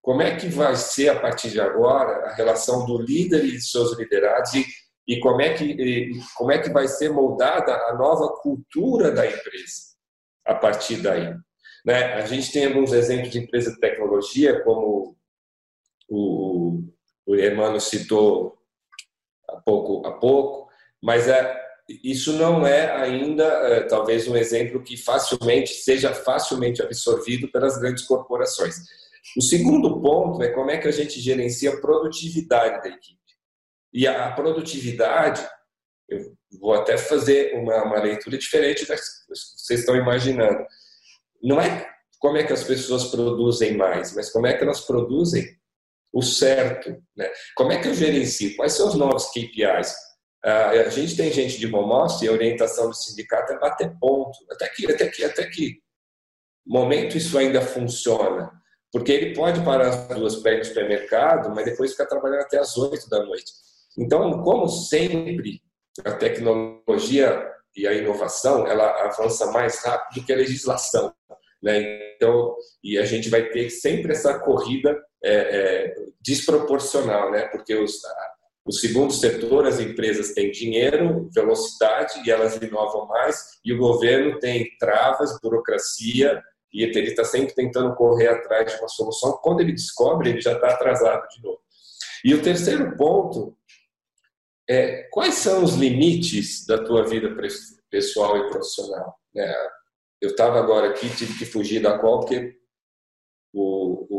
como 0.03 0.21
é 0.21 0.35
que 0.35 0.49
vai 0.49 0.75
ser 0.75 1.11
a 1.11 1.21
partir 1.21 1.51
de 1.51 1.61
agora 1.61 2.27
a 2.27 2.35
relação 2.35 2.85
do 2.85 3.01
líder 3.01 3.45
e 3.45 3.53
de 3.53 3.63
seus 3.63 3.97
liderados 3.97 4.53
e, 4.55 4.67
e 5.07 5.21
como 5.21 5.41
é 5.41 5.55
que 5.55 5.65
e, 5.65 6.11
como 6.37 6.51
é 6.51 6.59
que 6.59 6.71
vai 6.71 6.89
ser 6.89 7.11
moldada 7.11 7.73
a 7.73 7.95
nova 7.95 8.29
cultura 8.43 9.13
da 9.13 9.25
empresa 9.25 9.93
a 10.45 10.57
partir 10.57 10.97
daí. 10.97 11.33
Né? 11.87 12.15
A 12.15 12.27
gente 12.27 12.51
tem 12.51 12.67
alguns 12.67 12.93
exemplos 12.93 13.31
de 13.31 13.39
empresas 13.39 13.75
de 13.75 13.81
tecnologia, 13.81 14.61
como 14.65 15.17
o, 16.09 16.42
o 17.33 17.41
Emmanuel 17.41 17.81
citou 17.81 18.59
há 19.49 19.57
pouco, 19.57 20.07
há 20.07 20.13
pouco, 20.13 20.69
mas 21.03 21.29
é, 21.29 21.61
isso 22.03 22.35
não 22.35 22.67
é 22.67 22.91
ainda, 22.93 23.45
é, 23.45 23.83
talvez, 23.85 24.29
um 24.29 24.37
exemplo 24.37 24.83
que 24.83 24.97
facilmente 24.97 25.73
seja 25.73 26.13
facilmente 26.13 26.83
absorvido 26.83 27.51
pelas 27.51 27.79
grandes 27.79 28.05
corporações. 28.05 28.77
O 29.37 29.43
segundo 29.43 30.01
ponto 30.01 30.43
é 30.43 30.51
como 30.51 30.71
é 30.71 30.79
que 30.79 30.89
a 30.89 30.93
gente 30.93 31.21
gerencia 31.21 31.73
a 31.73 31.81
produtividade 31.81 32.83
da 32.83 32.95
equipe. 32.95 33.19
E 33.93 34.07
a 34.07 34.31
produtividade, 34.33 35.47
eu 36.09 36.35
vou 36.61 36.75
até 36.75 36.99
fazer 36.99 37.55
uma, 37.55 37.85
uma 37.85 38.01
leitura 38.01 38.37
diferente 38.37 38.87
das 38.87 39.01
que 39.01 39.29
vocês 39.29 39.81
estão 39.81 39.97
imaginando. 39.97 40.65
Não 41.43 41.61
é 41.61 41.89
como 42.19 42.37
é 42.37 42.45
que 42.45 42.53
as 42.53 42.65
pessoas 42.65 43.07
produzem 43.07 43.77
mais, 43.77 44.15
mas 44.15 44.31
como 44.31 44.47
é 44.47 44.55
que 44.55 44.63
elas 44.63 44.81
produzem 44.81 45.57
o 46.13 46.23
certo. 46.23 46.91
Né? 47.17 47.31
Como 47.57 47.73
é 47.73 47.81
que 47.81 47.89
eu 47.89 47.95
gerencio? 47.95 48.55
Quais 48.57 48.73
são 48.75 48.89
os 48.89 48.95
novos 48.95 49.31
KPIs? 49.31 49.95
Ah, 50.45 50.71
a 50.71 50.89
gente 50.89 51.17
tem 51.17 51.33
gente 51.33 51.59
de 51.59 51.69
bom 51.69 51.89
office 51.89 52.23
e 52.23 52.29
a 52.29 52.33
orientação 52.33 52.89
do 52.89 52.95
sindicato 52.95 53.53
é 53.53 53.59
bater 53.59 53.97
ponto. 53.99 54.37
Até 54.51 54.69
que, 54.69 54.91
até 54.91 55.09
que, 55.09 55.25
até 55.25 55.49
que 55.49 55.81
momento 56.67 57.17
isso 57.17 57.39
ainda 57.39 57.61
funciona. 57.61 58.51
Porque 58.93 59.11
ele 59.11 59.35
pode 59.35 59.65
parar 59.65 59.89
as 59.89 60.09
duas 60.09 60.35
ir 60.35 60.59
no 60.59 60.65
supermercado, 60.65 61.55
mas 61.55 61.65
depois 61.65 61.93
ficar 61.93 62.07
trabalhando 62.07 62.43
até 62.43 62.59
as 62.59 62.77
oito 62.77 63.09
da 63.09 63.25
noite. 63.25 63.51
Então, 63.97 64.43
como 64.43 64.69
sempre, 64.69 65.63
a 66.05 66.13
tecnologia 66.13 67.51
e 67.75 67.87
a 67.87 67.95
inovação 67.95 68.67
ela 68.67 69.07
avança 69.07 69.51
mais 69.51 69.83
rápido 69.83 70.27
que 70.27 70.33
a 70.33 70.37
legislação. 70.37 71.15
Né? 71.63 72.15
Então, 72.17 72.55
e 72.83 72.99
a 72.99 73.05
gente 73.05 73.31
vai 73.31 73.49
ter 73.49 73.71
sempre 73.71 74.13
essa 74.13 74.39
corrida 74.41 74.99
é, 75.25 75.35
é, 75.35 75.95
desproporcional, 76.21 77.31
né? 77.31 77.47
porque 77.49 77.75
os, 77.75 78.01
o 78.65 78.73
segundo 78.73 79.13
setor, 79.13 79.67
as 79.67 79.81
empresas 79.81 80.33
têm 80.33 80.51
dinheiro, 80.51 81.29
velocidade 81.35 82.23
e 82.25 82.31
elas 82.31 82.57
inovam 82.57 83.07
mais, 83.07 83.59
e 83.65 83.73
o 83.73 83.79
governo 83.79 84.39
tem 84.39 84.71
travas, 84.79 85.39
burocracia, 85.41 86.43
e 86.73 86.85
ele 86.85 87.11
está 87.11 87.25
sempre 87.25 87.55
tentando 87.55 87.95
correr 87.95 88.29
atrás 88.29 88.73
de 88.73 88.79
uma 88.79 88.89
solução. 88.89 89.39
Quando 89.43 89.61
ele 89.61 89.73
descobre, 89.73 90.31
ele 90.31 90.41
já 90.41 90.53
está 90.53 90.71
atrasado 90.71 91.29
de 91.29 91.43
novo. 91.43 91.61
E 92.25 92.35
o 92.35 92.43
terceiro 92.43 92.97
ponto 92.97 93.57
é 94.69 95.09
quais 95.11 95.35
são 95.35 95.63
os 95.63 95.75
limites 95.75 96.65
da 96.67 96.83
tua 96.83 97.05
vida 97.05 97.35
pessoal 97.91 98.39
e 98.39 98.49
profissional. 98.49 99.17
É, 99.37 99.67
eu 100.21 100.31
estava 100.31 100.59
agora 100.59 100.91
aqui, 100.91 101.15
tive 101.15 101.37
que 101.37 101.45
fugir 101.45 101.83
da 101.83 101.99
qual, 101.99 102.21
porque 102.21 102.57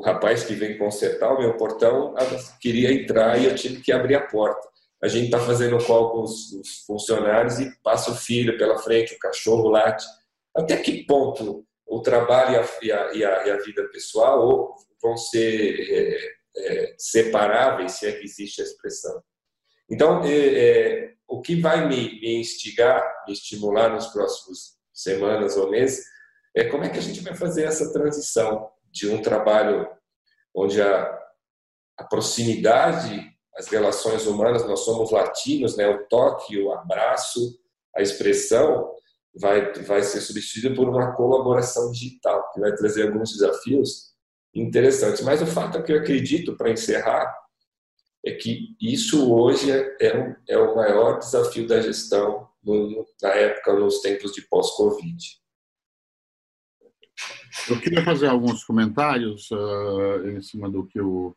rapaz 0.03 0.43
que 0.43 0.53
vem 0.53 0.77
consertar 0.77 1.33
o 1.33 1.39
meu 1.39 1.55
portão 1.55 2.13
queria 2.59 2.91
entrar 2.91 3.39
e 3.39 3.45
eu 3.45 3.55
tive 3.55 3.81
que 3.81 3.91
abrir 3.91 4.15
a 4.15 4.21
porta. 4.21 4.67
A 5.01 5.07
gente 5.07 5.25
está 5.25 5.39
fazendo 5.39 5.83
call 5.83 6.11
com 6.11 6.21
os, 6.21 6.53
os, 6.53 6.83
funcionários 6.85 7.59
e 7.59 7.69
passa 7.81 8.11
o 8.11 8.15
filho 8.15 8.57
pela 8.57 8.77
frente, 8.77 9.13
o 9.13 9.19
cachorro 9.19 9.67
late. 9.69 10.05
Até 10.55 10.77
que 10.77 11.03
ponto 11.05 11.65
o 11.85 12.01
trabalho 12.01 12.65
e 12.81 12.91
a, 12.91 13.13
e 13.13 13.25
a, 13.25 13.47
e 13.47 13.51
a 13.51 13.57
vida 13.57 13.83
pessoal 13.89 14.75
vão 15.01 15.17
ser 15.17 15.77
é, 15.89 16.17
é, 16.55 16.95
separáveis, 16.97 17.93
se 17.93 18.07
é 18.07 18.13
que 18.13 18.23
existe 18.23 18.61
a 18.61 18.63
expressão? 18.63 19.21
Então, 19.89 20.23
é, 20.23 20.29
é, 20.29 21.13
o 21.27 21.41
que 21.41 21.59
vai 21.59 21.87
me, 21.87 22.19
me 22.21 22.39
instigar, 22.39 23.03
me 23.27 23.33
estimular 23.33 23.89
nos 23.89 24.07
próximos 24.07 24.77
semanas 24.93 25.57
ou 25.57 25.69
meses, 25.69 26.05
é 26.55 26.63
como 26.65 26.83
é 26.83 26.89
que 26.89 26.99
a 26.99 27.01
gente 27.01 27.19
vai 27.21 27.35
fazer 27.35 27.63
essa 27.63 27.91
transição 27.91 28.69
de 28.93 29.09
um 29.09 29.21
trabalho 29.21 29.89
onde 30.55 30.81
a, 30.81 31.19
a 31.97 32.03
proximidade, 32.03 33.27
as 33.57 33.67
relações 33.67 34.27
humanas, 34.27 34.65
nós 34.67 34.81
somos 34.81 35.11
latinos, 35.11 35.75
né? 35.75 35.87
o 35.87 36.05
toque, 36.07 36.57
o 36.61 36.71
abraço, 36.71 37.59
a 37.95 38.01
expressão 38.01 38.91
vai, 39.35 39.73
vai 39.81 40.03
ser 40.03 40.21
substituída 40.21 40.75
por 40.75 40.87
uma 40.87 41.15
colaboração 41.15 41.91
digital, 41.91 42.51
que 42.53 42.59
vai 42.59 42.73
trazer 42.75 43.07
alguns 43.07 43.31
desafios 43.31 44.13
interessantes. 44.53 45.21
Mas 45.21 45.41
o 45.41 45.47
fato 45.47 45.79
é 45.79 45.81
que 45.81 45.91
eu 45.91 45.99
acredito, 45.99 46.55
para 46.55 46.69
encerrar, 46.69 47.35
é 48.25 48.31
que 48.31 48.75
isso 48.79 49.33
hoje 49.33 49.71
é, 49.71 49.97
é, 49.99 50.35
é 50.49 50.57
o 50.57 50.75
maior 50.75 51.17
desafio 51.17 51.67
da 51.67 51.81
gestão 51.81 52.47
no, 52.63 53.05
na 53.21 53.29
época, 53.29 53.73
nos 53.73 54.01
tempos 54.01 54.31
de 54.31 54.43
pós-Covid. 54.43 55.42
Eu 57.69 57.79
queria 57.79 58.03
fazer 58.03 58.27
alguns 58.27 58.63
comentários 58.63 59.49
uh, 59.51 60.29
em 60.29 60.41
cima 60.41 60.69
do 60.69 60.85
que 60.85 60.99
o, 60.99 61.35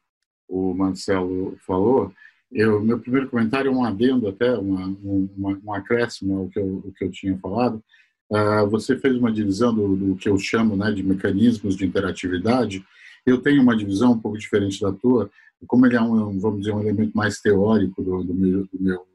o 0.48 0.74
Marcelo 0.74 1.56
falou. 1.66 2.12
Eu, 2.50 2.80
meu 2.80 2.98
primeiro 2.98 3.28
comentário 3.28 3.70
é 3.70 3.74
um 3.74 3.84
adendo 3.84 4.28
até, 4.28 4.56
uma, 4.56 4.86
uma, 5.02 5.60
um 5.64 5.72
acréscimo 5.72 6.38
ao 6.38 6.48
que 6.48 6.58
eu, 6.58 6.82
ao 6.84 6.92
que 6.92 7.04
eu 7.04 7.10
tinha 7.10 7.38
falado. 7.38 7.82
Uh, 8.30 8.68
você 8.68 8.96
fez 8.96 9.16
uma 9.16 9.32
divisão 9.32 9.74
do, 9.74 9.94
do, 9.94 10.16
que 10.16 10.28
eu 10.28 10.38
chamo 10.38 10.76
né, 10.76 10.90
de 10.90 11.02
mecanismos 11.02 11.76
de 11.76 11.84
interatividade. 11.84 12.84
Eu 13.24 13.38
tenho 13.38 13.62
uma 13.62 13.76
divisão 13.76 14.12
um 14.12 14.18
pouco 14.18 14.38
diferente 14.38 14.80
da 14.80 14.92
tua, 14.92 15.30
como 15.66 15.86
ele 15.86 15.96
é 15.96 16.00
um, 16.00 16.38
vamos 16.38 16.60
dizer, 16.60 16.72
um 16.72 16.80
elemento 16.80 17.16
mais 17.16 17.40
teórico 17.40 18.02
do, 18.02 18.24
do, 18.24 18.34
meu, 18.34 18.64
do 18.64 18.80
meu, 18.80 19.06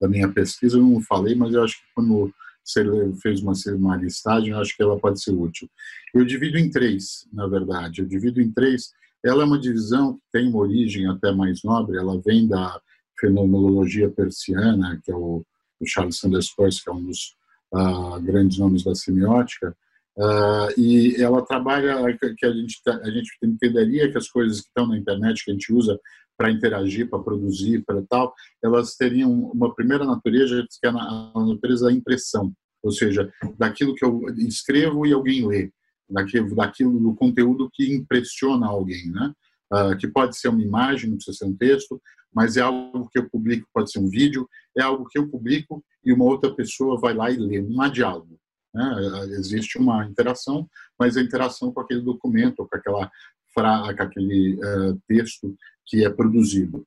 da 0.00 0.08
minha 0.08 0.28
pesquisa, 0.28 0.78
eu 0.78 0.82
não 0.82 1.00
falei, 1.00 1.34
mas 1.34 1.54
eu 1.54 1.62
acho 1.62 1.76
que 1.76 1.86
quando 1.94 2.32
você 2.64 2.84
fez 3.22 3.42
uma, 3.42 3.52
uma 3.76 3.96
listagem, 3.96 4.50
eu 4.50 4.58
acho 4.58 4.76
que 4.76 4.82
ela 4.82 4.98
pode 4.98 5.22
ser 5.22 5.32
útil. 5.32 5.68
Eu 6.14 6.24
divido 6.24 6.58
em 6.58 6.70
três, 6.70 7.28
na 7.32 7.46
verdade. 7.46 8.00
Eu 8.00 8.06
divido 8.06 8.40
em 8.40 8.50
três. 8.50 8.90
Ela 9.24 9.42
é 9.42 9.46
uma 9.46 9.58
divisão 9.58 10.14
que 10.14 10.22
tem 10.32 10.48
uma 10.48 10.58
origem 10.58 11.06
até 11.08 11.32
mais 11.32 11.62
nobre, 11.62 11.98
ela 11.98 12.20
vem 12.24 12.48
da 12.48 12.80
fenomenologia 13.20 14.10
persiana, 14.10 15.00
que 15.04 15.10
é 15.10 15.14
o, 15.14 15.44
o 15.80 15.86
Charles 15.86 16.18
Sanders 16.18 16.50
Peirce, 16.54 16.82
que 16.82 16.90
é 16.90 16.92
um 16.92 17.04
dos 17.04 17.36
uh, 17.72 18.20
grandes 18.20 18.58
nomes 18.58 18.82
da 18.82 18.94
semiótica, 18.94 19.76
Uh, 20.16 20.70
e 20.78 21.20
ela 21.20 21.44
trabalha 21.44 21.96
que 22.16 22.46
a 22.46 22.52
gente, 22.52 22.80
a 22.86 23.10
gente 23.10 23.36
entenderia 23.42 24.10
que 24.10 24.16
as 24.16 24.28
coisas 24.28 24.60
que 24.60 24.68
estão 24.68 24.86
na 24.86 24.96
internet, 24.96 25.44
que 25.44 25.50
a 25.50 25.54
gente 25.54 25.72
usa 25.72 25.98
para 26.36 26.50
interagir, 26.50 27.08
para 27.08 27.22
produzir, 27.22 27.84
para 27.84 28.02
tal, 28.08 28.34
elas 28.62 28.96
teriam 28.96 29.30
uma 29.30 29.74
primeira 29.74 30.04
natureza 30.04 30.66
que 30.80 30.86
é 30.86 30.90
a 30.90 31.32
natureza 31.34 31.86
da 31.86 31.92
impressão, 31.92 32.52
ou 32.82 32.90
seja, 32.90 33.32
daquilo 33.58 33.94
que 33.94 34.04
eu 34.04 34.22
escrevo 34.38 35.06
e 35.06 35.12
alguém 35.12 35.46
lê, 35.46 35.70
daquilo, 36.08 36.54
daquilo 36.54 36.98
do 36.98 37.14
conteúdo 37.14 37.70
que 37.72 37.94
impressiona 37.94 38.66
alguém, 38.66 39.10
né? 39.10 39.32
Uh, 39.72 39.96
que 39.96 40.06
pode 40.06 40.36
ser 40.38 40.48
uma 40.48 40.62
imagem, 40.62 41.08
não 41.08 41.16
precisa 41.16 41.38
ser 41.38 41.46
um 41.46 41.56
texto, 41.56 42.00
mas 42.32 42.56
é 42.56 42.60
algo 42.60 43.08
que 43.10 43.18
eu 43.18 43.28
publico, 43.30 43.66
pode 43.72 43.90
ser 43.90 43.98
um 43.98 44.08
vídeo, 44.08 44.48
é 44.76 44.82
algo 44.82 45.06
que 45.06 45.18
eu 45.18 45.28
publico 45.28 45.82
e 46.04 46.12
uma 46.12 46.24
outra 46.24 46.54
pessoa 46.54 47.00
vai 47.00 47.14
lá 47.14 47.30
e 47.30 47.36
lê, 47.36 47.62
não 47.62 47.80
há 47.80 47.88
diálogo. 47.88 48.38
Né? 48.74 49.26
Existe 49.38 49.78
uma 49.78 50.04
interação, 50.04 50.68
mas 50.98 51.16
a 51.16 51.22
interação 51.22 51.72
com 51.72 51.80
aquele 51.80 52.02
documento, 52.02 52.66
com, 52.68 52.76
aquela 52.76 53.10
fra... 53.54 53.94
com 53.94 54.02
aquele 54.02 54.54
uh, 54.56 55.00
texto 55.06 55.56
que 55.86 56.04
é 56.04 56.10
produzido. 56.10 56.86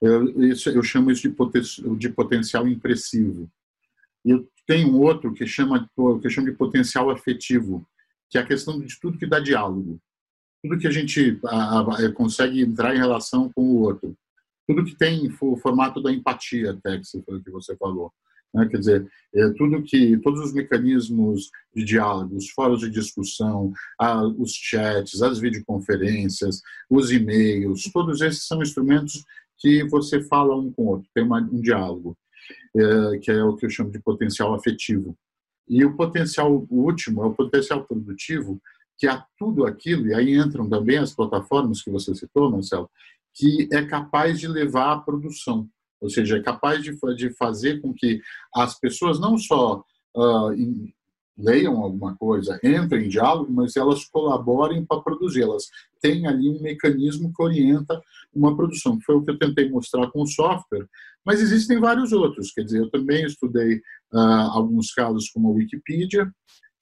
Eu, 0.00 0.42
isso, 0.42 0.68
eu 0.68 0.82
chamo 0.82 1.10
isso 1.10 1.22
de, 1.22 1.30
poten... 1.30 1.62
de 1.96 2.08
potencial 2.10 2.66
impressivo. 2.68 3.50
E 4.24 4.44
tenho 4.66 4.88
um 4.88 5.00
outro 5.00 5.32
que 5.32 5.46
chama 5.46 5.88
que 5.94 6.26
eu 6.26 6.30
chamo 6.30 6.50
de 6.50 6.56
potencial 6.56 7.10
afetivo, 7.10 7.86
que 8.30 8.38
é 8.38 8.40
a 8.40 8.46
questão 8.46 8.80
de 8.80 8.98
tudo 9.00 9.18
que 9.18 9.26
dá 9.26 9.38
diálogo. 9.38 10.00
Tudo 10.62 10.78
que 10.78 10.86
a 10.86 10.90
gente 10.90 11.38
a, 11.44 11.80
a, 11.80 12.12
consegue 12.12 12.62
entrar 12.62 12.94
em 12.94 12.98
relação 12.98 13.50
com 13.54 13.62
o 13.62 13.80
outro. 13.82 14.16
Tudo 14.66 14.84
que 14.84 14.96
tem 14.96 15.30
o 15.40 15.56
formato 15.56 16.02
da 16.02 16.10
empatia, 16.10 16.72
até 16.72 16.98
que 16.98 17.50
você 17.50 17.76
falou. 17.76 18.12
Né? 18.54 18.68
Quer 18.68 18.78
dizer, 18.78 19.12
é 19.34 19.50
tudo 19.50 19.82
que, 19.82 20.16
todos 20.18 20.40
os 20.40 20.54
mecanismos 20.54 21.50
de 21.74 21.84
diálogo, 21.84 22.36
os 22.36 22.48
fóruns 22.50 22.80
de 22.80 22.90
discussão, 22.90 23.72
a, 23.98 24.24
os 24.24 24.52
chats, 24.52 25.20
as 25.20 25.40
videoconferências, 25.40 26.62
os 26.88 27.10
e-mails, 27.10 27.90
todos 27.92 28.20
esses 28.20 28.46
são 28.46 28.62
instrumentos 28.62 29.24
que 29.58 29.84
você 29.84 30.22
fala 30.22 30.56
um 30.56 30.72
com 30.72 30.82
o 30.82 30.86
outro, 30.86 31.08
tem 31.12 31.24
uma, 31.24 31.40
um 31.40 31.60
diálogo, 31.60 32.16
é, 32.76 33.18
que 33.18 33.30
é 33.30 33.42
o 33.42 33.56
que 33.56 33.66
eu 33.66 33.70
chamo 33.70 33.90
de 33.90 33.98
potencial 33.98 34.54
afetivo. 34.54 35.16
E 35.68 35.84
o 35.84 35.96
potencial 35.96 36.66
último 36.70 37.22
é 37.22 37.26
o 37.26 37.34
potencial 37.34 37.84
produtivo, 37.84 38.60
que 38.96 39.08
há 39.08 39.24
tudo 39.36 39.66
aquilo, 39.66 40.06
e 40.06 40.14
aí 40.14 40.36
entram 40.36 40.68
também 40.68 40.98
as 40.98 41.12
plataformas 41.12 41.82
que 41.82 41.90
você 41.90 42.14
citou, 42.14 42.50
Marcelo, 42.50 42.88
que 43.32 43.68
é 43.72 43.84
capaz 43.84 44.38
de 44.38 44.46
levar 44.46 44.92
à 44.92 44.98
produção 44.98 45.68
ou 46.00 46.08
seja, 46.08 46.36
é 46.36 46.42
capaz 46.42 46.82
de, 46.82 46.96
de 47.16 47.30
fazer 47.34 47.80
com 47.80 47.92
que 47.92 48.20
as 48.54 48.78
pessoas 48.78 49.18
não 49.20 49.38
só 49.38 49.82
uh, 50.16 50.92
leiam 51.36 51.82
alguma 51.82 52.14
coisa, 52.16 52.58
entrem 52.62 53.06
em 53.06 53.08
diálogo, 53.08 53.52
mas 53.52 53.76
elas 53.76 54.04
colaborem 54.04 54.84
para 54.84 55.00
produzir, 55.00 55.42
elas 55.42 55.64
têm 56.00 56.26
ali 56.26 56.48
um 56.48 56.60
mecanismo 56.60 57.32
que 57.34 57.42
orienta 57.42 58.00
uma 58.32 58.56
produção, 58.56 58.98
foi 59.04 59.16
o 59.16 59.22
que 59.22 59.32
eu 59.32 59.38
tentei 59.38 59.68
mostrar 59.68 60.08
com 60.10 60.22
o 60.22 60.26
software, 60.26 60.86
mas 61.24 61.40
existem 61.40 61.80
vários 61.80 62.12
outros, 62.12 62.52
quer 62.52 62.62
dizer, 62.62 62.80
eu 62.80 62.90
também 62.90 63.24
estudei 63.24 63.76
uh, 64.12 64.50
alguns 64.52 64.92
casos 64.92 65.28
como 65.30 65.48
a 65.48 65.52
Wikipedia, 65.52 66.30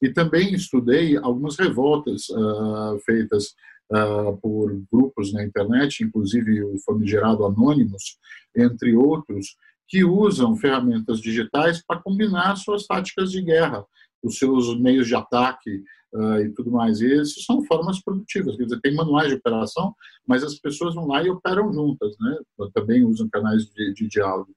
e 0.03 0.11
também 0.11 0.53
estudei 0.53 1.17
algumas 1.17 1.57
revoltas 1.57 2.29
uh, 2.31 2.99
feitas 3.07 3.55
uh, 3.93 4.37
por 4.39 4.73
grupos 4.91 5.33
na 5.33 5.45
internet, 5.45 6.03
inclusive 6.03 6.65
o 6.65 6.79
famigerado 6.85 7.45
Anônimos, 7.45 8.19
entre 8.57 8.95
outros, 8.95 9.57
que 9.89 10.05
usam 10.05 10.57
ferramentas 10.57 11.21
digitais 11.21 11.85
para 11.85 12.01
combinar 12.01 12.57
suas 12.57 12.87
táticas 12.87 13.31
de 13.31 13.43
guerra, 13.43 13.85
os 14.23 14.39
seus 14.39 14.79
meios 14.81 15.07
de 15.07 15.15
ataque 15.15 15.83
uh, 16.15 16.39
e 16.39 16.51
tudo 16.51 16.71
mais. 16.71 17.01
E 17.01 17.13
essas 17.13 17.45
são 17.45 17.63
formas 17.65 18.03
produtivas, 18.03 18.57
quer 18.57 18.65
dizer, 18.65 18.81
tem 18.81 18.95
manuais 18.95 19.29
de 19.29 19.35
operação, 19.35 19.95
mas 20.27 20.43
as 20.43 20.55
pessoas 20.59 20.95
vão 20.95 21.07
lá 21.07 21.23
e 21.23 21.31
operam 21.31 21.73
juntas, 21.73 22.17
né? 22.19 22.39
Também 22.73 23.05
usam 23.05 23.29
canais 23.29 23.67
de, 23.67 23.93
de 23.93 24.09
diálogo. 24.09 24.51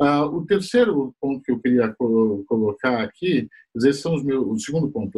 Uh, 0.00 0.24
o 0.34 0.46
terceiro 0.46 1.14
ponto 1.20 1.42
que 1.42 1.52
eu 1.52 1.60
queria 1.60 1.92
co 1.92 2.42
colocar 2.48 3.02
aqui, 3.02 3.46
dizer, 3.76 3.92
são 3.92 4.14
os 4.14 4.22
meus, 4.22 4.46
o 4.46 4.58
segundo 4.58 4.90
ponto 4.90 5.12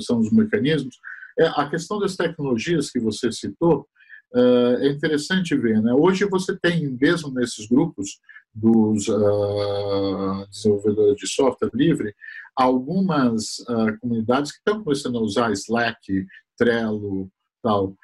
são 0.00 0.18
os 0.18 0.32
mecanismos, 0.32 0.98
é, 1.38 1.46
a 1.46 1.68
questão 1.68 1.98
das 1.98 2.16
tecnologias 2.16 2.90
que 2.90 3.00
você 3.00 3.30
citou 3.32 3.86
uh, 4.34 4.76
é 4.80 4.88
interessante 4.88 5.56
ver. 5.56 5.80
Né? 5.82 5.92
Hoje 5.92 6.24
você 6.26 6.56
tem, 6.56 6.88
mesmo 7.00 7.32
nesses 7.32 7.66
grupos 7.66 8.20
dos 8.54 9.08
uh, 9.08 10.46
desenvolvedores 10.48 11.16
de 11.16 11.26
software 11.26 11.70
livre, 11.74 12.14
algumas 12.54 13.58
uh, 13.60 13.98
comunidades 14.00 14.52
que 14.52 14.58
estão 14.58 14.82
começando 14.82 15.18
a 15.18 15.22
usar 15.22 15.52
Slack, 15.52 16.26
Trello, 16.56 17.28
tal. 17.60 17.96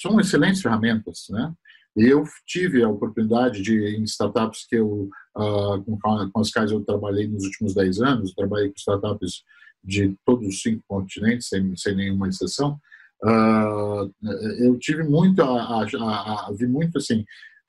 são 0.00 0.18
excelentes 0.18 0.62
ferramentas, 0.62 1.26
né? 1.28 1.52
Eu 1.94 2.24
tive 2.46 2.82
a 2.82 2.88
oportunidade 2.88 3.62
de, 3.62 3.96
em 3.96 4.04
startups 4.04 4.66
que 4.68 4.76
eu, 4.76 5.08
com, 5.34 5.98
com 6.30 6.40
as 6.40 6.50
quais 6.50 6.70
eu 6.70 6.84
trabalhei 6.84 7.26
nos 7.26 7.44
últimos 7.44 7.74
10 7.74 8.00
anos, 8.02 8.34
trabalhei 8.34 8.68
com 8.68 8.76
startups 8.76 9.42
de 9.86 10.16
todos 10.24 10.46
os 10.48 10.60
cinco 10.60 10.82
continentes, 10.88 11.48
sem, 11.48 11.76
sem 11.76 11.94
nenhuma 11.94 12.28
exceção, 12.28 12.78
uh, 13.24 14.12
eu 14.58 14.76
tive 14.78 15.04
muito 15.04 15.42
a, 15.42 15.82
a, 15.82 16.48
a, 16.48 16.52
vi 16.52 16.66
muito 16.66 16.98
assim 16.98 17.24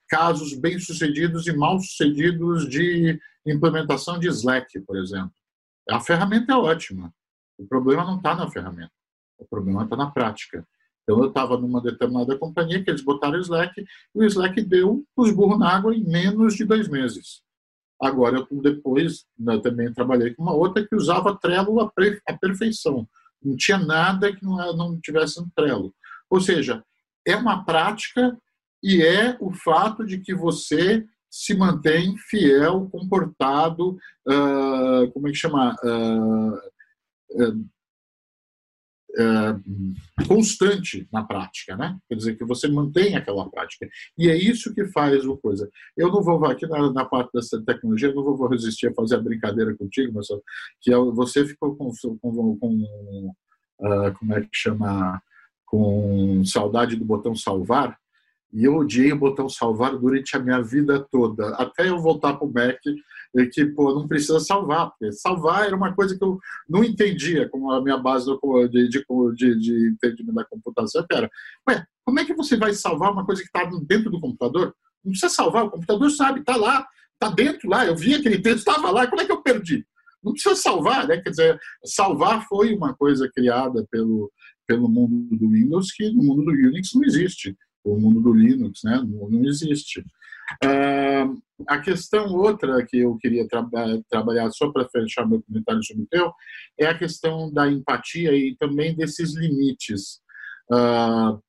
casos 0.08 0.54
bem 0.54 0.78
sucedidos 0.78 1.46
e 1.46 1.52
mal 1.52 1.78
sucedidos 1.78 2.68
de 2.68 3.18
implementação 3.46 4.18
de 4.18 4.26
Slack, 4.28 4.80
por 4.80 4.96
exemplo. 4.96 5.32
A 5.88 6.00
ferramenta 6.00 6.52
é 6.52 6.56
ótima. 6.56 7.12
O 7.58 7.66
problema 7.66 8.04
não 8.04 8.16
está 8.16 8.34
na 8.34 8.50
ferramenta. 8.50 8.92
O 9.38 9.46
problema 9.46 9.84
está 9.84 9.96
na 9.96 10.10
prática. 10.10 10.66
Então, 11.02 11.22
eu 11.22 11.28
estava 11.28 11.56
numa 11.56 11.80
determinada 11.80 12.36
companhia 12.36 12.82
que 12.82 12.90
eles 12.90 13.02
botaram 13.02 13.38
o 13.38 13.40
Slack 13.40 13.80
e 13.80 13.86
o 14.18 14.24
Slack 14.24 14.62
deu 14.62 15.04
os 15.16 15.30
burros 15.30 15.58
na 15.58 15.74
água 15.74 15.94
em 15.94 16.04
menos 16.04 16.54
de 16.54 16.64
dois 16.64 16.88
meses. 16.88 17.42
Agora, 18.00 18.46
depois 18.50 19.24
né, 19.38 19.58
também 19.58 19.92
trabalhei 19.92 20.34
com 20.34 20.42
uma 20.42 20.54
outra 20.54 20.86
que 20.86 20.94
usava 20.94 21.36
Trello 21.36 21.80
à 21.80 22.32
perfeição. 22.38 23.08
Não 23.42 23.56
tinha 23.56 23.78
nada 23.78 24.34
que 24.34 24.44
não, 24.44 24.76
não 24.76 25.00
tivesse 25.00 25.40
um 25.40 25.48
Trello. 25.54 25.92
Ou 26.30 26.40
seja, 26.40 26.84
é 27.26 27.34
uma 27.36 27.64
prática 27.64 28.36
e 28.82 29.02
é 29.02 29.36
o 29.40 29.52
fato 29.52 30.06
de 30.06 30.18
que 30.18 30.34
você 30.34 31.04
se 31.30 31.54
mantém 31.54 32.16
fiel, 32.16 32.88
comportado, 32.90 33.98
uh, 34.26 35.10
como 35.12 35.28
é 35.28 35.30
que 35.30 35.36
chama? 35.36 35.76
Uh, 35.84 36.54
uh, 37.42 37.68
é, 39.18 40.24
constante 40.26 41.08
na 41.12 41.24
prática, 41.24 41.76
né? 41.76 41.98
Quer 42.08 42.14
dizer, 42.14 42.36
que 42.36 42.44
você 42.44 42.68
mantém 42.68 43.16
aquela 43.16 43.50
prática. 43.50 43.88
E 44.16 44.28
é 44.28 44.36
isso 44.36 44.72
que 44.72 44.86
faz 44.86 45.26
o 45.26 45.36
coisa. 45.36 45.68
Eu 45.96 46.08
não 46.08 46.22
vou, 46.22 46.44
aqui 46.46 46.66
na, 46.66 46.92
na 46.92 47.04
parte 47.04 47.32
dessa 47.32 47.60
tecnologia, 47.64 48.10
eu 48.10 48.14
não 48.14 48.36
vou 48.36 48.48
resistir 48.48 48.86
a 48.86 48.94
fazer 48.94 49.16
a 49.16 49.20
brincadeira 49.20 49.74
contigo, 49.76 50.12
mas 50.14 50.28
que 50.80 50.92
é 50.92 50.96
você 50.96 51.44
ficou 51.44 51.74
com, 51.74 51.90
com, 52.20 52.56
com 52.56 53.34
uh, 53.80 54.12
como 54.18 54.34
é 54.34 54.40
que 54.40 54.48
chama, 54.52 55.20
com 55.66 56.44
saudade 56.44 56.94
do 56.94 57.04
botão 57.04 57.34
salvar, 57.34 57.98
e 58.52 58.64
eu 58.64 58.76
odiei 58.76 59.12
o 59.12 59.18
botão 59.18 59.48
salvar 59.48 59.96
durante 59.96 60.36
a 60.36 60.40
minha 60.40 60.62
vida 60.62 61.04
toda, 61.10 61.54
até 61.56 61.88
eu 61.88 61.98
voltar 61.98 62.34
para 62.34 62.46
o 62.46 62.52
Mac 62.52 62.80
que 63.46 63.66
pô, 63.66 63.94
não 63.94 64.08
precisa 64.08 64.40
salvar, 64.40 64.90
porque 64.90 65.12
salvar 65.12 65.66
era 65.66 65.76
uma 65.76 65.94
coisa 65.94 66.16
que 66.16 66.24
eu 66.24 66.38
não 66.68 66.82
entendia 66.84 67.48
como 67.48 67.70
a 67.70 67.82
minha 67.82 67.96
base 67.96 68.26
de, 68.70 68.88
de, 68.88 69.04
de, 69.34 69.58
de 69.58 69.88
entendimento 69.88 70.34
da 70.34 70.44
computação. 70.44 71.04
Era, 71.10 71.30
ué, 71.68 71.84
como 72.04 72.20
é 72.20 72.24
que 72.24 72.34
você 72.34 72.56
vai 72.56 72.72
salvar 72.72 73.12
uma 73.12 73.24
coisa 73.24 73.42
que 73.42 73.48
está 73.48 73.64
dentro 73.86 74.10
do 74.10 74.20
computador? 74.20 74.74
Não 75.04 75.12
precisa 75.12 75.32
salvar, 75.32 75.64
o 75.64 75.70
computador 75.70 76.10
sabe, 76.10 76.40
está 76.40 76.56
lá, 76.56 76.86
está 77.14 77.34
dentro 77.34 77.68
lá, 77.68 77.86
eu 77.86 77.96
vi 77.96 78.14
aquele 78.14 78.38
texto, 78.38 78.58
estava 78.58 78.90
lá, 78.90 79.06
como 79.06 79.20
é 79.20 79.24
que 79.24 79.32
eu 79.32 79.42
perdi? 79.42 79.86
Não 80.22 80.32
precisa 80.32 80.56
salvar, 80.56 81.06
né? 81.06 81.18
Quer 81.18 81.30
dizer, 81.30 81.60
salvar 81.84 82.46
foi 82.48 82.74
uma 82.74 82.94
coisa 82.94 83.30
criada 83.32 83.86
pelo, 83.90 84.30
pelo 84.66 84.88
mundo 84.88 85.36
do 85.36 85.50
Windows 85.50 85.92
que 85.92 86.10
no 86.10 86.22
mundo 86.22 86.44
do 86.44 86.50
Unix 86.50 86.92
não 86.94 87.04
existe. 87.04 87.56
O 87.84 87.98
mundo 87.98 88.20
do 88.20 88.34
Linux, 88.34 88.80
né? 88.84 88.96
Não, 88.96 89.30
não 89.30 89.44
existe. 89.44 90.04
Uh, 90.64 91.40
a 91.66 91.78
questão 91.78 92.32
outra 92.34 92.84
que 92.86 92.98
eu 92.98 93.16
queria 93.16 93.46
tra 93.46 93.66
trabalhar, 94.08 94.50
só 94.50 94.70
para 94.70 94.88
fechar 94.88 95.26
meu 95.28 95.42
comentário 95.42 95.82
sobre 95.82 96.04
o 96.04 96.06
teu, 96.06 96.32
é 96.78 96.86
a 96.86 96.96
questão 96.96 97.52
da 97.52 97.68
empatia 97.68 98.32
e 98.32 98.56
também 98.56 98.94
desses 98.94 99.34
limites. 99.34 100.20
Uh, 100.70 101.40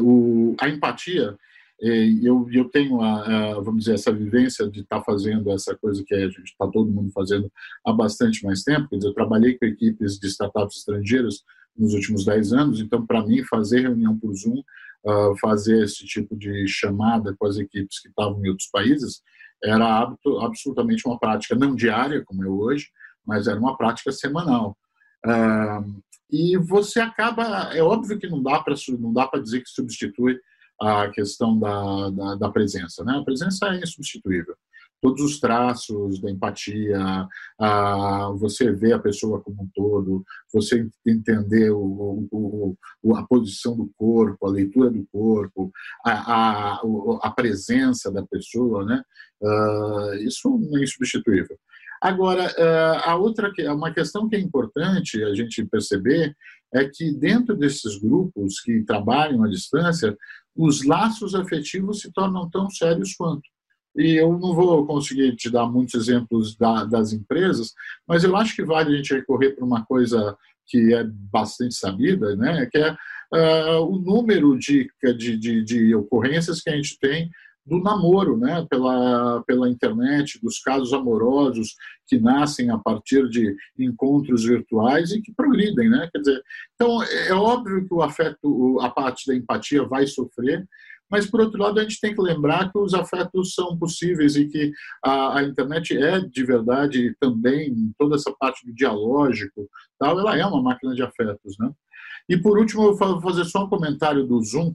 o, 0.00 0.56
a 0.60 0.68
empatia, 0.68 1.36
é, 1.82 2.08
eu, 2.22 2.48
eu 2.52 2.68
tenho, 2.70 3.00
a, 3.00 3.24
a, 3.24 3.60
vamos 3.60 3.84
dizer, 3.84 3.94
essa 3.94 4.12
vivência 4.12 4.68
de 4.70 4.80
estar 4.80 4.98
tá 4.98 5.04
fazendo 5.04 5.50
essa 5.50 5.76
coisa 5.76 6.04
que 6.04 6.14
a 6.14 6.28
gente 6.28 6.44
está 6.44 6.66
todo 6.68 6.90
mundo 6.90 7.10
fazendo 7.12 7.50
há 7.84 7.92
bastante 7.92 8.44
mais 8.44 8.62
tempo. 8.62 8.88
Quer 8.88 8.96
dizer, 8.96 9.08
eu 9.08 9.14
trabalhei 9.14 9.58
com 9.58 9.66
equipes 9.66 10.18
de 10.18 10.28
startups 10.28 10.78
estrangeiras 10.78 11.42
nos 11.76 11.92
últimos 11.92 12.24
10 12.24 12.52
anos, 12.52 12.80
então, 12.80 13.04
para 13.04 13.26
mim, 13.26 13.42
fazer 13.44 13.80
reunião 13.80 14.16
por 14.16 14.32
Zoom 14.34 14.62
fazer 15.40 15.84
esse 15.84 16.04
tipo 16.06 16.36
de 16.36 16.66
chamada 16.66 17.34
com 17.38 17.46
as 17.46 17.56
equipes 17.56 18.00
que 18.00 18.08
estavam 18.08 18.44
em 18.44 18.48
outros 18.48 18.68
países 18.70 19.22
era 19.62 20.00
hábito, 20.00 20.38
absolutamente 20.40 21.06
uma 21.06 21.18
prática 21.18 21.54
não 21.54 21.74
diária, 21.74 22.22
como 22.24 22.44
é 22.44 22.48
hoje, 22.48 22.88
mas 23.26 23.46
era 23.46 23.58
uma 23.58 23.76
prática 23.76 24.12
semanal. 24.12 24.76
Uh, 25.24 26.02
e 26.30 26.56
você 26.58 27.00
acaba, 27.00 27.70
é 27.72 27.82
óbvio 27.82 28.18
que 28.18 28.28
não 28.28 28.42
dá 28.42 28.60
para 28.60 28.74
não 28.98 29.12
dá 29.12 29.26
para 29.26 29.40
dizer 29.40 29.62
que 29.62 29.70
substitui 29.70 30.38
a 30.80 31.08
questão 31.08 31.58
da, 31.58 32.10
da, 32.10 32.34
da, 32.34 32.50
presença, 32.50 33.04
né? 33.04 33.16
A 33.16 33.24
presença 33.24 33.68
é 33.68 33.78
insubstituível. 33.78 34.54
Todos 35.04 35.22
os 35.22 35.38
traços 35.38 36.18
da 36.18 36.30
empatia, 36.30 37.28
a, 37.60 38.32
você 38.38 38.72
vê 38.72 38.94
a 38.94 38.98
pessoa 38.98 39.38
como 39.42 39.64
um 39.64 39.68
todo, 39.74 40.24
você 40.50 40.88
entender 41.06 41.70
o, 41.72 42.26
o, 42.32 43.14
a 43.14 43.22
posição 43.26 43.76
do 43.76 43.90
corpo, 43.98 44.46
a 44.46 44.50
leitura 44.50 44.90
do 44.90 45.06
corpo, 45.12 45.70
a, 46.02 46.12
a, 46.12 46.82
a 47.20 47.30
presença 47.32 48.10
da 48.10 48.24
pessoa, 48.24 48.82
né? 48.86 49.02
Uh, 49.42 50.14
isso 50.22 50.48
é 50.74 50.82
insubstituível. 50.82 51.58
Agora, 52.00 52.52
eh, 52.56 53.00
a 53.04 53.16
outra 53.16 53.50
uma 53.74 53.92
questão 53.92 54.28
que 54.28 54.36
é 54.36 54.38
importante 54.38 55.22
a 55.22 55.34
gente 55.34 55.64
perceber 55.64 56.36
é 56.72 56.84
que 56.86 57.12
dentro 57.12 57.56
desses 57.56 57.98
grupos 57.98 58.60
que 58.60 58.82
trabalham 58.82 59.42
à 59.42 59.48
distância, 59.48 60.16
os 60.54 60.84
laços 60.84 61.34
afetivos 61.34 62.00
se 62.00 62.12
tornam 62.12 62.50
tão 62.50 62.68
sérios 62.68 63.14
quanto. 63.14 63.53
E 63.96 64.14
eu 64.14 64.32
não 64.38 64.54
vou 64.54 64.86
conseguir 64.86 65.34
te 65.36 65.50
dar 65.50 65.66
muitos 65.66 65.94
exemplos 65.94 66.56
da, 66.56 66.84
das 66.84 67.12
empresas, 67.12 67.72
mas 68.06 68.24
eu 68.24 68.36
acho 68.36 68.56
que 68.56 68.64
vale 68.64 68.92
a 68.92 68.96
gente 68.96 69.14
recorrer 69.14 69.54
para 69.54 69.64
uma 69.64 69.84
coisa 69.84 70.36
que 70.66 70.94
é 70.94 71.04
bastante 71.04 71.74
sabida, 71.74 72.34
né? 72.36 72.66
que 72.66 72.78
é 72.78 72.92
uh, 72.92 73.84
o 73.84 73.98
número 73.98 74.58
de, 74.58 74.88
de, 75.16 75.36
de, 75.36 75.64
de 75.64 75.94
ocorrências 75.94 76.60
que 76.60 76.70
a 76.70 76.76
gente 76.76 76.98
tem 76.98 77.30
do 77.66 77.80
namoro, 77.80 78.36
né, 78.36 78.66
pela, 78.68 79.42
pela 79.46 79.68
internet, 79.68 80.38
dos 80.42 80.58
casos 80.58 80.92
amorosos 80.92 81.74
que 82.06 82.18
nascem 82.18 82.70
a 82.70 82.78
partir 82.78 83.26
de 83.30 83.56
encontros 83.78 84.44
virtuais 84.44 85.12
e 85.12 85.22
que 85.22 85.32
progridem, 85.32 85.88
né? 85.88 86.08
Quer 86.12 86.18
dizer, 86.18 86.42
então 86.74 87.02
é 87.02 87.32
óbvio 87.32 87.86
que 87.86 87.94
o 87.94 88.02
afeto, 88.02 88.78
a 88.80 88.90
parte 88.90 89.26
da 89.26 89.34
empatia 89.34 89.82
vai 89.84 90.06
sofrer, 90.06 90.68
mas 91.14 91.30
por 91.30 91.40
outro 91.40 91.62
lado 91.62 91.78
a 91.78 91.82
gente 91.84 92.00
tem 92.00 92.12
que 92.12 92.20
lembrar 92.20 92.72
que 92.72 92.76
os 92.76 92.92
afetos 92.92 93.54
são 93.54 93.78
possíveis 93.78 94.34
e 94.34 94.48
que 94.48 94.72
a, 95.00 95.38
a 95.38 95.44
internet 95.44 95.96
é 95.96 96.18
de 96.18 96.44
verdade 96.44 97.14
também 97.20 97.94
toda 97.96 98.16
essa 98.16 98.32
parte 98.32 98.66
do 98.66 98.74
dialógico, 98.74 99.70
tal, 99.96 100.18
ela 100.18 100.36
é 100.36 100.44
uma 100.44 100.60
máquina 100.60 100.92
de 100.92 101.04
afetos, 101.04 101.56
né? 101.56 101.70
E 102.28 102.36
por 102.36 102.58
último 102.58 102.82
eu 102.82 102.96
vou 102.96 103.20
fazer 103.20 103.44
só 103.44 103.64
um 103.64 103.68
comentário 103.68 104.26
do 104.26 104.42
Zoom 104.42 104.74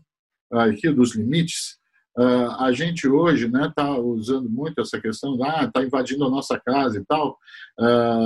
aqui 0.50 0.90
dos 0.90 1.14
limites 1.14 1.78
Uh, 2.18 2.52
a 2.60 2.72
gente 2.74 3.08
hoje 3.08 3.46
está 3.46 3.60
né, 3.60 3.74
tá 3.74 3.98
usando 3.98 4.50
muito 4.50 4.82
essa 4.82 5.00
questão, 5.00 5.42
ah, 5.42 5.64
está 5.64 5.82
invadindo 5.82 6.26
a 6.26 6.30
nossa 6.30 6.60
casa 6.60 7.00
e 7.00 7.06
tal, 7.06 7.38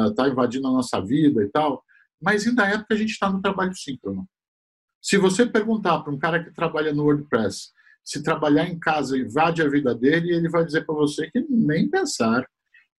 está 0.09 0.23
uh, 0.23 0.27
invadindo 0.29 0.67
a 0.67 0.71
nossa 0.71 0.99
vida 0.99 1.43
e 1.43 1.49
tal, 1.49 1.83
mas 2.19 2.47
ainda 2.47 2.65
é 2.65 2.77
porque 2.77 2.93
a 2.93 2.97
gente 2.97 3.11
está 3.11 3.29
no 3.29 3.39
trabalho 3.39 3.75
síncrono. 3.75 4.27
Se 4.99 5.17
você 5.17 5.45
perguntar 5.45 5.99
para 5.99 6.11
um 6.11 6.17
cara 6.17 6.43
que 6.43 6.51
trabalha 6.51 6.91
no 6.91 7.03
WordPress 7.03 7.71
se 8.03 8.21
trabalhar 8.21 8.67
em 8.67 8.77
casa 8.77 9.17
invade 9.17 9.61
a 9.61 9.69
vida 9.69 9.95
dele, 9.95 10.33
ele 10.33 10.49
vai 10.49 10.65
dizer 10.65 10.85
para 10.85 10.95
você 10.95 11.29
que 11.31 11.39
nem 11.49 11.89
pensar. 11.89 12.45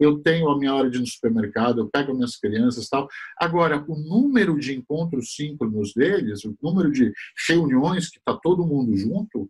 Eu 0.01 0.19
tenho 0.19 0.49
a 0.49 0.59
minha 0.59 0.75
hora 0.75 0.91
de 0.91 0.99
ir 0.99 1.01
no 1.01 1.07
supermercado, 1.07 1.79
eu 1.79 1.89
pego 1.89 2.15
minhas 2.15 2.37
crianças 2.37 2.89
tal. 2.89 3.09
Agora, 3.39 3.85
o 3.87 3.97
número 3.97 4.59
de 4.59 4.75
encontros 4.75 5.35
síncronos 5.35 5.93
deles, 5.95 6.45
o 6.45 6.57
número 6.63 6.91
de 6.91 7.13
reuniões 7.49 8.11
que 8.11 8.19
está 8.19 8.37
todo 8.37 8.67
mundo 8.67 8.97
junto, 8.97 9.49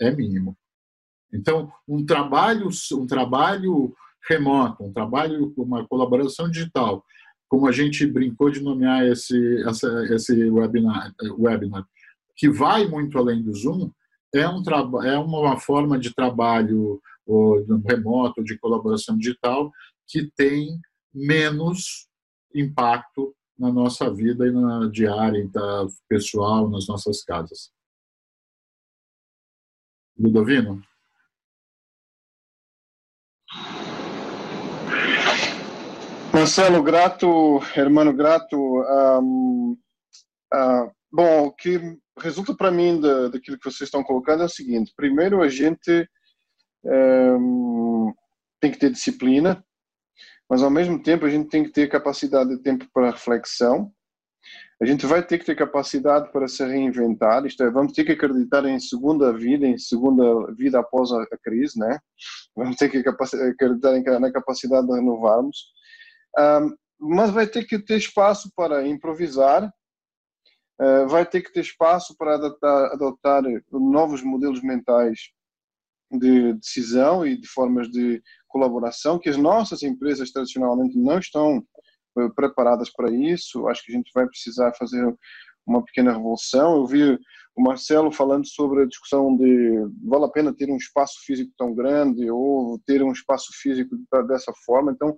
é 0.00 0.10
mínimo. 0.10 0.56
Então, 1.32 1.72
um 1.86 2.04
trabalho, 2.04 2.68
um 2.92 3.06
trabalho 3.06 3.94
remoto, 4.28 4.84
um 4.84 4.92
trabalho 4.92 5.52
uma 5.56 5.86
colaboração 5.86 6.50
digital, 6.50 7.04
como 7.48 7.66
a 7.66 7.72
gente 7.72 8.06
brincou 8.06 8.50
de 8.50 8.60
nomear 8.60 9.06
esse, 9.06 9.36
esse 10.10 10.50
webinar, 10.50 11.14
webinar, 11.38 11.86
que 12.36 12.50
vai 12.50 12.86
muito 12.86 13.16
além 13.18 13.42
do 13.42 13.54
Zoom, 13.54 13.90
é, 14.34 14.48
um 14.48 14.62
é 15.04 15.18
uma 15.18 15.58
forma 15.58 15.98
de 15.98 16.14
trabalho 16.14 17.00
ou, 17.26 17.64
remoto, 17.86 18.42
de 18.42 18.58
colaboração 18.58 19.16
digital, 19.16 19.70
que 20.06 20.30
tem 20.36 20.80
menos 21.12 22.08
impacto 22.54 23.34
na 23.58 23.72
nossa 23.72 24.12
vida 24.12 24.46
e 24.46 24.50
na 24.50 24.88
diária, 24.88 25.48
pessoal, 26.08 26.68
nas 26.68 26.86
nossas 26.86 27.22
casas. 27.24 27.70
Ludovino? 30.18 30.82
Marcelo, 36.32 36.82
grato, 36.82 37.60
hermano, 37.74 38.12
grato. 38.12 38.56
Um, 38.56 39.76
uh, 40.54 40.97
bom, 41.10 41.46
o 41.46 41.52
que 41.52 41.80
resulta 42.18 42.54
para 42.54 42.70
mim 42.70 43.00
da, 43.00 43.28
daquilo 43.28 43.58
que 43.58 43.64
vocês 43.64 43.88
estão 43.88 44.02
colocando 44.02 44.42
é 44.42 44.46
o 44.46 44.50
seguinte: 44.50 44.92
primeiro, 44.96 45.42
a 45.42 45.48
gente 45.48 46.08
um, 46.84 48.12
tem 48.60 48.70
que 48.70 48.78
ter 48.78 48.90
disciplina, 48.90 49.64
mas 50.48 50.62
ao 50.62 50.70
mesmo 50.70 51.02
tempo 51.02 51.26
a 51.26 51.30
gente 51.30 51.48
tem 51.48 51.64
que 51.64 51.70
ter 51.70 51.88
capacidade 51.88 52.50
de 52.50 52.62
tempo 52.62 52.86
para 52.92 53.10
reflexão. 53.10 53.92
A 54.80 54.86
gente 54.86 55.04
vai 55.06 55.26
ter 55.26 55.38
que 55.38 55.44
ter 55.44 55.56
capacidade 55.56 56.30
para 56.30 56.46
se 56.46 56.64
reinventar, 56.64 57.44
isto 57.44 57.64
é, 57.64 57.70
vamos 57.70 57.92
ter 57.92 58.04
que 58.04 58.12
acreditar 58.12 58.64
em 58.64 58.78
segunda 58.78 59.32
vida, 59.32 59.66
em 59.66 59.76
segunda 59.76 60.52
vida 60.54 60.78
após 60.78 61.10
a, 61.10 61.26
crise, 61.42 61.76
né? 61.78 61.98
Vamos 62.56 62.76
ter 62.76 62.88
que 62.88 62.98
acreditar 62.98 64.20
na 64.20 64.32
capacidade 64.32 64.86
de 64.86 64.94
renovarmos 64.94 65.58
um, 66.38 66.76
mas 67.00 67.30
vai 67.30 67.46
ter 67.46 67.64
que 67.64 67.78
ter 67.78 67.96
espaço 67.96 68.50
para 68.56 68.86
improvisar, 68.86 69.72
vai 71.08 71.26
ter 71.26 71.42
que 71.42 71.52
ter 71.52 71.60
espaço 71.60 72.16
para 72.16 72.34
adotar, 72.34 72.92
adotar 72.92 73.42
novos 73.70 74.22
modelos 74.22 74.62
mentais 74.62 75.30
de 76.10 76.54
decisão 76.54 77.26
e 77.26 77.36
de 77.36 77.46
formas 77.46 77.90
de 77.90 78.22
colaboração 78.46 79.18
que 79.18 79.28
as 79.28 79.36
nossas 79.36 79.82
empresas 79.82 80.30
tradicionalmente 80.30 80.96
não 80.96 81.18
estão 81.18 81.58
uh, 82.16 82.34
preparadas 82.34 82.90
para 82.90 83.10
isso. 83.10 83.68
Acho 83.68 83.84
que 83.84 83.92
a 83.92 83.96
gente 83.96 84.10
vai 84.14 84.26
precisar 84.26 84.72
fazer 84.74 85.14
uma 85.66 85.84
pequena 85.84 86.12
revolução. 86.12 86.76
Eu 86.76 86.86
vi 86.86 87.18
o 87.54 87.62
Marcelo 87.62 88.10
falando 88.10 88.46
sobre 88.46 88.82
a 88.82 88.86
discussão 88.86 89.36
de 89.36 89.86
vale 90.02 90.24
a 90.24 90.30
pena 90.30 90.54
ter 90.54 90.70
um 90.70 90.76
espaço 90.76 91.18
físico 91.26 91.52
tão 91.58 91.74
grande 91.74 92.30
ou 92.30 92.78
ter 92.86 93.02
um 93.02 93.12
espaço 93.12 93.52
físico 93.60 93.96
dessa 94.26 94.52
forma. 94.64 94.92
Então, 94.92 95.14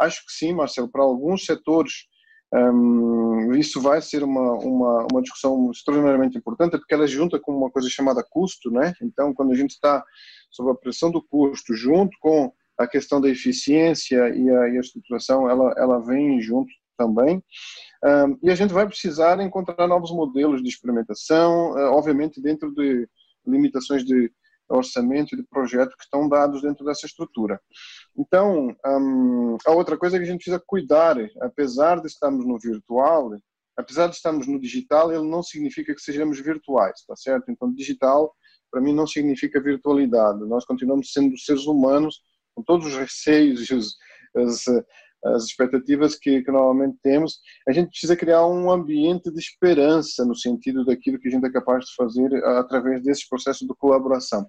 acho 0.00 0.26
que 0.26 0.32
sim, 0.32 0.52
Marcelo, 0.52 0.90
para 0.90 1.02
alguns 1.02 1.46
setores 1.46 2.06
um, 2.54 3.52
isso 3.54 3.80
vai 3.80 4.00
ser 4.00 4.22
uma, 4.22 4.52
uma, 4.54 5.06
uma 5.10 5.22
discussão 5.22 5.70
extraordinariamente 5.72 6.38
importante, 6.38 6.78
porque 6.78 6.94
ela 6.94 7.06
junta 7.06 7.38
com 7.40 7.56
uma 7.56 7.70
coisa 7.70 7.88
chamada 7.88 8.22
custo, 8.22 8.70
né? 8.70 8.94
Então, 9.02 9.34
quando 9.34 9.52
a 9.52 9.56
gente 9.56 9.70
está 9.70 10.04
sob 10.50 10.70
a 10.70 10.74
pressão 10.74 11.10
do 11.10 11.20
custo, 11.20 11.74
junto 11.74 12.16
com 12.20 12.52
a 12.78 12.86
questão 12.86 13.20
da 13.20 13.28
eficiência 13.28 14.28
e 14.30 14.50
a, 14.50 14.68
e 14.68 14.76
a 14.76 14.80
estruturação, 14.80 15.50
ela, 15.50 15.74
ela 15.76 15.98
vem 15.98 16.40
junto 16.40 16.70
também. 16.96 17.42
Um, 18.04 18.38
e 18.42 18.50
a 18.50 18.54
gente 18.54 18.72
vai 18.72 18.86
precisar 18.86 19.40
encontrar 19.40 19.88
novos 19.88 20.12
modelos 20.12 20.62
de 20.62 20.68
experimentação, 20.68 21.72
uh, 21.72 21.92
obviamente 21.92 22.40
dentro 22.40 22.72
de 22.72 23.08
limitações 23.46 24.04
de 24.04 24.30
orçamento 24.68 25.34
e 25.34 25.36
de 25.36 25.44
projeto 25.44 25.96
que 25.96 26.04
estão 26.04 26.28
dados 26.28 26.62
dentro 26.62 26.84
dessa 26.84 27.06
estrutura. 27.06 27.60
Então, 28.16 28.74
um, 28.86 29.56
a 29.66 29.72
outra 29.72 29.96
coisa 29.96 30.16
é 30.16 30.18
que 30.18 30.24
a 30.24 30.26
gente 30.26 30.42
precisa 30.42 30.62
cuidar, 30.66 31.16
apesar 31.40 32.00
de 32.00 32.06
estarmos 32.06 32.46
no 32.46 32.58
virtual, 32.58 33.30
apesar 33.76 34.08
de 34.08 34.16
estarmos 34.16 34.46
no 34.46 34.60
digital, 34.60 35.12
ele 35.12 35.28
não 35.28 35.42
significa 35.42 35.94
que 35.94 36.00
sejamos 36.00 36.40
virtuais, 36.40 37.04
tá 37.06 37.14
certo? 37.16 37.50
Então, 37.50 37.72
digital 37.72 38.34
para 38.70 38.80
mim 38.80 38.92
não 38.92 39.06
significa 39.06 39.62
virtualidade. 39.62 40.40
Nós 40.48 40.64
continuamos 40.64 41.12
sendo 41.12 41.38
seres 41.38 41.64
humanos 41.64 42.20
com 42.54 42.62
todos 42.62 42.88
os 42.88 42.96
receios 42.96 43.70
e 43.70 43.74
os, 43.74 43.94
as, 44.36 44.64
as 45.24 45.44
expectativas 45.44 46.16
que, 46.16 46.42
que, 46.42 46.50
normalmente 46.50 46.98
temos, 47.02 47.38
a 47.66 47.72
gente 47.72 47.90
precisa 47.90 48.16
criar 48.16 48.46
um 48.46 48.70
ambiente 48.70 49.30
de 49.30 49.38
esperança 49.38 50.24
no 50.24 50.34
sentido 50.34 50.84
daquilo 50.84 51.18
que 51.18 51.28
a 51.28 51.30
gente 51.30 51.46
é 51.46 51.52
capaz 51.52 51.84
de 51.86 51.94
fazer 51.96 52.34
através 52.44 53.02
desses 53.02 53.26
processos 53.28 53.66
de 53.66 53.74
colaboração. 53.76 54.46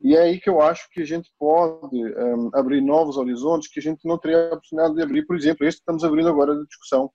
E 0.00 0.14
é 0.14 0.22
aí 0.22 0.40
que 0.40 0.48
eu 0.48 0.60
acho 0.60 0.88
que 0.90 1.02
a 1.02 1.04
gente 1.04 1.30
pode 1.38 1.96
um, 1.96 2.50
abrir 2.54 2.80
novos 2.80 3.16
horizontes 3.16 3.68
que 3.68 3.80
a 3.80 3.82
gente 3.82 4.00
não 4.04 4.18
teria 4.18 4.50
a 4.50 4.54
oportunidade 4.54 4.94
de 4.94 5.02
abrir. 5.02 5.26
Por 5.26 5.36
exemplo, 5.36 5.66
este 5.66 5.78
que 5.78 5.82
estamos 5.82 6.04
abrindo 6.04 6.28
agora 6.28 6.54
de 6.54 6.66
discussão 6.66 7.10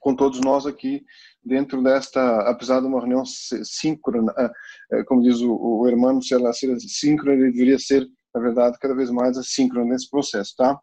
com 0.00 0.14
todos 0.14 0.40
nós 0.40 0.66
aqui 0.66 1.02
dentro 1.42 1.82
desta, 1.82 2.40
apesar 2.50 2.80
de 2.80 2.86
uma 2.86 3.00
reunião 3.00 3.24
síncrona, 3.24 4.32
eh, 4.36 4.50
eh, 4.92 5.04
como 5.04 5.22
diz 5.22 5.40
o, 5.40 5.52
o 5.52 5.88
irmão, 5.88 6.20
se 6.20 6.34
ela 6.34 6.52
ser 6.52 6.78
síncrona, 6.80 7.34
ele 7.34 7.50
deveria 7.50 7.78
ser 7.78 8.06
na 8.36 8.42
verdade, 8.42 8.78
cada 8.78 8.94
vez 8.94 9.10
mais 9.10 9.38
assíncrono 9.38 9.88
nesse 9.88 10.10
processo, 10.10 10.54
tá? 10.56 10.78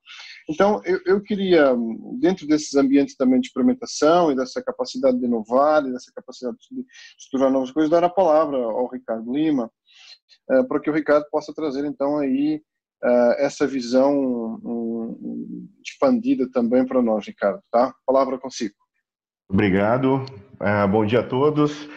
Então, 0.50 0.82
eu, 0.84 1.00
eu, 1.06 1.22
queria, 1.22 1.74
dentro 2.20 2.46
desses 2.46 2.76
ambientes 2.76 3.16
também 3.16 3.40
de 3.40 3.48
experimentação 3.48 4.32
e 4.32 4.36
dessa 4.36 4.62
capacidade 4.62 5.18
de 5.18 5.26
inovar 5.26 5.86
e 5.86 5.92
dessa 5.92 6.12
capacidade 6.14 6.58
de 6.70 6.86
estudar 7.18 7.50
novas 7.50 7.72
coisas, 7.72 7.90
dar 7.90 8.04
a 8.04 8.10
palavra 8.10 8.58
ao 8.58 8.88
Ricardo 8.90 9.32
Lima, 9.32 9.72
uh, 10.52 10.68
para 10.68 10.80
que 10.80 10.90
o 10.90 10.94
Ricardo 10.94 11.26
possa 11.32 11.54
trazer, 11.54 11.86
então, 11.86 12.18
aí 12.18 12.62
uh, 13.04 13.34
essa 13.38 13.66
visão 13.66 14.14
um, 14.64 15.70
expandida 15.82 16.50
também 16.52 16.86
para 16.86 17.02
nós, 17.02 17.26
Ricardo, 17.26 17.62
tá? 17.72 17.94
Palavra 18.06 18.38
consigo. 18.38 18.76
Obrigado. 19.50 20.26
Uh, 20.56 20.88
bom 20.90 21.06
dia 21.06 21.20
a 21.20 21.28
todos. 21.28 21.88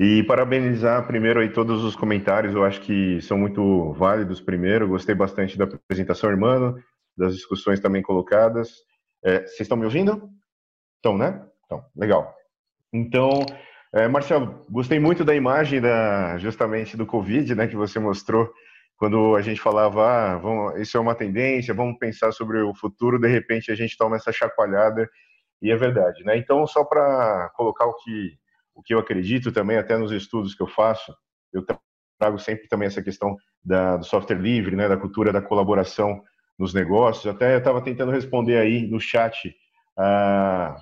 E 0.00 0.22
parabenizar 0.24 1.06
primeiro 1.06 1.40
aí 1.40 1.52
todos 1.52 1.84
os 1.84 1.94
comentários, 1.94 2.54
eu 2.54 2.64
acho 2.64 2.80
que 2.80 3.20
são 3.20 3.38
muito 3.38 3.92
válidos 3.92 4.40
primeiro. 4.40 4.88
Gostei 4.88 5.14
bastante 5.14 5.56
da 5.56 5.64
apresentação, 5.64 6.30
irmão, 6.30 6.76
das 7.16 7.34
discussões 7.34 7.80
também 7.80 8.02
colocadas. 8.02 8.70
É, 9.24 9.40
vocês 9.40 9.60
estão 9.60 9.76
me 9.76 9.84
ouvindo? 9.84 10.30
Estão, 10.96 11.16
né? 11.16 11.46
Então, 11.64 11.84
legal. 11.96 12.34
Então, 12.92 13.44
é, 13.94 14.08
Marcelo, 14.08 14.64
gostei 14.70 14.98
muito 14.98 15.24
da 15.24 15.34
imagem 15.34 15.80
da, 15.80 16.36
justamente 16.38 16.96
do 16.96 17.06
Covid, 17.06 17.54
né, 17.54 17.66
que 17.66 17.76
você 17.76 17.98
mostrou 17.98 18.52
quando 18.96 19.34
a 19.34 19.42
gente 19.42 19.60
falava, 19.60 20.06
ah, 20.06 20.38
vamos, 20.38 20.80
isso 20.80 20.96
é 20.96 21.00
uma 21.00 21.14
tendência, 21.14 21.74
vamos 21.74 21.98
pensar 21.98 22.30
sobre 22.32 22.60
o 22.60 22.74
futuro, 22.74 23.18
de 23.18 23.26
repente 23.26 23.72
a 23.72 23.74
gente 23.74 23.96
toma 23.96 24.16
essa 24.16 24.30
chacoalhada 24.32 25.08
e 25.60 25.70
é 25.72 25.76
verdade, 25.76 26.22
né? 26.24 26.36
Então, 26.36 26.64
só 26.66 26.84
para 26.84 27.50
colocar 27.56 27.86
o 27.86 27.94
que 27.96 28.36
o 28.74 28.82
que 28.82 28.94
eu 28.94 28.98
acredito 28.98 29.52
também, 29.52 29.76
até 29.76 29.96
nos 29.96 30.12
estudos 30.12 30.54
que 30.54 30.62
eu 30.62 30.66
faço, 30.66 31.14
eu 31.52 31.64
trago 32.18 32.38
sempre 32.38 32.68
também 32.68 32.86
essa 32.86 33.02
questão 33.02 33.36
da, 33.62 33.96
do 33.96 34.04
software 34.04 34.38
livre, 34.38 34.74
né, 34.74 34.88
da 34.88 34.96
cultura 34.96 35.32
da 35.32 35.42
colaboração 35.42 36.22
nos 36.62 36.72
negócios. 36.72 37.26
Até 37.26 37.54
eu 37.54 37.58
estava 37.58 37.82
tentando 37.82 38.12
responder 38.12 38.56
aí 38.56 38.86
no 38.86 39.00
chat 39.00 39.52
a, 39.98 40.76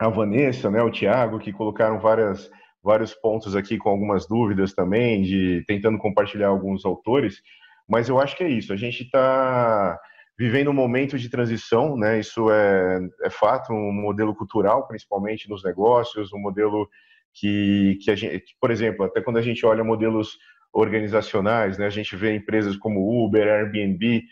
a 0.00 0.08
Vanessa, 0.08 0.70
né, 0.70 0.82
o 0.82 0.90
Tiago, 0.90 1.38
que 1.38 1.52
colocaram 1.52 2.00
várias, 2.00 2.50
vários 2.82 3.12
pontos 3.12 3.54
aqui 3.54 3.76
com 3.76 3.90
algumas 3.90 4.26
dúvidas 4.26 4.72
também, 4.72 5.22
de 5.22 5.62
tentando 5.66 5.98
compartilhar 5.98 6.48
alguns 6.48 6.86
autores. 6.86 7.42
Mas 7.86 8.08
eu 8.08 8.18
acho 8.18 8.34
que 8.34 8.42
é 8.42 8.48
isso. 8.48 8.72
A 8.72 8.76
gente 8.76 9.02
está 9.02 9.98
vivendo 10.38 10.70
um 10.70 10.74
momento 10.74 11.18
de 11.18 11.28
transição, 11.28 11.98
né? 11.98 12.18
Isso 12.18 12.50
é, 12.50 12.98
é 13.22 13.28
fato, 13.28 13.74
um 13.74 13.92
modelo 13.92 14.34
cultural, 14.34 14.88
principalmente 14.88 15.50
nos 15.50 15.62
negócios, 15.62 16.32
um 16.32 16.38
modelo 16.38 16.88
que, 17.34 17.98
que 18.02 18.10
a 18.10 18.16
gente, 18.16 18.56
por 18.58 18.70
exemplo, 18.70 19.04
até 19.04 19.20
quando 19.20 19.36
a 19.36 19.42
gente 19.42 19.66
olha 19.66 19.84
modelos 19.84 20.38
organizacionais, 20.72 21.76
né? 21.76 21.84
A 21.84 21.90
gente 21.90 22.16
vê 22.16 22.34
empresas 22.34 22.74
como 22.74 23.26
Uber, 23.26 23.46
Airbnb, 23.46 24.22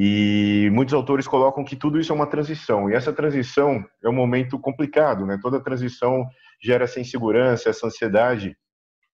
e 0.00 0.70
muitos 0.72 0.94
autores 0.94 1.26
colocam 1.26 1.64
que 1.64 1.74
tudo 1.74 1.98
isso 1.98 2.12
é 2.12 2.14
uma 2.14 2.28
transição, 2.28 2.88
e 2.88 2.94
essa 2.94 3.12
transição 3.12 3.84
é 4.00 4.08
um 4.08 4.12
momento 4.12 4.56
complicado, 4.56 5.26
né? 5.26 5.36
Toda 5.42 5.60
transição 5.60 6.24
gera 6.62 6.84
essa 6.84 7.00
insegurança, 7.00 7.68
essa 7.68 7.84
ansiedade 7.88 8.56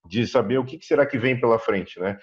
de 0.08 0.26
saber 0.26 0.58
o 0.58 0.64
que 0.64 0.84
será 0.84 1.06
que 1.06 1.16
vem 1.16 1.38
pela 1.38 1.56
frente, 1.56 2.00
né? 2.00 2.18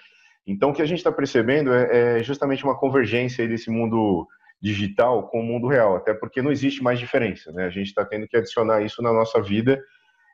Então, 0.46 0.70
o 0.70 0.74
que 0.74 0.82
a 0.82 0.86
gente 0.86 0.98
está 0.98 1.10
percebendo 1.10 1.72
é, 1.72 2.18
é, 2.18 2.22
justamente 2.22 2.62
uma 2.62 2.78
convergência 2.78 3.48
desse 3.48 3.70
mundo 3.70 4.28
digital 4.60 5.28
com 5.28 5.40
o 5.40 5.42
mundo 5.42 5.66
real, 5.66 5.96
até 5.96 6.12
porque 6.12 6.42
não 6.42 6.52
existe 6.52 6.82
mais 6.82 6.98
diferença, 6.98 7.50
né? 7.52 7.64
A 7.64 7.70
gente 7.70 7.86
está 7.86 8.04
tendo 8.04 8.28
que 8.28 8.36
adicionar 8.36 8.82
isso 8.82 9.00
na 9.00 9.10
nossa 9.10 9.40
vida 9.40 9.82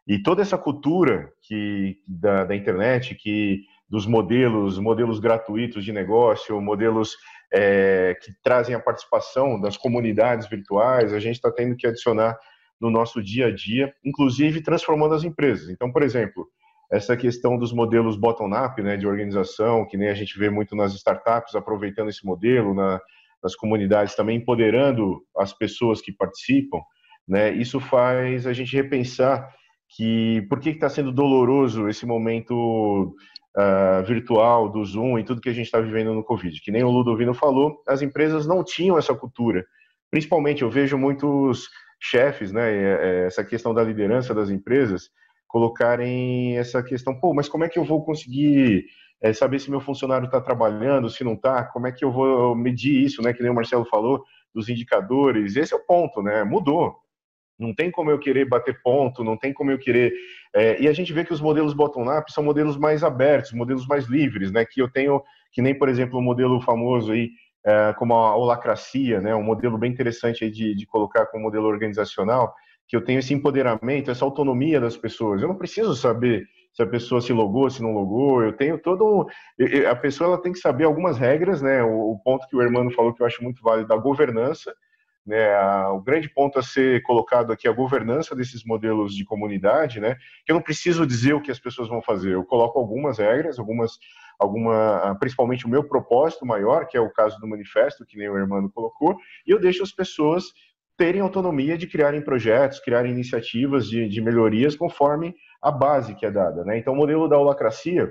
e 0.05 0.21
toda 0.21 0.43
essa 0.43 0.59
cultura 0.59 1.33
que 1.43 1.99
da, 2.09 2.45
da 2.45 2.57
internet, 2.57 3.15
que 3.15 3.63
dos 3.89 4.05
modelos, 4.05 4.79
modelos 4.79 5.21
gratuitos 5.21 5.85
de 5.85 5.93
negócio, 5.93 6.61
modelos 6.61 7.17
é, 7.53 8.17
que 8.23 8.33
trazem 8.43 8.75
a 8.75 8.81
participação 8.81 9.61
das 9.61 9.77
comunidades 9.77 10.49
virtuais, 10.49 11.13
a 11.13 11.21
gente 11.21 11.37
está 11.37 11.51
tendo 11.51 11.77
que 11.77 11.87
adicionar 11.87 12.39
no 12.81 12.91
nosso 12.91 13.23
dia 13.23 13.47
a 13.47 13.55
dia, 13.55 13.93
inclusive 14.05 14.61
transformando 14.61 15.15
as 15.15 15.25
empresas. 15.25 15.71
Então, 15.71 15.91
por 15.91 16.03
exemplo, 16.03 16.47
essa 16.93 17.17
questão 17.17 17.59
dos 17.59 17.73
modelos 17.73 18.17
bottom-up, 18.17 18.81
né, 18.83 18.97
de 18.97 19.07
organização, 19.07 19.87
que 19.87 19.97
nem 19.97 20.09
a 20.09 20.15
gente 20.15 20.39
vê 20.39 20.51
muito 20.51 20.77
nas 20.77 20.95
startups, 20.95 21.55
aproveitando 21.55 22.09
esse 22.09 22.25
modelo, 22.25 22.75
na, 22.75 23.01
nas 23.43 23.57
comunidades 23.57 24.15
também, 24.15 24.39
empoderando 24.39 25.23
as 25.37 25.53
pessoas 25.53 26.01
que 26.01 26.13
participam, 26.13 26.81
né, 27.27 27.51
isso 27.53 27.81
faz 27.81 28.47
a 28.47 28.53
gente 28.53 28.77
repensar 28.77 29.49
que 29.89 30.43
por 30.49 30.61
que 30.61 30.71
está 30.71 30.89
sendo 30.89 31.13
doloroso 31.13 31.89
esse 31.89 32.05
momento 32.05 33.15
uh, 33.57 34.05
virtual, 34.05 34.69
do 34.69 34.85
Zoom 34.85 35.19
e 35.19 35.25
tudo 35.25 35.41
que 35.41 35.49
a 35.49 35.53
gente 35.53 35.67
está 35.67 35.81
vivendo 35.81 36.13
no 36.13 36.23
Covid. 36.23 36.61
Que 36.61 36.71
nem 36.71 36.85
o 36.85 36.91
Ludovino 36.91 37.35
falou, 37.35 37.83
as 37.87 38.03
empresas 38.03 38.47
não 38.47 38.63
tinham 38.63 38.99
essa 38.99 39.15
cultura. 39.15 39.65
Principalmente, 40.11 40.63
eu 40.63 40.71
vejo 40.71 40.99
muitos 40.99 41.69
chefes, 41.99 42.53
né, 42.53 42.71
é, 42.71 43.27
essa 43.27 43.43
questão 43.43 43.73
da 43.73 43.83
liderança 43.83 44.35
das 44.35 44.51
empresas, 44.51 45.11
colocarem 45.49 46.59
essa 46.59 46.83
questão, 46.83 47.19
pô, 47.19 47.33
mas 47.33 47.49
como 47.49 47.65
é 47.65 47.69
que 47.69 47.79
eu 47.79 47.85
vou 47.85 48.05
conseguir 48.05 48.85
é, 49.23 49.33
saber 49.33 49.59
se 49.59 49.71
meu 49.71 49.81
funcionário 49.81 50.27
está 50.27 50.41
trabalhando, 50.41 51.09
se 51.09 51.25
não 51.25 51.33
está, 51.33 51.65
como 51.65 51.87
é 51.87 51.93
que 51.93 52.05
eu 52.05 52.13
vou 52.13 52.55
medir 52.55 53.03
isso, 53.03 53.23
né, 53.23 53.33
que 53.33 53.43
nem 53.43 53.51
o 53.51 53.55
Marcelo 53.55 53.87
falou, 53.87 54.23
dos 54.55 54.69
indicadores, 54.69 55.57
esse 55.57 55.73
é 55.73 55.77
o 55.77 55.85
ponto, 55.85 56.23
né, 56.23 56.45
mudou, 56.45 56.97
não 57.59 57.75
tem 57.75 57.91
como 57.91 58.11
eu 58.11 58.19
querer 58.19 58.45
bater 58.47 58.81
ponto, 58.83 59.25
não 59.25 59.37
tem 59.37 59.53
como 59.53 59.71
eu 59.71 59.79
querer. 59.79 60.13
É, 60.55 60.81
e 60.81 60.89
a 60.89 60.93
gente 60.93 61.13
vê 61.13 61.25
que 61.25 61.33
os 61.33 61.41
modelos 61.41 61.75
bottom-up 61.75 62.33
são 62.33 62.45
modelos 62.45 62.77
mais 62.77 63.03
abertos, 63.03 63.53
modelos 63.53 63.87
mais 63.87 64.07
livres, 64.07 64.53
né? 64.53 64.65
Que 64.65 64.81
eu 64.81 64.91
tenho, 64.91 65.23
que 65.53 65.63
nem, 65.63 65.77
por 65.77 65.89
exemplo, 65.89 66.19
o 66.19 66.23
modelo 66.23 66.61
famoso 66.61 67.13
aí, 67.13 67.31
é, 67.65 67.95
como 67.99 68.15
a 68.15 68.37
holacracia, 68.37 69.21
né? 69.21 69.35
Um 69.35 69.43
modelo 69.43 69.79
bem 69.79 69.91
interessante 69.91 70.45
aí 70.45 70.51
de, 70.51 70.75
de 70.75 70.87
colocar 70.87 71.27
como 71.27 71.45
modelo 71.45 71.67
organizacional, 71.67 72.55
que 72.87 72.97
eu 72.97 73.03
tenho 73.03 73.19
esse 73.19 73.35
empoderamento, 73.35 74.11
essa 74.11 74.25
autonomia 74.25 74.81
das 74.81 74.97
pessoas. 74.97 75.43
Eu 75.43 75.49
não 75.49 75.57
preciso 75.57 75.95
saber 75.95 76.47
se 76.73 76.83
a 76.83 76.87
pessoa 76.87 77.23
se 77.23 77.33
logou, 77.33 77.71
se 77.71 77.83
não 77.83 77.93
logou. 77.93 78.43
Eu 78.43 78.53
tenho 78.53 78.79
todo. 78.79 79.27
A 79.91 79.97
pessoa 79.97 80.29
ela 80.29 80.43
tem 80.43 80.53
que 80.53 80.59
saber 80.59 80.85
algumas 80.85 81.17
regras, 81.17 81.63
né? 81.63 81.83
O 81.83 82.21
ponto 82.23 82.47
que 82.49 82.55
o 82.55 82.61
Hermano 82.61 82.91
falou 82.93 83.15
que 83.15 83.23
eu 83.23 83.27
acho 83.27 83.43
muito 83.43 83.63
válido 83.63 83.89
da 83.89 83.97
governança 83.97 84.75
né, 85.27 85.59
o 85.89 86.01
grande 86.01 86.29
ponto 86.29 86.59
a 86.59 86.63
ser 86.63 87.03
colocado 87.03 87.53
aqui 87.53 87.67
é 87.67 87.71
a 87.71 87.75
governança 87.75 88.35
desses 88.35 88.65
modelos 88.65 89.15
de 89.15 89.25
comunidade, 89.25 90.01
né, 90.01 90.17
que 90.45 90.53
eu 90.53 90.55
não 90.55 90.63
preciso 90.63 91.07
dizer 91.07 91.35
o 91.35 91.41
que 91.41 91.51
as 91.51 91.59
pessoas 91.59 91.89
vão 91.89 92.01
fazer, 92.01 92.35
eu 92.35 92.45
coloco 92.45 92.79
algumas 92.79 93.19
regras, 93.19 93.59
algumas, 93.59 93.99
alguma, 94.39 95.17
principalmente 95.19 95.67
o 95.67 95.69
meu 95.69 95.83
propósito 95.83 96.47
maior, 96.47 96.87
que 96.87 96.97
é 96.97 97.01
o 97.01 97.11
caso 97.11 97.39
do 97.41 97.49
manifesto, 97.49 98.07
que 98.07 98.17
nem 98.17 98.29
o 98.29 98.39
Hermano 98.39 98.71
colocou, 98.71 99.17
e 99.47 99.51
eu 99.51 99.59
deixo 99.59 99.83
as 99.83 99.93
pessoas 99.93 100.45
terem 100.97 101.21
autonomia 101.21 101.77
de 101.77 101.87
criarem 101.87 102.23
projetos, 102.23 102.81
criarem 102.81 103.13
iniciativas 103.13 103.87
de, 103.89 104.09
de 104.09 104.21
melhorias 104.21 104.75
conforme 104.75 105.35
a 105.61 105.71
base 105.71 106.15
que 106.15 106.25
é 106.25 106.31
dada. 106.31 106.65
Né? 106.65 106.79
Então, 106.79 106.95
o 106.95 106.97
modelo 106.97 107.29
da 107.29 107.37
holacracia, 107.37 108.11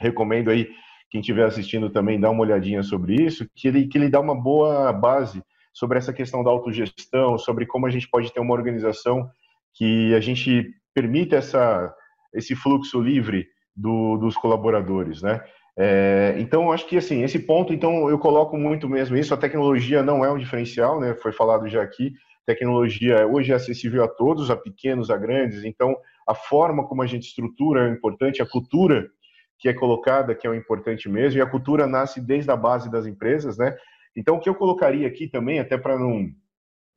recomendo 0.00 0.50
aí, 0.50 0.68
quem 1.10 1.20
estiver 1.20 1.44
assistindo 1.44 1.88
também, 1.88 2.20
dar 2.20 2.30
uma 2.30 2.42
olhadinha 2.42 2.82
sobre 2.82 3.14
isso, 3.14 3.48
que 3.54 3.68
ele, 3.68 3.86
que 3.86 3.96
ele 3.96 4.10
dá 4.10 4.20
uma 4.20 4.34
boa 4.34 4.92
base 4.92 5.42
sobre 5.78 5.96
essa 5.96 6.12
questão 6.12 6.42
da 6.42 6.50
autogestão, 6.50 7.38
sobre 7.38 7.64
como 7.64 7.86
a 7.86 7.90
gente 7.90 8.08
pode 8.08 8.32
ter 8.32 8.40
uma 8.40 8.52
organização 8.52 9.30
que 9.74 10.12
a 10.12 10.18
gente 10.18 10.74
permita 10.92 11.36
essa, 11.36 11.94
esse 12.34 12.56
fluxo 12.56 13.00
livre 13.00 13.46
do, 13.76 14.16
dos 14.16 14.36
colaboradores, 14.36 15.22
né? 15.22 15.40
É, 15.78 16.34
então, 16.38 16.72
acho 16.72 16.84
que 16.88 16.96
assim, 16.96 17.22
esse 17.22 17.38
ponto, 17.38 17.72
então, 17.72 18.10
eu 18.10 18.18
coloco 18.18 18.58
muito 18.58 18.88
mesmo 18.88 19.16
isso. 19.16 19.32
A 19.32 19.36
tecnologia 19.36 20.02
não 20.02 20.24
é 20.24 20.30
um 20.32 20.36
diferencial, 20.36 20.98
né? 20.98 21.14
Foi 21.14 21.30
falado 21.30 21.68
já 21.68 21.80
aqui. 21.80 22.12
Tecnologia 22.44 23.24
hoje 23.28 23.52
é 23.52 23.54
acessível 23.54 24.02
a 24.02 24.08
todos, 24.08 24.50
a 24.50 24.56
pequenos, 24.56 25.10
a 25.10 25.16
grandes. 25.16 25.62
Então, 25.62 25.94
a 26.26 26.34
forma 26.34 26.84
como 26.88 27.02
a 27.02 27.06
gente 27.06 27.28
estrutura 27.28 27.88
é 27.88 27.92
importante, 27.92 28.42
a 28.42 28.48
cultura 28.48 29.08
que 29.60 29.68
é 29.68 29.72
colocada 29.72 30.34
que 30.34 30.46
é 30.46 30.50
o 30.50 30.54
importante 30.54 31.08
mesmo. 31.08 31.38
E 31.38 31.42
a 31.42 31.46
cultura 31.46 31.86
nasce 31.86 32.20
desde 32.20 32.50
a 32.50 32.56
base 32.56 32.90
das 32.90 33.06
empresas, 33.06 33.56
né? 33.56 33.76
Então, 34.18 34.34
o 34.34 34.40
que 34.40 34.48
eu 34.48 34.54
colocaria 34.54 35.06
aqui 35.06 35.28
também, 35.28 35.60
até 35.60 35.78
para 35.78 35.96
não, 35.96 36.28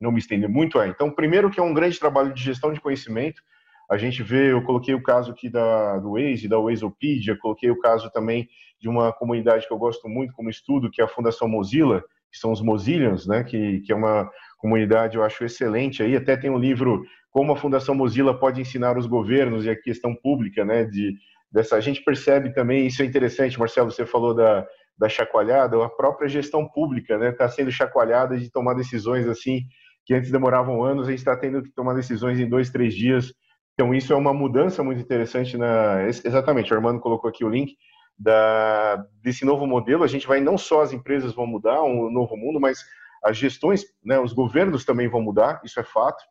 não 0.00 0.10
me 0.10 0.18
estender 0.18 0.48
muito, 0.48 0.80
é: 0.80 0.88
então, 0.88 1.08
primeiro, 1.08 1.48
que 1.50 1.60
é 1.60 1.62
um 1.62 1.72
grande 1.72 1.96
trabalho 1.96 2.34
de 2.34 2.42
gestão 2.42 2.72
de 2.72 2.80
conhecimento. 2.80 3.40
A 3.88 3.96
gente 3.96 4.24
vê, 4.24 4.50
eu 4.50 4.62
coloquei 4.64 4.92
o 4.92 5.02
caso 5.02 5.30
aqui 5.30 5.48
da, 5.48 5.98
do 5.98 6.14
Waze, 6.14 6.48
da 6.48 6.58
Wazeopedia, 6.58 7.38
coloquei 7.38 7.70
o 7.70 7.78
caso 7.78 8.10
também 8.10 8.48
de 8.80 8.88
uma 8.88 9.12
comunidade 9.12 9.68
que 9.68 9.72
eu 9.72 9.78
gosto 9.78 10.08
muito 10.08 10.32
como 10.32 10.50
estudo, 10.50 10.90
que 10.90 11.00
é 11.00 11.04
a 11.04 11.08
Fundação 11.08 11.46
Mozilla, 11.46 12.02
que 12.32 12.38
são 12.38 12.50
os 12.50 12.60
Mozillians, 12.60 13.26
né, 13.26 13.44
que, 13.44 13.80
que 13.80 13.92
é 13.92 13.94
uma 13.94 14.28
comunidade, 14.58 15.16
eu 15.16 15.22
acho, 15.22 15.44
excelente 15.44 16.02
aí. 16.02 16.16
Até 16.16 16.36
tem 16.36 16.50
um 16.50 16.58
livro, 16.58 17.04
Como 17.30 17.52
a 17.52 17.56
Fundação 17.56 17.94
Mozilla 17.94 18.36
pode 18.36 18.60
ensinar 18.60 18.98
os 18.98 19.06
governos 19.06 19.64
e 19.64 19.70
a 19.70 19.80
questão 19.80 20.14
pública, 20.14 20.64
né, 20.64 20.84
de, 20.84 21.14
dessa... 21.52 21.76
A 21.76 21.80
gente 21.80 22.02
percebe 22.02 22.52
também, 22.52 22.86
isso 22.86 23.02
é 23.02 23.04
interessante, 23.04 23.58
Marcelo, 23.58 23.90
você 23.90 24.06
falou 24.06 24.34
da, 24.34 24.66
da 24.96 25.08
chacoalhada, 25.08 25.82
a 25.84 25.88
própria 25.88 26.28
gestão 26.28 26.68
pública 26.68 27.14
está 27.14 27.24
né, 27.24 27.32
tá 27.32 27.48
sendo 27.48 27.70
chacoalhada 27.70 28.38
de 28.38 28.50
tomar 28.50 28.74
decisões 28.74 29.26
assim 29.26 29.62
que 30.04 30.14
antes 30.14 30.30
demoravam 30.30 30.82
anos, 30.82 31.06
a 31.06 31.10
gente 31.10 31.20
está 31.20 31.36
tendo 31.36 31.62
que 31.62 31.70
tomar 31.70 31.94
decisões 31.94 32.38
em 32.38 32.48
dois, 32.48 32.70
três 32.70 32.94
dias. 32.94 33.32
Então 33.74 33.94
isso 33.94 34.12
é 34.12 34.16
uma 34.16 34.34
mudança 34.34 34.82
muito 34.82 35.00
interessante 35.00 35.56
na 35.56 36.04
exatamente. 36.08 36.72
O 36.72 36.76
Armando 36.76 37.00
colocou 37.00 37.30
aqui 37.30 37.44
o 37.44 37.48
link 37.48 37.76
da 38.18 38.96
desse 39.22 39.44
novo 39.44 39.66
modelo. 39.66 40.04
A 40.04 40.08
gente 40.08 40.26
vai 40.26 40.40
não 40.40 40.58
só 40.58 40.82
as 40.82 40.92
empresas 40.92 41.32
vão 41.32 41.46
mudar, 41.46 41.82
um 41.82 42.10
novo 42.10 42.36
mundo, 42.36 42.60
mas 42.60 42.80
as 43.22 43.36
gestões, 43.36 43.84
né, 44.04 44.18
os 44.18 44.32
governos 44.32 44.84
também 44.84 45.08
vão 45.08 45.22
mudar. 45.22 45.60
Isso 45.64 45.78
é 45.78 45.84
fato. 45.84 46.22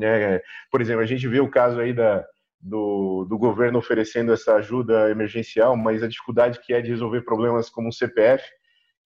É, 0.00 0.42
por 0.70 0.80
exemplo, 0.80 1.02
a 1.02 1.06
gente 1.06 1.26
vê 1.26 1.40
o 1.40 1.50
caso 1.50 1.80
aí 1.80 1.92
da 1.92 2.24
do, 2.66 3.24
do 3.28 3.38
governo 3.38 3.78
oferecendo 3.78 4.32
essa 4.32 4.56
ajuda 4.56 5.10
emergencial, 5.10 5.76
mas 5.76 6.02
a 6.02 6.08
dificuldade 6.08 6.60
que 6.60 6.74
é 6.74 6.80
de 6.80 6.90
resolver 6.90 7.22
problemas 7.22 7.70
como 7.70 7.88
o 7.88 7.92
CPF, 7.92 8.44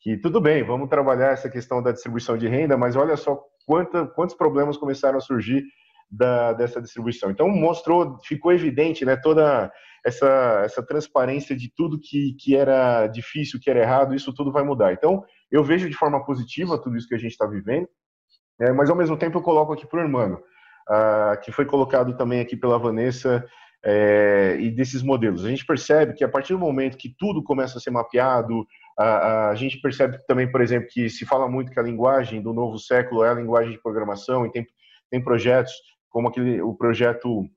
que 0.01 0.17
tudo 0.17 0.41
bem, 0.41 0.63
vamos 0.63 0.89
trabalhar 0.89 1.33
essa 1.33 1.51
questão 1.51 1.83
da 1.83 1.93
distribuição 1.93 2.39
de 2.39 2.49
renda, 2.49 2.77
mas 2.77 2.97
olha 2.97 3.17
só 3.17 3.39
quanta, 3.67 4.07
quantos 4.07 4.35
problemas 4.35 4.79
começaram 4.79 5.19
a 5.19 5.21
surgir 5.21 5.63
da, 6.11 6.55
dessa 6.55 6.81
distribuição. 6.81 7.31
Então 7.31 7.49
mostrou, 7.49 8.19
ficou 8.25 8.51
evidente, 8.51 9.05
né, 9.05 9.15
toda 9.15 9.71
essa, 10.05 10.63
essa 10.65 10.83
transparência 10.83 11.55
de 11.55 11.71
tudo 11.77 12.01
que, 12.01 12.35
que 12.41 12.57
era 12.57 13.07
difícil, 13.09 13.61
que 13.61 13.69
era 13.69 13.81
errado, 13.81 14.15
isso 14.15 14.33
tudo 14.33 14.51
vai 14.51 14.65
mudar. 14.65 14.95
Então 14.95 15.23
eu 15.51 15.63
vejo 15.63 15.89
de 15.89 15.97
forma 15.97 16.25
positiva 16.25 16.81
tudo 16.81 16.97
isso 16.97 17.07
que 17.07 17.15
a 17.15 17.19
gente 17.19 17.33
está 17.33 17.47
vivendo, 17.47 17.87
é, 18.59 18.73
mas 18.73 18.89
ao 18.89 18.97
mesmo 18.97 19.19
tempo 19.19 19.37
eu 19.37 19.43
coloco 19.43 19.75
aqui 19.75 19.87
para 19.87 20.01
o 20.01 20.03
Hermano, 20.03 20.43
que 21.43 21.53
foi 21.53 21.65
colocado 21.65 22.17
também 22.17 22.41
aqui 22.41 22.57
pela 22.57 22.79
Vanessa, 22.79 23.47
é, 23.85 24.57
e 24.59 24.71
desses 24.71 25.03
modelos. 25.03 25.45
A 25.45 25.49
gente 25.49 25.65
percebe 25.65 26.15
que 26.15 26.25
a 26.25 26.29
partir 26.29 26.53
do 26.53 26.59
momento 26.59 26.99
que 26.99 27.15
tudo 27.19 27.43
começa 27.43 27.79
a 27.79 27.81
ser 27.81 27.91
mapeado, 27.91 28.67
a, 28.99 29.49
a, 29.51 29.55
gente 29.55 29.81
percebe 29.81 30.19
também, 30.27 30.51
por 30.51 30.61
exemplo, 30.61 30.89
que 30.91 31.09
se 31.09 31.25
fala 31.25 31.49
muito 31.49 31.73
que 31.73 31.81
a 31.81 31.83
linguagem 31.83 32.43
do 32.43 32.53
novo 32.53 32.79
século 32.79 33.25
é 33.25 33.31
a 33.31 33.35
linguagem 33.35 33.73
de 33.73 33.83
programação 33.83 34.45
e 34.45 34.51
tem, 34.51 34.67
tem 35.11 35.23
projetos 35.23 35.73
como 36.11 36.29
aquele, 36.29 36.61
o 36.61 36.75
projeto, 36.75 37.49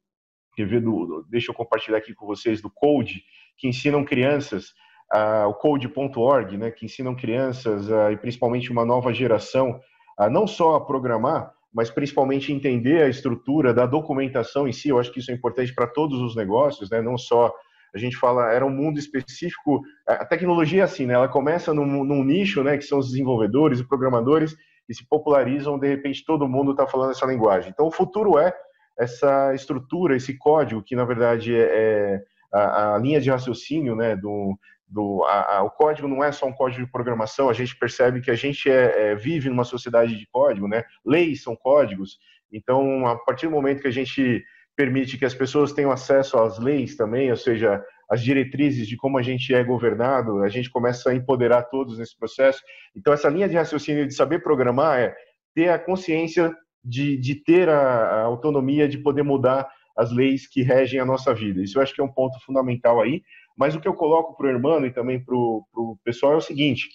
que 0.55 0.65
do, 0.65 1.25
deixa 1.29 1.51
eu 1.51 1.55
compartilhar 1.55 1.97
aqui 1.97 2.13
com 2.13 2.25
vocês, 2.25 2.61
do 2.61 2.69
Code, 2.69 3.23
que 3.57 3.67
ensinam 3.67 4.05
crianças, 4.05 4.69
uh, 5.13 5.47
o 5.47 5.53
code.org, 5.55 6.57
né, 6.57 6.71
que 6.71 6.85
ensinam 6.85 7.15
crianças 7.15 7.89
uh, 7.89 8.11
e 8.11 8.17
principalmente 8.17 8.71
uma 8.71 8.85
nova 8.85 9.11
geração, 9.13 9.79
uh, 10.19 10.29
não 10.29 10.45
só 10.47 10.75
a 10.75 10.85
programar, 10.85 11.51
mas 11.73 11.89
principalmente 11.89 12.53
entender 12.53 13.03
a 13.03 13.09
estrutura 13.09 13.73
da 13.73 13.85
documentação 13.85 14.67
em 14.67 14.71
si. 14.71 14.89
Eu 14.89 14.99
acho 14.99 15.11
que 15.11 15.19
isso 15.19 15.31
é 15.31 15.33
importante 15.33 15.73
para 15.73 15.87
todos 15.87 16.21
os 16.21 16.35
negócios, 16.35 16.89
né? 16.89 17.01
não 17.01 17.17
só 17.17 17.51
a 17.93 17.97
gente 17.97 18.17
fala, 18.17 18.51
era 18.51 18.65
um 18.65 18.71
mundo 18.71 18.97
específico. 18.97 19.81
A 20.07 20.25
tecnologia 20.25 20.81
é 20.81 20.83
assim, 20.83 21.05
né? 21.05 21.13
Ela 21.13 21.27
começa 21.27 21.73
num, 21.73 22.03
num 22.03 22.23
nicho, 22.23 22.63
né? 22.63 22.75
Que 22.75 22.83
são 22.83 22.97
os 22.97 23.11
desenvolvedores 23.11 23.79
e 23.79 23.87
programadores 23.87 24.55
e 24.89 24.95
se 24.95 25.07
popularizam. 25.07 25.77
De 25.77 25.87
repente, 25.87 26.25
todo 26.25 26.47
mundo 26.47 26.71
está 26.71 26.87
falando 26.87 27.11
essa 27.11 27.27
linguagem. 27.27 27.69
Então, 27.69 27.85
o 27.85 27.91
futuro 27.91 28.39
é 28.39 28.51
essa 28.97 29.53
estrutura, 29.53 30.15
esse 30.15 30.35
código 30.37 30.81
que 30.81 30.95
na 30.95 31.05
verdade 31.05 31.55
é, 31.55 31.61
é 31.61 32.23
a, 32.51 32.95
a, 32.95 32.97
linha 32.97 33.21
de 33.21 33.29
raciocínio, 33.29 33.95
né? 33.95 34.15
Do, 34.15 34.57
do 34.93 35.23
a, 35.23 35.57
a, 35.57 35.63
o 35.63 35.71
código 35.71 36.07
não 36.07 36.23
é 36.23 36.31
só 36.31 36.45
um 36.45 36.53
código 36.53 36.85
de 36.85 36.91
programação. 36.91 37.49
A 37.49 37.53
gente 37.53 37.75
percebe 37.75 38.21
que 38.21 38.29
a 38.29 38.35
gente 38.35 38.69
é, 38.69 39.11
é, 39.11 39.15
vive 39.15 39.49
numa 39.49 39.63
sociedade 39.63 40.15
de 40.15 40.27
código, 40.31 40.67
né? 40.67 40.83
Leis 41.03 41.41
são 41.41 41.55
códigos. 41.55 42.19
Então, 42.51 43.07
a 43.07 43.17
partir 43.17 43.47
do 43.47 43.51
momento 43.51 43.81
que 43.81 43.87
a 43.87 43.91
gente 43.91 44.43
permite 44.75 45.17
que 45.17 45.25
as 45.25 45.33
pessoas 45.33 45.73
tenham 45.73 45.91
acesso 45.91 46.37
às 46.37 46.59
leis 46.59 46.95
também, 46.95 47.31
ou 47.31 47.37
seja, 47.37 47.83
as 48.09 48.21
diretrizes 48.21 48.87
de 48.87 48.95
como 48.95 49.17
a 49.17 49.23
gente 49.23 49.53
é 49.53 49.63
governado, 49.63 50.43
a 50.43 50.49
gente 50.49 50.69
começa 50.69 51.09
a 51.09 51.15
empoderar 51.15 51.63
todos 51.63 51.97
nesse 51.97 52.15
processo. 52.17 52.61
Então, 52.95 53.11
essa 53.13 53.29
linha 53.29 53.49
de 53.49 53.55
raciocínio 53.55 54.07
de 54.07 54.13
saber 54.13 54.43
programar 54.43 54.99
é 54.99 55.15
ter 55.55 55.69
a 55.69 55.79
consciência 55.79 56.55
de, 56.83 57.17
de 57.17 57.35
ter 57.35 57.67
a, 57.67 57.79
a 57.79 58.21
autonomia 58.21 58.87
de 58.87 58.99
poder 58.99 59.23
mudar 59.23 59.67
as 59.95 60.11
leis 60.11 60.47
que 60.47 60.61
regem 60.61 60.99
a 60.99 61.05
nossa 61.05 61.33
vida. 61.33 61.61
Isso 61.61 61.77
eu 61.77 61.83
acho 61.83 61.93
que 61.93 62.01
é 62.01 62.03
um 62.03 62.11
ponto 62.11 62.39
fundamental 62.45 63.01
aí. 63.01 63.21
Mas 63.57 63.75
o 63.75 63.79
que 63.79 63.87
eu 63.87 63.93
coloco 63.93 64.35
para 64.35 64.47
o 64.47 64.49
irmão 64.49 64.83
e 64.85 64.91
também 64.91 65.23
para 65.23 65.35
o 65.35 65.97
pessoal 66.03 66.33
é 66.33 66.37
o 66.37 66.41
seguinte: 66.41 66.89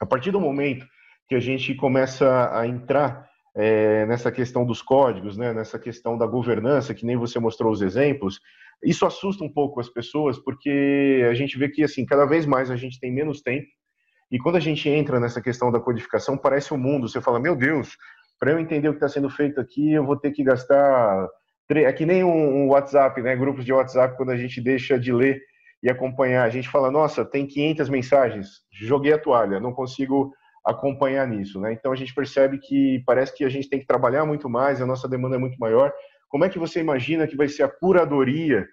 a 0.00 0.06
partir 0.06 0.30
do 0.30 0.40
momento 0.40 0.86
que 1.28 1.34
a 1.34 1.40
gente 1.40 1.74
começa 1.74 2.50
a 2.52 2.66
entrar 2.66 3.28
é, 3.56 4.04
nessa 4.06 4.30
questão 4.32 4.66
dos 4.66 4.82
códigos, 4.82 5.36
né, 5.36 5.52
nessa 5.52 5.78
questão 5.78 6.18
da 6.18 6.26
governança, 6.26 6.94
que 6.94 7.06
nem 7.06 7.16
você 7.16 7.38
mostrou 7.38 7.72
os 7.72 7.80
exemplos, 7.80 8.40
isso 8.82 9.06
assusta 9.06 9.44
um 9.44 9.52
pouco 9.52 9.80
as 9.80 9.88
pessoas, 9.88 10.38
porque 10.38 11.24
a 11.30 11.34
gente 11.34 11.56
vê 11.56 11.68
que 11.68 11.82
assim 11.82 12.04
cada 12.04 12.26
vez 12.26 12.44
mais 12.44 12.70
a 12.70 12.76
gente 12.76 12.98
tem 12.98 13.12
menos 13.12 13.40
tempo, 13.40 13.68
e 14.30 14.38
quando 14.38 14.56
a 14.56 14.60
gente 14.60 14.88
entra 14.88 15.20
nessa 15.20 15.40
questão 15.40 15.70
da 15.70 15.80
codificação, 15.80 16.36
parece 16.36 16.74
um 16.74 16.78
mundo. 16.78 17.08
Você 17.08 17.20
fala, 17.20 17.38
meu 17.38 17.54
Deus, 17.54 17.96
para 18.38 18.50
eu 18.50 18.58
entender 18.58 18.88
o 18.88 18.92
que 18.92 18.96
está 18.96 19.08
sendo 19.08 19.30
feito 19.30 19.60
aqui, 19.60 19.92
eu 19.92 20.04
vou 20.04 20.16
ter 20.16 20.32
que 20.32 20.42
gastar. 20.42 21.28
É 21.70 21.92
que 21.92 22.04
nem 22.04 22.22
um 22.22 22.68
WhatsApp, 22.68 23.20
né? 23.22 23.34
Grupos 23.34 23.64
de 23.64 23.72
WhatsApp, 23.72 24.16
quando 24.16 24.30
a 24.30 24.36
gente 24.36 24.60
deixa 24.60 24.98
de 24.98 25.12
ler 25.12 25.40
e 25.82 25.90
acompanhar, 25.90 26.44
a 26.44 26.50
gente 26.50 26.68
fala, 26.68 26.90
nossa, 26.90 27.24
tem 27.24 27.46
500 27.46 27.88
mensagens, 27.88 28.48
joguei 28.72 29.12
a 29.12 29.18
toalha, 29.18 29.60
não 29.60 29.72
consigo 29.72 30.32
acompanhar 30.64 31.26
nisso, 31.28 31.60
né? 31.60 31.72
Então 31.72 31.92
a 31.92 31.96
gente 31.96 32.14
percebe 32.14 32.58
que 32.58 33.02
parece 33.04 33.34
que 33.34 33.44
a 33.44 33.48
gente 33.48 33.68
tem 33.68 33.78
que 33.78 33.86
trabalhar 33.86 34.24
muito 34.24 34.48
mais, 34.48 34.80
a 34.80 34.86
nossa 34.86 35.06
demanda 35.06 35.36
é 35.36 35.38
muito 35.38 35.58
maior. 35.58 35.92
Como 36.28 36.44
é 36.44 36.48
que 36.48 36.58
você 36.58 36.80
imagina 36.80 37.26
que 37.26 37.36
vai 37.36 37.48
ser 37.48 37.64
a 37.64 37.68
curadoria 37.68 38.66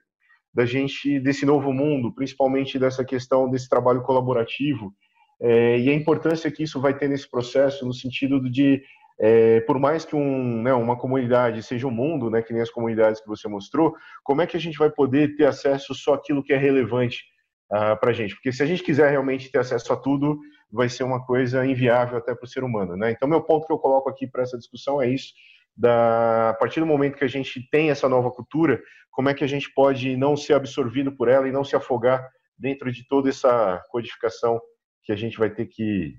da 0.53 0.65
gente 0.65 1.19
desse 1.19 1.45
novo 1.45 1.73
mundo, 1.73 2.13
principalmente 2.13 2.79
dessa 2.79 3.03
questão 3.03 3.49
desse 3.49 3.67
trabalho 3.67 4.01
colaborativo 4.01 4.93
é, 5.41 5.79
e 5.79 5.89
a 5.89 5.93
importância 5.93 6.51
que 6.51 6.63
isso 6.63 6.79
vai 6.79 6.93
ter 6.93 7.09
nesse 7.09 7.29
processo, 7.29 7.85
no 7.85 7.93
sentido 7.93 8.39
de 8.49 8.81
é, 9.19 9.61
por 9.61 9.79
mais 9.79 10.03
que 10.03 10.15
um, 10.15 10.61
né, 10.63 10.73
uma 10.73 10.97
comunidade 10.97 11.61
seja 11.63 11.87
um 11.87 11.91
mundo, 11.91 12.29
né, 12.29 12.41
que 12.41 12.53
nem 12.53 12.61
as 12.61 12.71
comunidades 12.71 13.21
que 13.21 13.27
você 13.27 13.47
mostrou, 13.47 13.95
como 14.23 14.41
é 14.41 14.47
que 14.47 14.57
a 14.57 14.59
gente 14.59 14.77
vai 14.77 14.89
poder 14.89 15.35
ter 15.35 15.45
acesso 15.45 15.93
só 15.93 16.15
àquilo 16.15 16.43
que 16.43 16.53
é 16.53 16.57
relevante 16.57 17.23
uh, 17.71 17.75
ah, 17.75 17.95
para 17.95 18.11
a 18.11 18.13
gente? 18.13 18.33
Porque 18.35 18.51
se 18.51 18.63
a 18.63 18.65
gente 18.65 18.83
quiser 18.83 19.11
realmente 19.11 19.51
ter 19.51 19.59
acesso 19.59 19.93
a 19.93 19.95
tudo, 19.95 20.39
vai 20.71 20.89
ser 20.89 21.03
uma 21.03 21.23
coisa 21.25 21.65
inviável 21.65 22.17
até 22.17 22.33
para 22.33 22.45
o 22.45 22.47
ser 22.47 22.63
humano. 22.63 22.95
Né? 22.95 23.11
Então, 23.11 23.27
meu 23.27 23.41
ponto 23.41 23.67
que 23.67 23.73
eu 23.73 23.79
coloco 23.79 24.09
aqui 24.09 24.25
para 24.25 24.43
essa 24.43 24.57
discussão 24.57 25.01
é 25.01 25.09
isso. 25.09 25.33
Da, 25.75 26.49
a 26.49 26.53
partir 26.53 26.79
do 26.79 26.85
momento 26.85 27.17
que 27.17 27.23
a 27.23 27.29
gente 27.29 27.67
tem 27.69 27.89
essa 27.89 28.09
nova 28.09 28.29
cultura, 28.29 28.81
como 29.11 29.29
é 29.29 29.33
que 29.33 29.43
a 29.43 29.47
gente 29.47 29.71
pode 29.73 30.17
não 30.17 30.35
ser 30.35 30.53
absorvido 30.53 31.11
por 31.11 31.27
ela 31.27 31.47
e 31.47 31.51
não 31.51 31.63
se 31.63 31.75
afogar 31.75 32.27
dentro 32.57 32.91
de 32.91 33.07
toda 33.07 33.29
essa 33.29 33.81
codificação 33.89 34.59
que 35.03 35.11
a 35.11 35.15
gente 35.15 35.37
vai 35.37 35.49
ter 35.49 35.65
que 35.65 36.15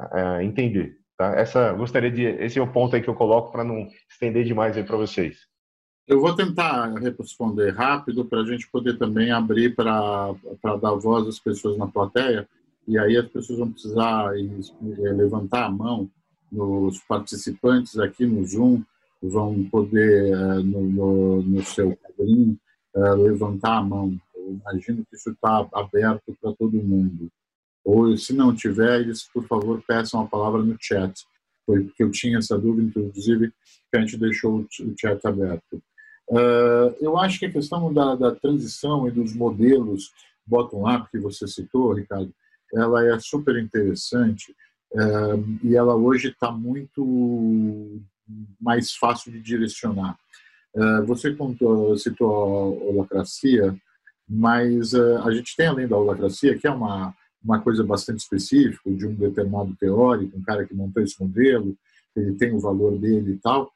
uh, 0.00 0.40
entender. 0.40 1.01
Tá? 1.16 1.34
Essa, 1.34 1.72
gostaria 1.72 2.10
de, 2.10 2.22
esse 2.22 2.58
é 2.58 2.62
o 2.62 2.72
ponto 2.72 2.96
aí 2.96 3.02
que 3.02 3.08
eu 3.08 3.14
coloco 3.14 3.52
para 3.52 3.64
não 3.64 3.88
estender 4.10 4.44
demais 4.44 4.76
aí 4.76 4.84
para 4.84 4.96
vocês. 4.96 5.46
Eu 6.06 6.20
vou 6.20 6.34
tentar 6.34 6.92
responder 6.94 7.70
rápido 7.70 8.24
para 8.24 8.40
a 8.40 8.44
gente 8.44 8.68
poder 8.70 8.98
também 8.98 9.30
abrir 9.30 9.74
para 9.74 10.34
dar 10.80 10.94
voz 10.94 11.28
às 11.28 11.38
pessoas 11.38 11.78
na 11.78 11.86
plateia 11.86 12.48
e 12.88 12.98
aí 12.98 13.16
as 13.16 13.28
pessoas 13.28 13.60
vão 13.60 13.70
precisar 13.70 14.36
eh, 14.36 15.12
levantar 15.12 15.66
a 15.66 15.70
mão 15.70 16.10
nos 16.50 16.98
participantes 16.98 17.98
aqui 17.98 18.26
no 18.26 18.44
Zoom 18.44 18.82
vão 19.22 19.62
poder 19.70 20.32
eh, 20.32 20.62
no, 20.62 20.82
no, 20.82 21.42
no 21.42 21.64
seu 21.64 21.96
quadrinho 21.96 22.58
eh, 22.94 23.14
levantar 23.14 23.78
a 23.78 23.82
mão. 23.82 24.16
Eu 24.34 24.54
imagino 24.54 25.04
que 25.08 25.16
isso 25.16 25.30
está 25.30 25.66
aberto 25.72 26.36
para 26.40 26.52
todo 26.52 26.82
mundo. 26.82 27.30
Ou 27.84 28.16
se 28.16 28.32
não 28.32 28.54
tiver, 28.54 29.00
eles 29.00 29.24
por 29.24 29.46
favor 29.46 29.82
peçam 29.86 30.20
a 30.20 30.26
palavra 30.26 30.62
no 30.62 30.76
chat. 30.80 31.24
Foi 31.66 31.84
porque 31.84 32.02
eu 32.02 32.10
tinha 32.10 32.38
essa 32.38 32.58
dúvida, 32.58 32.88
inclusive, 32.88 33.52
que 33.90 33.96
a 33.96 34.00
gente 34.00 34.16
deixou 34.16 34.60
o 34.60 34.94
chat 34.98 35.24
aberto. 35.26 35.82
Uh, 36.28 36.94
eu 37.00 37.18
acho 37.18 37.38
que 37.38 37.46
a 37.46 37.52
questão 37.52 37.92
da, 37.92 38.14
da 38.14 38.34
transição 38.34 39.06
e 39.06 39.10
dos 39.10 39.34
modelos 39.34 40.12
bottom-up 40.46 41.10
que 41.10 41.18
você 41.18 41.46
citou, 41.46 41.92
Ricardo, 41.92 42.32
ela 42.74 43.06
é 43.06 43.18
super 43.18 43.56
interessante 43.56 44.54
é, 44.94 44.98
e 45.62 45.76
ela 45.76 45.94
hoje 45.94 46.28
está 46.28 46.50
muito 46.50 48.00
mais 48.60 48.92
fácil 48.92 49.32
de 49.32 49.40
direcionar. 49.40 50.18
É, 50.74 51.02
você 51.02 51.34
contou, 51.34 51.96
citou 51.96 52.30
a 52.30 52.90
holacracia, 52.90 53.76
mas 54.28 54.94
a 54.94 55.30
gente 55.32 55.54
tem 55.56 55.66
além 55.66 55.86
da 55.86 55.96
holacracia, 55.96 56.56
que 56.58 56.66
é 56.66 56.70
uma, 56.70 57.14
uma 57.44 57.60
coisa 57.60 57.82
bastante 57.84 58.20
específica 58.20 58.90
de 58.90 59.06
um 59.06 59.14
determinado 59.14 59.74
teórico, 59.76 60.36
um 60.36 60.42
cara 60.42 60.64
que 60.64 60.74
montou 60.74 61.02
esse 61.02 61.20
modelo, 61.20 61.76
ele 62.14 62.34
tem 62.34 62.52
o 62.54 62.60
valor 62.60 62.98
dele 62.98 63.32
e 63.32 63.38
tal, 63.38 63.70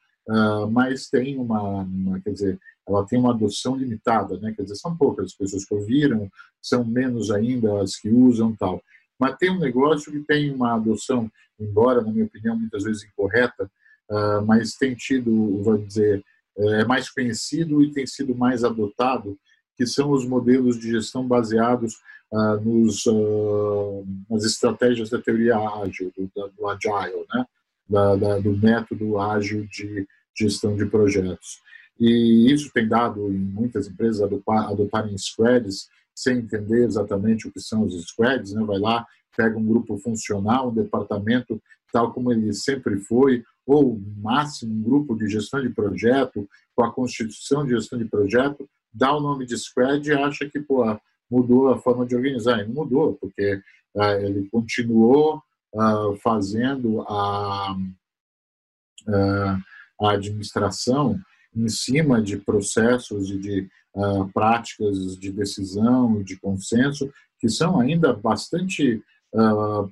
mas 0.70 1.08
tem 1.08 1.38
uma, 1.38 1.82
uma, 1.82 2.20
quer 2.20 2.32
dizer, 2.32 2.58
ela 2.86 3.04
tem 3.04 3.18
uma 3.18 3.32
adoção 3.32 3.76
limitada, 3.76 4.38
né? 4.38 4.52
Quer 4.54 4.62
dizer, 4.62 4.76
são 4.76 4.96
poucas 4.96 5.26
as 5.26 5.34
pessoas 5.34 5.64
que 5.64 5.74
ouviram, 5.74 6.30
são 6.62 6.84
menos 6.84 7.30
ainda 7.30 7.82
as 7.82 7.96
que 7.96 8.08
usam 8.08 8.54
tal. 8.54 8.80
Mas 9.18 9.36
tem 9.38 9.50
um 9.50 9.58
negócio 9.58 10.12
que 10.12 10.20
tem 10.20 10.52
uma 10.52 10.74
adoção, 10.74 11.30
embora, 11.58 12.02
na 12.02 12.12
minha 12.12 12.26
opinião, 12.26 12.56
muitas 12.56 12.84
vezes 12.84 13.04
incorreta, 13.04 13.70
uh, 14.10 14.44
mas 14.44 14.74
tem 14.76 14.94
tido, 14.94 15.62
vou 15.62 15.78
dizer, 15.78 16.24
é 16.58 16.84
mais 16.84 17.10
conhecido 17.10 17.82
e 17.82 17.92
tem 17.92 18.06
sido 18.06 18.34
mais 18.34 18.62
adotado, 18.62 19.36
que 19.76 19.86
são 19.86 20.10
os 20.10 20.24
modelos 20.24 20.78
de 20.78 20.90
gestão 20.90 21.26
baseados 21.26 21.96
uh, 22.32 22.60
nos, 22.60 23.04
uh, 23.06 24.06
nas 24.28 24.44
estratégias 24.44 25.10
da 25.10 25.20
teoria 25.20 25.56
ágil, 25.56 26.12
do, 26.16 26.30
do 26.48 26.68
agile, 26.68 27.24
né? 27.34 27.44
Da, 27.88 28.16
da, 28.16 28.38
do 28.40 28.56
método 28.56 29.18
ágil 29.18 29.64
de 29.66 30.06
gestão 30.36 30.76
de 30.76 30.86
projetos. 30.86 31.60
E 31.98 32.52
isso 32.52 32.70
tem 32.72 32.88
dado 32.88 33.32
em 33.32 33.38
muitas 33.38 33.86
empresas 33.88 34.20
adotarem 34.48 35.16
squads 35.16 35.88
sem 36.14 36.38
entender 36.38 36.84
exatamente 36.84 37.46
o 37.46 37.52
que 37.52 37.60
são 37.60 37.82
os 37.84 37.94
squads, 38.08 38.52
né? 38.52 38.62
vai 38.64 38.78
lá, 38.78 39.06
pega 39.36 39.56
um 39.56 39.66
grupo 39.66 39.96
funcional, 39.98 40.70
um 40.70 40.74
departamento 40.74 41.62
tal 41.92 42.12
como 42.12 42.32
ele 42.32 42.52
sempre 42.52 42.98
foi, 42.98 43.44
ou 43.66 44.00
máximo 44.18 44.74
um 44.74 44.82
grupo 44.82 45.14
de 45.14 45.28
gestão 45.28 45.60
de 45.62 45.70
projeto, 45.70 46.48
com 46.74 46.84
a 46.84 46.92
constituição 46.92 47.64
de 47.64 47.70
gestão 47.70 47.98
de 47.98 48.04
projeto, 48.04 48.68
dá 48.92 49.14
o 49.14 49.20
nome 49.20 49.46
de 49.46 49.56
squad 49.56 50.08
e 50.08 50.12
acha 50.12 50.48
que 50.48 50.60
pô, 50.60 50.82
mudou 51.30 51.68
a 51.68 51.78
forma 51.78 52.06
de 52.06 52.14
organizar. 52.14 52.60
E 52.60 52.66
não 52.66 52.74
mudou, 52.74 53.14
porque 53.20 53.60
ah, 53.96 54.14
ele 54.14 54.48
continuou 54.50 55.42
ah, 55.74 56.12
fazendo 56.22 57.02
a, 57.02 57.76
ah, 59.08 59.58
a 60.00 60.10
administração 60.12 61.18
em 61.56 61.68
cima 61.68 62.20
de 62.20 62.36
processos 62.36 63.30
e 63.30 63.38
de 63.38 63.68
uh, 63.94 64.30
práticas 64.32 65.18
de 65.18 65.32
decisão 65.32 66.22
de 66.22 66.38
consenso 66.38 67.10
que 67.40 67.48
são 67.48 67.80
ainda 67.80 68.12
bastante 68.12 69.02
uh, 69.32 69.90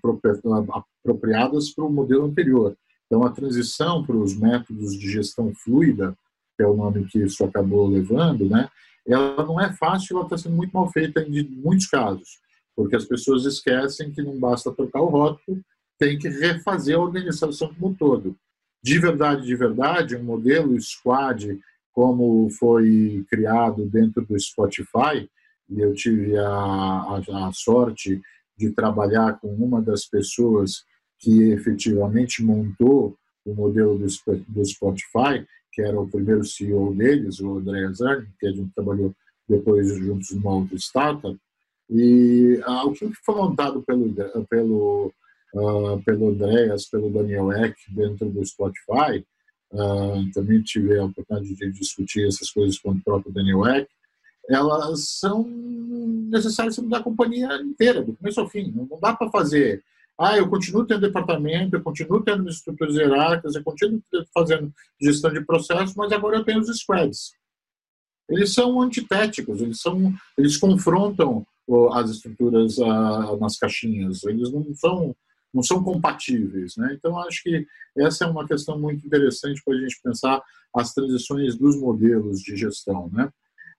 apropriadas 1.03 1.71
para 1.71 1.85
o 1.85 1.91
modelo 1.91 2.27
anterior. 2.27 2.77
Então, 3.07 3.25
a 3.25 3.31
transição 3.31 4.05
para 4.05 4.17
os 4.17 4.37
métodos 4.37 4.99
de 4.99 5.11
gestão 5.11 5.53
fluida, 5.55 6.17
que 6.57 6.63
é 6.63 6.67
o 6.67 6.77
nome 6.77 7.07
que 7.07 7.19
isso 7.19 7.45
acabou 7.45 7.87
levando, 7.89 8.49
né, 8.49 8.69
ela 9.07 9.45
não 9.45 9.61
é 9.61 9.73
fácil, 9.73 10.17
ela 10.17 10.27
está 10.27 10.39
sendo 10.39 10.57
muito 10.57 10.73
mal 10.73 10.91
feita 10.91 11.23
em 11.23 11.49
muitos 11.49 11.87
casos, 11.87 12.39
porque 12.75 12.97
as 12.97 13.05
pessoas 13.05 13.45
esquecem 13.45 14.11
que 14.11 14.23
não 14.23 14.39
basta 14.39 14.73
trocar 14.73 15.03
o 15.03 15.09
rótulo, 15.09 15.61
tem 15.99 16.19
que 16.19 16.29
refazer 16.29 16.97
a 16.97 17.01
organização 17.01 17.73
como 17.75 17.89
um 17.89 17.95
todo. 17.95 18.37
De 18.83 18.99
verdade, 18.99 19.47
de 19.47 19.57
verdade, 19.57 20.17
um 20.17 20.25
modelo 20.25 20.79
squad 20.81 21.59
como 21.93 22.51
foi 22.51 23.25
criado 23.31 23.87
dentro 23.87 24.25
do 24.27 24.39
Spotify, 24.39 25.31
e 25.71 25.81
eu 25.81 25.95
tive 25.95 26.37
a, 26.37 26.47
a, 26.47 27.49
a 27.49 27.53
sorte 27.53 28.21
de 28.57 28.71
trabalhar 28.71 29.39
com 29.41 29.49
uma 29.55 29.81
das 29.81 30.05
pessoas 30.05 30.85
que 31.19 31.51
efetivamente 31.53 32.43
montou 32.43 33.17
o 33.45 33.55
modelo 33.55 33.99
do, 33.99 34.07
do 34.49 34.65
Spotify, 34.65 35.47
que 35.75 35.83
era 35.83 36.01
o 36.01 36.09
primeiro 36.09 36.45
CEO 36.45 36.95
deles, 36.95 37.41
o 37.41 37.59
André 37.59 37.93
Zerni, 37.93 38.29
que 38.39 38.47
a 38.47 38.53
gente 38.53 38.73
trabalhou 38.75 39.15
depois 39.49 39.89
juntos 39.99 40.31
numa 40.31 40.55
outra 40.55 40.77
startup. 40.77 41.37
E 41.91 42.61
ah, 42.65 42.85
o 42.87 42.93
que 42.93 43.11
foi 43.25 43.35
montado 43.35 43.83
pelo, 43.83 44.15
pelo, 44.49 45.13
uh, 45.55 46.03
pelo 46.05 46.31
Andreas, 46.31 46.87
pelo 46.87 47.11
Daniel 47.11 47.53
Eck 47.53 47.77
dentro 47.91 48.31
do 48.31 48.45
Spotify, 48.45 49.25
uh, 49.73 50.31
também 50.33 50.63
tive 50.63 50.99
a 50.99 51.05
oportunidade 51.05 51.55
de 51.55 51.73
discutir 51.73 52.27
essas 52.27 52.51
coisas 52.51 52.79
com 52.79 52.93
o 52.93 53.03
próprio 53.03 53.33
Daniel 53.33 53.67
Eck, 53.67 53.89
elas 54.49 55.09
são 55.09 55.45
necessárias 55.45 56.77
para 56.77 56.85
mudar 56.85 56.99
a 56.99 57.03
companhia 57.03 57.49
inteira, 57.63 58.03
do 58.03 58.15
começo 58.15 58.41
ao 58.41 58.49
fim. 58.49 58.73
Não 58.75 58.87
dá 59.01 59.15
para 59.15 59.31
fazer 59.31 59.83
ah, 60.19 60.37
eu 60.37 60.49
continuo 60.49 60.87
tendo 60.87 61.01
departamento, 61.01 61.75
eu 61.75 61.83
continuo 61.83 62.23
tendo 62.23 62.49
estruturas 62.49 62.95
hierárquicas, 62.95 63.57
eu 63.57 63.65
continuo 63.65 64.01
fazendo 64.33 64.73
gestão 65.01 65.33
de 65.33 65.41
processos, 65.45 65.95
mas 65.97 66.13
agora 66.13 66.37
eu 66.37 66.45
tenho 66.45 66.61
os 66.61 66.69
squads. 66.79 67.33
Eles 68.29 68.55
são 68.55 68.81
antitéticos, 68.81 69.61
eles, 69.61 69.81
são, 69.81 70.15
eles 70.39 70.57
confrontam 70.57 71.45
as 71.93 72.11
estruturas 72.11 72.79
ah, 72.79 73.37
nas 73.41 73.59
caixinhas, 73.59 74.23
eles 74.25 74.53
não 74.53 74.65
são, 74.75 75.17
não 75.53 75.63
são 75.63 75.83
compatíveis. 75.83 76.77
Né? 76.77 76.95
Então, 76.97 77.19
acho 77.19 77.43
que 77.43 77.67
essa 77.99 78.25
é 78.25 78.29
uma 78.29 78.47
questão 78.47 78.79
muito 78.79 79.05
interessante 79.07 79.63
para 79.65 79.75
a 79.75 79.81
gente 79.81 80.01
pensar 80.03 80.43
as 80.75 80.95
transições 80.95 81.57
dos 81.57 81.77
modelos 81.77 82.41
de 82.41 82.57
gestão. 82.57 83.11
Né? 83.13 83.29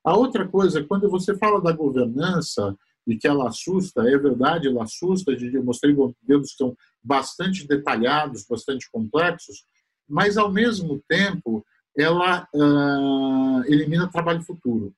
A 0.04 0.16
outra 0.16 0.48
coisa, 0.48 0.84
quando 0.84 1.10
você 1.10 1.36
fala 1.38 1.62
da 1.62 1.72
governança, 1.72 2.76
e 3.08 3.18
que 3.18 3.28
ela 3.28 3.48
assusta, 3.48 4.02
é 4.02 4.18
verdade, 4.18 4.68
ela 4.68 4.84
assusta, 4.84 5.32
eu 5.32 5.64
mostrei 5.64 5.94
modelos 5.94 6.52
que 6.52 6.58
são 6.58 6.76
bastante 7.04 7.68
detalhados, 7.68 8.46
bastante 8.50 8.90
complexos, 8.92 9.64
mas, 10.08 10.38
ao 10.38 10.52
mesmo 10.52 11.02
tempo, 11.08 11.66
ela 11.98 12.48
uh, 12.54 13.64
elimina 13.66 14.12
trabalho 14.12 14.42
futuro. 14.42 14.94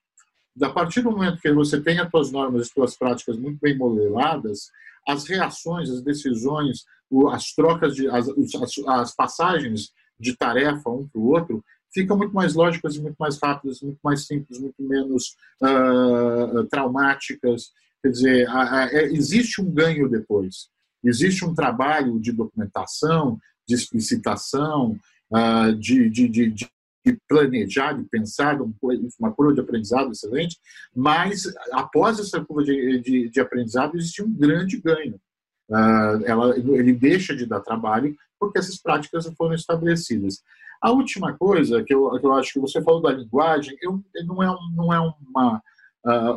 A 0.62 0.70
partir 0.70 1.02
do 1.02 1.12
momento 1.12 1.40
que 1.40 1.52
você 1.52 1.80
tem 1.80 2.00
as 2.00 2.10
suas 2.10 2.32
normas, 2.32 2.62
as 2.64 2.70
suas 2.70 2.98
práticas 2.98 3.38
muito 3.38 3.60
bem 3.62 3.78
modeladas, 3.78 4.72
as 5.08 5.26
reações, 5.26 5.90
as 5.90 6.02
decisões, 6.02 6.84
as 7.32 7.54
trocas, 7.54 7.96
de, 7.96 8.08
as, 8.10 8.28
as 8.88 9.16
passagens 9.16 9.92
de 10.20 10.36
tarefa 10.36 10.90
um 10.90 11.08
para 11.08 11.22
o 11.22 11.28
outro 11.28 11.64
ficam 11.94 12.18
muito 12.18 12.34
mais 12.34 12.54
lógicas 12.54 12.96
e 12.96 13.02
muito 13.02 13.16
mais 13.18 13.40
rápidas, 13.42 13.82
muito 13.82 14.00
mais 14.04 14.26
simples, 14.26 14.60
muito 14.60 14.82
menos 14.82 15.36
uh, 15.62 16.64
traumáticas. 16.70 17.72
Quer 18.08 18.12
dizer, 18.12 18.50
a, 18.50 18.84
a, 18.84 18.94
é, 18.94 19.04
existe 19.08 19.62
um 19.62 19.70
ganho 19.70 20.08
depois. 20.08 20.70
Existe 21.04 21.44
um 21.44 21.54
trabalho 21.54 22.18
de 22.22 22.32
documentação, 22.32 23.38
de 23.68 23.76
explicitação, 23.76 24.98
uh, 25.30 25.76
de, 25.76 26.10
de, 26.10 26.30
de, 26.30 26.50
de, 26.52 26.70
planejar, 27.28 27.94
de 27.94 28.06
pensar 28.06 28.58
uma 29.20 29.32
curva 29.34 29.54
de 29.54 29.60
aprendizado 29.60 30.12
excelente, 30.12 30.58
mas 30.96 31.44
após 31.74 32.18
essa 32.18 32.40
curva 32.44 32.64
de, 32.64 33.02
de, 33.02 33.30
de 33.30 33.40
aprendizado 33.42 33.98
existe 33.98 34.24
um 34.24 34.32
grande 34.32 34.80
ganho. 34.80 35.20
Uh, 35.70 36.24
ela, 36.24 36.58
ele 36.58 36.94
deixa 36.94 37.36
de 37.36 37.46
dar 37.46 37.60
trabalho 37.60 38.16
porque 38.40 38.58
essas 38.58 38.78
práticas 38.78 39.28
foram 39.38 39.54
estabelecidas. 39.54 40.42
A 40.82 40.92
última 40.92 41.38
coisa 41.38 41.84
que 41.84 41.94
eu, 41.94 42.10
que 42.12 42.26
eu 42.26 42.34
acho 42.34 42.54
que 42.54 42.60
você 42.60 42.82
falou 42.82 43.02
da 43.02 43.12
linguagem, 43.12 43.76
eu, 43.82 44.02
não 44.26 44.42
é, 44.42 44.58
não 44.74 44.94
é 44.94 45.14
uma 45.28 45.62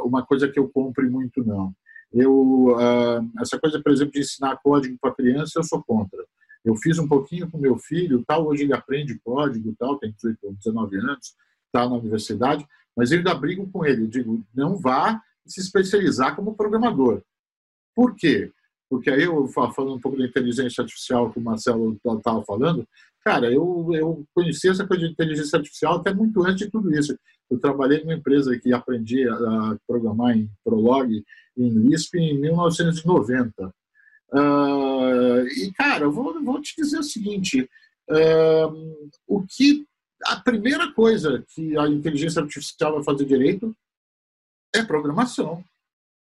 uma 0.05 0.25
coisa 0.25 0.49
que 0.49 0.59
eu 0.59 0.69
compre 0.69 1.09
muito, 1.09 1.45
não. 1.45 1.73
Eu, 2.13 2.33
uh, 2.33 3.31
essa 3.41 3.59
coisa, 3.59 3.81
por 3.81 3.93
exemplo, 3.93 4.13
de 4.13 4.21
ensinar 4.21 4.59
código 4.63 4.97
para 5.01 5.15
criança, 5.15 5.59
eu 5.59 5.63
sou 5.63 5.83
contra. 5.83 6.25
Eu 6.65 6.77
fiz 6.77 6.99
um 6.99 7.09
pouquinho 7.09 7.51
com 7.51 7.57
meu 7.57 7.79
filho, 7.79 8.25
tal, 8.27 8.47
hoje 8.47 8.65
ele 8.65 8.75
aprende 8.75 9.19
código, 9.25 9.75
tal, 9.79 9.97
tem 9.99 10.13
18, 10.13 10.39
19 10.55 10.97
anos, 10.99 11.35
está 11.67 11.89
na 11.89 11.97
universidade, 11.97 12.67
mas 12.97 13.11
eu 13.11 13.19
ainda 13.19 13.35
brigo 13.35 13.71
com 13.71 13.85
ele. 13.85 14.03
Eu 14.03 14.09
digo, 14.09 14.45
não 14.55 14.77
vá 14.77 15.23
se 15.47 15.61
especializar 15.61 16.37
como 16.37 16.55
programador. 16.57 17.23
Por 17.95 18.15
quê? 18.15 18.53
Porque 18.91 19.09
aí 19.09 19.23
eu 19.23 19.47
falando 19.47 19.95
um 19.95 20.01
pouco 20.01 20.19
da 20.19 20.25
inteligência 20.25 20.83
artificial 20.83 21.31
que 21.31 21.39
o 21.39 21.43
Marcelo 21.43 21.97
estava 22.05 22.45
falando, 22.45 22.85
cara, 23.25 23.49
eu, 23.51 23.89
eu 23.95 24.27
conheci 24.35 24.69
essa 24.69 24.85
coisa 24.85 25.07
de 25.07 25.13
inteligência 25.13 25.57
artificial 25.57 25.95
até 25.97 26.13
muito 26.13 26.43
antes 26.43 26.67
de 26.67 26.71
tudo 26.71 26.93
isso. 26.93 27.17
Eu 27.49 27.61
trabalhei 27.61 28.01
numa 28.01 28.15
empresa 28.15 28.59
que 28.59 28.73
aprendi 28.73 29.29
a 29.29 29.79
programar 29.87 30.37
em 30.37 30.51
Prolog 30.65 31.23
em 31.57 31.69
Lisp 31.69 32.17
em 32.17 32.41
1990. 32.41 33.69
Uh, 33.69 33.73
ah, 34.33 35.43
e, 35.57 35.73
cara, 35.73 36.05
eu 36.05 36.13
vou, 36.13 36.43
vou 36.43 36.61
te 36.61 36.75
dizer 36.77 36.99
o 36.99 37.05
seguinte: 37.05 37.69
uh, 38.11 39.09
o 39.27 39.45
que 39.47 39.87
a 40.25 40.37
primeira 40.37 40.93
coisa 40.93 41.45
que 41.55 41.77
a 41.77 41.89
inteligência 41.89 42.43
artificial 42.43 42.95
vai 42.95 43.05
fazer 43.05 43.25
direito 43.25 43.75
é 44.75 44.83
programação. 44.83 45.65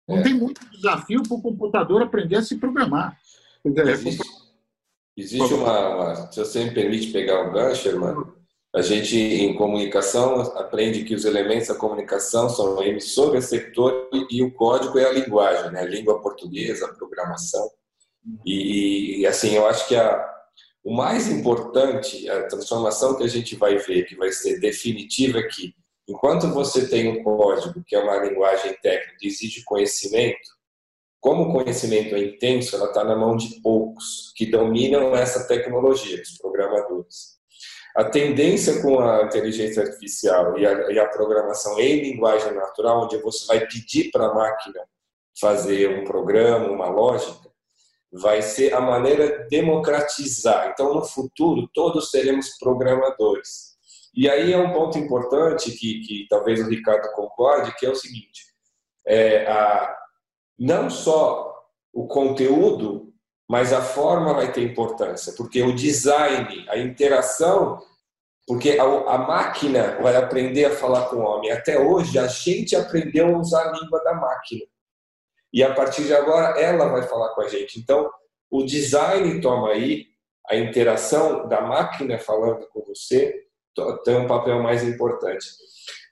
Não 0.08 0.18
é. 0.18 0.22
tem 0.22 0.34
muito 0.34 0.60
desafio 0.70 1.22
para 1.22 1.36
o 1.36 1.42
computador 1.42 2.02
aprender 2.02 2.36
a 2.36 2.42
se 2.42 2.56
programar. 2.56 3.16
Existe, 3.64 4.24
existe 5.16 5.54
uma, 5.54 5.88
uma, 5.88 6.32
Se 6.32 6.40
você 6.40 6.64
me 6.64 6.72
permite 6.72 7.12
pegar 7.12 7.42
um 7.42 7.52
gancho, 7.52 7.88
irmão, 7.88 8.32
a 8.74 8.80
gente, 8.80 9.16
em 9.16 9.54
comunicação, 9.54 10.40
aprende 10.56 11.04
que 11.04 11.14
os 11.14 11.24
elementos 11.24 11.68
da 11.68 11.74
comunicação 11.74 12.48
são 12.48 12.76
o 12.76 12.82
emissor, 12.82 13.32
receptor 13.32 14.08
e 14.30 14.42
o 14.42 14.52
código 14.52 14.98
é 14.98 15.04
a 15.04 15.12
linguagem, 15.12 15.70
né? 15.70 15.80
a 15.80 15.86
língua 15.86 16.20
portuguesa, 16.22 16.86
a 16.86 16.94
programação. 16.94 17.70
E, 18.46 19.20
e 19.20 19.26
assim, 19.26 19.54
eu 19.54 19.66
acho 19.66 19.86
que 19.86 19.94
a, 19.94 20.26
o 20.82 20.94
mais 20.94 21.28
importante, 21.28 22.28
a 22.30 22.46
transformação 22.46 23.16
que 23.16 23.22
a 23.22 23.28
gente 23.28 23.56
vai 23.56 23.76
ver, 23.76 24.04
que 24.04 24.16
vai 24.16 24.32
ser 24.32 24.58
definitiva 24.58 25.38
é 25.38 25.42
que, 25.42 25.74
enquanto 26.08 26.48
você 26.48 26.88
tem 26.88 27.08
um 27.08 27.22
código, 27.22 27.82
que 27.86 27.94
é 27.94 27.98
uma 27.98 28.16
linguagem 28.16 28.76
técnica, 28.82 29.16
que 29.18 29.28
exige 29.28 29.64
conhecimento, 29.64 30.50
como 31.20 31.44
o 31.44 31.52
conhecimento 31.52 32.16
é 32.16 32.18
intenso, 32.18 32.74
ela 32.74 32.86
está 32.86 33.04
na 33.04 33.14
mão 33.14 33.36
de 33.36 33.60
poucos 33.60 34.32
que 34.34 34.44
dominam 34.44 35.14
essa 35.14 35.46
tecnologia, 35.46 36.20
os 36.20 36.36
programadores. 36.36 37.40
A 37.94 38.04
tendência 38.04 38.82
com 38.82 38.98
a 38.98 39.22
inteligência 39.22 39.84
artificial 39.84 40.58
e 40.58 40.66
a, 40.66 40.90
e 40.90 40.98
a 40.98 41.06
programação 41.08 41.78
em 41.78 42.00
linguagem 42.00 42.52
natural, 42.54 43.04
onde 43.04 43.18
você 43.18 43.46
vai 43.46 43.64
pedir 43.66 44.10
para 44.10 44.26
a 44.26 44.34
máquina 44.34 44.80
fazer 45.38 45.88
um 45.90 46.04
programa, 46.04 46.70
uma 46.70 46.88
lógica, 46.88 47.50
vai 48.12 48.42
ser 48.42 48.74
a 48.74 48.80
maneira 48.80 49.44
de 49.44 49.48
democratizar. 49.48 50.70
Então, 50.72 50.92
no 50.92 51.04
futuro, 51.04 51.68
todos 51.72 52.10
seremos 52.10 52.58
programadores. 52.58 53.71
E 54.14 54.28
aí 54.28 54.52
é 54.52 54.58
um 54.58 54.72
ponto 54.72 54.98
importante 54.98 55.70
que, 55.72 56.00
que 56.00 56.26
talvez 56.28 56.60
o 56.60 56.68
Ricardo 56.68 57.12
concorde, 57.14 57.74
que 57.76 57.86
é 57.86 57.90
o 57.90 57.94
seguinte: 57.94 58.44
é, 59.06 59.46
a, 59.46 59.96
não 60.58 60.90
só 60.90 61.52
o 61.92 62.06
conteúdo 62.06 63.12
mas 63.52 63.70
a 63.70 63.82
forma 63.82 64.32
vai 64.32 64.50
ter 64.50 64.62
importância, 64.62 65.34
porque 65.36 65.62
o 65.62 65.74
design, 65.74 66.64
a 66.70 66.78
interação, 66.78 67.78
porque 68.46 68.78
a, 68.78 68.82
a, 68.82 69.18
máquina 69.18 70.00
vai 70.00 70.16
aprender 70.16 70.64
a 70.64 70.74
falar 70.74 71.10
com 71.10 71.16
o 71.16 71.22
homem. 71.22 71.50
Até 71.50 71.78
hoje, 71.78 72.18
a 72.18 72.26
gente 72.26 72.74
aprendeu 72.74 73.28
a 73.28 73.38
usar 73.38 73.68
a 73.68 73.72
língua 73.72 74.02
da 74.04 74.14
máquina. 74.14 74.64
E 75.52 75.62
a 75.62 75.74
partir 75.74 76.04
de 76.04 76.14
agora, 76.14 76.58
ela 76.58 76.88
vai 76.88 77.02
falar 77.02 77.34
com 77.34 77.42
a 77.42 77.48
gente. 77.48 77.78
Então, 77.78 78.10
o 78.50 78.64
design 78.64 79.38
toma 79.42 79.68
aí, 79.68 80.06
a 80.48 80.56
interação 80.56 81.46
da 81.46 81.60
máquina 81.60 82.18
falando 82.18 82.66
com 82.68 82.82
você 82.82 83.38
tem 84.04 84.16
um 84.16 84.26
papel 84.26 84.62
mais 84.62 84.82
importante. 84.82 85.46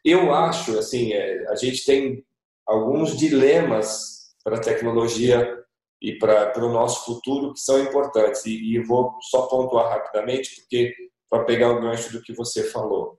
Eu 0.04 0.32
acho, 0.34 0.78
assim, 0.78 1.12
é, 1.12 1.46
a 1.48 1.56
gente 1.56 1.84
tem 1.84 2.24
alguns 2.66 3.16
dilemas 3.16 4.32
para 4.42 4.56
a 4.56 4.60
tecnologia 4.60 5.58
e 6.00 6.16
para 6.18 6.64
o 6.64 6.72
nosso 6.72 7.04
futuro 7.04 7.52
que 7.52 7.60
são 7.60 7.78
importantes. 7.78 8.46
E, 8.46 8.74
e 8.74 8.82
vou 8.82 9.14
só 9.22 9.42
pontuar 9.42 9.90
rapidamente, 9.90 10.62
porque 10.62 10.94
para 11.28 11.44
pegar 11.44 11.70
o 11.70 11.80
gancho 11.80 12.12
do 12.12 12.22
que 12.22 12.32
você 12.32 12.64
falou. 12.64 13.18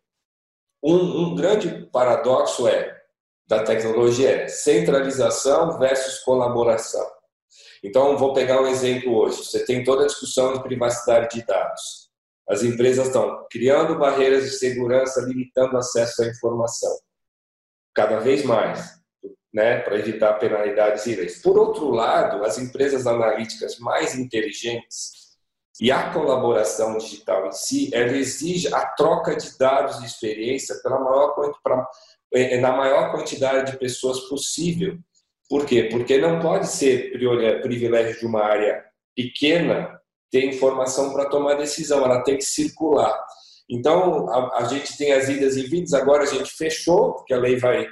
um, 0.84 0.95
um 0.95 1.35
grande 1.35 1.88
paradoxo 1.91 2.68
é 2.68 3.01
da 3.47 3.63
tecnologia 3.63 4.43
é 4.43 4.47
centralização 4.47 5.77
versus 5.77 6.19
colaboração. 6.19 7.05
Então, 7.84 8.18
vou 8.18 8.34
pegar 8.34 8.61
um 8.61 8.68
exemplo 8.68 9.13
hoje. 9.13 9.43
Você 9.43 9.65
tem 9.65 9.84
toda 9.84 10.03
a 10.03 10.07
discussão 10.07 10.53
de 10.53 10.63
privacidade 10.63 11.35
de 11.35 11.45
dados. 11.45 12.10
As 12.52 12.64
empresas 12.64 13.07
estão 13.07 13.48
criando 13.49 13.98
barreiras 13.98 14.44
de 14.44 14.52
segurança, 14.52 15.22
limitando 15.22 15.78
acesso 15.78 16.22
à 16.22 16.28
informação. 16.28 16.91
Cada 17.95 18.19
vez 18.19 18.44
mais, 18.44 18.99
né, 19.53 19.80
para 19.80 19.98
evitar 19.98 20.34
penalidades 20.34 21.06
e 21.06 21.15
leis. 21.15 21.41
Por 21.41 21.57
outro 21.57 21.90
lado, 21.91 22.44
as 22.44 22.57
empresas 22.57 23.07
analíticas 23.07 23.80
mais 23.80 24.15
inteligentes 24.15 25.22
e 25.80 25.90
a 25.94 26.11
colaboração 26.11 26.98
digital 26.98 27.48
em 27.48 27.53
si, 27.53 27.90
ela 27.94 28.18
exige 28.18 28.68
a 28.73 28.86
troca 28.86 29.34
de 29.34 29.57
dados 29.57 29.99
de 29.99 30.06
experiência 30.07 30.76
pela 30.84 30.99
maior, 30.99 31.34
pra, 31.64 31.88
é, 32.34 32.60
na 32.60 32.73
maior 32.73 33.14
quantidade 33.14 33.72
de 33.72 33.78
pessoas 33.78 34.19
possível. 34.28 34.98
Por 35.49 35.65
quê? 35.65 35.88
Porque 35.90 36.18
não 36.18 36.41
pode 36.41 36.68
ser 36.68 37.11
privilégio 37.61 38.19
de 38.19 38.26
uma 38.26 38.44
área 38.44 38.84
pequena 39.15 40.01
ter 40.31 40.45
informação 40.45 41.11
para 41.11 41.29
tomar 41.29 41.55
decisão, 41.55 42.03
ela 42.03 42.23
tem 42.23 42.37
que 42.37 42.45
circular. 42.45 43.21
Então, 43.69 44.29
a, 44.29 44.59
a, 44.59 44.63
gente 44.65 44.97
tem 44.97 45.11
as 45.11 45.29
idas 45.29 45.55
e 45.55 45.63
vindas, 45.63 45.93
agora 45.93 46.23
a 46.23 46.27
gente 46.27 46.51
fechou, 46.51 47.13
porque 47.13 47.33
a 47.33 47.37
lei 47.37 47.57
vai, 47.57 47.85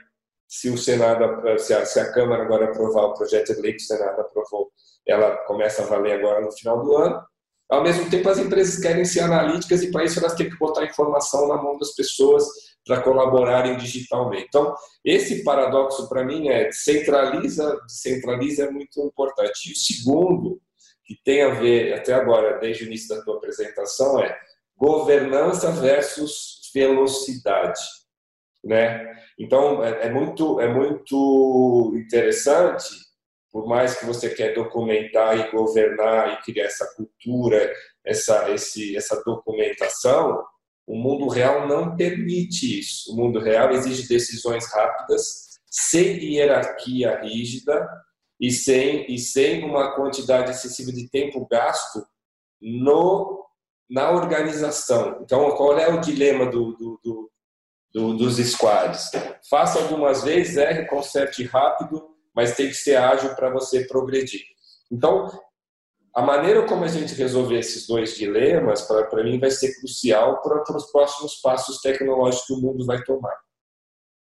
se 0.48 0.70
o 0.70 0.78
Senado, 0.78 1.60
se 1.60 1.74
a, 1.74 1.86
se 1.86 2.00
a 2.00 2.12
Câmara 2.12 2.44
agora 2.44 2.66
aprovar 2.66 3.06
o 3.06 3.14
projeto 3.14 3.54
de 3.54 3.62
lei 3.62 3.74
que 3.74 3.84
o 3.84 3.86
Senado 3.86 4.22
aprovou, 4.22 4.72
ela 5.08 5.38
começa 5.46 5.84
a 5.84 5.86
valer 5.86 6.14
agora 6.14 6.42
no 6.42 6.52
final 6.52 6.82
do 6.82 6.96
ano. 6.98 7.22
Ao 7.70 7.84
mesmo 7.84 8.10
tempo, 8.10 8.28
as 8.28 8.40
empresas 8.40 8.82
querem 8.82 9.06
ser 9.06 9.22
analíticas 9.22 9.84
e, 9.84 9.92
para 9.92 10.04
isso, 10.04 10.20
elas 10.20 10.34
têm 10.34 10.50
que 10.50 10.58
botar 10.58 10.86
informação 10.86 11.48
na 11.48 11.62
mão 11.62 11.78
das 11.78 11.94
pessoas 11.94 12.46
para 12.86 13.02
colaborarem 13.02 13.78
digitalmente. 13.78 14.48
Então, 14.48 14.74
esse 15.06 15.44
paradoxo, 15.44 16.10
para 16.10 16.26
mim, 16.26 16.50
é 16.50 16.72
centraliza, 16.72 17.80
centraliza 17.88 18.66
é 18.66 18.72
muito 18.72 19.00
importante. 19.02 19.70
E 19.70 19.74
o 19.74 19.76
segundo, 19.76 20.60
que 21.10 21.20
tem 21.24 21.42
a 21.42 21.50
ver, 21.50 21.92
até 21.96 22.14
agora, 22.14 22.60
desde 22.60 22.84
o 22.84 22.86
início 22.86 23.16
da 23.16 23.24
tua 23.24 23.38
apresentação, 23.38 24.20
é 24.20 24.40
governança 24.78 25.72
versus 25.72 26.70
velocidade. 26.72 27.82
Né? 28.64 29.12
Então, 29.40 29.84
é, 29.84 30.06
é 30.06 30.10
muito, 30.12 30.62
é 30.62 30.72
muito 30.72 31.94
interessante 31.96 32.94
por 33.52 33.68
mais 33.68 33.98
que 33.98 34.06
você 34.06 34.30
quer 34.30 34.54
documentar 34.54 35.36
e 35.36 35.50
governar 35.50 36.32
e 36.34 36.44
criar 36.44 36.66
essa 36.66 36.86
cultura, 36.96 37.74
essa, 38.06 38.52
esse, 38.52 38.96
essa 38.96 39.20
documentação, 39.26 40.44
o 40.86 40.96
mundo 40.96 41.28
real 41.28 41.68
não 41.68 41.96
permite 41.96 42.82
isso. 42.82 43.12
O 43.12 43.16
mundo 43.16 43.40
real 43.40 43.72
exige 43.72 44.08
decisões 44.08 44.72
rápidas, 44.72 45.58
sem 45.66 46.36
hierarquia 46.36 47.20
rígida 47.22 47.90
e 48.40 48.52
sem, 48.52 49.06
e 49.12 49.18
sem 49.18 49.66
uma 49.66 49.96
quantidade 49.96 50.52
excessiva 50.52 50.92
de 50.92 51.10
tempo 51.10 51.46
gasto 51.50 52.06
no, 52.62 53.46
na 53.90 54.12
organização. 54.12 55.20
Então, 55.22 55.52
qual 55.52 55.78
é 55.78 55.90
o 55.90 56.00
dilema 56.00 56.46
do, 56.46 56.74
do, 56.74 57.00
do, 57.04 57.32
do 57.94 58.14
dos 58.18 58.38
squads? 58.38 59.12
Faça 59.50 59.80
algumas 59.80 60.24
vezes, 60.24 60.58
erre, 60.58 60.86
conserte 60.86 61.44
rápido, 61.44 62.16
mas 62.34 62.56
tem 62.56 62.68
que 62.68 62.76
ser 62.76 62.96
ágil 62.96 63.36
para 63.36 63.50
você 63.50 63.86
progredir. 63.86 64.44
Então, 64.90 65.28
a 66.16 66.22
maneira 66.22 66.66
como 66.66 66.84
a 66.84 66.88
gente 66.88 67.14
resolver 67.16 67.60
esses 67.60 67.86
dois 67.86 68.16
dilemas, 68.16 68.82
para 68.82 69.24
mim, 69.24 69.40
vai 69.40 69.52
ser 69.52 69.74
crucial 69.80 70.42
para, 70.42 70.76
os 70.76 70.92
próximos 70.92 71.36
passos 71.36 71.82
tecnológicos 71.82 72.48
que 72.48 72.54
o 72.54 72.58
mundo 72.58 72.86
vai 72.86 73.04
tomar. 73.04 73.38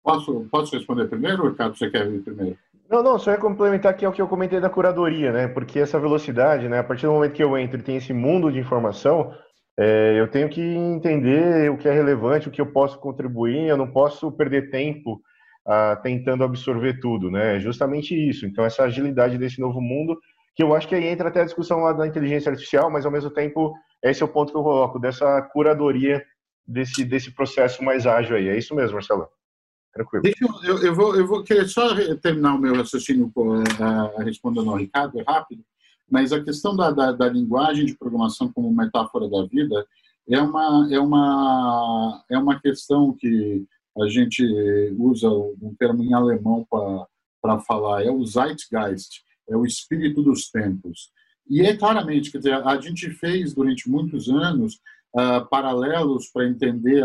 Posso, 0.02 0.48
posso 0.50 0.76
responder 0.76 1.08
primeiro, 1.08 1.48
Ricardo? 1.48 1.78
Você 1.78 1.88
quer 1.88 2.10
vir 2.10 2.22
primeiro? 2.22 2.58
Não, 2.92 3.02
não, 3.02 3.18
só 3.18 3.30
ia 3.30 3.38
complementar 3.38 3.90
aqui 3.90 4.06
o 4.06 4.12
que 4.12 4.20
eu 4.20 4.28
comentei 4.28 4.60
da 4.60 4.68
curadoria, 4.68 5.32
né? 5.32 5.48
Porque 5.48 5.78
essa 5.78 5.98
velocidade, 5.98 6.68
né? 6.68 6.80
A 6.80 6.84
partir 6.84 7.06
do 7.06 7.12
momento 7.12 7.32
que 7.32 7.42
eu 7.42 7.56
entro 7.56 7.80
e 7.80 7.82
tem 7.82 7.96
esse 7.96 8.12
mundo 8.12 8.52
de 8.52 8.58
informação, 8.58 9.32
é, 9.80 10.20
eu 10.20 10.28
tenho 10.30 10.46
que 10.50 10.60
entender 10.60 11.70
o 11.70 11.78
que 11.78 11.88
é 11.88 11.92
relevante, 11.92 12.48
o 12.48 12.50
que 12.50 12.60
eu 12.60 12.70
posso 12.70 13.00
contribuir, 13.00 13.66
eu 13.66 13.78
não 13.78 13.90
posso 13.90 14.30
perder 14.30 14.68
tempo 14.68 15.22
ah, 15.66 15.98
tentando 16.02 16.44
absorver 16.44 17.00
tudo, 17.00 17.30
né? 17.30 17.56
É 17.56 17.60
justamente 17.60 18.14
isso. 18.14 18.44
Então, 18.44 18.62
essa 18.62 18.82
agilidade 18.82 19.38
desse 19.38 19.58
novo 19.58 19.80
mundo, 19.80 20.18
que 20.54 20.62
eu 20.62 20.74
acho 20.74 20.86
que 20.86 20.94
aí 20.94 21.06
entra 21.06 21.28
até 21.28 21.40
a 21.40 21.46
discussão 21.46 21.80
lá 21.80 21.94
da 21.94 22.06
inteligência 22.06 22.50
artificial, 22.50 22.90
mas 22.90 23.06
ao 23.06 23.12
mesmo 23.12 23.30
tempo, 23.30 23.72
esse 24.02 24.22
é 24.22 24.26
o 24.26 24.28
ponto 24.28 24.52
que 24.52 24.58
eu 24.58 24.62
coloco, 24.62 24.98
dessa 24.98 25.40
curadoria 25.40 26.22
desse, 26.68 27.06
desse 27.06 27.34
processo 27.34 27.82
mais 27.82 28.06
ágil 28.06 28.36
aí. 28.36 28.50
É 28.50 28.58
isso 28.58 28.74
mesmo, 28.74 28.96
Marcelo. 28.96 29.28
Tranquilo. 29.92 30.22
Deixa 30.22 30.44
eu, 30.64 30.78
eu, 30.78 30.94
vou, 30.94 31.16
eu 31.16 31.26
vou 31.26 31.42
querer 31.44 31.68
só 31.68 31.94
terminar 32.16 32.54
o 32.54 32.58
meu 32.58 32.74
raciocínio 32.74 33.30
uh, 33.36 34.22
respondendo 34.22 34.70
ao 34.70 34.76
Ricardo, 34.76 35.20
é 35.20 35.22
rápido, 35.22 35.62
mas 36.10 36.32
a 36.32 36.42
questão 36.42 36.74
da, 36.74 36.90
da, 36.90 37.12
da 37.12 37.28
linguagem 37.28 37.84
de 37.84 37.96
programação 37.96 38.50
como 38.52 38.74
metáfora 38.74 39.28
da 39.28 39.44
vida 39.44 39.86
é 40.28 40.40
uma, 40.40 40.88
é 40.90 40.98
uma, 40.98 42.24
é 42.30 42.38
uma 42.38 42.60
questão 42.60 43.14
que 43.18 43.64
a 44.00 44.08
gente 44.08 44.42
usa 44.96 45.28
um 45.28 45.74
termo 45.78 46.02
em 46.02 46.14
alemão 46.14 46.66
para 47.42 47.60
falar, 47.60 48.04
é 48.04 48.10
o 48.10 48.24
Zeitgeist, 48.24 49.22
é 49.48 49.56
o 49.56 49.66
espírito 49.66 50.22
dos 50.22 50.50
tempos. 50.50 51.10
E 51.48 51.60
é 51.60 51.76
claramente, 51.76 52.30
quer 52.30 52.38
dizer, 52.38 52.54
a 52.54 52.80
gente 52.80 53.10
fez 53.10 53.52
durante 53.52 53.90
muitos 53.90 54.28
anos 54.30 54.80
uh, 55.14 55.48
paralelos 55.48 56.28
para 56.32 56.46
entender, 56.46 57.04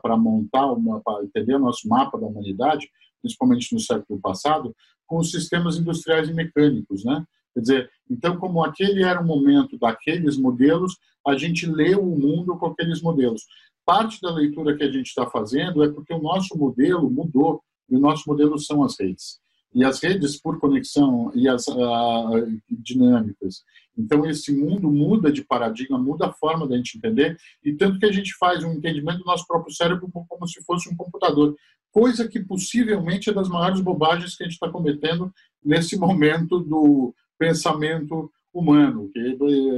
para 0.00 0.16
montar, 0.16 0.74
para 1.04 1.24
entender 1.24 1.54
o 1.56 1.60
nosso 1.60 1.88
mapa 1.88 2.18
da 2.18 2.26
humanidade, 2.26 2.88
principalmente 3.20 3.72
no 3.72 3.80
século 3.80 4.20
passado, 4.20 4.74
com 5.06 5.18
os 5.18 5.30
sistemas 5.30 5.76
industriais 5.76 6.28
e 6.28 6.34
mecânicos, 6.34 7.04
né? 7.04 7.24
Quer 7.54 7.60
dizer, 7.60 7.90
então, 8.10 8.36
como 8.36 8.62
aquele 8.62 9.02
era 9.02 9.20
o 9.20 9.26
momento 9.26 9.78
daqueles 9.78 10.36
modelos, 10.36 10.96
a 11.26 11.36
gente 11.36 11.66
leu 11.66 12.00
o 12.00 12.18
mundo 12.18 12.56
com 12.56 12.66
aqueles 12.66 13.02
modelos 13.02 13.42
parte 13.88 14.20
da 14.20 14.30
leitura 14.30 14.76
que 14.76 14.84
a 14.84 14.92
gente 14.92 15.06
está 15.06 15.24
fazendo 15.30 15.82
é 15.82 15.90
porque 15.90 16.12
o 16.12 16.20
nosso 16.20 16.54
modelo 16.58 17.10
mudou, 17.10 17.62
e 17.88 17.96
o 17.96 17.98
nosso 17.98 18.24
modelo 18.26 18.58
são 18.58 18.84
as 18.84 19.00
redes. 19.00 19.40
E 19.74 19.84
as 19.84 20.00
redes 20.02 20.40
por 20.40 20.58
conexão 20.58 21.30
e 21.34 21.48
as 21.48 21.66
uh, 21.68 22.60
dinâmicas. 22.68 23.62
Então, 23.96 24.24
esse 24.24 24.54
mundo 24.54 24.90
muda 24.90 25.30
de 25.30 25.42
paradigma, 25.42 25.98
muda 25.98 26.26
a 26.26 26.32
forma 26.32 26.66
da 26.68 26.76
gente 26.76 26.96
entender, 26.96 27.36
e 27.64 27.72
tanto 27.72 27.98
que 27.98 28.06
a 28.06 28.12
gente 28.12 28.34
faz 28.36 28.62
um 28.62 28.72
entendimento 28.72 29.18
do 29.18 29.24
nosso 29.24 29.46
próprio 29.46 29.74
cérebro 29.74 30.08
como 30.10 30.46
se 30.46 30.62
fosse 30.62 30.88
um 30.88 30.96
computador. 30.96 31.56
Coisa 31.90 32.28
que 32.28 32.38
possivelmente 32.38 33.28
é 33.28 33.32
das 33.32 33.48
maiores 33.48 33.80
bobagens 33.80 34.36
que 34.36 34.44
a 34.44 34.46
gente 34.46 34.54
está 34.54 34.68
cometendo 34.68 35.32
nesse 35.64 35.98
momento 35.98 36.60
do 36.60 37.12
pensamento 37.36 38.30
humano, 38.54 39.10
que 39.12 39.18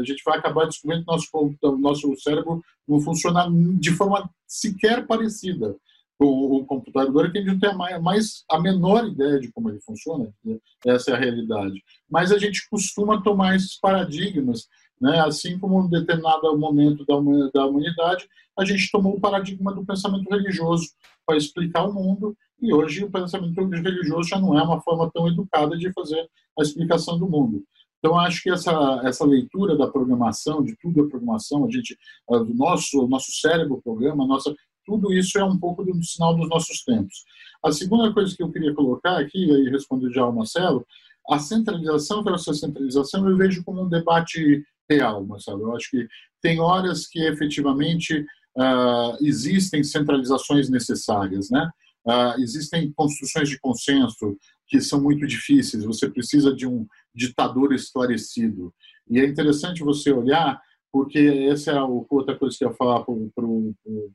a 0.01 0.05
gente 0.05 0.23
vai 0.25 0.39
acabar 0.39 0.67
descobrindo 0.67 1.05
que 1.05 1.11
nosso, 1.11 1.57
nosso 1.79 2.17
cérebro 2.17 2.62
não 2.87 3.01
funciona 3.01 3.49
de 3.79 3.91
forma 3.93 4.31
sequer 4.47 5.07
parecida 5.07 5.77
com 6.20 6.26
o 6.26 6.66
computador, 6.66 7.32
que 7.32 7.38
a 7.38 7.40
gente 7.40 7.52
não 7.52 7.59
tem 7.59 7.74
mais, 7.74 8.02
mais 8.02 8.44
a 8.51 8.60
menor 8.60 9.06
ideia 9.06 9.40
de 9.40 9.51
como 9.51 9.70
ele 9.70 9.80
funciona, 9.80 10.30
né? 10.44 10.59
essa 10.84 11.12
é 11.12 11.14
a 11.14 11.18
realidade. 11.18 11.82
Mas 12.10 12.30
a 12.30 12.36
gente 12.36 12.68
costuma 12.68 13.22
tomar 13.22 13.56
esses 13.56 13.80
paradigmas, 13.80 14.68
né? 15.01 15.18
assim 15.20 15.59
como 15.59 15.82
em 15.82 15.88
determinado 15.88 16.55
momento 16.59 17.06
da, 17.06 17.14
da 17.55 17.66
humanidade, 17.66 18.28
a 18.59 18.66
gente 18.66 18.90
tomou 18.92 19.16
o 19.16 19.20
paradigma 19.20 19.72
do 19.72 19.82
pensamento 19.82 20.28
religioso 20.28 20.90
para 21.24 21.38
explicar 21.38 21.84
o 21.84 21.94
mundo, 21.94 22.36
e 22.60 22.70
hoje 22.70 23.02
o 23.02 23.10
pensamento 23.10 23.59
religioso 23.59 24.28
já 24.28 24.38
não 24.38 24.59
é 24.59 24.62
uma 24.62 24.82
forma 24.82 25.10
tão 25.14 25.26
educada 25.26 25.74
de 25.78 25.90
fazer 25.94 26.28
a 26.59 26.62
explicação 26.62 27.18
do 27.18 27.26
mundo. 27.26 27.64
Então, 27.98 28.18
acho 28.18 28.42
que 28.42 28.51
essa, 28.51 29.01
essa 29.05 29.24
leitura 29.24 29.76
da 29.76 29.86
programação, 29.86 30.62
de 30.62 30.74
tudo 30.76 31.02
a 31.02 31.09
programação, 31.09 31.66
a 31.66 31.70
gente, 31.70 31.97
o 32.26 32.38
nosso, 32.44 33.06
nosso 33.06 33.30
cérebro 33.32 33.80
programa, 33.82 34.26
nossa, 34.26 34.55
tudo 34.91 35.12
isso 35.12 35.39
é 35.39 35.45
um 35.45 35.57
pouco 35.57 35.85
do 35.85 36.03
sinal 36.03 36.37
dos 36.37 36.49
nossos 36.49 36.83
tempos. 36.83 37.25
A 37.65 37.71
segunda 37.71 38.12
coisa 38.12 38.35
que 38.35 38.43
eu 38.43 38.51
queria 38.51 38.75
colocar 38.75 39.19
aqui, 39.19 39.39
e 39.39 39.71
responder 39.71 40.11
já 40.12 40.23
ao 40.23 40.33
Marcelo, 40.33 40.85
a 41.31 41.39
centralização 41.39 42.25
versus 42.25 42.59
centralização 42.59 43.29
eu 43.29 43.37
vejo 43.37 43.62
como 43.62 43.83
um 43.83 43.89
debate 43.89 44.65
real, 44.91 45.25
Marcelo. 45.25 45.62
Eu 45.62 45.77
acho 45.77 45.91
que 45.91 46.09
tem 46.43 46.59
horas 46.59 47.07
que 47.07 47.21
efetivamente 47.21 48.27
uh, 48.59 49.17
existem 49.21 49.85
centralizações 49.85 50.69
necessárias, 50.69 51.51
né? 51.51 51.71
Uh, 52.05 52.41
existem 52.41 52.91
construções 52.93 53.49
de 53.49 53.61
consenso 53.61 54.37
que 54.67 54.81
são 54.81 55.01
muito 55.01 55.25
difíceis. 55.25 55.85
Você 55.85 56.11
precisa 56.11 56.53
de 56.53 56.67
um 56.67 56.85
ditador 57.15 57.73
esclarecido. 57.73 58.75
E 59.09 59.21
é 59.21 59.25
interessante 59.25 59.85
você 59.85 60.11
olhar, 60.11 60.61
porque 60.91 61.21
essa 61.49 61.71
é 61.71 61.81
outra 61.81 62.37
coisa 62.37 62.57
que 62.59 62.65
eu 62.65 62.71
ia 62.71 62.77
falar 62.77 63.05
para 63.05 63.15
o 63.45 64.11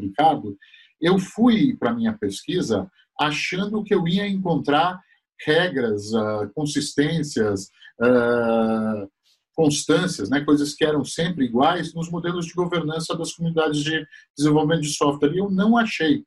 Ricardo. 0.00 0.56
Eu 1.00 1.18
fui 1.18 1.76
para 1.76 1.94
minha 1.94 2.12
pesquisa 2.12 2.90
achando 3.18 3.82
que 3.82 3.94
eu 3.94 4.06
ia 4.06 4.26
encontrar 4.26 5.00
regras, 5.44 6.12
uh, 6.12 6.50
consistências, 6.54 7.68
uh, 8.00 9.10
constâncias, 9.54 10.30
né, 10.30 10.40
coisas 10.40 10.74
que 10.74 10.84
eram 10.84 11.04
sempre 11.04 11.44
iguais 11.44 11.94
nos 11.94 12.10
modelos 12.10 12.46
de 12.46 12.54
governança 12.54 13.16
das 13.16 13.32
comunidades 13.32 13.82
de 13.82 14.06
desenvolvimento 14.36 14.82
de 14.82 14.94
software. 14.94 15.32
E 15.32 15.38
eu 15.38 15.50
não 15.50 15.76
achei. 15.76 16.24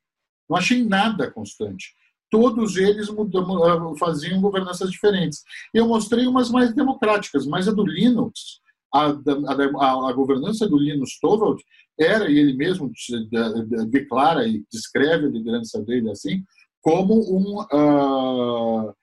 Não 0.48 0.56
achei 0.56 0.84
nada 0.84 1.30
constante. 1.30 1.94
Todos 2.30 2.76
eles 2.76 3.08
mudam, 3.08 3.96
faziam 3.96 4.40
governanças 4.40 4.90
diferentes. 4.90 5.42
Eu 5.72 5.88
mostrei 5.88 6.26
umas 6.26 6.50
mais 6.50 6.74
democráticas, 6.74 7.46
mas 7.46 7.68
a 7.68 7.72
do 7.72 7.84
Linux, 7.84 8.60
a, 8.92 9.06
a, 9.06 10.08
a 10.08 10.12
governança 10.12 10.68
do 10.68 10.78
Linus 10.78 11.18
Torvald 11.20 11.62
era, 11.98 12.30
e 12.30 12.38
ele 12.38 12.54
mesmo 12.54 12.90
declara 13.88 14.46
e 14.46 14.64
descreve 14.70 15.26
a 15.26 15.30
liderança 15.30 15.82
dele 15.82 16.10
assim, 16.10 16.44
como 16.82 17.14
um 17.14 17.60
uh, 17.62 18.94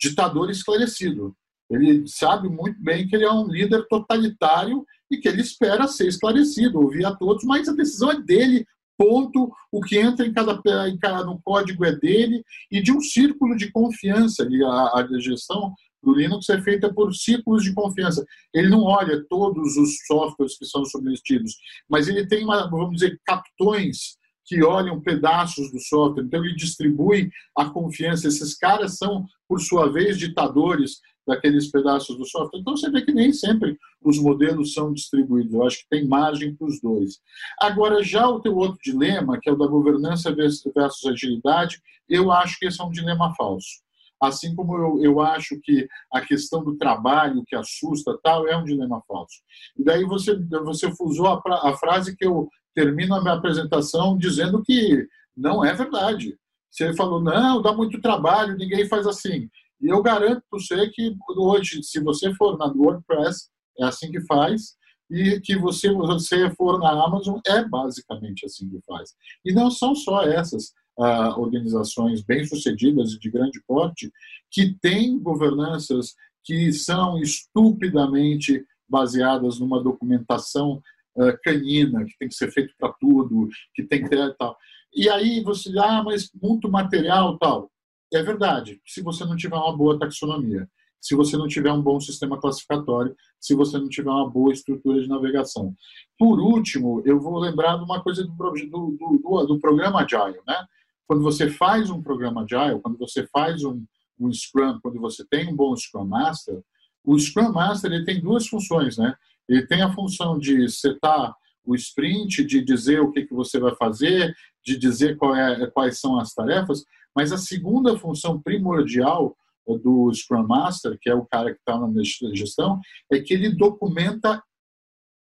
ditador 0.00 0.50
esclarecido. 0.50 1.34
Ele 1.70 2.06
sabe 2.06 2.48
muito 2.48 2.80
bem 2.82 3.06
que 3.06 3.16
ele 3.16 3.24
é 3.24 3.32
um 3.32 3.46
líder 3.46 3.86
totalitário 3.88 4.84
e 5.10 5.18
que 5.18 5.28
ele 5.28 5.40
espera 5.40 5.86
ser 5.86 6.06
esclarecido, 6.06 6.80
ouvir 6.80 7.04
a 7.04 7.14
todos, 7.14 7.44
mas 7.44 7.68
a 7.68 7.72
decisão 7.72 8.10
é 8.10 8.20
dele, 8.20 8.64
ponto. 8.96 9.50
O 9.70 9.80
que 9.80 9.98
entra 9.98 10.26
em 10.26 10.32
cada, 10.32 10.60
em 10.88 10.98
cada 10.98 11.24
no 11.24 11.40
código 11.42 11.84
é 11.84 11.94
dele 11.94 12.42
e 12.70 12.82
de 12.82 12.92
um 12.92 13.00
círculo 13.00 13.56
de 13.56 13.70
confiança. 13.70 14.46
E 14.50 14.62
a, 14.62 14.68
a 14.68 15.20
gestão 15.20 15.74
do 16.02 16.14
Linux 16.14 16.48
é 16.48 16.60
feita 16.60 16.92
por 16.92 17.14
círculos 17.14 17.62
de 17.62 17.74
confiança. 17.74 18.24
Ele 18.54 18.68
não 18.68 18.82
olha 18.82 19.24
todos 19.28 19.76
os 19.76 19.98
softwares 20.06 20.56
que 20.56 20.66
são 20.66 20.84
submetidos, 20.84 21.56
mas 21.88 22.08
ele 22.08 22.26
tem, 22.26 22.44
uma, 22.44 22.68
vamos 22.68 23.00
dizer, 23.00 23.20
capitões 23.24 24.18
que 24.48 24.64
olham 24.64 25.00
pedaços 25.00 25.70
do 25.70 25.78
software. 25.78 26.24
Então, 26.24 26.42
ele 26.42 26.56
distribui 26.56 27.30
a 27.54 27.66
confiança. 27.66 28.26
Esses 28.26 28.56
caras 28.56 28.96
são, 28.96 29.26
por 29.46 29.60
sua 29.60 29.92
vez, 29.92 30.18
ditadores 30.18 31.00
daqueles 31.26 31.70
pedaços 31.70 32.16
do 32.16 32.24
software. 32.24 32.58
Então, 32.58 32.74
você 32.74 32.90
vê 32.90 33.02
que 33.02 33.12
nem 33.12 33.30
sempre 33.30 33.76
os 34.02 34.18
modelos 34.18 34.72
são 34.72 34.92
distribuídos. 34.92 35.52
Eu 35.52 35.66
acho 35.66 35.80
que 35.80 35.88
tem 35.90 36.08
margem 36.08 36.54
para 36.54 36.66
os 36.66 36.80
dois. 36.80 37.20
Agora, 37.60 38.02
já 38.02 38.26
o 38.26 38.40
teu 38.40 38.56
outro 38.56 38.78
dilema, 38.82 39.38
que 39.38 39.50
é 39.50 39.52
o 39.52 39.56
da 39.56 39.66
governança 39.66 40.34
versus 40.34 41.04
agilidade, 41.06 41.82
eu 42.08 42.32
acho 42.32 42.58
que 42.58 42.66
esse 42.66 42.80
é 42.80 42.84
um 42.84 42.90
dilema 42.90 43.34
falso. 43.34 43.82
Assim 44.20 44.54
como 44.54 44.76
eu, 44.76 45.02
eu 45.02 45.20
acho 45.20 45.60
que 45.62 45.88
a 46.12 46.20
questão 46.20 46.62
do 46.64 46.76
trabalho 46.76 47.44
que 47.46 47.54
assusta 47.54 48.18
tal 48.22 48.46
é 48.46 48.56
um 48.56 48.64
dilema 48.64 49.02
falso. 49.06 49.36
E 49.76 49.84
daí 49.84 50.04
você, 50.04 50.36
você 50.64 50.92
usou 51.00 51.26
a, 51.26 51.40
a 51.68 51.76
frase 51.76 52.16
que 52.16 52.26
eu 52.26 52.48
termino 52.74 53.14
a 53.14 53.20
minha 53.20 53.34
apresentação 53.34 54.16
dizendo 54.16 54.62
que 54.62 55.06
não 55.36 55.64
é 55.64 55.72
verdade. 55.72 56.36
Você 56.70 56.94
falou, 56.94 57.22
não, 57.22 57.62
dá 57.62 57.72
muito 57.72 58.00
trabalho, 58.00 58.56
ninguém 58.56 58.86
faz 58.88 59.06
assim. 59.06 59.48
E 59.80 59.88
eu 59.88 60.02
garanto 60.02 60.42
para 60.50 60.58
você 60.58 60.88
que 60.90 61.16
hoje, 61.36 61.82
se 61.82 62.00
você 62.00 62.34
for 62.34 62.58
na 62.58 62.66
WordPress, 62.66 63.48
é 63.78 63.84
assim 63.84 64.10
que 64.10 64.20
faz, 64.22 64.76
e 65.10 65.40
que 65.40 65.56
você, 65.56 65.90
você 65.92 66.50
for 66.50 66.78
na 66.78 66.90
Amazon, 66.90 67.38
é 67.46 67.64
basicamente 67.64 68.44
assim 68.44 68.68
que 68.68 68.80
faz. 68.86 69.14
E 69.44 69.52
não 69.52 69.70
são 69.70 69.94
só 69.94 70.22
essas 70.22 70.72
organizações 70.98 72.22
bem-sucedidas 72.22 73.12
e 73.12 73.18
de 73.18 73.30
grande 73.30 73.62
porte 73.66 74.12
que 74.50 74.74
têm 74.80 75.18
governanças 75.18 76.14
que 76.44 76.72
são 76.72 77.18
estupidamente 77.18 78.64
baseadas 78.88 79.60
numa 79.60 79.82
documentação 79.82 80.82
uh, 81.16 81.38
canina, 81.44 82.04
que 82.04 82.16
tem 82.18 82.28
que 82.28 82.34
ser 82.34 82.50
feito 82.50 82.74
para 82.78 82.92
tudo, 82.94 83.48
que 83.74 83.82
tem 83.82 84.02
que 84.02 84.08
ter 84.08 84.34
tal. 84.36 84.56
E 84.94 85.08
aí 85.08 85.42
você, 85.42 85.70
ah, 85.78 86.02
mas 86.02 86.30
muito 86.42 86.70
material 86.70 87.38
tal. 87.38 87.70
É 88.12 88.22
verdade, 88.22 88.80
se 88.86 89.02
você 89.02 89.24
não 89.24 89.36
tiver 89.36 89.56
uma 89.56 89.76
boa 89.76 89.98
taxonomia, 89.98 90.66
se 91.00 91.14
você 91.14 91.36
não 91.36 91.46
tiver 91.46 91.70
um 91.70 91.82
bom 91.82 92.00
sistema 92.00 92.40
classificatório, 92.40 93.14
se 93.38 93.54
você 93.54 93.78
não 93.78 93.88
tiver 93.88 94.10
uma 94.10 94.28
boa 94.28 94.52
estrutura 94.52 95.00
de 95.00 95.08
navegação. 95.08 95.74
Por 96.18 96.40
último, 96.40 97.02
eu 97.04 97.20
vou 97.20 97.38
lembrar 97.38 97.76
de 97.76 97.84
uma 97.84 98.02
coisa 98.02 98.24
do, 98.24 98.32
do, 98.34 99.18
do, 99.22 99.46
do 99.46 99.60
programa 99.60 100.00
Agile. 100.00 100.40
Né? 100.46 100.66
Quando 101.08 101.22
você 101.22 101.50
faz 101.50 101.88
um 101.88 102.02
programa 102.02 102.42
Agile, 102.42 102.80
quando 102.80 102.98
você 102.98 103.26
faz 103.28 103.64
um, 103.64 103.82
um 104.20 104.30
Scrum, 104.30 104.78
quando 104.80 105.00
você 105.00 105.24
tem 105.24 105.48
um 105.48 105.56
bom 105.56 105.74
Scrum 105.74 106.04
Master, 106.04 106.62
o 107.02 107.18
Scrum 107.18 107.50
Master 107.50 107.90
ele 107.90 108.04
tem 108.04 108.20
duas 108.20 108.46
funções. 108.46 108.98
Né? 108.98 109.14
Ele 109.48 109.66
tem 109.66 109.80
a 109.80 109.92
função 109.92 110.38
de 110.38 110.68
setar 110.68 111.34
o 111.64 111.74
sprint, 111.74 112.44
de 112.44 112.62
dizer 112.62 113.00
o 113.00 113.10
que, 113.10 113.24
que 113.24 113.34
você 113.34 113.58
vai 113.58 113.74
fazer, 113.74 114.34
de 114.64 114.76
dizer 114.76 115.18
é, 115.34 115.66
quais 115.68 115.98
são 115.98 116.18
as 116.18 116.32
tarefas, 116.32 116.84
mas 117.14 117.32
a 117.32 117.38
segunda 117.38 117.98
função 117.98 118.40
primordial 118.40 119.36
do 119.66 120.12
Scrum 120.14 120.46
Master, 120.46 120.98
que 121.00 121.10
é 121.10 121.14
o 121.14 121.26
cara 121.26 121.52
que 121.52 121.58
está 121.58 121.78
na 121.78 121.90
gestão, 122.34 122.80
é 123.10 123.20
que 123.20 123.34
ele 123.34 123.50
documenta 123.50 124.42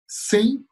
sem 0.09 0.65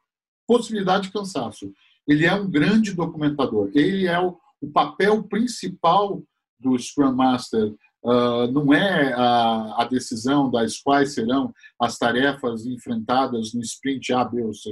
possibilidade 0.47 1.07
de 1.07 1.13
cansaço. 1.13 1.71
Ele 2.07 2.25
é 2.25 2.33
um 2.33 2.49
grande 2.49 2.93
documentador. 2.93 3.71
Ele 3.73 4.07
é 4.07 4.19
o, 4.19 4.37
o 4.63 4.71
papel 4.71 5.21
principal 5.23 6.23
do 6.57 6.77
Scrum 6.79 7.13
Master. 7.13 7.73
Uh, 8.01 8.51
não 8.51 8.73
é 8.73 9.13
a, 9.13 9.81
a, 9.81 9.85
decisão 9.85 10.49
das 10.49 10.77
quais 10.77 11.13
serão 11.13 11.53
as 11.79 11.97
tarefas 11.97 12.65
enfrentadas 12.65 13.53
no 13.53 13.61
sprint 13.61 14.11
A, 14.13 14.25
B 14.25 14.41
ou 14.43 14.53
C. 14.53 14.69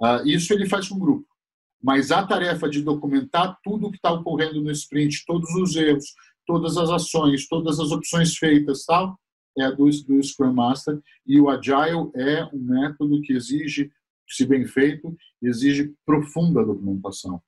Uh, 0.00 0.26
isso 0.26 0.52
ele 0.52 0.66
faz 0.66 0.88
com 0.88 0.96
o 0.96 1.00
grupo. 1.00 1.26
Mas 1.82 2.10
a 2.10 2.26
tarefa 2.26 2.68
de 2.68 2.82
documentar 2.82 3.58
tudo 3.62 3.86
o 3.86 3.90
que 3.90 3.96
está 3.96 4.12
ocorrendo 4.12 4.62
no 4.62 4.70
sprint, 4.70 5.24
todos 5.26 5.50
os 5.54 5.76
erros, 5.76 6.06
todas 6.46 6.76
as 6.78 6.88
ações, 6.88 7.46
todas 7.48 7.78
as 7.80 7.90
opções 7.90 8.36
feitas, 8.36 8.84
tal, 8.84 9.18
é 9.58 9.64
a 9.64 9.70
do, 9.70 9.84
do 9.84 10.22
Scrum 10.22 10.52
Master. 10.52 10.98
E 11.26 11.38
o 11.40 11.50
Agile 11.50 12.10
é 12.14 12.44
um 12.52 12.58
método 12.58 13.20
que 13.22 13.34
exige, 13.34 13.90
se 14.26 14.46
bem 14.46 14.66
feito, 14.66 15.14
exige 15.42 15.94
profunda 16.06 16.64
documentação. 16.64 17.42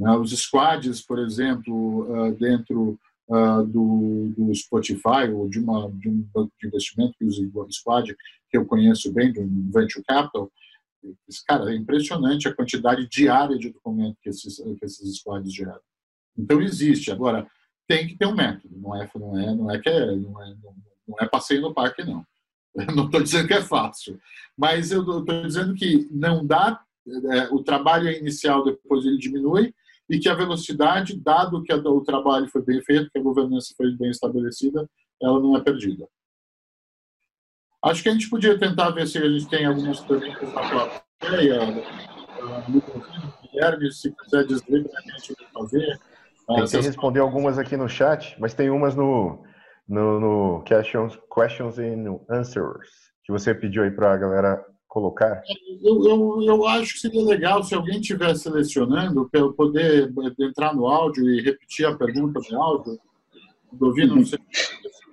Né? 0.00 0.16
Os 0.16 0.30
squads, 0.32 1.02
por 1.02 1.18
exemplo, 1.18 2.08
ah, 2.14 2.30
dentro 2.30 2.98
ah, 3.30 3.62
do, 3.62 4.32
do 4.36 4.54
Spotify 4.54 5.30
ou 5.32 5.48
de, 5.48 5.60
uma, 5.60 5.90
de 5.92 6.08
um 6.08 6.26
banco 6.34 6.52
de 6.58 6.66
investimento 6.66 7.14
que 7.18 7.24
usa 7.26 7.46
o 7.52 7.70
squad, 7.70 8.16
que 8.48 8.56
eu 8.56 8.64
conheço 8.64 9.12
bem, 9.12 9.30
de 9.30 9.40
um 9.40 9.70
venture 9.70 10.02
capital, 10.04 10.50
Cara, 11.46 11.72
é 11.72 11.76
impressionante 11.76 12.46
a 12.46 12.54
quantidade 12.54 13.08
diária 13.08 13.58
de 13.58 13.70
documento 13.70 14.18
que 14.22 14.28
esses, 14.28 14.56
que 14.56 14.84
esses 14.84 15.16
squads 15.16 15.52
geram. 15.52 15.80
Então 16.36 16.60
existe. 16.60 17.10
Agora, 17.10 17.46
tem 17.88 18.06
que 18.06 18.18
ter 18.18 18.26
um 18.26 18.34
método. 18.34 18.76
Não 18.78 18.94
é, 18.94 19.10
não 19.14 19.38
é, 19.38 19.54
não 19.54 19.70
é 19.70 19.78
que 19.78 19.88
é, 19.88 20.14
não 20.14 20.42
é, 20.42 20.54
não 21.08 21.16
é 21.18 21.26
passeio 21.26 21.62
no 21.62 21.72
parque, 21.72 22.04
não. 22.04 22.24
Eu 22.76 22.94
não 22.94 23.06
estou 23.06 23.22
dizendo 23.22 23.48
que 23.48 23.54
é 23.54 23.62
fácil, 23.62 24.20
mas 24.56 24.92
eu 24.92 25.00
estou 25.00 25.42
dizendo 25.42 25.74
que 25.74 26.06
não 26.10 26.46
dá. 26.46 26.80
É, 27.32 27.48
o 27.48 27.64
trabalho 27.64 28.08
inicial, 28.10 28.62
depois 28.62 29.04
ele 29.04 29.18
diminui 29.18 29.74
e 30.10 30.18
que 30.18 30.28
a 30.28 30.34
velocidade, 30.34 31.16
dado 31.16 31.62
que 31.62 31.72
o 31.72 32.00
trabalho 32.00 32.48
foi 32.48 32.64
bem 32.64 32.82
feito, 32.82 33.08
que 33.12 33.18
a 33.18 33.22
governança 33.22 33.72
foi 33.76 33.92
bem 33.92 34.10
estabelecida, 34.10 34.84
ela 35.22 35.38
não 35.38 35.56
é 35.56 35.62
perdida. 35.62 36.04
Acho 37.82 38.02
que 38.02 38.08
a 38.08 38.12
gente 38.12 38.28
podia 38.28 38.58
tentar 38.58 38.90
ver 38.90 39.06
se 39.06 39.18
a 39.18 39.30
gente 39.30 39.48
tem 39.48 39.64
algumas 39.64 40.00
perguntas 40.00 40.52
na 40.52 40.68
plateia. 40.68 41.60
Guilherme, 43.42 43.92
se 43.92 44.12
quiser 44.16 44.44
dizer 44.46 44.80
o 44.80 44.88
que 44.88 44.96
a 44.96 45.16
gente 45.16 45.34
vai 45.38 45.62
fazer. 45.62 46.00
Tentei 46.56 46.80
responder 46.80 47.20
algumas 47.20 47.56
aqui 47.56 47.76
no 47.76 47.88
chat, 47.88 48.36
mas 48.40 48.52
tem 48.52 48.68
umas 48.68 48.96
no, 48.96 49.44
no, 49.88 50.18
no 50.20 50.64
questions, 50.64 51.16
questions 51.32 51.78
and 51.78 52.18
Answers, 52.28 52.90
que 53.22 53.30
você 53.30 53.54
pediu 53.54 53.84
aí 53.84 53.90
para 53.92 54.12
a 54.12 54.16
galera 54.16 54.66
colocar. 54.90 55.40
Eu, 55.82 56.04
eu, 56.04 56.42
eu 56.42 56.66
acho 56.66 56.94
que 56.94 57.00
seria 57.00 57.24
legal 57.24 57.62
se 57.62 57.74
alguém 57.74 58.00
estiver 58.00 58.34
selecionando, 58.34 59.30
para 59.30 59.40
eu 59.40 59.52
poder 59.54 60.12
entrar 60.38 60.74
no 60.74 60.86
áudio 60.86 61.30
e 61.30 61.40
repetir 61.40 61.86
a 61.86 61.96
pergunta 61.96 62.40
no 62.50 62.60
áudio. 62.60 62.98
Ouvindo, 63.80 64.16
não 64.16 64.26
sei. 64.26 64.38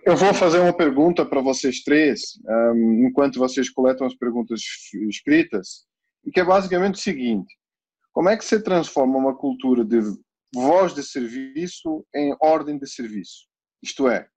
Eu 0.04 0.18
vou 0.18 0.34
fazer 0.34 0.60
uma 0.60 0.74
pergunta 0.74 1.24
para 1.24 1.42
vocês 1.42 1.84
três, 1.84 2.40
um, 2.74 3.08
enquanto 3.08 3.38
vocês 3.38 3.70
coletam 3.70 4.08
as 4.08 4.16
perguntas 4.16 4.62
escritas, 5.10 5.86
que 6.34 6.40
é 6.40 6.44
basicamente 6.44 6.96
o 6.96 7.02
seguinte: 7.02 7.54
como 8.12 8.30
é 8.30 8.36
que 8.36 8.44
se 8.44 8.60
transforma 8.60 9.18
uma 9.18 9.36
cultura 9.36 9.86
de 9.86 10.00
voz 10.56 10.96
de 10.96 11.04
serviço 11.04 12.04
em 12.16 12.36
ordem 12.42 12.80
de 12.80 12.90
serviço? 12.90 13.46
Isto 13.84 14.08
é, 14.08 14.28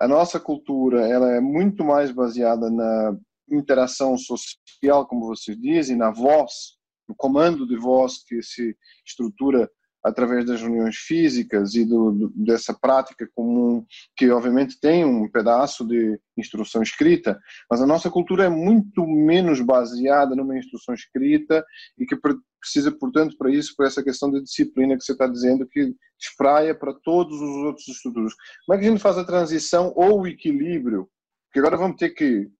a 0.00 0.08
nossa 0.08 0.40
cultura 0.40 1.06
ela 1.06 1.30
é 1.30 1.40
muito 1.40 1.84
mais 1.84 2.10
baseada 2.10 2.68
na 2.68 3.16
interação 3.54 4.16
social, 4.16 5.06
como 5.06 5.26
vocês 5.26 5.58
dizem, 5.58 5.96
na 5.96 6.10
voz, 6.10 6.76
no 7.08 7.14
comando 7.14 7.66
de 7.66 7.76
voz 7.76 8.24
que 8.24 8.42
se 8.42 8.76
estrutura 9.06 9.70
através 10.02 10.44
das 10.44 10.60
reuniões 10.60 10.96
físicas 10.96 11.74
e 11.74 11.84
do, 11.84 12.10
do, 12.10 12.32
dessa 12.34 12.74
prática 12.74 13.28
comum, 13.34 13.84
que 14.16 14.28
obviamente 14.30 14.80
tem 14.80 15.04
um 15.04 15.30
pedaço 15.30 15.86
de 15.86 16.18
instrução 16.36 16.82
escrita, 16.82 17.40
mas 17.70 17.80
a 17.80 17.86
nossa 17.86 18.10
cultura 18.10 18.44
é 18.44 18.48
muito 18.48 19.06
menos 19.06 19.60
baseada 19.60 20.34
numa 20.34 20.58
instrução 20.58 20.94
escrita 20.94 21.64
e 21.96 22.04
que 22.04 22.16
precisa, 22.60 22.90
portanto, 22.90 23.36
para 23.38 23.50
isso, 23.50 23.74
por 23.76 23.86
essa 23.86 24.02
questão 24.02 24.30
de 24.30 24.42
disciplina 24.42 24.96
que 24.96 25.04
você 25.04 25.12
está 25.12 25.26
dizendo, 25.26 25.68
que 25.68 25.94
espraia 26.20 26.74
para 26.74 26.92
todos 27.04 27.40
os 27.40 27.56
outros 27.64 27.86
estudos. 27.86 28.34
Como 28.66 28.76
é 28.76 28.80
que 28.80 28.86
a 28.86 28.90
gente 28.90 29.02
faz 29.02 29.18
a 29.18 29.24
transição 29.24 29.92
ou 29.94 30.22
o 30.22 30.26
equilíbrio? 30.26 31.08
Porque 31.46 31.60
agora 31.60 31.76
vamos 31.76 31.96
ter 31.96 32.10
que 32.10 32.50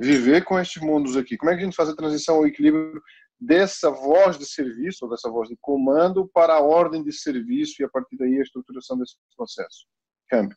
viver 0.00 0.44
com 0.44 0.58
estes 0.58 0.82
mundos 0.82 1.16
aqui? 1.16 1.36
Como 1.36 1.50
é 1.50 1.54
que 1.54 1.62
a 1.62 1.64
gente 1.64 1.76
faz 1.76 1.88
a 1.88 1.96
transição 1.96 2.36
ao 2.36 2.46
equilíbrio 2.46 3.02
dessa 3.40 3.90
voz 3.90 4.38
de 4.38 4.44
serviço, 4.46 5.04
ou 5.04 5.10
dessa 5.10 5.30
voz 5.30 5.48
de 5.48 5.56
comando, 5.60 6.28
para 6.28 6.54
a 6.54 6.60
ordem 6.60 7.02
de 7.02 7.12
serviço 7.12 7.80
e 7.80 7.84
a 7.84 7.88
partir 7.88 8.16
daí 8.16 8.38
a 8.38 8.42
estruturação 8.42 8.98
desse 8.98 9.16
processo? 9.36 9.86
Câmbio. 10.28 10.56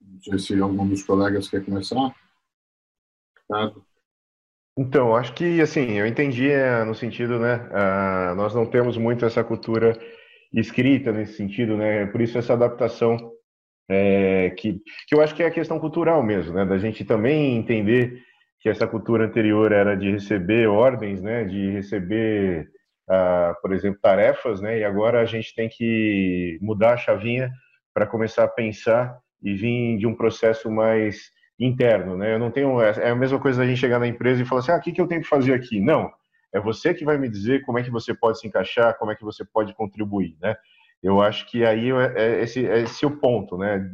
Não 0.00 0.20
sei 0.22 0.38
se 0.38 0.60
algum 0.60 0.88
dos 0.88 1.02
colegas 1.02 1.48
quer 1.48 1.64
começar. 1.64 2.14
Ricardo. 3.36 3.84
Então, 4.76 5.14
acho 5.14 5.34
que, 5.34 5.60
assim, 5.60 5.98
eu 5.98 6.06
entendi 6.06 6.50
é, 6.50 6.82
no 6.84 6.94
sentido, 6.94 7.38
né, 7.38 7.56
uh, 7.56 8.34
nós 8.34 8.54
não 8.54 8.64
temos 8.64 8.96
muito 8.96 9.24
essa 9.26 9.44
cultura 9.44 9.98
escrita 10.52 11.12
nesse 11.12 11.34
sentido, 11.34 11.76
né, 11.76 12.06
por 12.06 12.22
isso 12.22 12.38
essa 12.38 12.54
adaptação 12.54 13.32
é, 13.88 14.50
que, 14.50 14.80
que 15.06 15.14
eu 15.14 15.20
acho 15.20 15.34
que 15.34 15.42
é 15.42 15.46
a 15.46 15.50
questão 15.50 15.78
cultural 15.78 16.22
mesmo, 16.22 16.54
né, 16.54 16.64
da 16.64 16.78
gente 16.78 17.04
também 17.04 17.56
entender 17.56 18.22
que 18.60 18.68
essa 18.68 18.86
cultura 18.86 19.26
anterior 19.26 19.72
era 19.72 19.96
de 19.96 20.10
receber 20.10 20.68
ordens, 20.68 21.20
né, 21.20 21.44
de 21.44 21.70
receber, 21.70 22.68
uh, 23.10 23.60
por 23.60 23.72
exemplo, 23.72 24.00
tarefas, 24.00 24.60
né, 24.60 24.78
e 24.78 24.84
agora 24.84 25.20
a 25.20 25.24
gente 25.24 25.54
tem 25.54 25.68
que 25.68 26.58
mudar 26.62 26.94
a 26.94 26.96
chavinha 26.96 27.50
para 27.92 28.06
começar 28.06 28.44
a 28.44 28.48
pensar 28.48 29.18
e 29.42 29.54
vir 29.54 29.98
de 29.98 30.06
um 30.06 30.14
processo 30.14 30.70
mais 30.70 31.30
interno, 31.58 32.16
né? 32.16 32.34
Eu 32.34 32.38
não 32.38 32.50
tenho 32.50 32.80
é 32.80 33.10
a 33.10 33.14
mesma 33.14 33.38
coisa 33.38 33.60
da 33.60 33.66
gente 33.66 33.78
chegar 33.78 33.98
na 33.98 34.06
empresa 34.06 34.42
e 34.42 34.44
falar 34.44 34.60
assim, 34.60 34.72
ah, 34.72 34.76
o 34.76 34.80
que, 34.80 34.92
que 34.92 35.00
eu 35.00 35.06
tenho 35.06 35.20
que 35.20 35.28
fazer 35.28 35.52
aqui? 35.52 35.80
Não, 35.80 36.10
é 36.52 36.60
você 36.60 36.94
que 36.94 37.04
vai 37.04 37.18
me 37.18 37.28
dizer 37.28 37.62
como 37.62 37.78
é 37.78 37.82
que 37.82 37.90
você 37.90 38.14
pode 38.14 38.38
se 38.38 38.46
encaixar, 38.46 38.96
como 38.98 39.10
é 39.10 39.14
que 39.14 39.24
você 39.24 39.44
pode 39.44 39.74
contribuir, 39.74 40.36
né? 40.40 40.56
Eu 41.02 41.20
acho 41.20 41.46
que 41.46 41.64
aí 41.64 41.90
é, 41.90 42.12
é 42.16 42.42
esse, 42.42 42.66
é 42.66 42.80
esse 42.80 43.04
o 43.04 43.18
ponto, 43.18 43.58
né? 43.58 43.90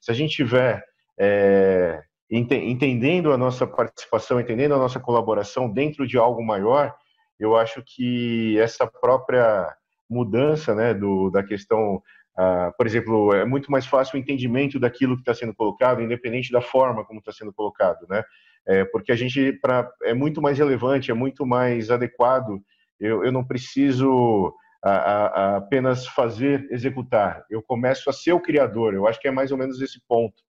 Se 0.00 0.10
a 0.10 0.14
gente 0.14 0.34
tiver 0.34 0.82
é, 1.18 2.02
ent, 2.30 2.52
entendendo 2.52 3.32
a 3.32 3.38
nossa 3.38 3.66
participação, 3.66 4.40
entendendo 4.40 4.74
a 4.74 4.78
nossa 4.78 5.00
colaboração 5.00 5.68
dentro 5.72 6.06
de 6.06 6.16
algo 6.16 6.44
maior, 6.44 6.94
eu 7.38 7.56
acho 7.56 7.82
que 7.84 8.58
essa 8.58 8.86
própria 8.86 9.68
mudança, 10.08 10.74
né, 10.74 10.94
do, 10.94 11.30
da 11.30 11.42
questão 11.42 12.02
Uh, 12.32 12.72
por 12.78 12.86
exemplo, 12.86 13.34
é 13.34 13.44
muito 13.44 13.70
mais 13.70 13.84
fácil 13.84 14.16
o 14.16 14.18
entendimento 14.18 14.80
daquilo 14.80 15.16
que 15.16 15.20
está 15.20 15.34
sendo 15.34 15.54
colocado, 15.54 16.00
independente 16.00 16.50
da 16.50 16.62
forma 16.62 17.04
como 17.04 17.18
está 17.18 17.30
sendo 17.30 17.52
colocado, 17.52 18.06
né? 18.08 18.22
É, 18.66 18.84
porque 18.86 19.12
a 19.12 19.16
gente 19.16 19.52
pra, 19.60 19.90
é 20.02 20.14
muito 20.14 20.40
mais 20.40 20.56
relevante, 20.56 21.10
é 21.10 21.14
muito 21.14 21.44
mais 21.44 21.90
adequado. 21.90 22.58
Eu, 22.98 23.24
eu 23.24 23.32
não 23.32 23.44
preciso 23.44 24.54
a, 24.82 24.90
a, 24.90 25.26
a 25.26 25.56
apenas 25.58 26.06
fazer, 26.06 26.66
executar. 26.70 27.44
Eu 27.48 27.62
começo 27.62 28.10
a 28.10 28.12
ser 28.12 28.32
o 28.32 28.40
criador. 28.40 28.94
Eu 28.94 29.06
acho 29.06 29.20
que 29.20 29.28
é 29.28 29.30
mais 29.30 29.52
ou 29.52 29.58
menos 29.58 29.80
esse 29.80 30.00
ponto 30.08 30.42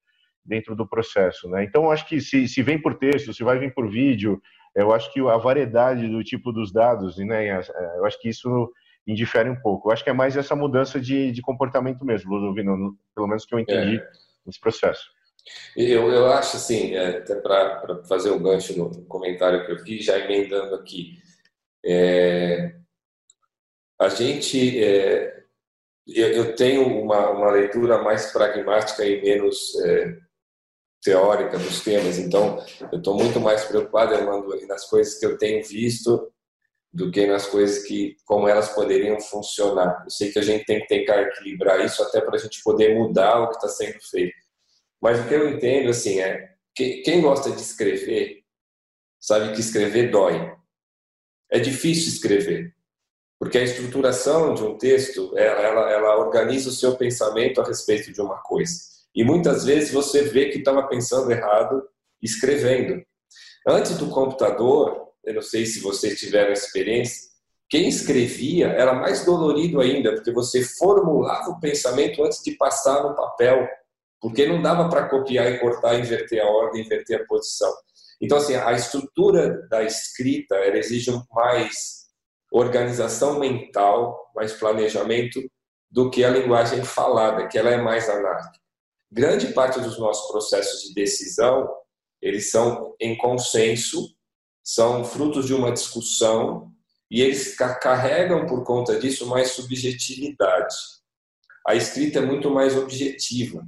dentro 0.46 0.76
do 0.76 0.88
processo, 0.88 1.48
né? 1.50 1.64
Então, 1.64 1.86
eu 1.86 1.92
acho 1.92 2.08
que 2.08 2.20
se, 2.20 2.48
se 2.48 2.62
vem 2.62 2.82
por 2.82 2.96
texto, 2.96 3.34
se 3.34 3.44
vai 3.44 3.58
vir 3.60 3.74
por 3.74 3.90
vídeo, 3.90 4.42
eu 4.76 4.92
acho 4.92 5.12
que 5.14 5.20
a 5.22 5.38
variedade 5.38 6.08
do 6.10 6.24
tipo 6.24 6.52
dos 6.52 6.72
dados, 6.72 7.18
né? 7.18 7.62
Eu 7.98 8.06
acho 8.06 8.20
que 8.20 8.30
isso 8.30 8.72
indifere 9.06 9.50
um 9.50 9.60
pouco. 9.62 9.90
Eu 9.90 9.94
acho 9.94 10.04
que 10.04 10.10
é 10.10 10.14
mais 10.14 10.36
essa 10.36 10.56
mudança 10.56 11.00
de, 11.00 11.32
de 11.32 11.42
comportamento 11.42 12.04
mesmo, 12.04 12.34
Ludovino, 12.34 12.98
pelo 13.14 13.28
menos 13.28 13.46
que 13.46 13.54
eu 13.54 13.60
entendi 13.60 13.98
é. 13.98 14.10
nesse 14.46 14.60
processo. 14.60 15.12
Eu, 15.76 16.10
eu 16.12 16.28
acho 16.28 16.56
assim, 16.56 16.96
é, 16.96 17.18
até 17.18 17.36
para 17.36 18.04
fazer 18.08 18.32
um 18.32 18.42
gancho 18.42 18.78
no 18.78 19.06
comentário 19.06 19.66
que 19.66 19.74
eu 19.74 19.80
fiz, 19.80 20.06
já 20.06 20.18
emendando 20.18 20.74
aqui, 20.76 21.18
é, 21.86 22.76
a 24.04 24.10
gente, 24.10 24.84
é, 24.84 25.44
eu, 26.08 26.28
eu, 26.30 26.56
tenho 26.56 26.86
uma, 26.86 27.30
uma 27.30 27.52
leitura 27.52 28.02
mais 28.02 28.32
pragmática 28.32 29.06
e 29.06 29.22
menos 29.22 29.76
é, 29.86 30.18
teórica 31.02 31.58
dos 31.58 31.82
temas, 31.82 32.18
então 32.18 32.64
eu 32.92 32.98
estou 32.98 33.16
muito 33.18 33.40
mais 33.40 33.66
preocupado, 33.66 34.14
Armando, 34.14 34.56
nas 34.68 34.86
coisas 34.86 35.20
que 35.20 35.26
eu 35.26 35.38
tenho 35.38 35.64
visto 35.66 36.32
do 36.94 37.10
que 37.10 37.26
nas 37.26 37.48
coisas 37.48 37.84
que 37.86 38.16
como 38.24 38.48
elas 38.48 38.70
poderiam 38.70 39.20
funcionar. 39.20 40.04
Eu 40.04 40.12
sei 40.12 40.32
que 40.32 40.38
a 40.38 40.44
gente 40.44 40.64
tem 40.66 40.80
que 40.80 40.88
tentar 40.88 41.22
equilibrar 41.24 41.84
isso 41.84 42.04
até 42.04 42.22
para 42.22 42.36
a 42.36 42.38
gente 42.40 42.62
poder 42.64 42.96
mudar 42.96 43.42
o 43.42 43.50
que 43.50 43.56
está 43.56 43.68
sendo 43.68 44.00
feito. 44.00 44.36
Mas 45.02 45.20
o 45.20 45.28
que 45.28 45.34
eu 45.34 45.50
entendo 45.50 45.90
assim 45.90 46.20
é 46.20 46.54
que 46.76 47.02
quem 47.02 47.22
gosta 47.22 47.52
de 47.52 47.62
escrever 47.62 48.44
sabe 49.20 49.54
que 49.54 49.60
escrever 49.60 50.12
dói. 50.12 50.56
É 51.50 51.60
difícil 51.60 52.10
escrever 52.10 52.76
porque 53.44 53.58
a 53.58 53.64
estruturação 53.64 54.54
de 54.54 54.64
um 54.64 54.78
texto 54.78 55.38
ela, 55.38 55.92
ela, 55.92 56.18
organiza 56.18 56.70
o 56.70 56.72
seu 56.72 56.96
pensamento 56.96 57.60
a 57.60 57.66
respeito 57.66 58.14
de 58.14 58.22
uma 58.22 58.38
coisa. 58.38 58.74
E 59.14 59.22
muitas 59.22 59.66
vezes 59.66 59.92
você 59.92 60.22
vê 60.24 60.46
que 60.46 60.60
estava 60.60 60.88
pensando 60.88 61.30
errado 61.30 61.84
escrevendo. 62.22 63.04
Antes 63.68 63.98
do 63.98 64.08
computador, 64.08 65.10
eu 65.26 65.34
não 65.34 65.42
sei 65.42 65.66
se 65.66 65.82
vocês 65.82 66.18
tiveram 66.18 66.54
experiência, 66.54 67.22
quem 67.70 67.90
escrevia 67.90 68.68
era 68.68 68.94
mais 68.94 69.26
dolorido 69.26 69.82
ainda, 69.82 70.14
porque 70.16 70.32
você 70.32 70.62
formulava 70.64 71.50
o 71.50 71.60
pensamento 71.60 72.24
antes 72.24 72.42
de 72.42 72.52
passar 72.56 73.04
no 73.04 73.14
papel, 73.14 73.68
porque 74.22 74.48
não 74.48 74.62
dava 74.62 74.88
para 74.88 75.10
copiar 75.10 75.52
e 75.52 75.60
cortar, 75.60 76.00
inverter 76.00 76.42
a 76.42 76.48
ordem, 76.48 76.86
inverter 76.86 77.20
a 77.20 77.26
posição. 77.26 77.74
Então, 78.22 78.38
assim, 78.38 78.56
a 78.56 78.72
estrutura 78.72 79.68
da 79.68 79.84
escrita 79.84 80.56
ela 80.56 80.78
exige 80.78 81.12
mais 81.30 82.03
organização 82.54 83.40
mental, 83.40 84.32
mais 84.36 84.54
planejamento 84.54 85.42
do 85.90 86.10
que 86.10 86.24
a 86.24 86.30
linguagem 86.30 86.84
falada, 86.84 87.48
que 87.48 87.58
ela 87.58 87.70
é 87.70 87.82
mais 87.82 88.08
anárquica. 88.10 88.64
Grande 89.12 89.48
parte 89.54 89.80
dos 89.80 90.00
nossos 90.00 90.32
processos 90.32 90.82
de 90.84 90.94
decisão, 90.94 91.70
eles 92.22 92.50
são 92.50 92.96
em 93.00 93.18
consenso 93.18 94.14
são 94.64 95.04
frutos 95.04 95.46
de 95.46 95.54
uma 95.54 95.72
discussão 95.72 96.72
e 97.12 97.22
eles 97.22 97.56
carregam 97.56 98.46
por 98.46 98.64
conta 98.64 98.98
disso 98.98 99.28
mais 99.28 99.52
subjetividade. 99.52 100.74
A 101.68 101.76
escrita 101.76 102.20
é 102.20 102.26
muito 102.26 102.50
mais 102.50 102.76
objetiva, 102.76 103.68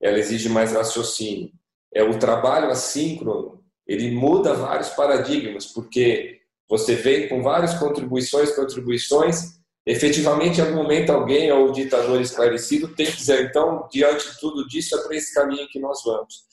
ela 0.00 0.18
exige 0.18 0.48
mais 0.48 0.72
raciocínio. 0.72 1.52
É 1.92 2.02
o 2.02 2.18
trabalho 2.18 2.70
assíncrono, 2.70 3.62
ele 3.86 4.12
muda 4.12 4.54
vários 4.54 4.90
paradigmas, 4.90 5.66
porque 5.66 6.39
você 6.70 6.94
vem 6.94 7.28
com 7.28 7.42
várias 7.42 7.74
contribuições, 7.74 8.54
contribuições, 8.54 9.58
efetivamente, 9.84 10.60
em 10.60 10.62
algum 10.62 10.76
momento, 10.76 11.10
alguém, 11.10 11.50
ou 11.50 11.68
o 11.68 11.72
ditador 11.72 12.20
esclarecido, 12.20 12.94
tem 12.94 13.06
que 13.06 13.16
dizer, 13.16 13.46
então, 13.46 13.88
diante 13.90 14.30
de 14.30 14.38
tudo 14.38 14.68
disso, 14.68 14.96
é 14.96 15.02
para 15.02 15.16
esse 15.16 15.34
caminho 15.34 15.66
que 15.68 15.80
nós 15.80 16.00
vamos. 16.04 16.44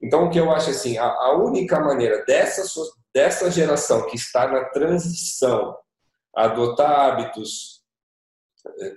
Então, 0.00 0.24
o 0.24 0.30
que 0.30 0.38
eu 0.38 0.52
acho 0.52 0.70
assim, 0.70 0.96
a, 0.98 1.06
a 1.06 1.36
única 1.36 1.80
maneira 1.80 2.24
dessa, 2.24 2.62
dessa 3.12 3.50
geração 3.50 4.06
que 4.06 4.14
está 4.14 4.46
na 4.46 4.66
transição 4.66 5.76
adotar 6.32 7.10
hábitos, 7.10 7.82
eh, 8.78 8.96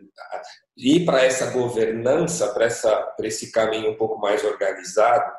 ir 0.78 1.06
para 1.06 1.24
essa 1.24 1.50
governança, 1.52 2.54
para, 2.54 2.66
essa, 2.66 2.96
para 3.18 3.26
esse 3.26 3.52
caminho 3.52 3.91
um 3.91 3.98
pouco 3.98 4.20
mais 4.20 4.44
organizado, 4.44 5.32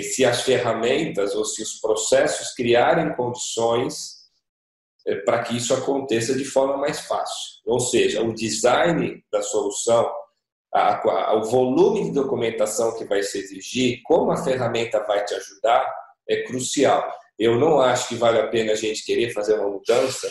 se 0.00 0.24
as 0.24 0.40
ferramentas 0.42 1.34
ou 1.34 1.44
se 1.44 1.62
os 1.62 1.74
processos 1.74 2.54
criarem 2.54 3.14
condições 3.14 4.21
para 5.24 5.42
que 5.42 5.56
isso 5.56 5.74
aconteça 5.74 6.34
de 6.34 6.44
forma 6.44 6.76
mais 6.76 7.00
fácil. 7.00 7.60
Ou 7.66 7.80
seja, 7.80 8.22
o 8.22 8.34
design 8.34 9.22
da 9.30 9.42
solução, 9.42 10.10
a, 10.72 10.96
a, 10.96 11.36
o 11.36 11.44
volume 11.44 12.04
de 12.04 12.12
documentação 12.12 12.96
que 12.96 13.04
vai 13.04 13.22
se 13.22 13.38
exigir, 13.38 14.00
como 14.04 14.30
a 14.30 14.42
ferramenta 14.42 15.02
vai 15.04 15.24
te 15.24 15.34
ajudar, 15.34 15.92
é 16.28 16.42
crucial. 16.44 17.12
Eu 17.38 17.58
não 17.58 17.80
acho 17.80 18.08
que 18.08 18.14
vale 18.14 18.38
a 18.38 18.46
pena 18.48 18.72
a 18.72 18.76
gente 18.76 19.04
querer 19.04 19.32
fazer 19.32 19.54
uma 19.54 19.68
mudança 19.68 20.30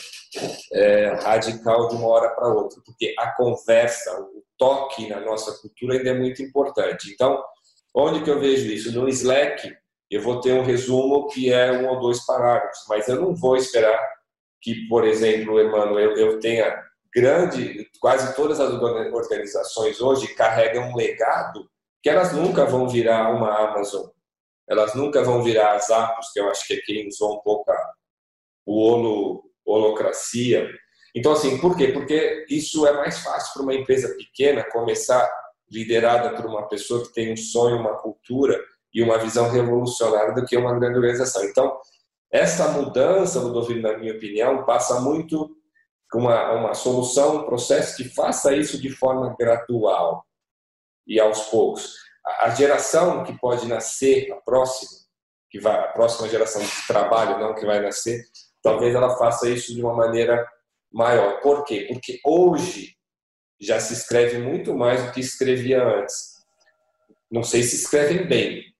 é, 0.73 1.07
radical 1.21 1.87
de 1.89 1.95
uma 1.95 2.07
hora 2.07 2.29
para 2.29 2.47
outra, 2.47 2.81
porque 2.85 3.13
a 3.17 3.35
conversa, 3.35 4.17
o 4.21 4.43
toque 4.57 5.09
na 5.09 5.19
nossa 5.19 5.51
cultura 5.59 5.97
ainda 5.97 6.11
é 6.11 6.17
muito 6.17 6.41
importante. 6.41 7.11
Então, 7.11 7.43
onde 7.93 8.23
que 8.23 8.29
eu 8.29 8.39
vejo 8.39 8.71
isso? 8.71 8.93
No 8.93 9.09
Slack, 9.09 9.75
eu 10.09 10.21
vou 10.21 10.39
ter 10.39 10.53
um 10.53 10.63
resumo 10.63 11.27
que 11.27 11.51
é 11.51 11.71
um 11.71 11.89
ou 11.89 11.99
dois 11.99 12.25
parágrafos, 12.25 12.85
mas 12.87 13.07
eu 13.07 13.19
não 13.19 13.35
vou 13.35 13.57
esperar 13.57 13.99
que, 14.61 14.87
por 14.87 15.05
exemplo, 15.05 15.59
Emanuel, 15.59 16.15
eu 16.17 16.39
tenha 16.39 16.83
grande, 17.13 17.89
quase 17.99 18.35
todas 18.35 18.59
as 18.59 18.71
organizações 18.71 19.99
hoje 19.99 20.33
carregam 20.35 20.89
um 20.89 20.95
legado 20.95 21.69
que 22.01 22.09
elas 22.09 22.33
nunca 22.33 22.65
vão 22.65 22.87
virar 22.87 23.29
uma 23.31 23.53
Amazon 23.57 24.07
elas 24.71 24.95
nunca 24.95 25.21
vão 25.21 25.43
virar 25.43 25.73
as 25.73 25.91
apos, 25.91 26.31
que 26.31 26.39
eu 26.39 26.49
acho 26.49 26.65
que 26.65 26.75
é 26.75 26.81
quem 26.85 27.07
usou 27.09 27.35
um 27.35 27.39
pouco 27.41 27.69
a, 27.69 27.93
holo, 28.65 29.43
holocracia. 29.65 30.65
Então, 31.13 31.33
assim, 31.33 31.59
por 31.59 31.75
quê? 31.75 31.89
Porque 31.89 32.45
isso 32.49 32.87
é 32.87 32.93
mais 32.93 33.19
fácil 33.19 33.53
para 33.53 33.63
uma 33.63 33.75
empresa 33.75 34.15
pequena 34.15 34.63
começar 34.71 35.29
liderada 35.69 36.37
por 36.37 36.45
uma 36.45 36.69
pessoa 36.69 37.03
que 37.03 37.13
tem 37.13 37.33
um 37.33 37.37
sonho, 37.37 37.77
uma 37.77 37.97
cultura 37.97 38.57
e 38.93 39.03
uma 39.03 39.17
visão 39.17 39.49
revolucionária 39.49 40.33
do 40.33 40.45
que 40.45 40.55
uma 40.55 40.77
grande 40.79 40.95
organização. 40.95 41.43
Então, 41.43 41.77
essa 42.31 42.69
mudança, 42.69 43.39
Ludovino, 43.39 43.81
na 43.81 43.97
minha 43.97 44.13
opinião, 44.13 44.63
passa 44.65 45.01
muito 45.01 45.55
com 46.09 46.19
uma, 46.19 46.51
uma 46.53 46.73
solução, 46.73 47.37
um 47.37 47.43
processo 47.43 47.97
que 47.97 48.05
faça 48.05 48.55
isso 48.55 48.79
de 48.79 48.89
forma 48.89 49.35
gradual 49.37 50.25
e 51.05 51.19
aos 51.19 51.43
poucos. 51.49 51.97
a 52.39 52.49
geração 52.49 53.23
que 53.23 53.37
pode 53.37 53.67
nascer, 53.67 54.31
a 54.31 54.35
próxima, 54.37 54.89
que 55.49 55.59
vai, 55.59 55.77
a 55.77 55.87
próxima 55.89 56.29
geração 56.29 56.61
de 56.61 56.87
trabalho, 56.87 57.39
não 57.39 57.53
que 57.53 57.65
vai 57.65 57.81
nascer, 57.81 58.23
talvez 58.61 58.95
ela 58.95 59.17
faça 59.17 59.49
isso 59.49 59.73
de 59.73 59.81
uma 59.81 59.93
maneira 59.93 60.47
maior. 60.91 61.41
Por 61.41 61.65
quê? 61.65 61.87
Porque 61.89 62.19
hoje 62.25 62.95
já 63.59 63.79
se 63.79 63.93
escreve 63.93 64.37
muito 64.37 64.73
mais 64.73 65.03
do 65.03 65.11
que 65.11 65.19
escrevia 65.19 65.83
antes. 65.83 66.41
Não 67.29 67.43
sei 67.43 67.63
se 67.63 67.75
escrevem 67.75 68.27
bem, 68.27 68.70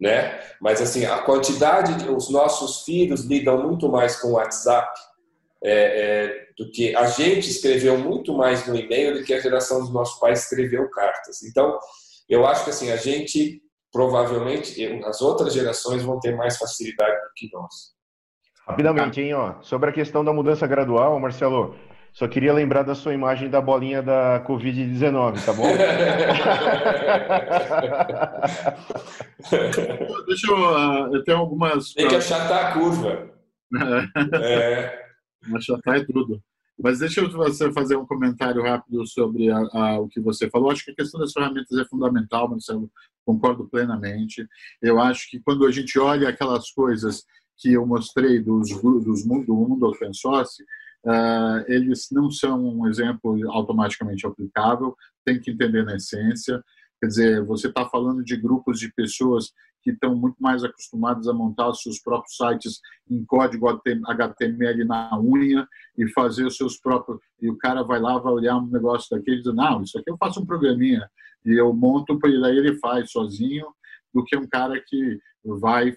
né? 0.00 0.40
Mas 0.60 0.80
assim, 0.80 1.04
a 1.04 1.18
quantidade, 1.18 1.94
de, 1.94 2.08
os 2.08 2.30
nossos 2.30 2.82
filhos 2.82 3.24
lidam 3.24 3.62
muito 3.62 3.88
mais 3.88 4.16
com 4.16 4.28
o 4.28 4.32
WhatsApp 4.32 4.88
é, 5.62 5.72
é, 5.72 6.46
do 6.56 6.70
que 6.70 6.96
a 6.96 7.06
gente 7.06 7.50
escreveu 7.50 7.98
muito 7.98 8.34
mais 8.34 8.66
no 8.66 8.74
e-mail 8.74 9.14
do 9.14 9.24
que 9.24 9.34
a 9.34 9.40
geração 9.40 9.80
dos 9.80 9.92
nossos 9.92 10.18
pais 10.18 10.44
escreveu 10.44 10.88
cartas. 10.88 11.42
Então, 11.42 11.78
eu 12.28 12.46
acho 12.46 12.64
que 12.64 12.70
assim 12.70 12.90
a 12.90 12.96
gente 12.96 13.62
provavelmente 13.92 14.82
as 15.04 15.20
outras 15.20 15.52
gerações 15.52 16.02
vão 16.02 16.18
ter 16.20 16.34
mais 16.36 16.56
facilidade 16.56 17.12
do 17.12 17.32
que 17.36 17.50
nós. 17.52 17.92
Rapidamente, 18.66 19.20
hein, 19.20 19.34
ó, 19.34 19.60
sobre 19.62 19.90
a 19.90 19.92
questão 19.92 20.24
da 20.24 20.32
mudança 20.32 20.66
gradual, 20.66 21.18
Marcelo, 21.18 21.74
só 22.12 22.26
queria 22.26 22.52
lembrar 22.52 22.82
da 22.82 22.94
sua 22.94 23.14
imagem 23.14 23.48
da 23.48 23.60
bolinha 23.60 24.02
da 24.02 24.44
Covid-19, 24.46 25.44
tá 25.44 25.52
bom? 25.52 25.62
Deixa 30.26 30.50
eu. 30.50 30.56
Uh, 30.56 31.14
eu 31.14 31.24
tenho 31.24 31.38
algumas. 31.38 31.94
Tem 31.94 32.08
que 32.08 32.16
achatar 32.16 32.66
a 32.66 32.72
curva. 32.72 33.30
é. 34.42 35.04
Achatar 35.54 35.96
é 35.96 36.04
tudo. 36.04 36.42
Mas 36.82 36.98
deixa 36.98 37.20
eu 37.20 37.30
você 37.30 37.70
fazer 37.72 37.96
um 37.96 38.06
comentário 38.06 38.62
rápido 38.62 39.06
sobre 39.06 39.50
a, 39.50 39.58
a, 39.58 40.00
o 40.00 40.08
que 40.08 40.18
você 40.18 40.48
falou. 40.48 40.70
Acho 40.70 40.84
que 40.84 40.92
a 40.92 40.96
questão 40.96 41.20
das 41.20 41.32
ferramentas 41.32 41.78
é 41.78 41.84
fundamental, 41.84 42.48
Marcelo. 42.48 42.90
Concordo 43.24 43.68
plenamente. 43.68 44.46
Eu 44.80 44.98
acho 44.98 45.30
que 45.30 45.38
quando 45.40 45.66
a 45.66 45.70
gente 45.70 45.98
olha 45.98 46.28
aquelas 46.28 46.70
coisas 46.70 47.24
que 47.58 47.74
eu 47.74 47.86
mostrei 47.86 48.40
dos, 48.40 48.70
dos 48.70 49.26
mundo, 49.26 49.46
do 49.46 49.54
mundo 49.54 49.86
open 49.86 50.14
source, 50.14 50.64
uh, 51.06 51.64
eles 51.66 52.08
não 52.10 52.30
são 52.30 52.62
um 52.62 52.88
exemplo 52.88 53.36
automaticamente 53.50 54.26
aplicável. 54.26 54.96
Tem 55.24 55.40
que 55.40 55.50
entender 55.50 55.84
na 55.84 55.96
essência. 55.96 56.62
Quer 57.00 57.06
dizer, 57.06 57.44
você 57.44 57.68
está 57.68 57.88
falando 57.88 58.22
de 58.22 58.36
grupos 58.36 58.78
de 58.78 58.92
pessoas 58.92 59.52
que 59.82 59.90
estão 59.90 60.14
muito 60.14 60.36
mais 60.38 60.62
acostumados 60.62 61.26
a 61.26 61.32
montar 61.32 61.72
seus 61.74 61.98
próprios 61.98 62.36
sites 62.36 62.80
em 63.10 63.24
código 63.24 63.66
HTML 63.68 64.84
na 64.84 65.18
unha 65.18 65.66
e 65.96 66.06
fazer 66.08 66.44
os 66.44 66.56
seus 66.56 66.78
próprios. 66.78 67.18
E 67.40 67.48
o 67.48 67.56
cara 67.56 67.82
vai 67.82 67.98
lá, 67.98 68.18
vai 68.18 68.32
olhar 68.32 68.56
um 68.56 68.66
negócio 68.66 69.16
daquele 69.16 69.38
e 69.38 69.42
diz: 69.42 69.54
Não, 69.54 69.82
isso 69.82 69.98
aqui 69.98 70.10
eu 70.10 70.18
faço 70.18 70.40
um 70.40 70.46
programinha 70.46 71.08
e 71.44 71.52
eu 71.52 71.72
monto, 71.72 72.18
e 72.26 72.40
daí 72.40 72.58
ele 72.58 72.78
faz 72.78 73.10
sozinho, 73.10 73.66
do 74.12 74.24
que 74.24 74.36
um 74.36 74.46
cara 74.46 74.80
que 74.86 75.18
vai, 75.44 75.94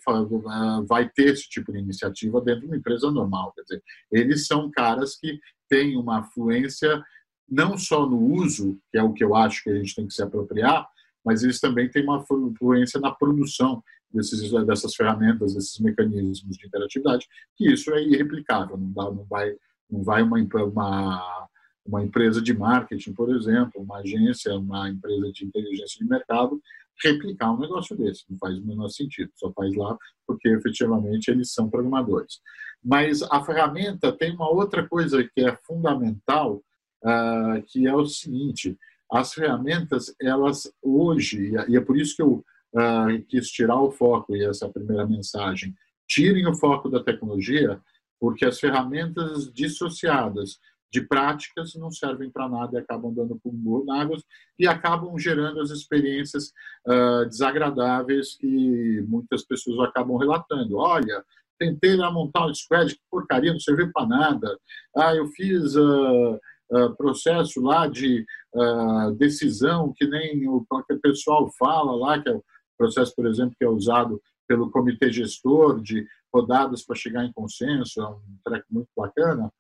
vai 0.88 1.10
ter 1.10 1.34
esse 1.34 1.50
tipo 1.50 1.72
de 1.72 1.80
iniciativa 1.80 2.42
dentro 2.42 2.62
de 2.62 2.68
uma 2.68 2.78
empresa 2.78 3.12
normal. 3.12 3.52
Quer 3.54 3.62
dizer, 3.64 3.84
eles 4.12 4.48
são 4.48 4.72
caras 4.72 5.16
que 5.16 5.40
têm 5.70 5.98
uma 5.98 6.24
fluência 6.24 7.04
não 7.50 7.78
só 7.78 8.08
no 8.08 8.20
uso, 8.20 8.80
que 8.92 8.98
é 8.98 9.04
o 9.04 9.14
que 9.14 9.24
eu 9.24 9.36
acho 9.36 9.64
que 9.64 9.70
a 9.70 9.76
gente 9.76 9.96
tem 9.96 10.08
que 10.08 10.14
se 10.14 10.24
apropriar, 10.24 10.88
mas 11.24 11.44
eles 11.44 11.60
também 11.60 11.90
têm 11.90 12.04
uma 12.04 12.24
influência 12.50 13.00
na 13.00 13.12
produção 13.12 13.84
desses, 14.12 14.52
dessas 14.66 14.96
ferramentas, 14.96 15.54
desses 15.54 15.80
mecanismos 15.80 16.58
de 16.58 16.68
interatividade, 16.68 17.28
que 17.56 17.72
isso 17.72 17.92
é 17.92 18.04
irreplicável, 18.04 18.78
não, 18.78 18.92
dá, 18.92 19.04
não 19.12 19.26
vai, 19.26 19.56
não 19.90 20.04
vai 20.04 20.22
uma, 20.22 20.38
uma, 20.38 21.48
uma 21.86 22.04
empresa 22.04 22.42
de 22.42 22.54
marketing, 22.54 23.14
por 23.14 23.36
exemplo, 23.36 23.82
uma 23.82 24.00
agência, 24.00 24.56
uma 24.56 24.90
empresa 24.90 25.32
de 25.32 25.46
inteligência 25.46 26.00
de 26.00 26.10
mercado, 26.10 26.62
replicar 27.02 27.52
um 27.52 27.60
negócio 27.60 27.96
desse, 27.98 28.24
não 28.30 28.38
faz 28.38 28.58
o 28.58 28.66
menor 28.66 28.90
sentido, 28.90 29.32
só 29.36 29.52
faz 29.54 29.76
lá 29.76 29.98
porque 30.28 30.50
efetivamente 30.50 31.30
eles 31.30 31.54
são 31.54 31.70
programadores. 31.70 32.40
Mas 32.84 33.22
a 33.24 33.44
ferramenta 33.44 34.12
tem 34.12 34.34
uma 34.34 34.50
outra 34.50 34.88
coisa 34.88 35.24
que 35.24 35.42
é 35.42 35.56
fundamental, 35.66 36.62
uh, 37.04 37.64
que 37.68 37.88
é 37.88 37.96
o 37.96 38.06
seguinte, 38.06 38.78
as 39.12 39.34
ferramentas, 39.34 40.14
elas 40.22 40.72
hoje, 40.82 41.54
e 41.68 41.78
é 41.78 41.82
por 41.82 41.98
isso 41.98 42.16
que 42.16 42.22
eu 42.22 42.44
uh, 42.74 43.24
quis 43.28 43.50
tirar 43.50 43.80
o 43.80 43.92
foco, 43.92 44.36
e 44.36 44.44
essa 44.44 44.66
é 44.66 44.68
a 44.68 44.72
primeira 44.72 45.06
mensagem, 45.06 45.74
tirem 46.08 46.48
o 46.48 46.56
foco 46.56 46.90
da 46.90 47.04
tecnologia, 47.04 47.82
porque 48.20 48.46
as 48.46 48.60
ferramentas 48.60 49.52
dissociadas 49.54 50.60
de 50.94 51.02
práticas 51.02 51.74
não 51.74 51.90
servem 51.90 52.30
para 52.30 52.48
nada 52.48 52.78
e 52.78 52.82
acabam 52.82 53.12
dando 53.12 53.40
por 53.44 53.52
águas 53.92 54.24
e 54.60 54.68
acabam 54.68 55.18
gerando 55.18 55.60
as 55.60 55.72
experiências 55.72 56.54
uh, 56.88 57.26
desagradáveis 57.28 58.38
que 58.38 59.02
muitas 59.08 59.44
pessoas 59.44 59.90
acabam 59.90 60.18
relatando. 60.18 60.78
Olha, 60.78 61.26
tentei 61.58 61.96
lá 61.96 62.12
montar 62.12 62.46
um 62.46 62.54
squad, 62.54 62.94
que 62.94 63.02
porcaria, 63.10 63.52
não 63.52 63.60
serviu 63.60 63.92
para 63.92 64.08
nada. 64.08 64.58
Ah, 64.96 65.16
eu 65.16 65.28
fiz... 65.28 65.76
Uh, 65.76 66.40
ah, 66.72 66.90
processo 66.98 67.62
lá 67.62 67.86
de 67.86 68.26
uh, 68.56 69.12
decisão, 69.16 69.94
que 69.96 70.08
nem 70.08 70.48
o 70.48 70.66
pessoal 71.04 71.48
fala 71.60 71.96
lá, 71.96 72.20
que 72.20 72.30
é 72.30 72.34
o 72.34 72.44
processo, 72.76 73.14
por 73.16 73.28
exemplo, 73.28 73.56
que 73.60 73.64
é 73.64 73.70
usado 73.70 74.20
pelo 74.48 74.72
comitê 74.72 75.12
gestor 75.12 75.80
de 75.82 76.08
rodadas 76.34 76.84
para 76.84 76.96
chegar 76.96 77.26
em 77.26 77.32
consenso, 77.32 78.02
é 78.02 78.08
um 78.08 78.38
treco 78.44 78.66
muito 78.72 78.90
bacana. 78.98 79.52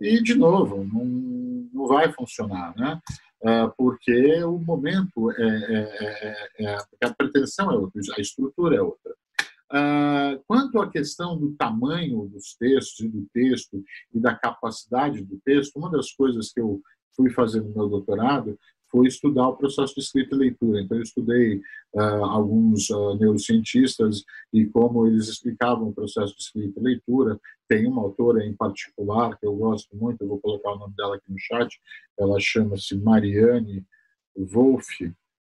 E, 0.00 0.22
de 0.22 0.34
novo, 0.34 0.84
não, 0.84 1.04
não 1.72 1.86
vai 1.86 2.12
funcionar, 2.12 2.74
né? 2.76 3.00
Uh, 3.42 3.70
porque 3.76 4.42
o 4.44 4.58
momento 4.58 5.30
é, 5.32 5.42
é, 5.42 6.36
é, 6.60 6.76
é, 7.00 7.06
a 7.06 7.14
pretensão 7.14 7.70
é 7.70 7.76
outra, 7.76 8.00
a 8.16 8.20
estrutura 8.20 8.76
é 8.76 8.80
outra. 8.80 9.14
Ah, 9.76 10.38
quanto 10.46 10.80
à 10.80 10.88
questão 10.88 11.36
do 11.36 11.52
tamanho 11.56 12.28
dos 12.28 12.54
textos 12.54 13.00
e 13.00 13.08
do 13.08 13.26
texto 13.32 13.82
e 14.14 14.20
da 14.20 14.32
capacidade 14.32 15.24
do 15.24 15.40
texto, 15.44 15.76
uma 15.76 15.90
das 15.90 16.12
coisas 16.12 16.52
que 16.52 16.60
eu 16.60 16.80
fui 17.16 17.28
fazer 17.30 17.60
no 17.60 17.74
meu 17.74 17.88
doutorado 17.88 18.56
foi 18.94 19.08
estudar 19.08 19.48
o 19.48 19.56
processo 19.56 19.92
de 19.92 20.02
escrita 20.02 20.36
e 20.36 20.38
leitura. 20.38 20.80
Então, 20.80 20.96
eu 20.96 21.02
estudei 21.02 21.56
uh, 21.96 22.24
alguns 22.26 22.88
uh, 22.90 23.16
neurocientistas 23.16 24.22
e 24.52 24.66
como 24.66 25.04
eles 25.04 25.26
explicavam 25.26 25.88
o 25.88 25.92
processo 25.92 26.32
de 26.36 26.42
escrita 26.42 26.78
e 26.78 26.82
leitura. 26.84 27.40
Tem 27.68 27.88
uma 27.88 28.02
autora 28.02 28.46
em 28.46 28.54
particular 28.54 29.36
que 29.36 29.44
eu 29.44 29.56
gosto 29.56 29.96
muito, 29.96 30.22
eu 30.22 30.28
vou 30.28 30.38
colocar 30.38 30.70
o 30.70 30.78
nome 30.78 30.94
dela 30.96 31.16
aqui 31.16 31.24
no 31.28 31.38
chat, 31.40 31.76
ela 32.16 32.38
chama-se 32.38 32.96
Marianne 32.96 33.84
Wolff, 34.36 35.12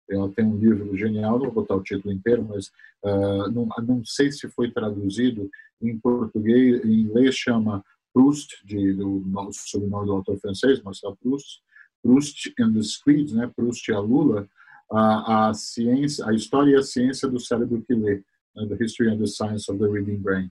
ela 0.10 0.30
tem 0.30 0.44
um 0.44 0.58
livro 0.58 0.98
genial, 0.98 1.38
não 1.38 1.46
vou 1.46 1.62
botar 1.62 1.76
o 1.76 1.84
título 1.84 2.12
inteiro, 2.12 2.44
mas 2.44 2.72
uh, 3.04 3.52
não, 3.52 3.68
não 3.88 4.04
sei 4.04 4.32
se 4.32 4.50
foi 4.50 4.72
traduzido 4.72 5.48
em 5.80 5.96
português, 6.00 6.84
em 6.84 7.02
inglês 7.02 7.36
chama 7.36 7.86
Proust, 8.12 8.66
de, 8.66 8.94
do 8.94 9.22
sobrenome 9.52 10.08
do 10.08 10.14
autor 10.14 10.40
francês, 10.40 10.82
Marcel 10.82 11.16
Proust, 11.22 11.62
Proust 12.08 12.54
and 12.58 12.74
the 12.74 12.82
Squids, 12.82 13.34
né, 13.34 13.52
Proust 13.54 13.86
e 13.92 13.94
a 13.94 14.00
Lula, 14.00 14.48
a, 14.90 15.50
a 15.50 15.54
ciência, 15.54 16.26
a 16.26 16.34
história 16.34 16.72
e 16.72 16.76
a 16.76 16.82
ciência 16.82 17.28
do 17.28 17.38
cérebro 17.38 17.84
que 17.86 17.94
lê, 17.94 18.24
né, 18.56 18.66
The 18.66 18.86
History 18.86 19.10
and 19.10 19.18
the 19.18 19.28
Science 19.28 19.70
of 19.70 19.78
the 19.78 19.90
Reading 19.90 20.16
Brain. 20.16 20.50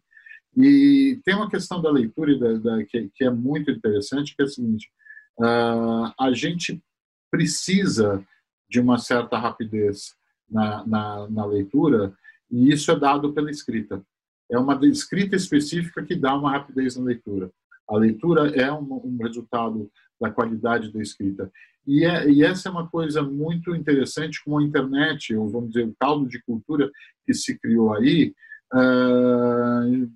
E 0.54 1.18
tem 1.24 1.34
uma 1.34 1.48
questão 1.48 1.80
da 1.80 1.90
leitura 1.90 2.38
da, 2.38 2.52
da, 2.58 2.84
que, 2.84 3.10
que, 3.14 3.24
é 3.24 3.30
muito 3.30 3.70
interessante, 3.70 4.36
que 4.36 4.42
é 4.42 4.44
a 4.44 4.48
seguinte, 4.48 4.90
uh, 5.38 6.12
a 6.20 6.30
gente 6.34 6.82
precisa 7.30 8.22
de 8.68 8.78
uma 8.78 8.98
certa 8.98 9.38
rapidez 9.38 10.14
na, 10.50 10.86
na, 10.86 11.28
na 11.30 11.46
leitura, 11.46 12.14
e 12.50 12.70
isso 12.70 12.90
é 12.90 12.98
dado 12.98 13.32
pela 13.32 13.50
escrita. 13.50 14.04
É 14.50 14.58
uma 14.58 14.78
escrita 14.86 15.34
específica 15.34 16.04
que 16.04 16.14
dá 16.14 16.34
uma 16.36 16.50
rapidez 16.50 16.96
na 16.96 17.04
leitura. 17.04 17.50
A 17.88 17.96
leitura 17.96 18.48
é 18.50 18.70
um, 18.70 19.00
um 19.04 19.16
resultado 19.22 19.90
da 20.20 20.30
qualidade 20.30 20.92
da 20.92 21.00
escrita. 21.00 21.50
E, 21.86 22.04
é, 22.04 22.28
e, 22.28 22.42
essa 22.42 22.68
é 22.68 22.72
uma 22.72 22.88
coisa 22.88 23.22
muito 23.22 23.74
interessante 23.74 24.42
como 24.42 24.58
a 24.58 24.62
internet, 24.62 25.34
ou 25.34 25.48
vamos 25.48 25.72
dizer, 25.72 25.86
o 25.86 25.94
caldo 25.98 26.28
de 26.28 26.42
cultura 26.42 26.90
que 27.24 27.32
se 27.32 27.58
criou 27.58 27.94
aí, 27.94 28.34
uh, 28.74 30.10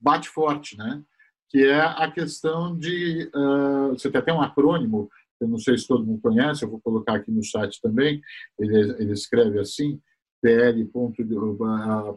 bate 0.00 0.28
forte, 0.28 0.76
né? 0.76 1.02
Que 1.48 1.64
é 1.64 1.80
a 1.80 2.10
questão 2.10 2.76
de. 2.76 3.30
Uh, 3.34 3.90
você 3.90 4.10
tem 4.10 4.20
até 4.20 4.32
um 4.32 4.42
acrônimo 4.42 5.08
eu 5.40 5.48
não 5.48 5.58
sei 5.58 5.76
se 5.76 5.86
todo 5.86 6.04
mundo 6.04 6.20
conhece, 6.20 6.64
eu 6.64 6.70
vou 6.70 6.80
colocar 6.80 7.16
aqui 7.16 7.30
no 7.30 7.44
site 7.44 7.80
também, 7.80 8.20
ele, 8.58 8.78
ele 8.98 9.12
escreve 9.12 9.58
assim, 9.58 10.00
pl 10.42 10.84
ponto, 10.86 11.22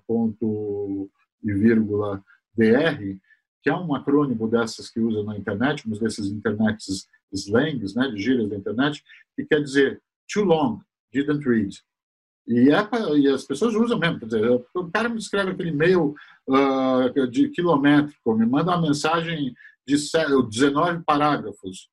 ponto 0.07 1.10
e 1.44 1.53
vírgula 1.53 2.24
dr, 2.56 3.18
que 3.61 3.69
é 3.69 3.76
um 3.76 3.94
acrônimo 3.94 4.48
dessas 4.48 4.90
que 4.90 4.99
usa 4.99 5.23
na 5.23 5.38
internet, 5.38 5.88
mas 5.88 5.99
desses 5.99 6.31
internet 6.31 6.84
slangs, 7.34 7.95
né, 7.95 8.07
de 8.10 8.22
gírias 8.22 8.49
da 8.49 8.56
internet, 8.56 9.03
que 9.36 9.45
quer 9.45 9.61
dizer 9.61 10.02
too 10.31 10.44
long, 10.44 10.80
didn't 11.14 11.48
read. 11.48 11.77
E, 12.48 12.69
é 12.72 13.18
e 13.18 13.27
as 13.27 13.44
pessoas 13.44 13.76
usam 13.76 13.99
mesmo, 13.99 14.19
quer 14.19 14.26
dizer, 14.26 14.65
o 14.73 14.91
cara 14.91 15.10
me 15.10 15.19
escreve 15.19 15.52
aquele 15.52 15.69
e-mail 15.69 16.15
uh, 16.48 17.27
de 17.27 17.49
quilométrico, 17.49 18.36
me 18.36 18.45
manda 18.45 18.72
uma 18.72 18.88
mensagem 18.88 19.53
de 19.88 19.95
19 19.95 21.03
parágrafos, 21.03 21.90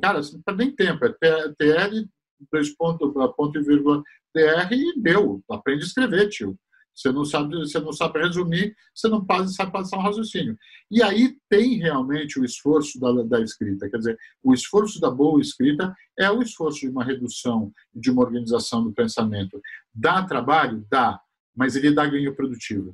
Cara, 0.00 0.22
você 0.22 0.38
não 0.46 0.54
nem 0.54 0.70
tempo, 0.70 1.04
é 1.04 1.12
TL 1.58 2.08
dois 2.52 2.70
pontos, 2.70 3.12
ponto 3.36 3.58
e 3.58 3.62
vírgula, 3.62 4.02
DR 4.34 4.72
e 4.72 5.00
deu. 5.00 5.42
Aprende 5.50 5.82
a 5.82 5.86
escrever, 5.86 6.28
tio. 6.28 6.56
Você 6.98 7.12
não 7.12 7.24
sabe, 7.24 7.56
você 7.56 7.78
não 7.78 7.92
sabe 7.92 8.18
resumir, 8.18 8.74
você 8.92 9.06
não 9.06 9.24
pode, 9.24 9.54
sabe 9.54 9.70
passar 9.70 9.98
um 9.98 10.02
raciocínio. 10.02 10.58
E 10.90 11.00
aí 11.00 11.36
tem 11.48 11.78
realmente 11.78 12.40
o 12.40 12.44
esforço 12.44 12.98
da, 12.98 13.22
da 13.22 13.40
escrita. 13.40 13.88
Quer 13.88 13.98
dizer, 13.98 14.18
o 14.42 14.52
esforço 14.52 15.00
da 15.00 15.08
boa 15.08 15.40
escrita 15.40 15.94
é 16.18 16.28
o 16.28 16.42
esforço 16.42 16.80
de 16.80 16.88
uma 16.88 17.04
redução, 17.04 17.72
de 17.94 18.10
uma 18.10 18.22
organização 18.22 18.82
do 18.82 18.92
pensamento. 18.92 19.60
Dá 19.94 20.24
trabalho? 20.24 20.84
Dá, 20.90 21.20
mas 21.54 21.76
ele 21.76 21.92
dá 21.92 22.04
ganho 22.04 22.34
produtivo. 22.34 22.92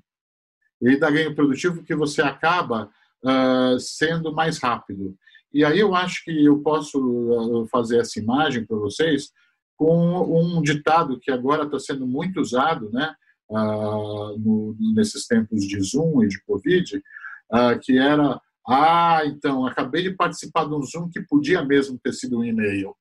Ele 0.83 0.99
dá 0.99 1.11
ganho 1.11 1.35
produtivo 1.35 1.77
porque 1.77 1.95
você 1.95 2.21
acaba 2.21 2.91
uh, 3.25 3.81
sendo 3.81 4.35
mais 4.35 4.59
rápido. 4.59 5.17
E 5.51 5.65
aí 5.65 5.79
eu 5.79 5.95
acho 5.95 6.25
que 6.25 6.45
eu 6.45 6.59
posso 6.61 7.67
fazer 7.71 8.01
essa 8.01 8.19
imagem 8.19 8.67
para 8.67 8.77
vocês 8.77 9.31
com 9.77 10.21
um 10.39 10.61
ditado 10.61 11.19
que 11.19 11.31
agora 11.31 11.65
está 11.65 11.79
sendo 11.79 12.07
muito 12.07 12.39
usado, 12.39 12.91
né? 12.93 13.15
Uh, 13.55 14.39
no, 14.39 14.77
nesses 14.95 15.27
tempos 15.27 15.67
de 15.67 15.81
Zoom 15.81 16.25
e 16.25 16.29
de 16.29 16.43
Covid, 16.43 16.97
uh, 16.97 17.79
que 17.81 17.97
era, 17.97 18.41
ah, 18.69 19.23
então, 19.25 19.67
acabei 19.67 20.03
de 20.03 20.11
participar 20.11 20.65
de 20.65 20.75
um 20.75 20.83
Zoom 20.83 21.09
que 21.09 21.21
podia 21.23 21.65
mesmo 21.65 21.99
ter 21.99 22.13
sido 22.13 22.39
um 22.39 22.45
e-mail. 22.45 22.95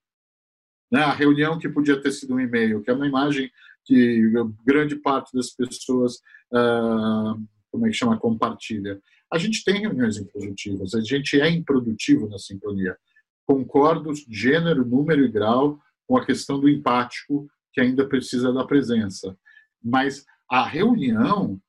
Né? 0.91 1.01
A 1.01 1.11
reunião 1.11 1.57
que 1.57 1.67
podia 1.67 1.99
ter 1.99 2.11
sido 2.11 2.35
um 2.35 2.39
e-mail, 2.39 2.81
que 2.81 2.91
é 2.91 2.93
uma 2.93 3.07
imagem 3.07 3.49
que 3.85 4.31
grande 4.65 4.95
parte 4.95 5.35
das 5.35 5.49
pessoas, 5.49 6.15
uh, 6.53 7.41
como 7.71 7.87
é 7.87 7.89
que 7.89 7.95
chama, 7.95 8.19
compartilha. 8.19 9.01
A 9.31 9.37
gente 9.37 9.63
tem 9.63 9.81
reuniões 9.81 10.17
improdutivas, 10.17 10.93
a 10.93 11.01
gente 11.01 11.41
é 11.41 11.49
improdutivo 11.49 12.29
na 12.29 12.37
sincronia. 12.37 12.95
Concordo, 13.45 14.11
gênero, 14.29 14.85
número 14.85 15.25
e 15.25 15.27
grau, 15.27 15.79
com 16.07 16.15
a 16.15 16.25
questão 16.25 16.59
do 16.59 16.69
empático, 16.69 17.49
que 17.73 17.81
ainda 17.81 18.07
precisa 18.07 18.53
da 18.53 18.63
presença. 18.63 19.35
Mas 19.83 20.23
a 20.49 20.65
reunião, 20.65 21.59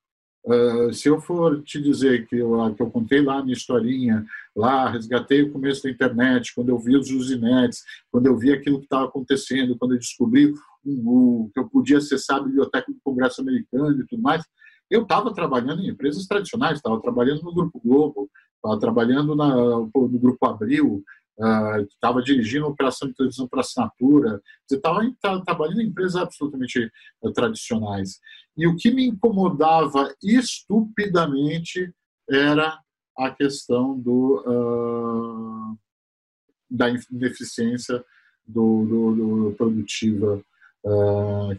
uh, 0.47 0.93
se 0.93 1.09
eu 1.09 1.21
for 1.21 1.63
te 1.63 1.81
dizer 1.81 2.27
que 2.27 2.37
eu, 2.37 2.75
que 2.75 2.83
eu 2.83 2.91
contei 2.91 3.23
lá 3.23 3.39
a 3.39 3.43
minha 3.43 3.57
historinha, 3.57 4.25
lá 4.55 4.91
resgatei 4.91 5.43
o 5.43 5.53
começo 5.53 5.83
da 5.83 5.91
internet, 5.91 6.55
quando 6.55 6.69
eu 6.69 6.79
vi 6.79 6.97
os 6.97 7.11
usinetes, 7.11 7.83
quando 8.11 8.27
eu 8.27 8.37
vi 8.37 8.53
aquilo 8.53 8.79
que 8.79 8.87
estava 8.87 9.07
acontecendo, 9.07 9.77
quando 9.79 9.93
eu 9.93 9.99
descobri 9.99 10.53
um, 10.85 11.51
que 11.53 11.59
eu 11.59 11.69
podia 11.69 11.99
acessar 11.99 12.39
a 12.39 12.45
biblioteca 12.45 12.93
do 12.93 12.99
Congresso 13.03 13.41
Americano 13.41 14.01
e 14.01 14.07
tudo 14.07 14.23
mais, 14.23 14.45
eu 14.91 15.03
estava 15.03 15.33
trabalhando 15.33 15.83
em 15.83 15.89
empresas 15.89 16.27
tradicionais, 16.27 16.77
estava 16.77 17.01
trabalhando 17.01 17.43
no 17.43 17.55
Grupo 17.55 17.81
Globo, 17.81 18.31
estava 18.57 18.79
trabalhando 18.79 19.35
na, 19.35 19.55
no 19.55 20.19
Grupo 20.21 20.47
Abril, 20.47 21.03
estava 21.37 22.19
uh, 22.21 22.23
dirigindo 22.23 22.67
operação 22.67 23.09
de 23.09 23.15
televisão 23.15 23.49
para 23.49 23.61
assinatura, 23.61 24.41
estava 24.71 25.45
trabalhando 25.45 25.81
em 25.81 25.89
empresas 25.89 26.17
absolutamente 26.17 26.91
uh, 27.23 27.33
tradicionais. 27.33 28.21
E 28.57 28.67
o 28.67 28.77
que 28.77 28.91
me 28.91 29.07
incomodava 29.07 30.15
estupidamente 30.23 31.93
era 32.31 32.79
a 33.19 33.31
questão 33.31 33.99
do, 33.99 34.43
uh, 34.47 35.79
da 36.71 36.89
ineficiência 36.89 38.05
do, 38.47 38.85
do, 38.85 39.15
do 39.15 39.55
produtiva 39.57 40.43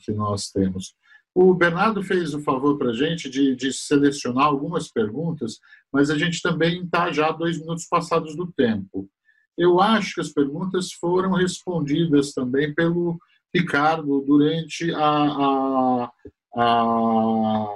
que 0.01 0.11
nós 0.11 0.51
temos. 0.51 0.95
O 1.33 1.51
Bernardo 1.53 2.03
fez 2.03 2.33
o 2.35 2.41
favor 2.41 2.77
para 2.77 2.91
a 2.91 2.93
gente 2.93 3.27
de, 3.27 3.55
de, 3.55 3.73
selecionar 3.73 4.45
algumas 4.45 4.87
perguntas, 4.87 5.59
mas 5.91 6.11
a 6.11 6.17
gente 6.17 6.41
também 6.41 6.83
está 6.83 7.11
já 7.11 7.31
dois 7.31 7.59
minutos 7.59 7.87
passados 7.87 8.37
do 8.37 8.49
tempo. 8.53 9.09
Eu 9.57 9.79
acho 9.79 10.15
que 10.15 10.21
as 10.21 10.29
perguntas 10.29 10.91
foram 10.91 11.31
respondidas 11.31 12.33
também 12.33 12.73
pelo 12.73 13.17
Ricardo 13.53 14.21
durante 14.21 14.93
a, 14.93 14.99
a, 14.99 16.11
a, 16.55 17.75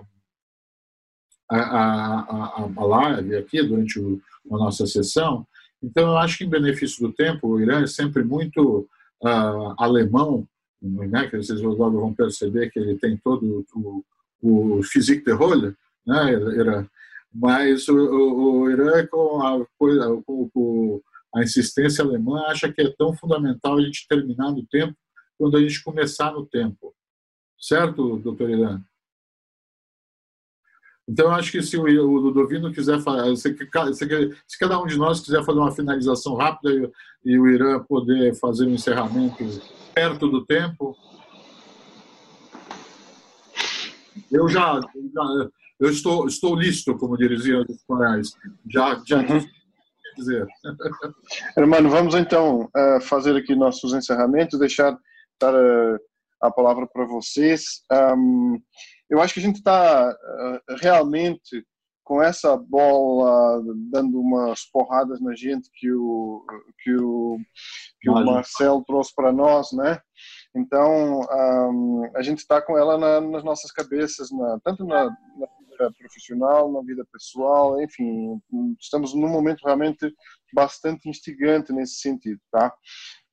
a, 1.49 2.69
a 2.75 2.85
live 2.85 3.35
aqui, 3.37 3.63
durante 3.63 3.99
o, 3.99 4.21
a 4.51 4.57
nossa 4.57 4.85
sessão. 4.85 5.47
Então, 5.81 6.09
eu 6.09 6.17
acho 6.17 6.37
que, 6.37 6.43
em 6.43 6.49
benefício 6.49 7.07
do 7.07 7.13
tempo, 7.13 7.47
o 7.47 7.61
Irã 7.61 7.81
é 7.81 7.87
sempre 7.87 8.23
muito 8.23 8.87
uh, 9.23 9.73
alemão, 9.77 10.45
né, 10.81 11.27
que 11.27 11.37
vocês 11.37 11.61
logo 11.61 11.99
vão 11.99 12.13
perceber 12.13 12.69
que 12.69 12.79
ele 12.79 12.97
tem 12.97 13.17
todo 13.17 13.65
o, 13.73 14.03
o 14.41 14.83
physique 14.83 15.23
de 15.23 15.31
rôle, 15.31 15.73
né, 16.05 16.33
era, 16.57 16.89
mas 17.33 17.87
o, 17.87 17.95
o, 17.95 18.61
o 18.61 18.71
Irã, 18.71 19.05
com 19.07 19.41
a, 19.41 19.65
com, 19.77 21.01
a 21.33 21.43
insistência 21.43 22.03
alemã 22.03 22.43
acha 22.47 22.71
que 22.71 22.81
é 22.81 22.93
tão 22.97 23.13
fundamental 23.13 23.77
a 23.77 23.81
gente 23.81 24.07
terminar 24.07 24.51
no 24.51 24.65
tempo 24.65 24.95
quando 25.37 25.57
a 25.57 25.61
gente 25.61 25.83
começar 25.83 26.31
no 26.31 26.45
tempo. 26.45 26.93
Certo, 27.59 28.17
doutor 28.17 28.49
Irã? 28.49 28.81
Então, 31.07 31.31
acho 31.31 31.51
que 31.51 31.61
se 31.63 31.75
o 31.75 31.83
Ludovino 31.83 32.71
quiser 32.71 33.01
fazer, 33.01 33.35
se 33.35 34.59
cada 34.59 34.79
um 34.79 34.85
de 34.85 34.95
nós 34.95 35.21
quiser 35.21 35.43
fazer 35.43 35.59
uma 35.59 35.71
finalização 35.71 36.35
rápida 36.35 36.91
e 37.25 37.39
o 37.39 37.47
Irã 37.47 37.79
poder 37.83 38.35
fazer 38.35 38.67
um 38.67 38.73
encerramento 38.73 39.43
perto 39.93 40.27
do 40.27 40.45
tempo. 40.45 40.95
Eu 44.31 44.47
já, 44.47 44.79
já 44.79 45.49
eu 45.79 45.89
estou, 45.89 46.27
estou 46.27 46.55
listo, 46.55 46.95
como 46.95 47.17
diriam 47.17 47.63
os 47.63 47.69
espanhóis. 47.69 48.31
Já, 48.69 49.01
já 49.03 49.23
dizer. 50.19 50.47
Hermano, 51.57 51.89
vamos 51.89 52.15
então 52.15 52.69
uh, 52.75 53.01
fazer 53.01 53.35
aqui 53.35 53.55
nossos 53.55 53.93
encerramentos, 53.93 54.59
deixar 54.59 54.97
dar 55.39 55.53
uh, 55.53 55.99
a 56.41 56.51
palavra 56.51 56.87
para 56.87 57.05
vocês. 57.05 57.83
Um, 57.91 58.61
eu 59.09 59.21
acho 59.21 59.33
que 59.33 59.39
a 59.39 59.43
gente 59.43 59.57
está 59.57 60.11
uh, 60.11 60.75
realmente 60.81 61.65
com 62.03 62.23
essa 62.23 62.57
bola 62.57 63.61
dando 63.91 64.19
umas 64.19 64.65
porradas 64.71 65.21
na 65.21 65.35
gente 65.35 65.69
que 65.75 65.91
o 65.93 66.43
que 66.83 66.95
o 66.95 67.37
que 68.01 68.09
o 68.09 68.25
Marcel 68.25 68.83
trouxe 68.87 69.13
para 69.13 69.31
nós, 69.31 69.71
né? 69.73 69.99
Então 70.55 71.21
um, 71.21 72.09
a 72.15 72.23
gente 72.23 72.39
está 72.39 72.59
com 72.61 72.75
ela 72.75 72.97
na, 72.97 73.21
nas 73.21 73.43
nossas 73.43 73.71
cabeças, 73.71 74.31
na, 74.31 74.59
tanto 74.63 74.85
na, 74.85 75.05
na 75.05 75.47
profissional, 75.97 76.71
na 76.71 76.81
vida 76.81 77.05
pessoal, 77.11 77.81
enfim, 77.81 78.39
estamos 78.79 79.13
num 79.13 79.29
momento 79.29 79.63
realmente 79.63 80.13
bastante 80.53 81.09
instigante 81.09 81.71
nesse 81.71 81.95
sentido, 81.95 82.39
tá? 82.51 82.73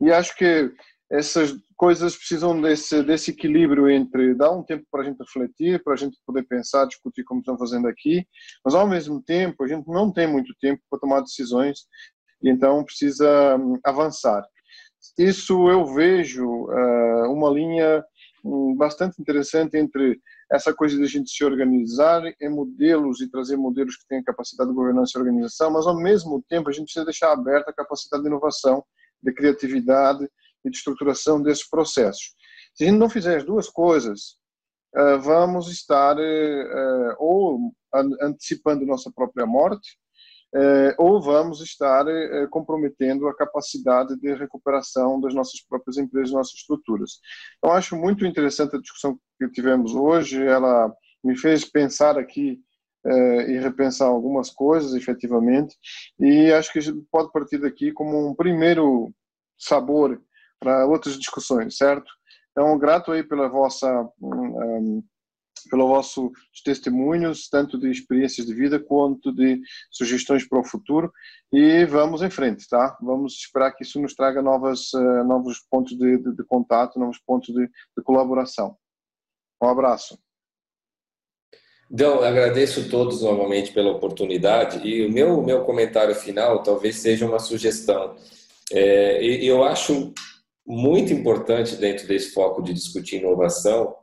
E 0.01 0.11
acho 0.11 0.37
que 0.37 0.73
essas 1.11 1.55
coisas 1.77 2.17
precisam 2.17 2.61
desse, 2.61 3.03
desse 3.03 3.31
equilíbrio 3.31 3.89
entre 3.89 4.35
dar 4.35 4.51
um 4.51 4.63
tempo 4.63 4.85
para 4.91 5.03
a 5.03 5.05
gente 5.05 5.19
refletir, 5.19 5.83
para 5.83 5.95
a 5.95 5.97
gente 5.97 6.19
poder 6.27 6.43
pensar, 6.45 6.87
discutir 6.87 7.23
como 7.25 7.41
estão 7.41 7.57
fazendo 7.57 7.87
aqui, 7.87 8.27
mas 8.65 8.75
ao 8.75 8.89
mesmo 8.89 9.23
tempo 9.23 9.63
a 9.63 9.69
gente 9.69 9.87
não 9.87 10.13
tem 10.13 10.27
muito 10.27 10.53
tempo 10.61 10.83
para 10.91 10.99
tomar 10.99 11.21
decisões 11.21 11.81
e 12.43 12.51
então 12.51 12.85
precisa 12.85 13.57
hum, 13.57 13.79
avançar. 13.85 14.45
Isso 15.19 15.69
eu 15.71 15.87
vejo 15.87 16.47
uh, 16.47 17.33
uma 17.33 17.51
linha 17.51 18.05
um, 18.45 18.75
bastante 18.75 19.21
interessante 19.21 19.77
entre 19.77 20.21
essa 20.51 20.73
coisa 20.73 20.97
de 20.97 21.03
a 21.03 21.09
gente 21.09 21.31
se 21.31 21.45
organizar 21.45 22.23
em 22.41 22.49
modelos 22.49 23.21
e 23.21 23.29
trazer 23.29 23.57
modelos 23.57 23.97
que 23.97 24.07
tenham 24.09 24.23
capacidade 24.23 24.71
de 24.71 24.77
governança 24.77 25.13
e 25.17 25.21
organização, 25.21 25.71
mas 25.71 25.87
ao 25.87 25.97
mesmo 25.97 26.43
tempo 26.49 26.69
a 26.69 26.73
gente 26.73 26.85
precisa 26.85 27.05
deixar 27.05 27.33
aberta 27.33 27.71
a 27.71 27.75
capacidade 27.75 28.23
de 28.23 28.29
inovação, 28.29 28.85
de 29.23 29.33
criatividade 29.33 30.25
e 30.65 30.71
de 30.71 30.77
estruturação 30.77 31.43
desses 31.43 31.69
processos. 31.69 32.35
Se 32.75 32.85
a 32.85 32.87
gente 32.89 32.99
não 32.99 33.11
fizer 33.11 33.39
as 33.39 33.45
duas 33.45 33.69
coisas, 33.69 34.37
eh, 34.95 35.17
vamos 35.19 35.69
estar 35.69 36.17
eh, 36.19 37.17
ou 37.19 37.73
antecipando 38.21 38.87
nossa 38.87 39.11
própria 39.11 39.47
morte, 39.47 39.99
eh, 40.59 40.95
ou 40.97 41.21
vamos 41.21 41.61
estar 41.61 42.09
eh, 42.09 42.47
comprometendo 42.51 43.29
a 43.29 43.37
capacidade 43.37 44.17
de 44.19 44.35
recuperação 44.35 45.21
das 45.21 45.35
nossas 45.35 45.61
próprias 45.61 45.99
empresas, 45.99 46.33
nossas 46.33 46.55
estruturas. 46.55 47.21
Eu 47.63 47.73
acho 47.73 47.95
muito 47.95 48.25
interessante 48.25 48.75
a 48.75 48.81
discussão 48.81 49.19
que 49.39 49.51
tivemos 49.51 49.95
hoje, 49.95 50.43
ela 50.43 50.91
me 51.23 51.37
fez 51.37 51.63
pensar 51.65 52.19
aqui 52.19 52.59
eh, 53.05 53.51
e 53.53 53.59
repensar 53.59 54.09
algumas 54.09 54.49
coisas, 54.49 54.95
efetivamente, 54.95 55.77
e 56.19 56.51
acho 56.51 56.73
que 56.73 56.79
a 56.79 56.83
gente 56.83 57.05
pode 57.13 57.31
partir 57.33 57.59
daqui 57.59 57.93
como 57.93 58.31
um 58.31 58.35
primeiro 58.35 59.13
sabor 59.59 60.19
para 60.59 60.87
outras 60.87 61.19
discussões, 61.19 61.77
certo? 61.77 62.11
Então, 62.53 62.79
grato 62.79 63.13
aí 63.13 63.23
pela 63.23 63.49
vossa 63.49 64.09
um, 64.23 65.03
pelo 65.71 65.89
vosso 65.89 66.31
testemunhos, 66.65 67.49
tanto 67.49 67.79
de 67.79 67.91
experiências 67.91 68.47
de 68.47 68.55
vida 68.55 68.79
quanto 68.79 69.33
de 69.33 69.61
sugestões 69.91 70.49
para 70.49 70.61
o 70.61 70.65
futuro. 70.65 71.13
E 71.53 71.85
vamos 71.87 72.23
em 72.23 72.31
frente, 72.31 72.69
tá? 72.69 72.97
Vamos 73.01 73.35
esperar 73.35 73.73
que 73.73 73.85
isso 73.85 74.01
nos 74.01 74.15
traga 74.15 74.43
novas, 74.43 74.93
uh, 74.93 75.25
novos 75.25 75.61
pontos 75.71 75.97
de, 75.97 76.19
de, 76.19 76.37
de, 76.37 76.45
contato, 76.45 76.99
novos 76.99 77.19
pontos 77.19 77.55
de, 77.55 77.67
de 77.67 78.03
colaboração. 78.05 78.77
Um 79.63 79.69
abraço. 79.69 80.19
Então, 81.91 82.21
agradeço 82.23 82.91
todos 82.91 83.23
novamente 83.23 83.73
pela 83.73 83.93
oportunidade 83.93 84.87
e 84.87 85.07
o 85.07 85.13
meu, 85.13 85.41
meu 85.41 85.65
comentário 85.65 86.15
final 86.15 86.63
talvez 86.63 86.97
seja 86.97 87.27
uma 87.27 87.39
sugestão. 87.39 88.17
É, 88.73 89.25
eu 89.25 89.63
acho 89.63 90.13
muito 90.67 91.13
importante 91.13 91.77
dentro 91.77 92.09
desse 92.09 92.33
foco 92.33 92.61
de 92.61 92.73
discutir 92.73 93.19
inovação, 93.19 93.95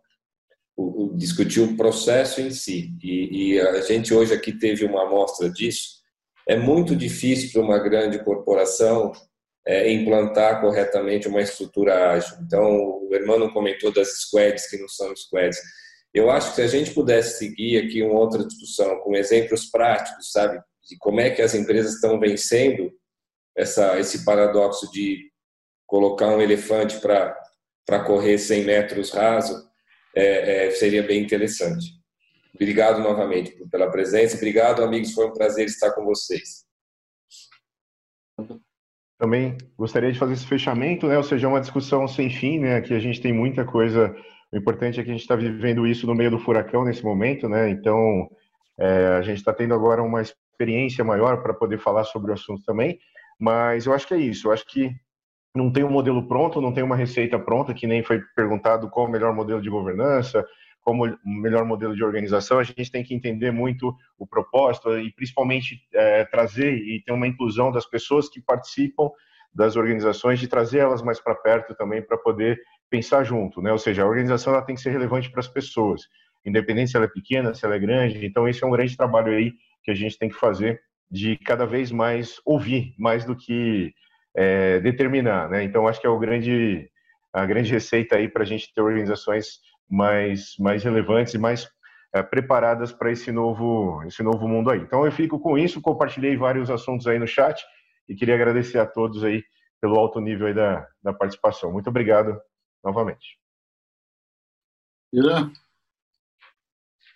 o, 0.75 1.05
o 1.05 1.17
discutir 1.17 1.61
o 1.61 1.75
processo 1.75 2.41
em 2.41 2.51
si. 2.51 2.93
E, 3.01 3.53
e, 3.53 3.61
a 3.61 3.81
gente 3.81 4.13
hoje 4.13 4.33
aqui 4.33 4.51
teve 4.51 4.85
uma 4.85 5.03
amostra 5.03 5.49
disso. 5.49 6.01
É 6.47 6.55
muito 6.55 6.95
difícil 6.95 7.51
para 7.51 7.61
uma 7.61 7.79
grande 7.79 8.23
corporação 8.23 9.11
é, 9.65 9.91
implantar 9.91 10.61
corretamente 10.61 11.27
uma 11.27 11.41
estrutura 11.41 12.11
ágil. 12.11 12.37
Então, 12.41 12.63
o 12.63 13.09
Hermano 13.13 13.51
comentou 13.53 13.93
das 13.93 14.09
squads 14.21 14.69
que 14.69 14.77
não 14.77 14.87
são 14.87 15.15
squads. 15.15 15.59
Eu 16.13 16.29
acho 16.29 16.49
que 16.49 16.55
se 16.55 16.61
a 16.61 16.67
gente 16.67 16.91
pudesse 16.91 17.39
seguir 17.39 17.77
aqui 17.77 18.03
uma 18.03 18.19
outra 18.19 18.45
discussão 18.45 18.99
com 18.99 19.15
exemplos 19.15 19.65
práticos, 19.65 20.31
sabe, 20.31 20.59
de 20.87 20.97
como 20.97 21.19
é 21.19 21.29
que 21.29 21.41
as 21.41 21.55
empresas 21.55 21.95
estão 21.95 22.19
vencendo 22.19 22.91
essa, 23.55 23.99
esse 23.99 24.25
paradoxo 24.25 24.91
de 24.91 25.31
colocar 25.87 26.27
um 26.27 26.41
elefante 26.41 26.99
para 26.99 28.03
correr 28.05 28.37
100 28.37 28.63
metros 28.63 29.11
raso, 29.11 29.67
é, 30.15 30.67
é, 30.67 30.71
seria 30.71 31.03
bem 31.03 31.21
interessante. 31.21 31.91
Obrigado 32.53 33.01
novamente 33.01 33.51
pela 33.71 33.89
presença. 33.89 34.37
Obrigado, 34.37 34.83
amigos. 34.83 35.13
Foi 35.13 35.27
um 35.27 35.33
prazer 35.33 35.65
estar 35.65 35.91
com 35.91 36.05
vocês. 36.05 36.63
Também 39.17 39.57
gostaria 39.77 40.11
de 40.11 40.19
fazer 40.19 40.33
esse 40.33 40.45
fechamento, 40.45 41.07
né? 41.07 41.17
Ou 41.17 41.23
seja, 41.23 41.47
uma 41.47 41.61
discussão 41.61 42.07
sem 42.07 42.29
fim, 42.29 42.59
né? 42.59 42.75
Aqui 42.75 42.93
a 42.93 42.99
gente 42.99 43.21
tem 43.21 43.33
muita 43.33 43.65
coisa. 43.65 44.15
O 44.51 44.57
importante 44.57 44.99
é 44.99 45.03
que 45.03 45.09
a 45.09 45.13
gente 45.13 45.21
está 45.21 45.35
vivendo 45.35 45.87
isso 45.87 46.05
no 46.05 46.13
meio 46.13 46.29
do 46.29 46.39
furacão 46.39 46.83
nesse 46.83 47.03
momento, 47.03 47.49
né? 47.49 47.69
Então, 47.69 48.29
é, 48.77 49.07
a 49.17 49.21
gente 49.21 49.37
está 49.37 49.53
tendo 49.53 49.73
agora 49.73 50.03
uma 50.03 50.21
experiência 50.21 51.03
maior 51.03 51.41
para 51.41 51.53
poder 51.53 51.79
falar 51.79 52.03
sobre 52.03 52.31
o 52.31 52.33
assunto 52.33 52.63
também. 52.65 52.99
Mas 53.39 53.85
eu 53.87 53.93
acho 53.93 54.07
que 54.07 54.13
é 54.13 54.17
isso. 54.17 54.47
Eu 54.47 54.51
acho 54.51 54.65
que 54.67 54.91
não 55.55 55.71
tem 55.71 55.83
um 55.83 55.89
modelo 55.89 56.27
pronto, 56.27 56.59
não 56.59 56.73
tem 56.73 56.83
uma 56.83 56.95
receita 56.95 57.37
pronta, 57.37 57.73
que 57.73 57.85
nem 57.85 58.03
foi 58.03 58.19
perguntado 58.35 58.89
qual 58.89 59.05
o 59.05 59.09
melhor 59.09 59.33
modelo 59.33 59.61
de 59.61 59.69
governança, 59.69 60.45
como 60.81 61.05
o 61.05 61.17
melhor 61.25 61.63
modelo 61.63 61.95
de 61.95 62.03
organização, 62.03 62.59
a 62.59 62.63
gente 62.63 62.91
tem 62.91 63.03
que 63.03 63.13
entender 63.13 63.51
muito 63.51 63.95
o 64.17 64.27
propósito 64.27 64.97
e 64.99 65.11
principalmente 65.13 65.81
é, 65.93 66.25
trazer 66.25 66.75
e 66.75 67.01
ter 67.03 67.13
uma 67.13 67.27
inclusão 67.27 67.71
das 67.71 67.85
pessoas 67.85 68.27
que 68.27 68.41
participam 68.41 69.09
das 69.53 69.75
organizações, 69.75 70.39
de 70.39 70.47
trazer 70.47 70.79
elas 70.79 71.01
mais 71.01 71.19
para 71.19 71.35
perto 71.35 71.75
também 71.75 72.01
para 72.01 72.17
poder 72.17 72.59
pensar 72.89 73.23
junto, 73.23 73.61
né? 73.61 73.71
Ou 73.71 73.77
seja, 73.77 74.03
a 74.03 74.07
organização 74.07 74.53
ela 74.53 74.63
tem 74.63 74.75
que 74.75 74.81
ser 74.81 74.89
relevante 74.89 75.29
para 75.29 75.39
as 75.39 75.47
pessoas, 75.47 76.01
independente 76.43 76.91
se 76.91 76.97
ela 76.97 77.05
é 77.05 77.09
pequena, 77.09 77.53
se 77.53 77.63
ela 77.63 77.75
é 77.75 77.79
grande. 77.79 78.25
Então 78.25 78.47
esse 78.47 78.63
é 78.63 78.67
um 78.67 78.71
grande 78.71 78.97
trabalho 78.97 79.31
aí 79.31 79.53
que 79.83 79.91
a 79.91 79.95
gente 79.95 80.17
tem 80.17 80.29
que 80.29 80.35
fazer 80.35 80.81
de 81.09 81.37
cada 81.37 81.65
vez 81.65 81.91
mais 81.91 82.41
ouvir, 82.43 82.95
mais 82.97 83.23
do 83.23 83.35
que 83.35 83.93
é, 84.35 84.79
determinar, 84.79 85.49
né? 85.49 85.63
Então 85.63 85.87
acho 85.87 85.99
que 86.01 86.07
é 86.07 86.09
o 86.09 86.19
grande 86.19 86.89
a 87.33 87.45
grande 87.47 87.71
receita 87.71 88.15
aí 88.15 88.29
para 88.29 88.43
a 88.43 88.45
gente 88.45 88.71
ter 88.73 88.81
organizações 88.81 89.59
mais, 89.89 90.55
mais 90.59 90.83
relevantes 90.83 91.33
e 91.33 91.39
mais 91.39 91.67
é, 92.13 92.21
preparadas 92.21 92.91
para 92.91 93.11
esse 93.11 93.31
novo, 93.31 94.03
esse 94.03 94.21
novo 94.21 94.47
mundo 94.47 94.69
aí. 94.69 94.79
Então 94.79 95.03
eu 95.03 95.11
fico 95.11 95.39
com 95.39 95.57
isso, 95.57 95.81
compartilhei 95.81 96.37
vários 96.37 96.69
assuntos 96.69 97.07
aí 97.07 97.17
no 97.17 97.27
chat 97.27 97.63
e 98.07 98.15
queria 98.15 98.35
agradecer 98.35 98.77
a 98.77 98.85
todos 98.85 99.23
aí 99.23 99.43
pelo 99.81 99.97
alto 99.97 100.21
nível 100.21 100.47
aí 100.47 100.53
da, 100.53 100.87
da 101.01 101.11
participação. 101.11 101.71
Muito 101.71 101.89
obrigado 101.89 102.39
novamente. 102.83 103.39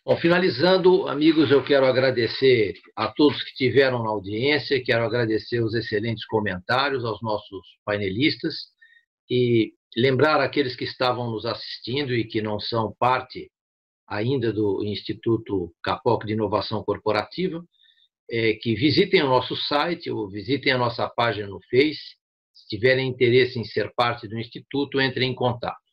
Bom, 0.08 0.16
finalizando, 0.16 1.06
amigos, 1.10 1.52
eu 1.52 1.62
quero 1.62 1.86
agradecer 1.86 2.76
a 2.96 3.10
todos 3.10 3.44
que 3.44 3.54
tiveram 3.56 4.02
na 4.04 4.10
audiência, 4.10 4.82
quero 4.82 5.04
agradecer 5.04 5.62
os 5.62 5.74
excelentes 5.74 6.26
comentários 6.26 7.04
aos 7.04 7.22
nossos 7.22 7.68
painelistas 7.84 8.54
e 9.30 9.74
lembrar 9.98 10.40
aqueles 10.40 10.78
que 10.78 10.86
estavam 10.86 11.30
nos 11.30 11.46
assistindo 11.46 12.16
e 12.16 12.24
que 12.24 12.42
não 12.42 12.58
são 12.58 12.96
parte 12.98 13.52
ainda 14.08 14.54
do 14.54 14.82
Instituto 14.86 15.76
Capoc 15.84 16.26
de 16.26 16.32
Inovação 16.32 16.82
Corporativa, 16.86 17.62
é, 18.32 18.54
que 18.54 18.76
visitem 18.76 19.24
o 19.24 19.28
nosso 19.28 19.58
site 19.58 20.10
ou 20.10 20.30
visitem 20.30 20.72
a 20.72 20.78
nossa 20.78 21.06
página 21.10 21.50
no 21.50 21.60
Face. 21.70 22.16
Se 22.54 22.66
tiverem 22.70 23.10
interesse 23.10 23.60
em 23.60 23.66
ser 23.66 23.92
parte 23.94 24.26
do 24.26 24.40
Instituto, 24.40 25.02
entrem 25.02 25.32
em 25.32 25.36
contato. 25.36 25.86